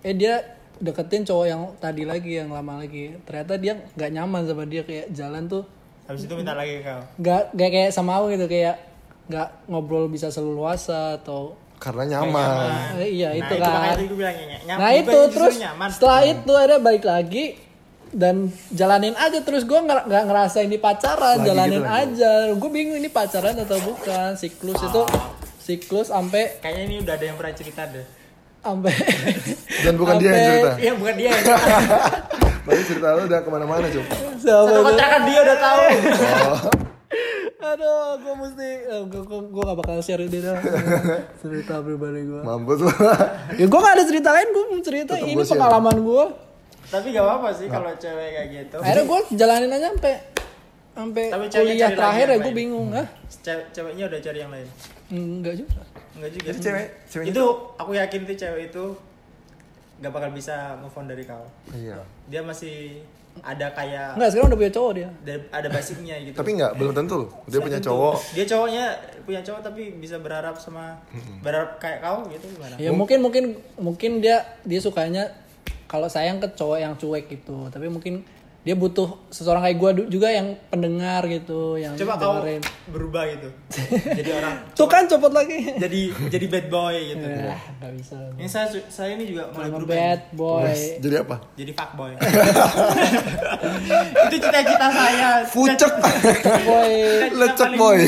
eh 0.00 0.12
dia 0.12 0.38
deketin 0.76 1.22
cowok 1.22 1.46
yang 1.46 1.62
tadi 1.76 2.02
lagi 2.02 2.36
yang 2.36 2.48
lama 2.48 2.78
lagi 2.78 3.16
ternyata 3.22 3.56
dia 3.56 3.72
nggak 3.92 4.10
nyaman 4.12 4.42
sama 4.44 4.64
dia 4.64 4.82
kayak 4.82 5.08
jalan 5.10 5.44
tuh 5.46 5.64
Habis 6.06 6.22
itu 6.22 6.34
minta 6.34 6.54
lagi 6.54 6.78
ke 6.78 6.86
kau. 6.86 7.02
nggak 7.18 7.42
nggak 7.50 7.70
kayak 7.72 7.90
sama 7.90 8.14
aku 8.14 8.30
gitu 8.30 8.46
kayak 8.46 8.78
nggak 9.26 9.48
ngobrol 9.66 10.06
bisa 10.06 10.28
seluasa 10.28 11.16
atau 11.16 11.58
Karena 11.76 12.06
nyaman. 12.06 12.96
Eh, 12.96 13.10
iya 13.16 13.28
Nah, 13.28 13.36
itu 13.36 13.52
itu 13.52 13.60
kan 13.60 13.96
gue 13.98 14.14
bilang 14.14 14.32
ny- 14.34 14.62
nyaman. 14.64 14.78
nah 14.78 14.90
itu 14.94 15.18
terus 15.28 15.54
nyaman. 15.58 15.88
setelah 15.90 16.20
itu 16.24 16.52
ada 16.54 16.76
balik 16.78 17.04
lagi 17.04 17.44
dan 18.16 18.48
jalanin 18.72 19.12
aja 19.12 19.44
terus 19.44 19.68
gue 19.68 19.76
nggak 19.76 20.08
nggak 20.08 20.24
ngerasa 20.24 20.64
ini 20.64 20.80
pacaran 20.80 21.36
Lagi 21.36 21.52
jalanin 21.52 21.84
gitu 21.84 21.92
aja 21.92 22.32
gue 22.56 22.70
bingung 22.72 22.96
ini 22.96 23.12
pacaran 23.12 23.52
atau 23.60 23.76
bukan 23.84 24.32
siklus 24.40 24.80
itu 24.80 25.02
siklus 25.60 26.08
sampai 26.08 26.56
Kayaknya 26.64 26.82
ini 26.88 26.94
udah 27.04 27.12
ada 27.12 27.24
yang 27.28 27.36
pernah 27.36 27.52
cerita 27.52 27.84
deh. 27.84 28.06
sampai 28.64 28.94
Dan 29.84 29.94
bukan 30.00 30.14
dia 30.16 30.30
yang 30.32 30.40
cerita. 30.48 30.72
Iya 30.80 30.92
bukan 30.96 31.14
dia 31.14 31.28
yang 31.28 31.38
cerita. 31.44 31.70
Berarti 32.64 32.82
cerita 32.88 33.06
lu 33.14 33.22
udah 33.28 33.40
ke 33.44 33.50
mana-mana 33.52 33.86
cuy. 33.86 34.04
Satu 34.40 34.80
kontrakan 34.82 35.22
dia 35.28 35.38
udah 35.44 35.56
tahu. 35.60 35.82
Oh, 35.86 36.60
aduh 37.66 38.16
gue 38.22 38.34
mesti 38.46 38.68
gue 39.10 39.22
gue 39.26 39.40
gue 39.50 39.62
gak 39.62 39.78
bakal 39.82 39.98
share 39.98 40.22
ini 40.22 40.38
dah 40.38 40.54
cerita 41.42 41.82
pribadi 41.82 42.22
gue 42.22 42.40
mampus 42.46 42.78
lu. 42.78 42.90
ya 43.58 43.66
gue 43.66 43.80
gak 43.82 43.94
ada 43.98 44.04
cerita 44.06 44.30
lain 44.30 44.48
gue 44.54 44.64
mau 44.70 44.80
cerita 44.82 45.12
Tetep 45.18 45.26
ini 45.34 45.42
pengalaman 45.42 45.96
gue 45.98 46.24
Tapi 46.86 47.06
gak 47.10 47.20
apa-apa 47.20 47.48
sih 47.50 47.66
kalau 47.66 47.90
cewek 47.92 48.28
kayak 48.30 48.48
gitu. 48.52 48.76
akhirnya 48.78 49.04
gue 49.04 49.20
jalanin 49.34 49.70
aja 49.70 49.86
sampai 49.90 50.14
sampai 50.92 51.24
Tapi 51.28 51.44
ceweknya 51.46 51.74
kuliah 51.76 51.90
terakhir 51.92 52.26
ya 52.26 52.36
gue 52.38 52.54
bingung 52.54 52.88
ah 52.90 53.06
Cewek- 53.38 53.68
ceweknya 53.70 54.04
udah 54.06 54.20
cari 54.20 54.38
yang 54.38 54.50
lain. 54.50 54.68
enggak 55.08 55.54
juga 55.56 55.80
Enggak 56.12 56.30
juga. 56.32 56.44
Jadi 56.46 56.58
cewek, 56.60 56.86
ceweknya 57.06 57.30
itu 57.30 57.44
aku 57.76 57.90
yakin 57.92 58.20
tuh 58.24 58.36
cewek 58.36 58.62
itu 58.66 58.84
gak 59.96 60.10
bakal 60.10 60.30
bisa 60.30 60.54
move 60.76 60.92
on 60.92 61.06
dari 61.06 61.22
kau. 61.22 61.44
Iya. 61.70 62.00
Dia 62.26 62.40
masih 62.40 63.00
ada 63.38 63.68
kayak 63.70 64.16
enggak 64.16 64.30
sekarang 64.30 64.48
udah 64.48 64.58
punya 64.58 64.72
cowok 64.72 64.92
dia 64.94 65.08
ada, 65.52 65.68
basicnya 65.68 66.16
gitu. 66.24 66.32
Tapi 66.34 66.50
nggak, 66.54 66.72
belum 66.74 66.92
tentu. 66.94 67.28
Dia 67.44 67.60
punya 67.60 67.76
Tentu. 67.76 67.92
cowok. 67.92 68.16
Dia 68.32 68.44
cowoknya 68.46 68.84
punya 69.22 69.40
cowok 69.42 69.60
tapi 69.62 69.82
bisa 69.94 70.16
berharap 70.16 70.56
sama 70.56 70.96
berharap 71.40 71.76
kayak 71.76 71.98
kau 71.98 72.24
gitu 72.26 72.46
gimana? 72.48 72.78
ya 72.78 72.88
mungkin 72.90 73.18
mungkin 73.20 73.44
mungkin 73.76 74.10
dia 74.18 74.38
dia 74.62 74.78
sukanya 74.78 75.28
kalau 75.86 76.06
sayang 76.06 76.38
ke 76.38 76.46
cowok 76.52 76.78
yang 76.78 76.92
cuek 76.94 77.26
gitu 77.26 77.70
tapi 77.70 77.86
mungkin 77.86 78.22
dia 78.66 78.74
butuh 78.74 79.30
seseorang 79.30 79.62
kayak 79.62 79.78
gue 79.78 79.90
juga 80.10 80.26
yang 80.26 80.58
pendengar 80.66 81.22
gitu 81.30 81.78
yang 81.78 81.94
Coba 81.94 82.18
kau 82.18 82.42
dengerin 82.42 82.58
berubah 82.90 83.22
gitu. 83.30 83.48
jadi 84.10 84.30
orang 84.42 84.58
tuh 84.82 84.90
kan 84.90 85.06
copot 85.06 85.30
lagi 85.30 85.78
jadi 85.78 86.10
jadi 86.26 86.46
bad 86.50 86.66
boy 86.66 86.96
gitu. 87.14 87.26
ya 87.30 87.54
nggak 87.78 87.92
bisa 87.94 88.18
Ini 88.34 88.48
saya 88.50 88.66
saya 88.90 89.14
ini 89.14 89.30
juga 89.30 89.54
mulai 89.54 89.70
berubah. 89.70 89.94
bad 89.94 90.20
boy 90.34 90.66
Jadi 90.98 91.14
apa? 91.14 91.36
Jadi 91.54 91.70
fuckboy. 91.78 92.12
itu 94.26 94.36
cita-cita 94.42 94.88
saya. 94.90 95.30
Pucek. 95.46 95.92
boy 96.66 96.90
Lecek 97.38 97.70
boy. 97.78 97.98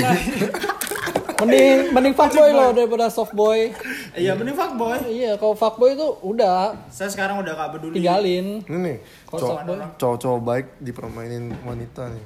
Mending 1.38 1.90
mending 1.90 2.14
fuckboy 2.14 2.50
loh 2.50 2.70
daripada 2.70 3.06
soft 3.08 3.30
boy 3.32 3.70
Iya, 4.12 4.34
mending 4.34 4.54
fuckboy. 4.54 4.98
iya 5.06 5.32
kalau 5.34 5.54
fuckboy 5.54 5.92
itu 5.92 6.06
udah 6.20 6.74
Saya 6.88 7.06
sekarang 7.08 7.38
udah 7.38 7.52
gak 7.52 7.70
peduli. 7.72 7.94
tinggalin 7.94 8.60
Ini 8.60 8.76
nih, 8.76 8.96
softboy? 9.28 9.78
cowok-cowok 9.96 10.40
baik 10.40 10.66
dipermainin 10.78 11.54
wanita 11.60 12.08
nih. 12.08 12.24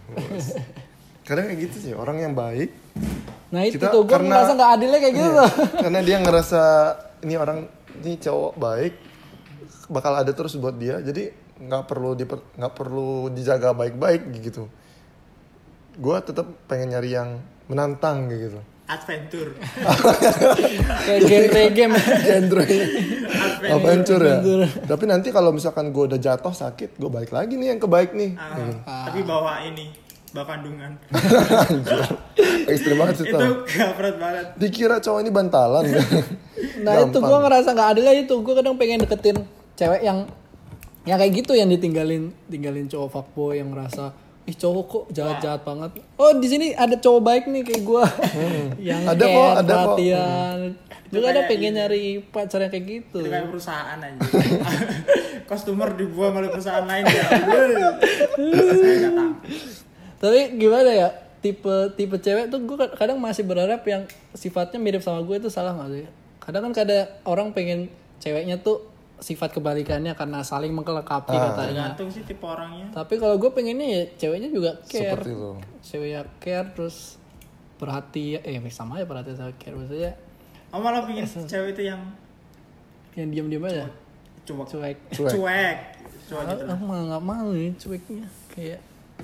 Kadang 1.22 1.46
kayak 1.46 1.60
gitu 1.62 1.76
sih, 1.78 1.92
orang 1.92 2.18
yang 2.18 2.32
baik 2.32 2.72
nah 3.48 3.60
itu 3.60 3.76
Kita 3.76 3.92
tuh 3.92 4.02
gue 4.02 4.10
karena- 4.10 4.32
merasa 4.32 4.52
nggak 4.54 4.70
adilnya 4.72 4.98
kayak 4.98 5.14
gitu 5.14 5.28
Iya, 5.28 5.36
tuh 5.36 5.50
karena 5.84 6.00
dia 6.00 6.16
ngerasa 6.18 6.62
ini 7.20 7.34
orang 7.36 7.58
ini 7.98 8.12
cowok 8.16 8.52
baik 8.56 8.94
bakal 9.86 10.12
ada 10.14 10.32
terus 10.32 10.56
buat 10.56 10.72
dia 10.74 10.98
jadi 10.98 11.30
nggak 11.60 11.84
perlu 11.84 12.16
diper, 12.16 12.40
nggak 12.50 12.72
perlu 12.72 13.28
dijaga 13.28 13.70
baik-baik 13.70 14.24
gitu 14.40 14.72
gue 15.92 16.16
tetap 16.22 16.48
pengen 16.64 16.90
nyari 16.90 17.12
yang 17.12 17.38
menantang 17.66 18.24
kayak 18.26 18.40
gitu 18.48 18.60
Adventure. 18.94 19.50
kayak 21.02 21.20
genre 21.22 21.62
game 21.70 21.94
genre 22.20 22.64
adventure 23.64 24.20
ya 24.20 24.36
Adventure. 24.36 24.64
tapi 24.84 25.04
nanti 25.04 25.28
kalau 25.28 25.50
misalkan 25.50 25.88
gue 25.88 26.04
udah 26.06 26.18
jatuh 26.18 26.52
sakit 26.52 26.94
gue 26.94 27.08
balik 27.08 27.30
lagi 27.30 27.54
nih 27.54 27.68
yang 27.68 27.80
kebaik 27.80 28.12
nih 28.12 28.34
Ah, 28.34 29.08
Tapi 29.08 29.22
bawa 29.22 29.62
ini, 29.62 29.88
bawa 30.30 30.44
kandungan. 30.46 30.92
Anjir. 31.10 32.00
ekstrim 32.64 32.96
banget 32.96 33.14
sih 33.16 33.24
itu 33.24 33.34
tau 33.34 33.52
gapret 33.66 34.16
banget. 34.16 34.44
dikira 34.56 34.96
cowok 34.98 35.20
ini 35.20 35.30
bantalan 35.30 35.84
nah 36.80 36.94
itu 37.00 37.18
gue 37.18 37.38
ngerasa 37.40 37.68
nggak 37.70 37.88
adilnya 37.90 38.14
itu 38.18 38.34
gue 38.34 38.54
kadang 38.54 38.74
pengen 38.74 39.02
deketin 39.02 39.36
cewek 39.74 40.00
yang 40.00 40.24
yang 41.02 41.18
kayak 41.18 41.32
gitu 41.34 41.52
yang 41.52 41.66
ditinggalin 41.66 42.30
tinggalin 42.46 42.86
cowok 42.86 43.08
fuckboy 43.10 43.56
yang 43.56 43.70
ngerasa 43.70 44.14
ih 44.42 44.56
cowok 44.56 44.84
kok 44.84 45.04
jahat 45.10 45.38
jahat 45.38 45.62
banget. 45.62 46.02
Oh 46.18 46.34
di 46.34 46.46
sini 46.46 46.74
ada 46.74 46.98
cowok 46.98 47.22
baik 47.22 47.44
nih 47.46 47.62
kayak 47.62 47.82
gue 47.82 48.04
yang 48.90 49.02
Ada 49.06 49.24
kok, 49.24 49.50
ada 49.54 49.62
kok. 49.62 49.76
perhatian. 49.94 50.58
Juga 51.12 51.26
ada 51.28 51.44
kayak 51.44 51.50
pengen 51.52 51.72
nyari 51.76 52.04
pacar 52.24 52.58
yang 52.60 52.72
kayak 52.72 52.84
gitu. 52.88 53.18
Itu 53.22 53.30
kayak 53.30 53.48
perusahaan 53.48 53.98
aja. 54.00 54.18
Customer 55.50 55.88
dibuang 55.92 56.34
oleh 56.34 56.48
perusahaan 56.48 56.82
lain 56.82 57.04
ya. 57.04 57.22
Tapi 60.18 60.38
gimana 60.54 60.90
ya 60.90 61.08
tipe 61.42 61.74
tipe 61.98 62.16
cewek 62.16 62.46
tuh 62.48 62.62
gue 62.62 62.76
kadang 62.94 63.18
masih 63.18 63.42
berharap 63.42 63.82
yang 63.82 64.06
sifatnya 64.32 64.78
mirip 64.78 65.02
sama 65.02 65.26
gue 65.26 65.36
itu 65.36 65.50
salah 65.50 65.74
nggak 65.74 65.90
sih? 65.90 66.06
Kadang 66.38 66.70
kan 66.70 66.82
kadang 66.82 67.06
orang 67.26 67.50
pengen 67.50 67.90
ceweknya 68.22 68.62
tuh 68.62 68.86
sifat 69.22 69.50
kebalikannya 69.52 70.12
karena 70.12 70.42
saling 70.42 70.70
mengkelekapi 70.70 71.30
Ah. 71.30 71.42
katanya 71.48 71.84
Tergantung 71.88 72.10
sih 72.10 72.22
tipe 72.22 72.42
orangnya. 72.42 72.90
tapi 72.90 73.16
kalau 73.16 73.38
gue 73.38 73.48
pengennya 73.48 73.86
ya 73.88 74.02
ceweknya 74.18 74.50
juga 74.50 74.70
care 74.82 75.14
seperti 75.14 75.30
itu 75.30 75.50
ceweknya 75.80 76.20
care 76.36 76.68
terus 76.68 77.22
perhatian 77.76 78.42
eh 78.42 78.58
sama 78.68 78.98
ya 78.98 79.04
perhatian 79.04 79.36
sama 79.36 79.52
care 79.56 79.72
maksudnya 79.72 80.12
Oh 80.68 80.80
malah 80.80 81.04
pingin 81.04 81.22
cewek 81.50 81.72
itu 81.72 81.82
yang 81.86 82.02
yang 83.12 83.28
diam 83.28 83.46
diam 83.46 83.62
aja 83.62 83.86
cuek. 84.42 84.66
cuek 84.66 84.96
Cuek. 85.12 85.30
Cuek. 85.30 85.78
Cuek 86.26 86.44
gitu. 86.48 86.64
aku 86.66 86.82
malah 86.82 87.04
nggak 87.08 87.24
mau 87.24 87.46
nih 87.48 87.70
cueknya 87.76 88.26
kayak 88.48 88.80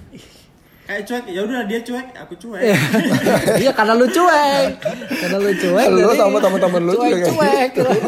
Kayak 0.09 0.15
cuek, 0.15 0.48
ya 0.89 1.41
udah 1.45 1.69
dia 1.69 1.85
cuek, 1.85 2.17
aku 2.17 2.33
cuek. 2.41 2.65
iya. 3.61 3.71
Karena 3.77 3.93
lu 3.93 4.09
cuek. 4.09 4.81
Karena 5.21 5.37
lu 5.37 5.53
cuek 5.53 5.87
Lu 5.93 6.13
sama 6.17 6.39
teman-teman 6.41 6.81
lu 6.81 6.93
juga 6.97 7.17
kayak 7.21 7.29
cuek. 7.29 7.71
Cuek 7.77 8.01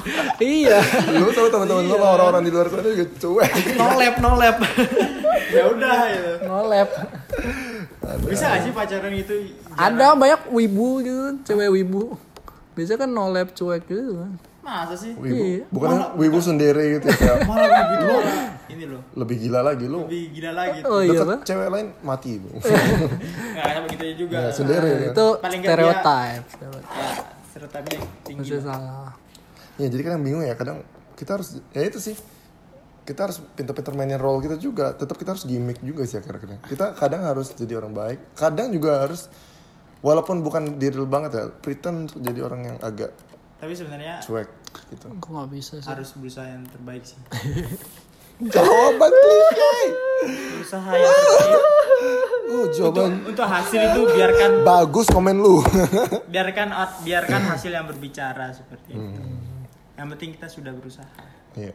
iya. 0.64 0.78
Lu 1.12 1.28
tahu 1.28 1.52
teman-teman 1.52 1.84
lu 1.84 1.92
sama 1.92 2.08
orang-orang 2.16 2.42
di 2.48 2.50
luar 2.50 2.66
sana 2.72 2.88
juga 2.88 3.06
cuek. 3.20 3.52
No 3.76 3.86
lab 4.00 4.14
no 4.24 4.30
lab 4.40 4.56
ya 5.52 5.62
udah 5.68 5.98
gitu. 6.08 6.32
no 6.48 6.58
lab 6.72 6.88
Bisa 8.24 8.44
gak 8.48 8.60
sih 8.64 8.72
pacaran 8.72 9.12
itu? 9.12 9.36
ada 9.76 10.16
banyak 10.16 10.48
wibu 10.48 10.88
gitu 11.04 11.24
cewek 11.44 11.68
wibu. 11.68 12.16
Biasanya 12.72 13.04
kan 13.04 13.10
no 13.12 13.28
lab 13.28 13.52
cuek 13.52 13.84
gitu. 13.84 14.16
kan 14.16 14.32
Masa 14.62 14.94
sih? 14.94 15.10
wibu 15.12 15.34
Iya. 15.34 15.66
bukan 15.68 15.90
wibu 16.14 16.38
sendiri 16.38 16.96
gitu 16.96 17.10
ya 17.10 17.34
Malah 17.50 17.66
wibu 17.66 18.06
malah 18.08 18.36
ini 18.68 18.84
loh. 18.86 19.02
lebih 19.12 19.36
gila 19.40 19.60
lagi 19.60 19.84
lu 19.84 20.06
Lebih 20.06 20.22
gila 20.32 20.50
lagi. 20.52 20.78
oh 20.82 21.00
iya 21.00 21.18
deket 21.18 21.38
cewek 21.44 21.68
lain 21.68 21.86
mati 22.00 22.38
bu 22.38 22.48
Enggak 22.56 23.64
sama 23.68 23.86
gitu 23.88 24.04
juga. 24.20 24.38
ya, 24.38 24.50
sendiri 24.50 24.88
ya. 24.88 25.10
itu 25.10 25.26
Paling 25.36 25.58
nggak 25.60 25.72
stereotype 25.72 26.44
Ya, 26.54 26.68
stereotipnya 27.44 27.98
tinggi. 28.22 28.48
masih 28.48 28.62
salah 28.62 29.10
ya 29.74 29.86
jadi 29.88 30.02
kadang 30.04 30.22
bingung 30.22 30.40
ya 30.40 30.54
kadang 30.54 30.78
kita 31.14 31.30
harus 31.34 31.48
ya 31.70 31.82
itu 31.82 31.98
sih 31.98 32.14
kita 33.02 33.26
harus 33.26 33.42
pintar-pintar 33.50 33.92
mainin 33.92 34.16
role 34.16 34.38
kita 34.38 34.54
juga 34.56 34.92
tetap 34.92 35.16
kita 35.16 35.34
harus 35.34 35.42
gimmick 35.42 35.80
juga 35.80 36.04
sih 36.04 36.16
kadang-kadang 36.16 36.62
kita 36.62 36.94
kadang 36.94 37.22
harus 37.24 37.50
jadi 37.50 37.76
orang 37.76 37.90
baik 37.90 38.18
kadang 38.32 38.70
juga 38.70 39.02
harus 39.02 39.26
walaupun 39.98 40.38
bukan 40.40 40.76
diri 40.76 41.02
banget 41.02 41.30
ya 41.32 41.44
pretend 41.52 42.14
jadi 42.14 42.40
orang 42.40 42.60
yang 42.64 42.76
agak 42.78 43.10
Tapi 43.62 43.78
sebenarnya 43.78 44.18
cuek 44.18 44.48
gitu 44.90 45.06
kok 45.06 45.30
nggak 45.30 45.50
bisa 45.54 45.78
sih 45.78 45.86
harus 45.86 46.10
berusaha 46.18 46.42
yang 46.44 46.66
terbaik 46.66 47.06
sih. 47.06 47.14
jawaban 48.52 49.12
klise 49.12 49.74
Berusaha 50.50 50.90
yang 50.90 51.14
terbaik. 51.14 51.62
oh 52.42 52.66
jawaban 52.68 53.10
Untuk, 53.14 53.28
untuk 53.30 53.46
hasil 53.46 53.80
itu 53.84 54.00
biarkan 54.10 54.50
bagus 54.66 55.06
komen 55.06 55.36
lu 55.38 55.62
biarkan 56.34 56.74
biarkan 57.00 57.42
hasil 57.46 57.70
yang 57.70 57.86
berbicara 57.86 58.50
seperti 58.50 58.98
itu. 58.98 59.20
Yang 59.94 60.06
penting 60.10 60.30
kita 60.34 60.46
sudah 60.50 60.72
berusaha. 60.74 61.06
Iya. 61.54 61.70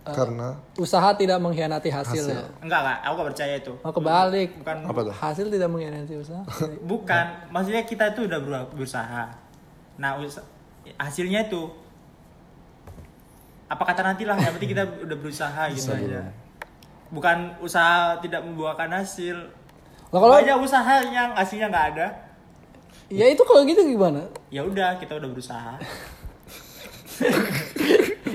karena 0.00 0.56
usaha 0.74 1.12
tidak 1.12 1.36
mengkhianati 1.38 1.92
hasil, 1.92 2.24
ya 2.26 2.40
Enggak 2.58 2.80
enggak, 2.82 2.98
aku 3.04 3.14
gak 3.14 3.28
percaya 3.30 3.54
itu. 3.54 3.72
mau 3.78 3.92
kebalik 3.92 4.50
Bukan 4.58 4.76
apa 4.88 5.00
tuh 5.04 5.14
hasil 5.14 5.46
tidak 5.46 5.68
mengkhianati 5.68 6.14
usaha 6.16 6.42
bukan, 6.82 7.24
maksudnya 7.52 7.84
kita 7.84 8.10
itu 8.10 8.24
udah 8.24 8.40
beru- 8.40 8.68
berusaha. 8.72 9.28
Nah, 10.00 10.16
us- 10.18 10.40
hasilnya 10.96 11.46
itu 11.46 11.68
apa 13.66 13.82
kata 13.84 14.02
nantilah, 14.02 14.34
yang 14.34 14.52
penting 14.54 14.70
kita 14.72 14.82
udah 15.06 15.16
berusaha 15.16 15.62
gitu 15.70 15.90
aja. 15.90 16.26
Bukan 17.10 17.54
usaha 17.58 18.18
tidak 18.18 18.42
membuahkan 18.42 18.90
hasil. 18.90 19.36
Lah 20.10 20.18
kalau 20.18 20.34
banyak 20.36 20.58
usaha 20.58 20.94
yang 21.04 21.30
aslinya 21.34 21.68
nggak 21.68 21.86
ada 21.94 22.06
ya 23.06 23.26
itu 23.26 23.42
kalau 23.42 23.62
gitu 23.62 23.82
gimana? 23.84 24.22
ya 24.48 24.62
udah 24.62 24.94
kita 24.96 25.18
udah 25.18 25.26
berusaha 25.26 25.74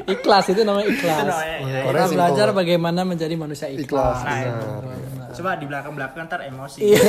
Ikhlas 0.06 0.46
itu 0.48 0.62
namanya 0.62 0.86
ikhlas. 0.86 1.18
Itu 1.18 1.26
namanya, 1.26 1.58
ya, 1.58 1.82
Kita 1.82 2.00
simple. 2.06 2.14
belajar 2.14 2.48
bagaimana 2.52 3.02
menjadi 3.02 3.34
manusia 3.34 3.68
Ikhlas, 3.68 3.82
ikhlas. 3.82 4.18
nah 4.22 4.36
benar. 4.36 5.32
coba 5.34 5.52
di 5.56 5.66
belakang 5.66 5.94
belakang 5.96 6.24
ntar 6.28 6.42
emosi 6.44 6.80
Iya. 6.86 7.02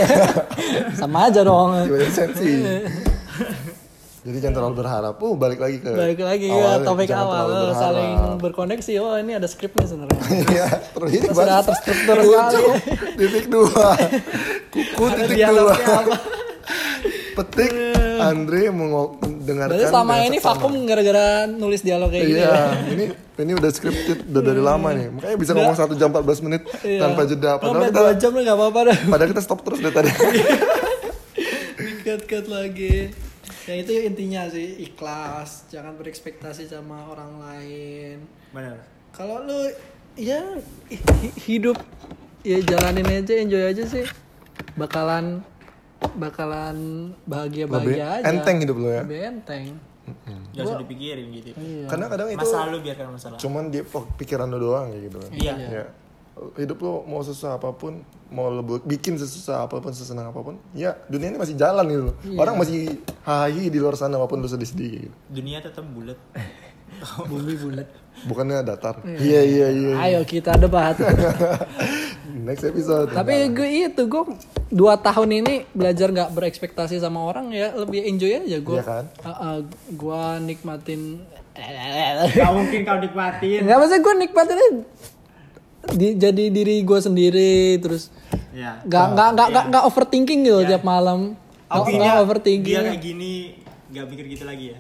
Sama 0.99 1.29
aja 1.29 1.43
dong. 1.43 1.75
Sensi. 2.09 2.55
Jadi 4.27 4.39
jangan 4.43 4.55
terlalu 4.59 4.75
berharap. 4.83 5.15
Uh, 5.23 5.39
balik 5.39 5.63
lagi 5.63 5.79
ke 5.79 5.87
Balik 5.95 6.19
lagi 6.19 6.51
ya 6.51 6.59
awalnya, 6.59 6.83
topik 6.83 7.11
awal 7.15 7.47
eh, 7.47 7.75
saling 7.79 8.13
berkoneksi. 8.43 8.93
Oh 8.99 9.15
ini 9.15 9.39
ada 9.39 9.47
skripnya 9.47 9.87
sebenarnya. 9.87 10.19
Iya, 10.51 10.67
terus 10.91 11.11
ini 11.15 11.27
Sudah 11.31 11.63
terstruktur 11.63 12.17
sekali. 12.27 12.63
Titik 13.23 13.47
dua. 13.47 13.89
Kuku 14.75 15.05
titik 15.15 15.47
dua. 15.47 15.75
Petik 17.39 17.73
Andre 18.17 18.73
mendengarkan. 18.73 19.77
Berarti 19.77 19.93
selama 19.93 20.15
ini 20.25 20.39
vakum 20.43 20.73
gara-gara 20.89 21.47
nulis 21.47 21.85
dialog 21.85 22.09
kayak 22.11 22.25
gitu 22.27 22.41
Iya, 22.43 22.51
ya. 22.51 22.65
ini 22.91 23.05
ini 23.15 23.53
udah 23.55 23.71
scripted 23.71 24.19
udah 24.27 24.43
dari 24.43 24.63
lama 24.65 24.89
nih. 24.91 25.07
Makanya 25.13 25.37
bisa 25.39 25.53
ngomong 25.55 25.77
1 25.77 26.01
jam 26.01 26.09
14 26.11 26.45
menit 26.49 26.63
Iya. 26.83 27.01
tanpa 27.07 27.23
jeda. 27.29 27.61
Padahal 27.63 27.93
kita 27.93 28.13
jam 28.19 28.33
lah 28.35 28.43
gak 28.43 28.57
apa-apa 28.59 28.81
dah. 28.91 28.99
padahal 29.07 29.29
kita 29.31 29.43
stop 29.45 29.61
terus 29.63 29.79
dari 29.85 29.95
tadi. 29.95 30.11
Cut-cut 32.03 32.47
lagi. 32.51 33.26
Ya 33.67 33.75
itu 33.77 33.91
intinya 34.01 34.47
sih 34.47 34.79
ikhlas, 34.81 35.67
jangan 35.67 35.95
berekspektasi 35.95 36.65
sama 36.65 37.03
orang 37.05 37.33
lain. 37.37 38.19
benar 38.51 38.79
Kalau 39.11 39.43
lu 39.43 39.59
ya 40.15 40.39
hi- 40.87 41.37
hidup 41.43 41.75
ya 42.41 42.63
jalanin 42.63 43.03
aja, 43.05 43.35
enjoy 43.35 43.65
aja 43.67 43.83
sih. 43.83 44.07
Bakalan 44.75 45.43
bakalan 46.15 46.77
bahagia-bahagia 47.25 47.91
Lebih 47.91 48.01
aja. 48.23 48.29
enteng 48.29 48.57
hidup 48.61 48.77
lu 48.77 48.89
ya. 48.89 49.03
Lebih 49.03 49.21
enteng. 49.27 49.65
Gak 50.55 50.63
usah 50.63 50.79
dipikirin 50.79 51.27
gitu 51.35 51.51
Iya. 51.53 51.91
Karena 51.91 52.07
kadang 52.07 52.29
itu 52.31 52.39
masa 52.39 52.57
lalu 52.63 52.79
biarkan 52.81 53.07
masa 53.11 53.27
lalu 53.29 53.41
cuman 53.43 53.65
di 53.69 53.81
pikiran 54.15 54.47
lu 54.47 54.59
doang 54.63 54.87
kayak 54.89 55.03
gitu 55.03 55.19
kan. 55.19 55.31
iya 55.35 55.55
Ya. 55.59 55.85
Hidup 56.37 56.77
lu 56.79 57.01
mau 57.05 57.25
susah 57.25 57.57
apa 57.57 57.73
pun, 57.73 58.05
mau 58.29 58.53
bu- 58.61 58.85
bikin 58.85 59.17
sesusah 59.17 59.65
apa 59.65 59.81
pun, 59.81 59.89
sesenang 59.91 60.29
apa 60.29 60.45
pun, 60.45 60.61
ya 60.73 60.93
dunia 61.09 61.33
ini 61.33 61.41
masih 61.41 61.57
jalan 61.57 61.85
gitu 61.87 62.03
loh. 62.13 62.17
Iya. 62.23 62.37
Orang 62.37 62.55
masih 62.61 62.93
hahi 63.25 63.73
di 63.73 63.79
luar 63.81 63.97
sana 63.97 64.21
walaupun 64.21 64.45
lu 64.45 64.47
sedih-sedih 64.47 64.89
kayak 64.91 65.03
gitu. 65.09 65.17
dunia 65.33 65.59
tetap 65.65 65.85
bulat 65.87 66.21
Bumi 67.31 67.55
bulat. 67.57 67.89
Bukannya 68.25 68.65
datar. 68.65 69.01
Iya 69.05 69.41
iya 69.43 69.67
iya. 69.69 69.93
Ayo 69.99 70.21
kita 70.25 70.57
debat. 70.57 70.97
Next 72.47 72.65
episode. 72.65 73.13
Tapi 73.13 73.53
gue 73.53 73.69
itu 73.85 74.03
gue 74.05 74.23
dua 74.69 74.97
tahun 74.97 75.41
ini 75.41 75.55
belajar 75.73 76.09
nggak 76.09 76.33
berekspektasi 76.33 76.97
sama 76.97 77.21
orang 77.21 77.53
ya 77.53 77.73
lebih 77.75 78.01
enjoy 78.05 78.33
aja 78.39 78.59
gue. 78.59 78.77
Iya 78.77 78.85
kan? 78.85 79.05
gue 79.89 80.23
nikmatin. 80.45 81.21
Gak 82.37 82.53
mungkin 82.53 82.85
kau 82.85 83.01
nikmatin 83.01 83.65
Nggak 83.65 83.77
maksudnya 83.81 84.01
gue 84.05 84.15
nikmatin 84.21 84.57
aja 84.57 84.71
di, 85.89 86.15
jadi 86.15 86.45
diri 86.49 86.83
gue 86.83 86.99
sendiri 86.99 87.55
terus 87.79 88.11
ya 88.51 88.81
nggak 88.83 89.07
nggak 89.13 89.29
nggak 89.33 89.49
nggak 89.49 89.65
nggak 89.69 89.85
overthinking 89.85 90.41
gitu 90.43 90.59
Iya. 90.61 90.69
tiap 90.73 90.85
malam. 90.85 91.39
Nggak 91.67 91.87
nggak 91.93 92.17
overthinking. 92.21 92.75
dia 92.75 92.89
kayak 92.89 93.03
gini 93.05 93.35
gak 93.87 94.07
pikir 94.09 94.25
gitu 94.29 94.45
lagi 94.45 94.75
ya 94.75 94.79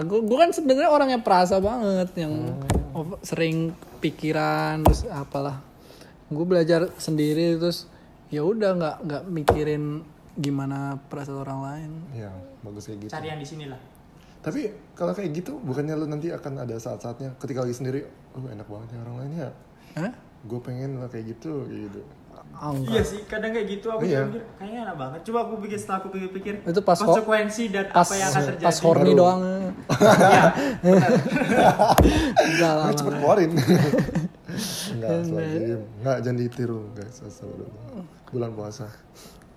gue 0.00 0.18
gue 0.20 0.36
kan 0.36 0.50
sebenarnya 0.50 0.88
orang 0.88 1.10
yang 1.10 1.22
perasa 1.22 1.58
banget 1.58 2.08
yang 2.16 2.32
Oh. 2.88 3.02
over- 3.02 3.18
sering 3.20 3.74
pikiran 3.98 4.82
terus 4.82 5.04
apalah 5.06 5.58
gue 6.24 6.44
belajar 6.44 6.86
sendiri 6.94 7.54
terus 7.54 7.90
ya 8.28 8.40
udah 8.40 8.74
nggak 8.74 8.96
nggak 9.00 9.22
mikirin 9.26 10.00
gimana 10.34 11.02
perasaan 11.04 11.40
orang 11.40 11.60
lain 11.60 11.90
Iya, 12.14 12.30
bagus 12.60 12.86
kayak 12.86 12.98
gitu. 13.00 13.10
cari 13.10 13.26
yang 13.26 13.38
di 13.38 13.46
sini 13.46 13.66
lah 13.66 13.80
Tapi 14.38 14.60
kalau 14.94 15.10
kayak 15.12 15.34
gitu, 15.34 15.58
bukannya 15.58 15.94
lu 15.94 16.06
nanti 16.06 16.30
akan 16.30 16.62
ada 16.62 16.78
saat-saatnya 16.78 17.34
ketika 17.36 17.58
lagi 17.58 17.74
sendiri, 17.74 18.06
oh 18.32 18.46
enak 18.46 18.64
banget 18.64 18.94
ya 18.94 18.98
orang 19.02 19.16
lain 19.18 19.32
ya. 19.36 19.50
Hah? 19.98 20.12
Gue 20.44 20.60
pengen 20.60 21.00
lah 21.00 21.08
kayak 21.08 21.34
gitu, 21.34 21.64
kayak 21.64 21.82
gitu. 21.90 22.00
Oh, 22.58 22.74
enggak. 22.74 22.90
Iya 22.90 23.02
sih, 23.04 23.20
kadang 23.26 23.50
kayak 23.50 23.66
gitu 23.70 23.86
aku 23.86 24.02
Iya. 24.02 24.26
mikir 24.26 24.42
kayaknya 24.58 24.78
enak 24.82 24.96
banget. 24.98 25.20
Coba 25.26 25.38
aku 25.46 25.54
pikir 25.62 25.78
setelah 25.78 25.98
aku 26.02 26.08
pikir-pikir 26.10 26.54
Itu 26.64 26.80
pas 26.82 26.98
konsekuensi 26.98 27.64
dan 27.70 27.84
pas 27.88 28.02
apa 28.02 28.14
yang 28.14 28.28
akan 28.28 28.42
terjadi. 28.42 28.66
pas 28.66 28.76
horny 28.82 29.12
Baru. 29.12 29.18
doang 29.20 29.40
Iya, 30.82 31.06
enggak 32.48 32.72
lah 32.72 32.88
cepet 32.94 33.14
keluarin. 33.14 33.50
Enggak, 34.88 35.10
lagi. 35.28 35.58
Enggak, 36.00 36.16
jangan 36.24 36.38
ditiru 36.38 36.78
guys. 36.92 37.16
Astagfirullah. 37.20 38.02
Bulan 38.28 38.50
puasa. 38.52 38.86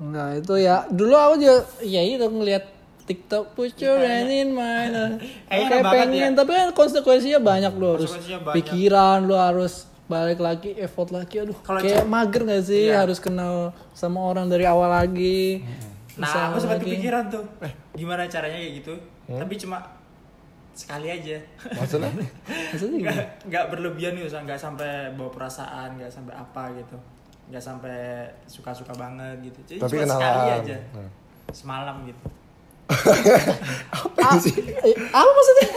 enggak 0.02 0.42
itu 0.42 0.54
ya 0.58 0.90
dulu 0.90 1.14
aku 1.14 1.36
juga 1.38 1.58
ya 1.86 2.02
itu 2.02 2.26
ngeliat 2.26 2.66
TikTok 3.06 3.54
put 3.54 3.70
your 3.78 4.02
hand 4.02 4.34
in 4.34 4.50
mine 4.50 5.22
kayak 5.46 5.78
banget 5.78 5.94
pengen 6.10 6.10
ya. 6.10 6.30
tapi 6.34 6.52
kan 6.58 6.70
konsekuensinya 6.74 7.38
banyak 7.38 7.70
lo 7.78 8.02
harus 8.02 8.10
pikiran 8.50 9.30
lo 9.30 9.38
harus 9.38 9.86
balik 10.12 10.40
lagi 10.40 10.76
effort 10.76 11.10
lagi 11.10 11.40
aduh 11.40 11.56
Kalau 11.64 11.80
kayak 11.80 12.04
mager 12.06 12.44
gak 12.44 12.64
sih 12.64 12.92
Iya. 12.92 13.08
harus 13.08 13.18
kenal 13.18 13.72
sama 13.96 14.20
orang 14.22 14.52
dari 14.52 14.68
awal 14.68 14.92
lagi 14.92 15.64
Nah, 16.12 16.52
aku 16.52 16.60
sempat 16.60 16.84
kepikiran 16.84 17.32
tuh, 17.32 17.40
eh 17.64 17.72
gimana 17.96 18.28
caranya 18.28 18.60
kayak 18.60 18.84
gitu. 18.84 18.94
Tapi 19.32 19.56
cuma 19.56 19.80
sekali 20.76 21.08
aja. 21.08 21.40
Maksudnya? 21.72 22.12
maksudnya? 22.76 23.00
Nggak 23.00 23.18
nggak 23.48 23.66
berlebihan 23.72 24.14
gitu, 24.20 24.28
nggak 24.28 24.60
sampai 24.60 25.08
bawa 25.16 25.32
perasaan, 25.32 25.96
nggak 25.96 26.12
sampai 26.12 26.36
apa 26.36 26.64
gitu. 26.76 27.00
Nggak 27.48 27.64
sampai 27.64 28.28
suka-suka 28.44 28.92
banget 29.00 29.40
gitu. 29.40 29.60
Jadi 29.66 29.80
Tapi 29.80 29.96
cuma 30.04 30.12
sekali 30.12 30.36
kenalan. 30.36 30.60
aja. 30.68 30.78
Nah. 31.00 31.12
Semalam 31.56 31.96
gitu. 32.04 32.24
Ah, 34.22 34.38
eh, 34.38 34.96
apa 35.10 35.26
maksudnya 35.28 35.68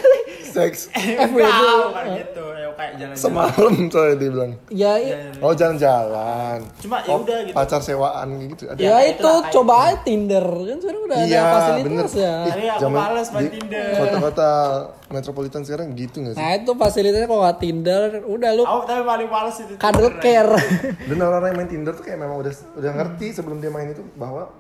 Seks 0.45 0.81
Enggak, 0.93 1.35
bukan 1.35 2.05
gitu. 2.15 2.45
Ya 2.47 2.69
kayak 2.73 2.93
jalan-jalan. 2.95 3.17
semalam 3.17 3.75
soalnya 3.89 4.15
dia 4.15 4.31
bilang. 4.31 4.53
ya 4.69 4.93
Iya, 4.93 4.93
iya. 5.01 5.17
Oh 5.41 5.51
jalan-jalan. 5.51 6.59
Cuma 6.77 6.97
ya 7.01 7.09
Oh, 7.09 7.19
udah 7.21 7.39
gitu. 7.43 7.55
Pacar 7.57 7.81
sewaan 7.81 8.29
gitu. 8.45 8.63
Ada. 8.65 8.79
ya 8.79 8.87
Ya, 8.87 8.97
itu 9.09 9.31
coba 9.51 9.75
aja 9.85 9.97
Tinder 10.01 10.45
kan 10.45 10.77
sekarang 10.79 11.03
udah 11.03 11.19
Iya, 11.19 11.41
ada 11.41 11.51
fasilitas 11.51 11.85
bener. 11.85 12.07
ya 12.15 12.35
Tapi 12.45 12.65
aku 12.69 12.87
males 12.89 13.29
main 13.29 13.43
di 13.43 13.51
Tinder. 13.53 13.91
Kota-kota 13.97 14.51
metropolitan 15.07 15.61
sekarang 15.63 15.87
gitu 15.93 16.17
gak 16.21 16.33
sih? 16.33 16.39
nah 16.39 16.51
itu 16.53 16.71
fasilitasnya 16.73 17.27
kalau 17.27 17.43
nggak 17.43 17.59
Tinder 17.59 18.01
udah 18.25 18.51
lu 18.53 18.63
Aku 18.65 18.83
tapi 18.85 19.03
paling 19.05 19.29
males 19.29 19.57
itu. 19.57 19.73
cuddle 19.77 20.11
Tinder. 20.13 20.49
care 20.53 20.53
Dan 21.05 21.17
orang-orang 21.19 21.49
yang 21.49 21.59
main 21.59 21.71
Tinder 21.73 21.93
tuh 21.93 22.05
kayak 22.05 22.19
memang 22.21 22.37
udah 22.37 22.53
udah 22.75 22.91
ngerti 22.93 23.27
sebelum 23.33 23.59
dia 23.59 23.71
main 23.71 23.89
itu 23.89 24.03
bahwa 24.15 24.51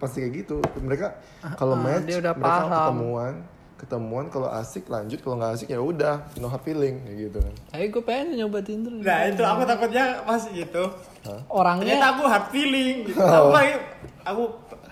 pasti 0.00 0.18
kayak 0.18 0.34
gitu. 0.38 0.56
Mereka 0.80 1.06
kalau 1.54 1.76
Ah, 1.76 1.84
match 1.84 2.04
dia 2.04 2.16
udah 2.18 2.32
mereka 2.32 2.48
paham. 2.58 2.72
ketemuan, 2.72 3.34
ketemuan 3.76 4.24
kalau 4.26 4.48
asik 4.50 4.84
lanjut, 4.86 5.20
kalau 5.20 5.36
nggak 5.36 5.52
asik 5.54 5.68
ya 5.68 5.78
udah 5.78 6.24
no 6.34 6.48
hard 6.48 6.60
feeling 6.60 6.98
kayak 7.02 7.18
gitu 7.22 7.38
kan. 7.38 7.54
Ayo 7.70 7.84
gue 7.86 8.02
pengen 8.02 8.26
nyoba 8.34 8.58
Tinder. 8.60 8.92
Nah 8.96 9.20
itu 9.26 9.42
aku 9.42 9.62
takutnya 9.62 10.04
pas 10.22 10.42
gitu. 10.42 10.84
Ternyata 11.20 11.44
Orangnya 11.46 11.94
aku 12.02 12.22
hard 12.24 12.46
feeling 12.48 13.04
gitu. 13.04 13.20
Aku 13.20 13.52
kayak 13.52 13.78
aku 14.22 14.42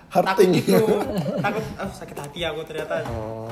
Hurting. 0.09 0.25
takut 0.25 0.49
gitu. 0.55 0.85
takut 1.39 1.65
ah, 1.75 1.89
sakit 1.91 2.17
hati 2.17 2.41
aku 2.43 2.61
ternyata. 2.65 3.05
Oh. 3.09 3.49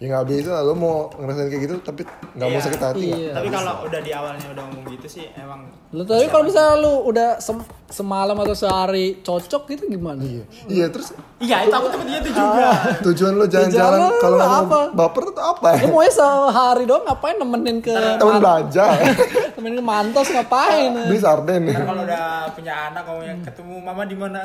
Ya 0.00 0.06
nggak 0.10 0.26
bisa 0.26 0.50
lah, 0.50 0.62
lo 0.62 0.72
mau 0.72 1.12
ngerasain 1.12 1.46
kayak 1.46 1.62
gitu 1.62 1.74
tapi 1.78 2.02
nggak 2.32 2.48
mau 2.48 2.56
Iya. 2.56 2.64
sakit 2.64 2.80
hati? 2.82 3.04
Iya. 3.06 3.32
Tapi 3.32 3.48
kalau 3.48 3.84
udah 3.84 4.00
di 4.00 4.10
awalnya 4.10 4.46
udah 4.48 4.64
ngomong 4.64 4.84
gitu 4.90 5.06
sih 5.10 5.28
emang 5.34 5.68
lu 5.90 6.02
tapi 6.02 6.24
kalau 6.24 6.46
misalnya 6.46 6.74
lu 6.78 6.92
udah 7.04 7.28
sem- 7.36 7.60
semalam 7.86 8.38
atau 8.38 8.54
sehari 8.54 9.18
cocok 9.20 9.62
gitu 9.68 9.82
gimana? 9.88 10.22
Iya. 10.22 10.44
Iya 10.66 10.86
terus 10.88 11.12
Iya 11.36 11.64
itu 11.64 11.74
aku 11.74 11.88
takutnya 11.90 12.16
itu 12.18 12.30
juga. 12.30 12.68
tujuan 13.02 13.32
lo 13.34 13.44
jalan-jalan 13.44 13.98
Jalan 13.98 14.12
kalau 14.18 14.36
nggak 14.36 14.50
mau 14.50 14.60
apa? 14.62 14.80
baper 14.94 15.24
tuh 15.30 15.44
apa 15.46 15.66
ya? 15.70 15.80
Lu 15.82 15.88
mau 15.90 16.04
sehari 16.06 16.84
doang 16.84 17.02
ngapain 17.02 17.36
nemenin 17.36 17.76
ke 17.78 17.92
Temen 17.92 18.36
belajar, 18.38 18.88
nemenin 19.56 19.76
ke 19.76 19.84
Mantos 19.84 20.28
ngapain? 20.28 20.90
beli 21.02 21.18
sarden 21.18 21.60
Ntar 21.66 21.84
kalau 21.84 22.02
udah 22.02 22.24
punya 22.50 22.72
anak 22.86 23.02
kamu 23.02 23.20
yang 23.26 23.38
ketemu 23.42 23.74
mama 23.78 24.02
di 24.04 24.16
mana 24.16 24.40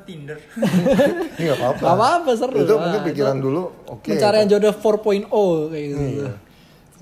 Tinder. 0.00 0.38
Ini 1.38 1.42
nggak 1.42 1.58
apa-apa. 1.58 1.80
Gak 1.80 1.94
apa-apa 1.96 2.30
seru. 2.36 2.54
Itu 2.56 2.74
mungkin 2.76 3.00
pikiran 3.04 3.36
dulu, 3.38 3.62
oke. 3.88 4.06
Pencarian 4.08 4.46
jodoh 4.46 4.74
4.0 5.00 5.72
kayak 5.72 5.86
gitu. 5.88 6.04
Iya. 6.04 6.32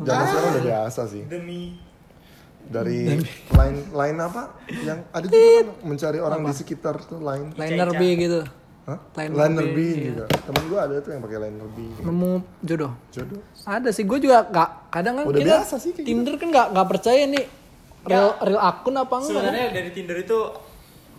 Zaman 0.00 0.24
sekarang 0.30 0.50
udah 0.54 0.64
biasa 0.64 1.00
sih. 1.10 1.22
Demi 1.26 1.62
Dari 2.70 3.18
line 3.50 3.78
line 3.90 4.18
apa 4.22 4.42
yang 4.70 5.02
ada 5.10 5.26
juga 5.26 5.48
kan 5.58 5.68
mencari 5.82 6.18
orang 6.22 6.40
di 6.46 6.54
sekitar 6.54 7.02
tuh 7.02 7.18
line. 7.18 7.50
Liner 7.58 7.90
B 7.98 8.02
gitu. 8.14 8.40
Hah? 8.86 8.98
Liner 9.18 9.36
Liner 9.36 9.66
B, 9.70 9.76
B 9.76 9.78
iya. 9.78 10.04
juga. 10.10 10.24
Temen 10.30 10.62
gua 10.70 10.80
ada 10.88 10.94
tuh 11.02 11.10
yang 11.14 11.22
pakai 11.22 11.38
liner 11.46 11.68
B. 11.70 11.78
Nemu 12.00 12.32
jodoh. 12.64 12.92
Jodoh. 13.12 13.42
Ada 13.66 13.90
sih, 13.92 14.04
gue 14.08 14.18
juga 14.18 14.46
gak, 14.48 14.70
kadang 14.90 15.14
kan 15.20 15.24
Udah 15.28 15.38
kita 15.38 15.48
biasa 15.50 15.74
sih 15.78 15.90
kayak 15.92 16.06
Tinder 16.08 16.34
kan 16.40 16.48
gak, 16.48 16.66
gak 16.72 16.88
percaya 16.88 17.22
nih 17.28 17.44
real, 18.06 18.28
real 18.40 18.60
akun 18.60 18.96
apa 18.96 19.14
enggak. 19.20 19.28
sebenarnya 19.28 19.66
dari 19.70 19.90
Tinder 19.92 20.16
itu 20.16 20.38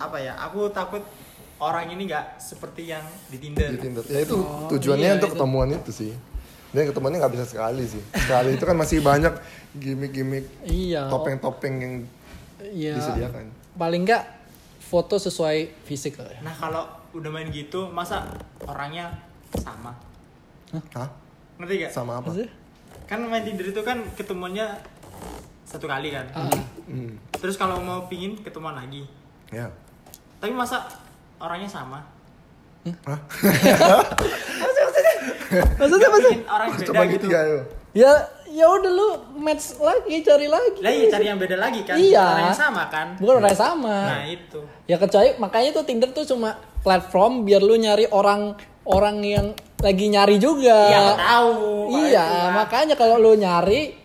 apa 0.02 0.18
ya? 0.18 0.34
Aku 0.50 0.74
takut 0.74 1.04
orang 1.62 1.94
ini 1.94 2.10
nggak 2.10 2.42
seperti 2.42 2.90
yang 2.90 3.06
di 3.30 3.38
Tinder. 3.38 3.70
Di 3.70 3.80
Tinder. 3.80 4.04
Ya 4.10 4.20
itu 4.26 4.38
tujuannya 4.74 5.10
iya, 5.14 5.18
untuk 5.22 5.30
itu. 5.30 5.36
ketemuan 5.38 5.70
itu 5.70 5.92
sih. 5.94 6.12
Dan 6.72 6.88
ketemuannya 6.88 7.20
nggak 7.20 7.34
bisa 7.34 7.46
sekali 7.46 7.84
sih. 7.84 8.00
Sekali 8.16 8.56
itu 8.56 8.64
kan 8.64 8.76
masih 8.76 9.00
banyak 9.00 9.34
gimmick-gimmick 9.74 10.48
Iya. 10.64 11.08
topeng-topeng 11.08 11.76
yang 11.78 11.94
Iya. 12.64 12.96
disediakan. 12.96 13.52
Paling 13.76 14.02
enggak 14.02 14.24
foto 14.82 15.16
sesuai 15.16 15.84
fisik 15.84 16.16
lah 16.18 16.32
ya. 16.32 16.40
Nah 16.42 16.54
kalau 16.54 16.84
udah 17.12 17.28
main 17.28 17.48
gitu, 17.50 17.88
masa 17.88 18.24
orangnya 18.62 19.12
sama? 19.58 19.92
Hah? 20.96 21.10
Ngerti 21.60 21.74
gak? 21.82 21.92
Sama 21.92 22.18
apa? 22.18 22.32
Maksudnya? 22.32 22.52
Kan 23.04 23.20
main 23.28 23.44
Tinder 23.44 23.68
itu 23.68 23.82
kan 23.84 24.00
ketemuannya 24.16 24.68
satu 25.64 25.84
kali 25.86 26.12
kan. 26.12 26.28
Ah, 26.32 26.48
Hmm. 26.88 27.16
Terus 27.36 27.56
kalau 27.56 27.80
mau 27.80 28.08
pingin 28.08 28.36
ketemuan 28.38 28.76
lagi. 28.76 29.04
Ya. 29.48 29.68
Tapi 30.40 30.52
masa 30.52 30.88
orangnya 31.38 31.68
sama? 31.68 32.00
Hah? 33.04 33.20
maksudnya 34.62 35.16
Nggak 35.52 36.12
pingin 36.16 36.40
orang 36.46 36.68
beda 36.72 36.86
Coba 36.86 37.04
gitu. 37.06 37.26
gitu 37.26 37.26
ayo. 37.34 37.60
ya 37.92 38.12
ya 38.48 38.66
udah 38.68 38.88
lu 38.90 39.08
match 39.38 39.76
lagi 39.78 40.16
cari 40.22 40.48
lagi 40.48 40.80
Lah 40.80 40.92
iya 40.92 41.08
cari 41.08 41.26
yang 41.26 41.36
beda 41.38 41.56
lagi 41.56 41.82
kan? 41.82 41.96
Iya. 41.96 42.24
Orang 42.26 42.46
yang 42.46 42.56
sama 42.58 42.84
kan? 42.88 43.08
bukan 43.16 43.34
orang 43.38 43.50
yang 43.50 43.62
sama 43.62 43.96
Nah 44.10 44.24
itu. 44.26 44.60
ya 44.86 44.96
kecuali 44.98 45.30
makanya 45.38 45.70
tuh 45.74 45.84
Tinder 45.84 46.10
tuh 46.10 46.26
cuma 46.26 46.50
platform 46.80 47.44
biar 47.44 47.60
lu 47.60 47.76
nyari 47.76 48.08
orang 48.10 48.56
orang 48.84 49.18
yang 49.22 49.48
lagi 49.78 50.08
nyari 50.08 50.38
juga 50.38 50.78
Iya 50.88 51.04
tahu. 51.16 51.92
iya 52.02 52.26
itu 52.26 52.48
makanya 52.54 52.96
kalau 52.96 53.16
lu 53.18 53.34
nyari 53.34 53.98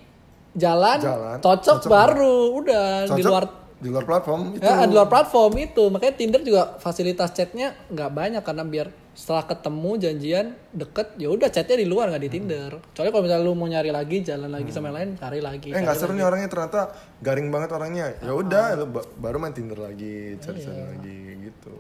jalan, 0.53 0.99
Jalan, 0.99 1.37
cocok, 1.39 1.79
cocok 1.79 1.87
baru 1.87 2.37
udah 2.57 2.87
di 3.05 3.11
Cocok 3.13 3.27
luar 3.27 3.45
di 3.77 3.89
luar 3.89 4.05
platform 4.05 4.41
itu. 4.51 4.65
ya, 4.65 4.83
di 4.83 4.95
luar 4.95 5.05
platform 5.07 5.53
itu 5.59 5.83
makanya 5.87 6.15
Tinder 6.15 6.41
juga 6.41 6.63
fasilitas 6.77 7.29
chatnya 7.31 7.77
nggak 7.87 8.11
banyak 8.11 8.41
karena 8.41 8.65
biar 8.65 8.89
setelah 9.17 9.45
ketemu 9.45 9.91
janjian 9.97 10.47
deket 10.71 11.17
ya 11.17 11.29
udah 11.29 11.49
chatnya 11.49 11.81
di 11.81 11.89
luar 11.89 12.13
nggak 12.13 12.21
di 12.21 12.31
Tinder 12.31 12.69
kecuali 12.85 13.09
kalau 13.09 13.25
misalnya 13.25 13.43
lu 13.43 13.53
mau 13.53 13.65
nyari 13.65 13.89
lagi 13.89 14.21
jalan 14.21 14.47
lagi 14.47 14.69
sama 14.69 14.93
yang 14.93 14.97
lain 14.99 15.11
cari 15.17 15.41
lagi 15.41 15.69
Eh 15.69 15.81
nggak 15.81 15.89
cari 15.91 16.03
seru 16.05 16.13
nih 16.13 16.23
orangnya 16.23 16.49
ternyata 16.49 16.81
garing 17.19 17.49
banget 17.49 17.71
orangnya. 17.73 18.13
Ya 18.21 18.31
udah, 18.31 18.77
lu 18.77 18.87
ba- 18.87 19.09
baru 19.17 19.37
main 19.39 19.51
Tinder 19.51 19.81
lagi, 19.81 20.37
cari-cari 20.37 20.69
Iya. 20.71 20.85
lagi 20.91 21.19
gitu. 21.43 21.75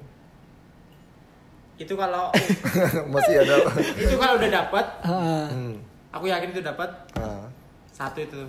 Itu 1.76 1.92
kalau 1.94 2.32
Masih 3.12 3.34
ada. 3.38 3.56
itu 3.76 4.16
kalau 4.16 4.34
udah 4.34 4.50
dapat, 4.50 4.86
Ah, 5.02 5.44
hmm. 5.46 5.76
aku 6.10 6.24
yakin 6.26 6.48
itu 6.50 6.62
dapat 6.62 6.88
Ah. 7.14 7.44
satu 7.86 8.16
itu. 8.18 8.40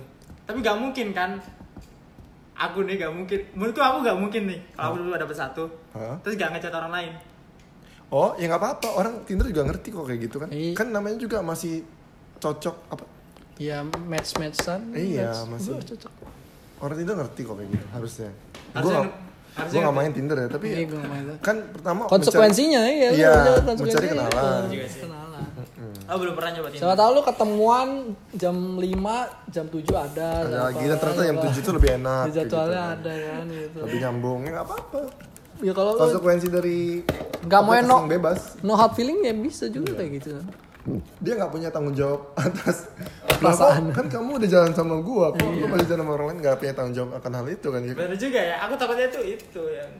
Tapi 0.42 0.58
gak 0.58 0.74
mungkin 0.74 1.12
kan? 1.12 1.36
Aku 2.56 2.82
nih 2.82 2.96
gak 2.96 3.12
mungkin. 3.12 3.36
Menurutku 3.52 3.78
aku 3.78 4.00
gak 4.00 4.16
mungkin 4.16 4.48
nih. 4.48 4.58
Kalau 4.72 4.86
aku 4.88 4.96
dulu 4.98 5.12
dapat 5.14 5.36
satu, 5.36 5.68
Hah? 5.92 6.16
terus 6.18 6.34
gak 6.34 6.50
ngechat 6.50 6.72
orang 6.72 6.88
lain. 6.90 7.12
Oh, 8.10 8.32
ya 8.34 8.44
nggak 8.46 8.56
apa-apa. 8.58 8.88
Orang 8.94 9.14
Tinder 9.22 9.44
juga 9.44 9.62
ngerti 9.64 9.88
kok 9.90 10.02
kayak 10.02 10.20
gitu 10.22 10.36
kan. 10.38 10.48
Iya. 10.48 10.72
Kan 10.72 10.88
namanya 10.90 11.16
juga 11.16 11.38
masih 11.40 11.84
cocok 12.36 12.76
apa? 12.88 13.04
ya 13.58 13.82
match 13.82 14.38
matchan 14.38 14.94
Iya, 14.94 15.34
match. 15.34 15.50
masih. 15.50 15.70
Wah, 15.72 15.82
cocok 15.84 16.12
Orang 16.78 16.94
Tinder 16.96 17.14
ngerti 17.16 17.40
kok 17.42 17.54
kayak 17.54 17.68
gitu 17.68 17.86
harusnya. 17.90 18.30
Harusnya- 18.70 18.78
Gue 18.78 18.92
gak, 18.94 19.02
harusnya 19.52 19.74
gua 19.74 19.82
nggak 19.82 19.90
ngerti. 19.90 19.98
main 19.98 20.12
Tinder 20.14 20.36
ya, 20.38 20.48
tapi 20.48 20.66
Iya, 20.68 20.84
gua 20.86 21.00
kan 21.38 21.56
pertama 21.68 22.00
konsekuensinya 22.06 22.80
mencari- 22.80 22.94
ya 22.94 23.08
lu 23.08 23.16
Iya, 23.18 23.28
udah 23.28 23.42
mencari 23.42 23.66
konsekuensinya 23.66 24.10
kenalan. 24.30 24.62
sih. 24.62 25.00
kenalan 25.00 25.26
Oh 26.08 26.16
belum 26.16 26.34
pernah 26.34 26.50
nyoba 26.50 26.68
Tinder. 26.70 26.80
siapa 26.80 26.94
tahu 26.96 27.10
lu 27.10 27.22
ketemuan 27.22 27.88
jam 28.32 28.56
5 28.78 29.14
jam 29.48 29.64
7 29.66 29.96
ada 29.98 30.28
Ada 30.40 30.58
lagi 30.64 30.84
dan 30.86 30.96
ternyata 30.96 31.20
jam 31.20 31.36
apa. 31.36 31.44
7 31.44 31.58
itu 31.58 31.70
lebih 31.74 31.90
enak. 31.92 32.24
jadwalnya 32.30 32.46
gitu. 32.86 32.94
ada 33.02 33.12
kan 33.28 33.44
gitu 33.50 33.78
Lebih 33.82 33.98
nyambung, 34.00 34.38
ya 34.40 34.50
nggak 34.54 34.64
apa-apa. 34.64 34.98
Ya 35.58 35.72
kalau 35.72 35.92
Konsekuensi 35.94 36.48
dari 36.48 37.02
nggak 37.40 37.60
mau 37.60 37.74
no 37.80 37.96
bebas. 38.04 38.58
no 38.60 38.72
hard 38.72 38.94
feeling 38.94 39.18
ya 39.20 39.32
bisa 39.32 39.66
juga 39.66 39.94
kayak 39.94 40.10
gitu 40.16 40.30
Dia 41.18 41.36
nggak 41.36 41.50
punya 41.50 41.68
tanggung 41.68 41.92
jawab 41.92 42.32
atas 42.40 42.88
Perasaan. 43.38 43.92
Kan 43.92 44.08
kamu 44.08 44.34
udah 44.36 44.48
jalan 44.48 44.72
sama 44.72 44.98
gua, 44.98 45.30
kok 45.30 45.44
lu 45.44 45.68
masih 45.68 45.86
jalan 45.86 46.02
sama 46.02 46.12
orang 46.12 46.26
lain 46.28 46.38
nggak 46.40 46.56
punya 46.56 46.72
tanggung 46.72 46.90
jawab 46.92 47.10
akan 47.14 47.32
hal 47.34 47.46
itu 47.46 47.68
kan? 47.68 47.80
Bener 47.84 48.16
juga 48.16 48.40
ya. 48.40 48.56
Aku 48.64 48.74
takutnya 48.74 49.06
tuh 49.08 49.22
itu 49.22 49.62
yang 49.68 49.90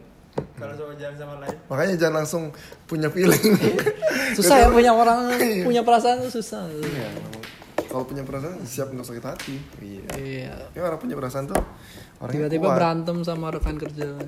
kalau 0.55 0.75
sama 0.75 0.93
jalan 0.95 1.15
sama 1.15 1.35
lain. 1.39 1.57
Makanya 1.67 1.95
jangan 1.97 2.15
langsung 2.17 2.43
punya 2.85 3.07
feeling. 3.09 3.55
susah 4.39 4.57
ya 4.59 4.69
punya 4.69 4.91
orang 4.91 5.31
Iya. 5.39 5.63
punya 5.63 5.83
perasaan 5.83 6.19
tuh 6.21 6.33
susah 6.33 6.67
Iya, 6.67 7.09
kalau 7.85 8.03
punya 8.03 8.23
perasaan 8.23 8.59
siap 8.63 8.91
untuk 8.91 9.07
sakit 9.07 9.25
hati. 9.25 9.55
Iya. 9.79 10.03
iya 10.17 10.55
Ya 10.73 10.81
orang 10.83 10.99
punya 10.99 11.15
perasaan 11.15 11.47
tuh 11.47 11.59
orangnya 12.19 12.51
tiba-tiba 12.51 12.69
berantem 12.71 13.17
sama 13.23 13.51
rekan 13.51 13.77
kerja 13.77 14.19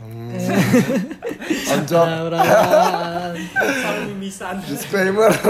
Hmm. 0.00 0.32
On 1.76 1.80
job. 1.84 2.08
Berantem. 2.32 3.36
Sama 3.52 4.00
mimisan. 4.08 4.54
Disclaimer. 4.64 5.32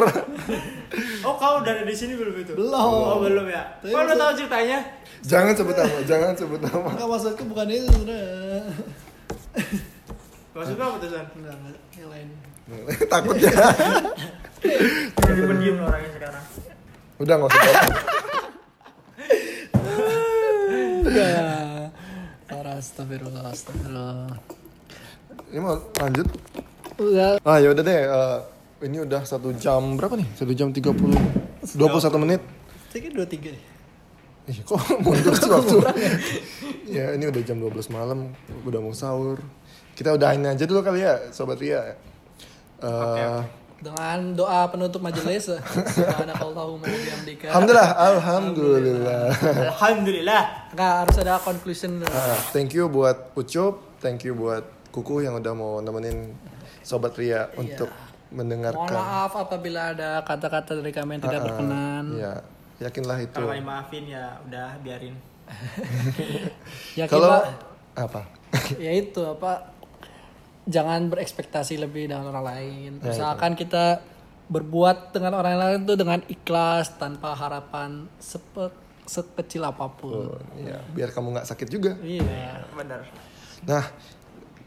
Oh 1.22 1.38
kau 1.38 1.62
udah 1.62 1.70
ada 1.70 1.86
di 1.86 1.94
sini 1.94 2.18
belum 2.18 2.34
itu? 2.34 2.50
Belum. 2.58 2.74
Oh 2.74 3.22
belum 3.22 3.46
ya. 3.46 3.78
Tapi 3.78 3.94
Kau 3.94 4.02
udah 4.02 4.16
tahu 4.18 4.32
ceritanya? 4.42 4.78
jangan 5.22 5.52
sebut 5.54 5.76
nama, 5.78 5.98
jangan 6.02 6.32
sebut 6.34 6.58
nama. 6.58 6.90
Enggak 6.90 7.08
maksudku 7.14 7.42
bukan 7.46 7.66
itu 7.70 7.86
sebenarnya. 7.94 8.64
Maksudnya 10.58 10.82
apa 10.82 10.96
tuh 10.98 11.08
San? 11.14 11.26
Enggak, 11.38 11.54
yang 11.94 12.10
lain. 12.10 12.28
Takut 13.06 13.36
ya. 13.38 13.54
Jadi 15.14 15.40
pendiam 15.46 15.76
orangnya 15.86 16.10
sekarang. 16.10 16.44
Udah 17.22 17.34
nggak 17.38 17.50
usah. 17.54 17.62
jawab. 21.06 21.69
Astagfirullah, 22.80 23.44
astagfirullah. 23.52 24.32
Ini 25.52 25.60
mau 25.60 25.76
lanjut? 26.00 26.24
Udah. 26.96 27.36
Ah 27.44 27.60
ya 27.60 27.76
udah 27.76 27.84
deh. 27.84 27.92
eh, 28.08 28.38
ini 28.88 29.04
udah 29.04 29.20
satu 29.20 29.52
jam 29.52 30.00
berapa 30.00 30.16
nih? 30.16 30.24
Satu 30.32 30.56
jam 30.56 30.72
30 30.72 31.76
21 31.76 31.76
menit. 32.24 32.40
Saya 32.88 33.00
kira 33.04 33.12
dua 33.20 33.28
tiga 33.28 33.52
nih. 33.52 33.64
Ih, 34.48 34.58
kok 34.64 34.80
mundur 35.04 35.36
sih 35.36 35.52
waktu? 35.52 35.76
ya 36.96 37.12
ini 37.12 37.28
udah 37.28 37.42
jam 37.44 37.60
12 37.60 37.92
malam, 37.92 38.32
udah 38.64 38.80
mau 38.80 38.96
sahur. 38.96 39.44
Kita 39.92 40.16
udahin 40.16 40.48
aja 40.48 40.64
dulu 40.64 40.80
kali 40.80 41.04
ya, 41.04 41.20
sobat 41.36 41.60
Ria. 41.60 41.84
Eh, 42.80 43.40
Dengan 43.80 44.36
doa 44.36 44.68
penutup 44.68 45.00
majelis. 45.00 45.48
Subhanakallahumma 45.48 46.84
wa 46.84 46.98
bihamdika. 47.00 47.48
Alhamdulillah, 47.48 47.88
alhamdulillah. 47.96 49.22
Alhamdulillah. 49.66 50.42
Enggak 50.70 50.92
harus 51.00 51.16
ada 51.18 51.40
conclusion. 51.40 52.04
Ah, 52.04 52.36
thank 52.50 52.70
you 52.70 52.86
buat 52.86 53.32
Ucup, 53.32 53.80
thank 53.98 54.20
you 54.22 54.32
buat 54.32 54.62
Kuku 54.90 55.22
yang 55.22 55.38
udah 55.38 55.54
mau 55.54 55.78
nemenin 55.78 56.34
sobat 56.82 57.14
Ria 57.14 57.48
untuk 57.54 57.88
Mohon 57.88 58.36
mendengarkan. 58.36 58.90
maaf 58.92 59.32
apabila 59.34 59.90
ada 59.90 60.20
kata-kata 60.20 60.76
dari 60.76 60.90
kami 60.90 61.16
yang 61.16 61.22
tidak 61.24 61.40
Ah, 61.40 61.44
berkenan. 61.46 62.04
Ya, 62.14 62.32
yakinlah 62.80 63.18
itu. 63.18 63.32
Kalau 63.32 63.48
nggak 63.48 63.58
dimaafin 63.58 64.04
ya 64.04 64.24
udah 64.44 64.68
biarin. 64.82 65.14
Ya 66.98 67.04
Kalau 67.06 67.42
apa? 67.92 68.20
ya 68.76 68.92
itu 68.92 69.22
apa 69.24 69.72
jangan 70.68 71.08
berekspektasi 71.08 71.80
lebih 71.80 72.10
dengan 72.10 72.28
orang 72.32 72.44
lain. 72.44 72.90
Ya, 73.00 73.12
Misalkan 73.12 73.56
kita 73.56 74.02
berbuat 74.50 75.14
dengan 75.14 75.38
orang 75.38 75.54
lain 75.56 75.78
itu 75.86 75.94
dengan 75.94 76.20
ikhlas 76.26 76.98
tanpa 76.98 77.38
harapan 77.38 78.10
sepe, 78.18 78.74
sekecil 79.06 79.62
apa 79.62 79.86
pun. 79.86 80.34
Ya, 80.58 80.82
biar 80.90 81.14
kamu 81.14 81.38
nggak 81.38 81.46
sakit 81.46 81.68
juga. 81.70 81.94
Iya. 82.02 82.66
Bener. 82.74 83.06
Nah, 83.62 83.84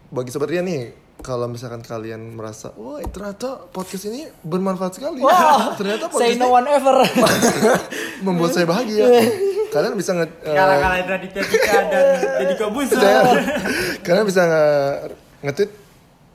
bagi 0.08 0.32
sobat 0.32 0.48
Ria 0.56 0.64
nih, 0.64 0.96
kalau 1.20 1.52
misalkan 1.52 1.84
kalian 1.84 2.32
merasa, 2.32 2.72
wah 2.80 3.04
ternyata 3.04 3.68
podcast 3.76 4.08
ini 4.08 4.24
bermanfaat 4.40 5.04
sekali. 5.04 5.20
Wah, 5.20 5.72
ternyata 5.80 6.08
say 6.16 6.36
podcast 6.36 6.40
no 6.40 6.48
ini 6.48 6.58
one 6.64 6.68
ever. 6.72 6.98
membuat 8.26 8.52
saya 8.56 8.64
bahagia. 8.64 9.04
kalian 9.74 9.98
bisa 9.98 10.14
nge, 10.14 10.28
eh, 10.46 10.54
Kalah-kalahin 10.54 11.06
Raditya 11.10 11.42
Dika 11.50 11.80
dan 11.90 12.06
Deddy 12.40 12.56
Kobuser. 12.62 13.02
kalian 14.06 14.26
bisa 14.30 14.42
nge, 14.46 14.66
nge-tweet 15.44 15.72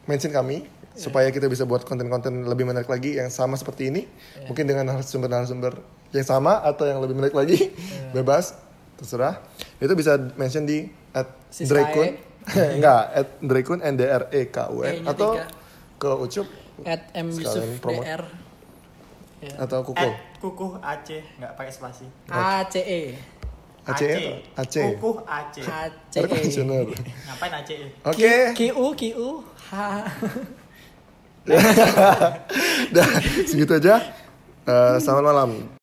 mention 0.09 0.33
kami 0.33 0.65
supaya 0.99 1.31
kita 1.31 1.47
bisa 1.47 1.63
buat 1.63 1.87
konten-konten 1.87 2.43
lebih 2.49 2.67
menarik 2.67 2.91
lagi 2.91 3.15
yang 3.15 3.31
sama 3.31 3.55
seperti 3.55 3.95
ini. 3.95 4.03
Mungkin 4.51 4.67
dengan 4.67 4.89
narasumber-narasumber 4.91 5.79
yang 6.11 6.27
sama 6.27 6.59
atau 6.65 6.89
yang 6.89 6.99
lebih 6.99 7.15
menarik 7.15 7.37
lagi. 7.37 7.71
Bebas, 8.17 8.59
terserah. 8.99 9.39
Itu 9.79 9.95
bisa 9.95 10.19
mention 10.35 10.67
di 10.67 10.91
at. 11.15 11.31
Drekun. 11.55 12.19
Enggak, 12.81 13.03
at 13.13 13.29
Drekun 13.45 13.79
N 13.85 13.95
D 13.95 14.09
R 14.09 14.25
E 14.33 14.49
K 14.49 14.73
U 14.73 14.81
N 14.81 15.05
E-nya 15.05 15.13
atau 15.13 15.37
ke 16.01 16.09
Ucup 16.09 16.49
At 16.89 17.13
M 17.13 17.29
Yusuf. 17.29 17.67
DR. 17.85 18.23
Ya. 19.39 19.55
atau 19.55 19.87
Kuku. 19.87 20.03
At 20.03 20.19
kukuh 20.43 20.73
Aceh 20.83 21.23
nggak 21.39 21.53
pakai 21.55 21.71
spasi. 21.71 22.07
A 22.27 22.67
C 22.67 22.83
E. 22.83 23.03
Aceh 23.87 24.11
atau 24.11 24.35
Aceh. 24.65 24.85
Kukuh 24.99 25.17
Aceh. 25.29 25.63
A 25.63 25.87
C 26.11 26.15
Ada 26.19 26.27
E. 26.27 26.31
komisioner. 26.35 26.87
Ngapain 26.91 27.53
Aceh? 27.63 27.79
Oke. 28.03 28.35
Q 28.59 28.61
U 28.75 28.87
Q 28.99 29.03
U 29.69 29.77
H. 29.77 30.05
Dah, 32.93 33.09
segitu 33.45 33.73
aja. 33.77 34.01
Eh, 34.69 34.97
selamat 35.01 35.25
malam. 35.25 35.78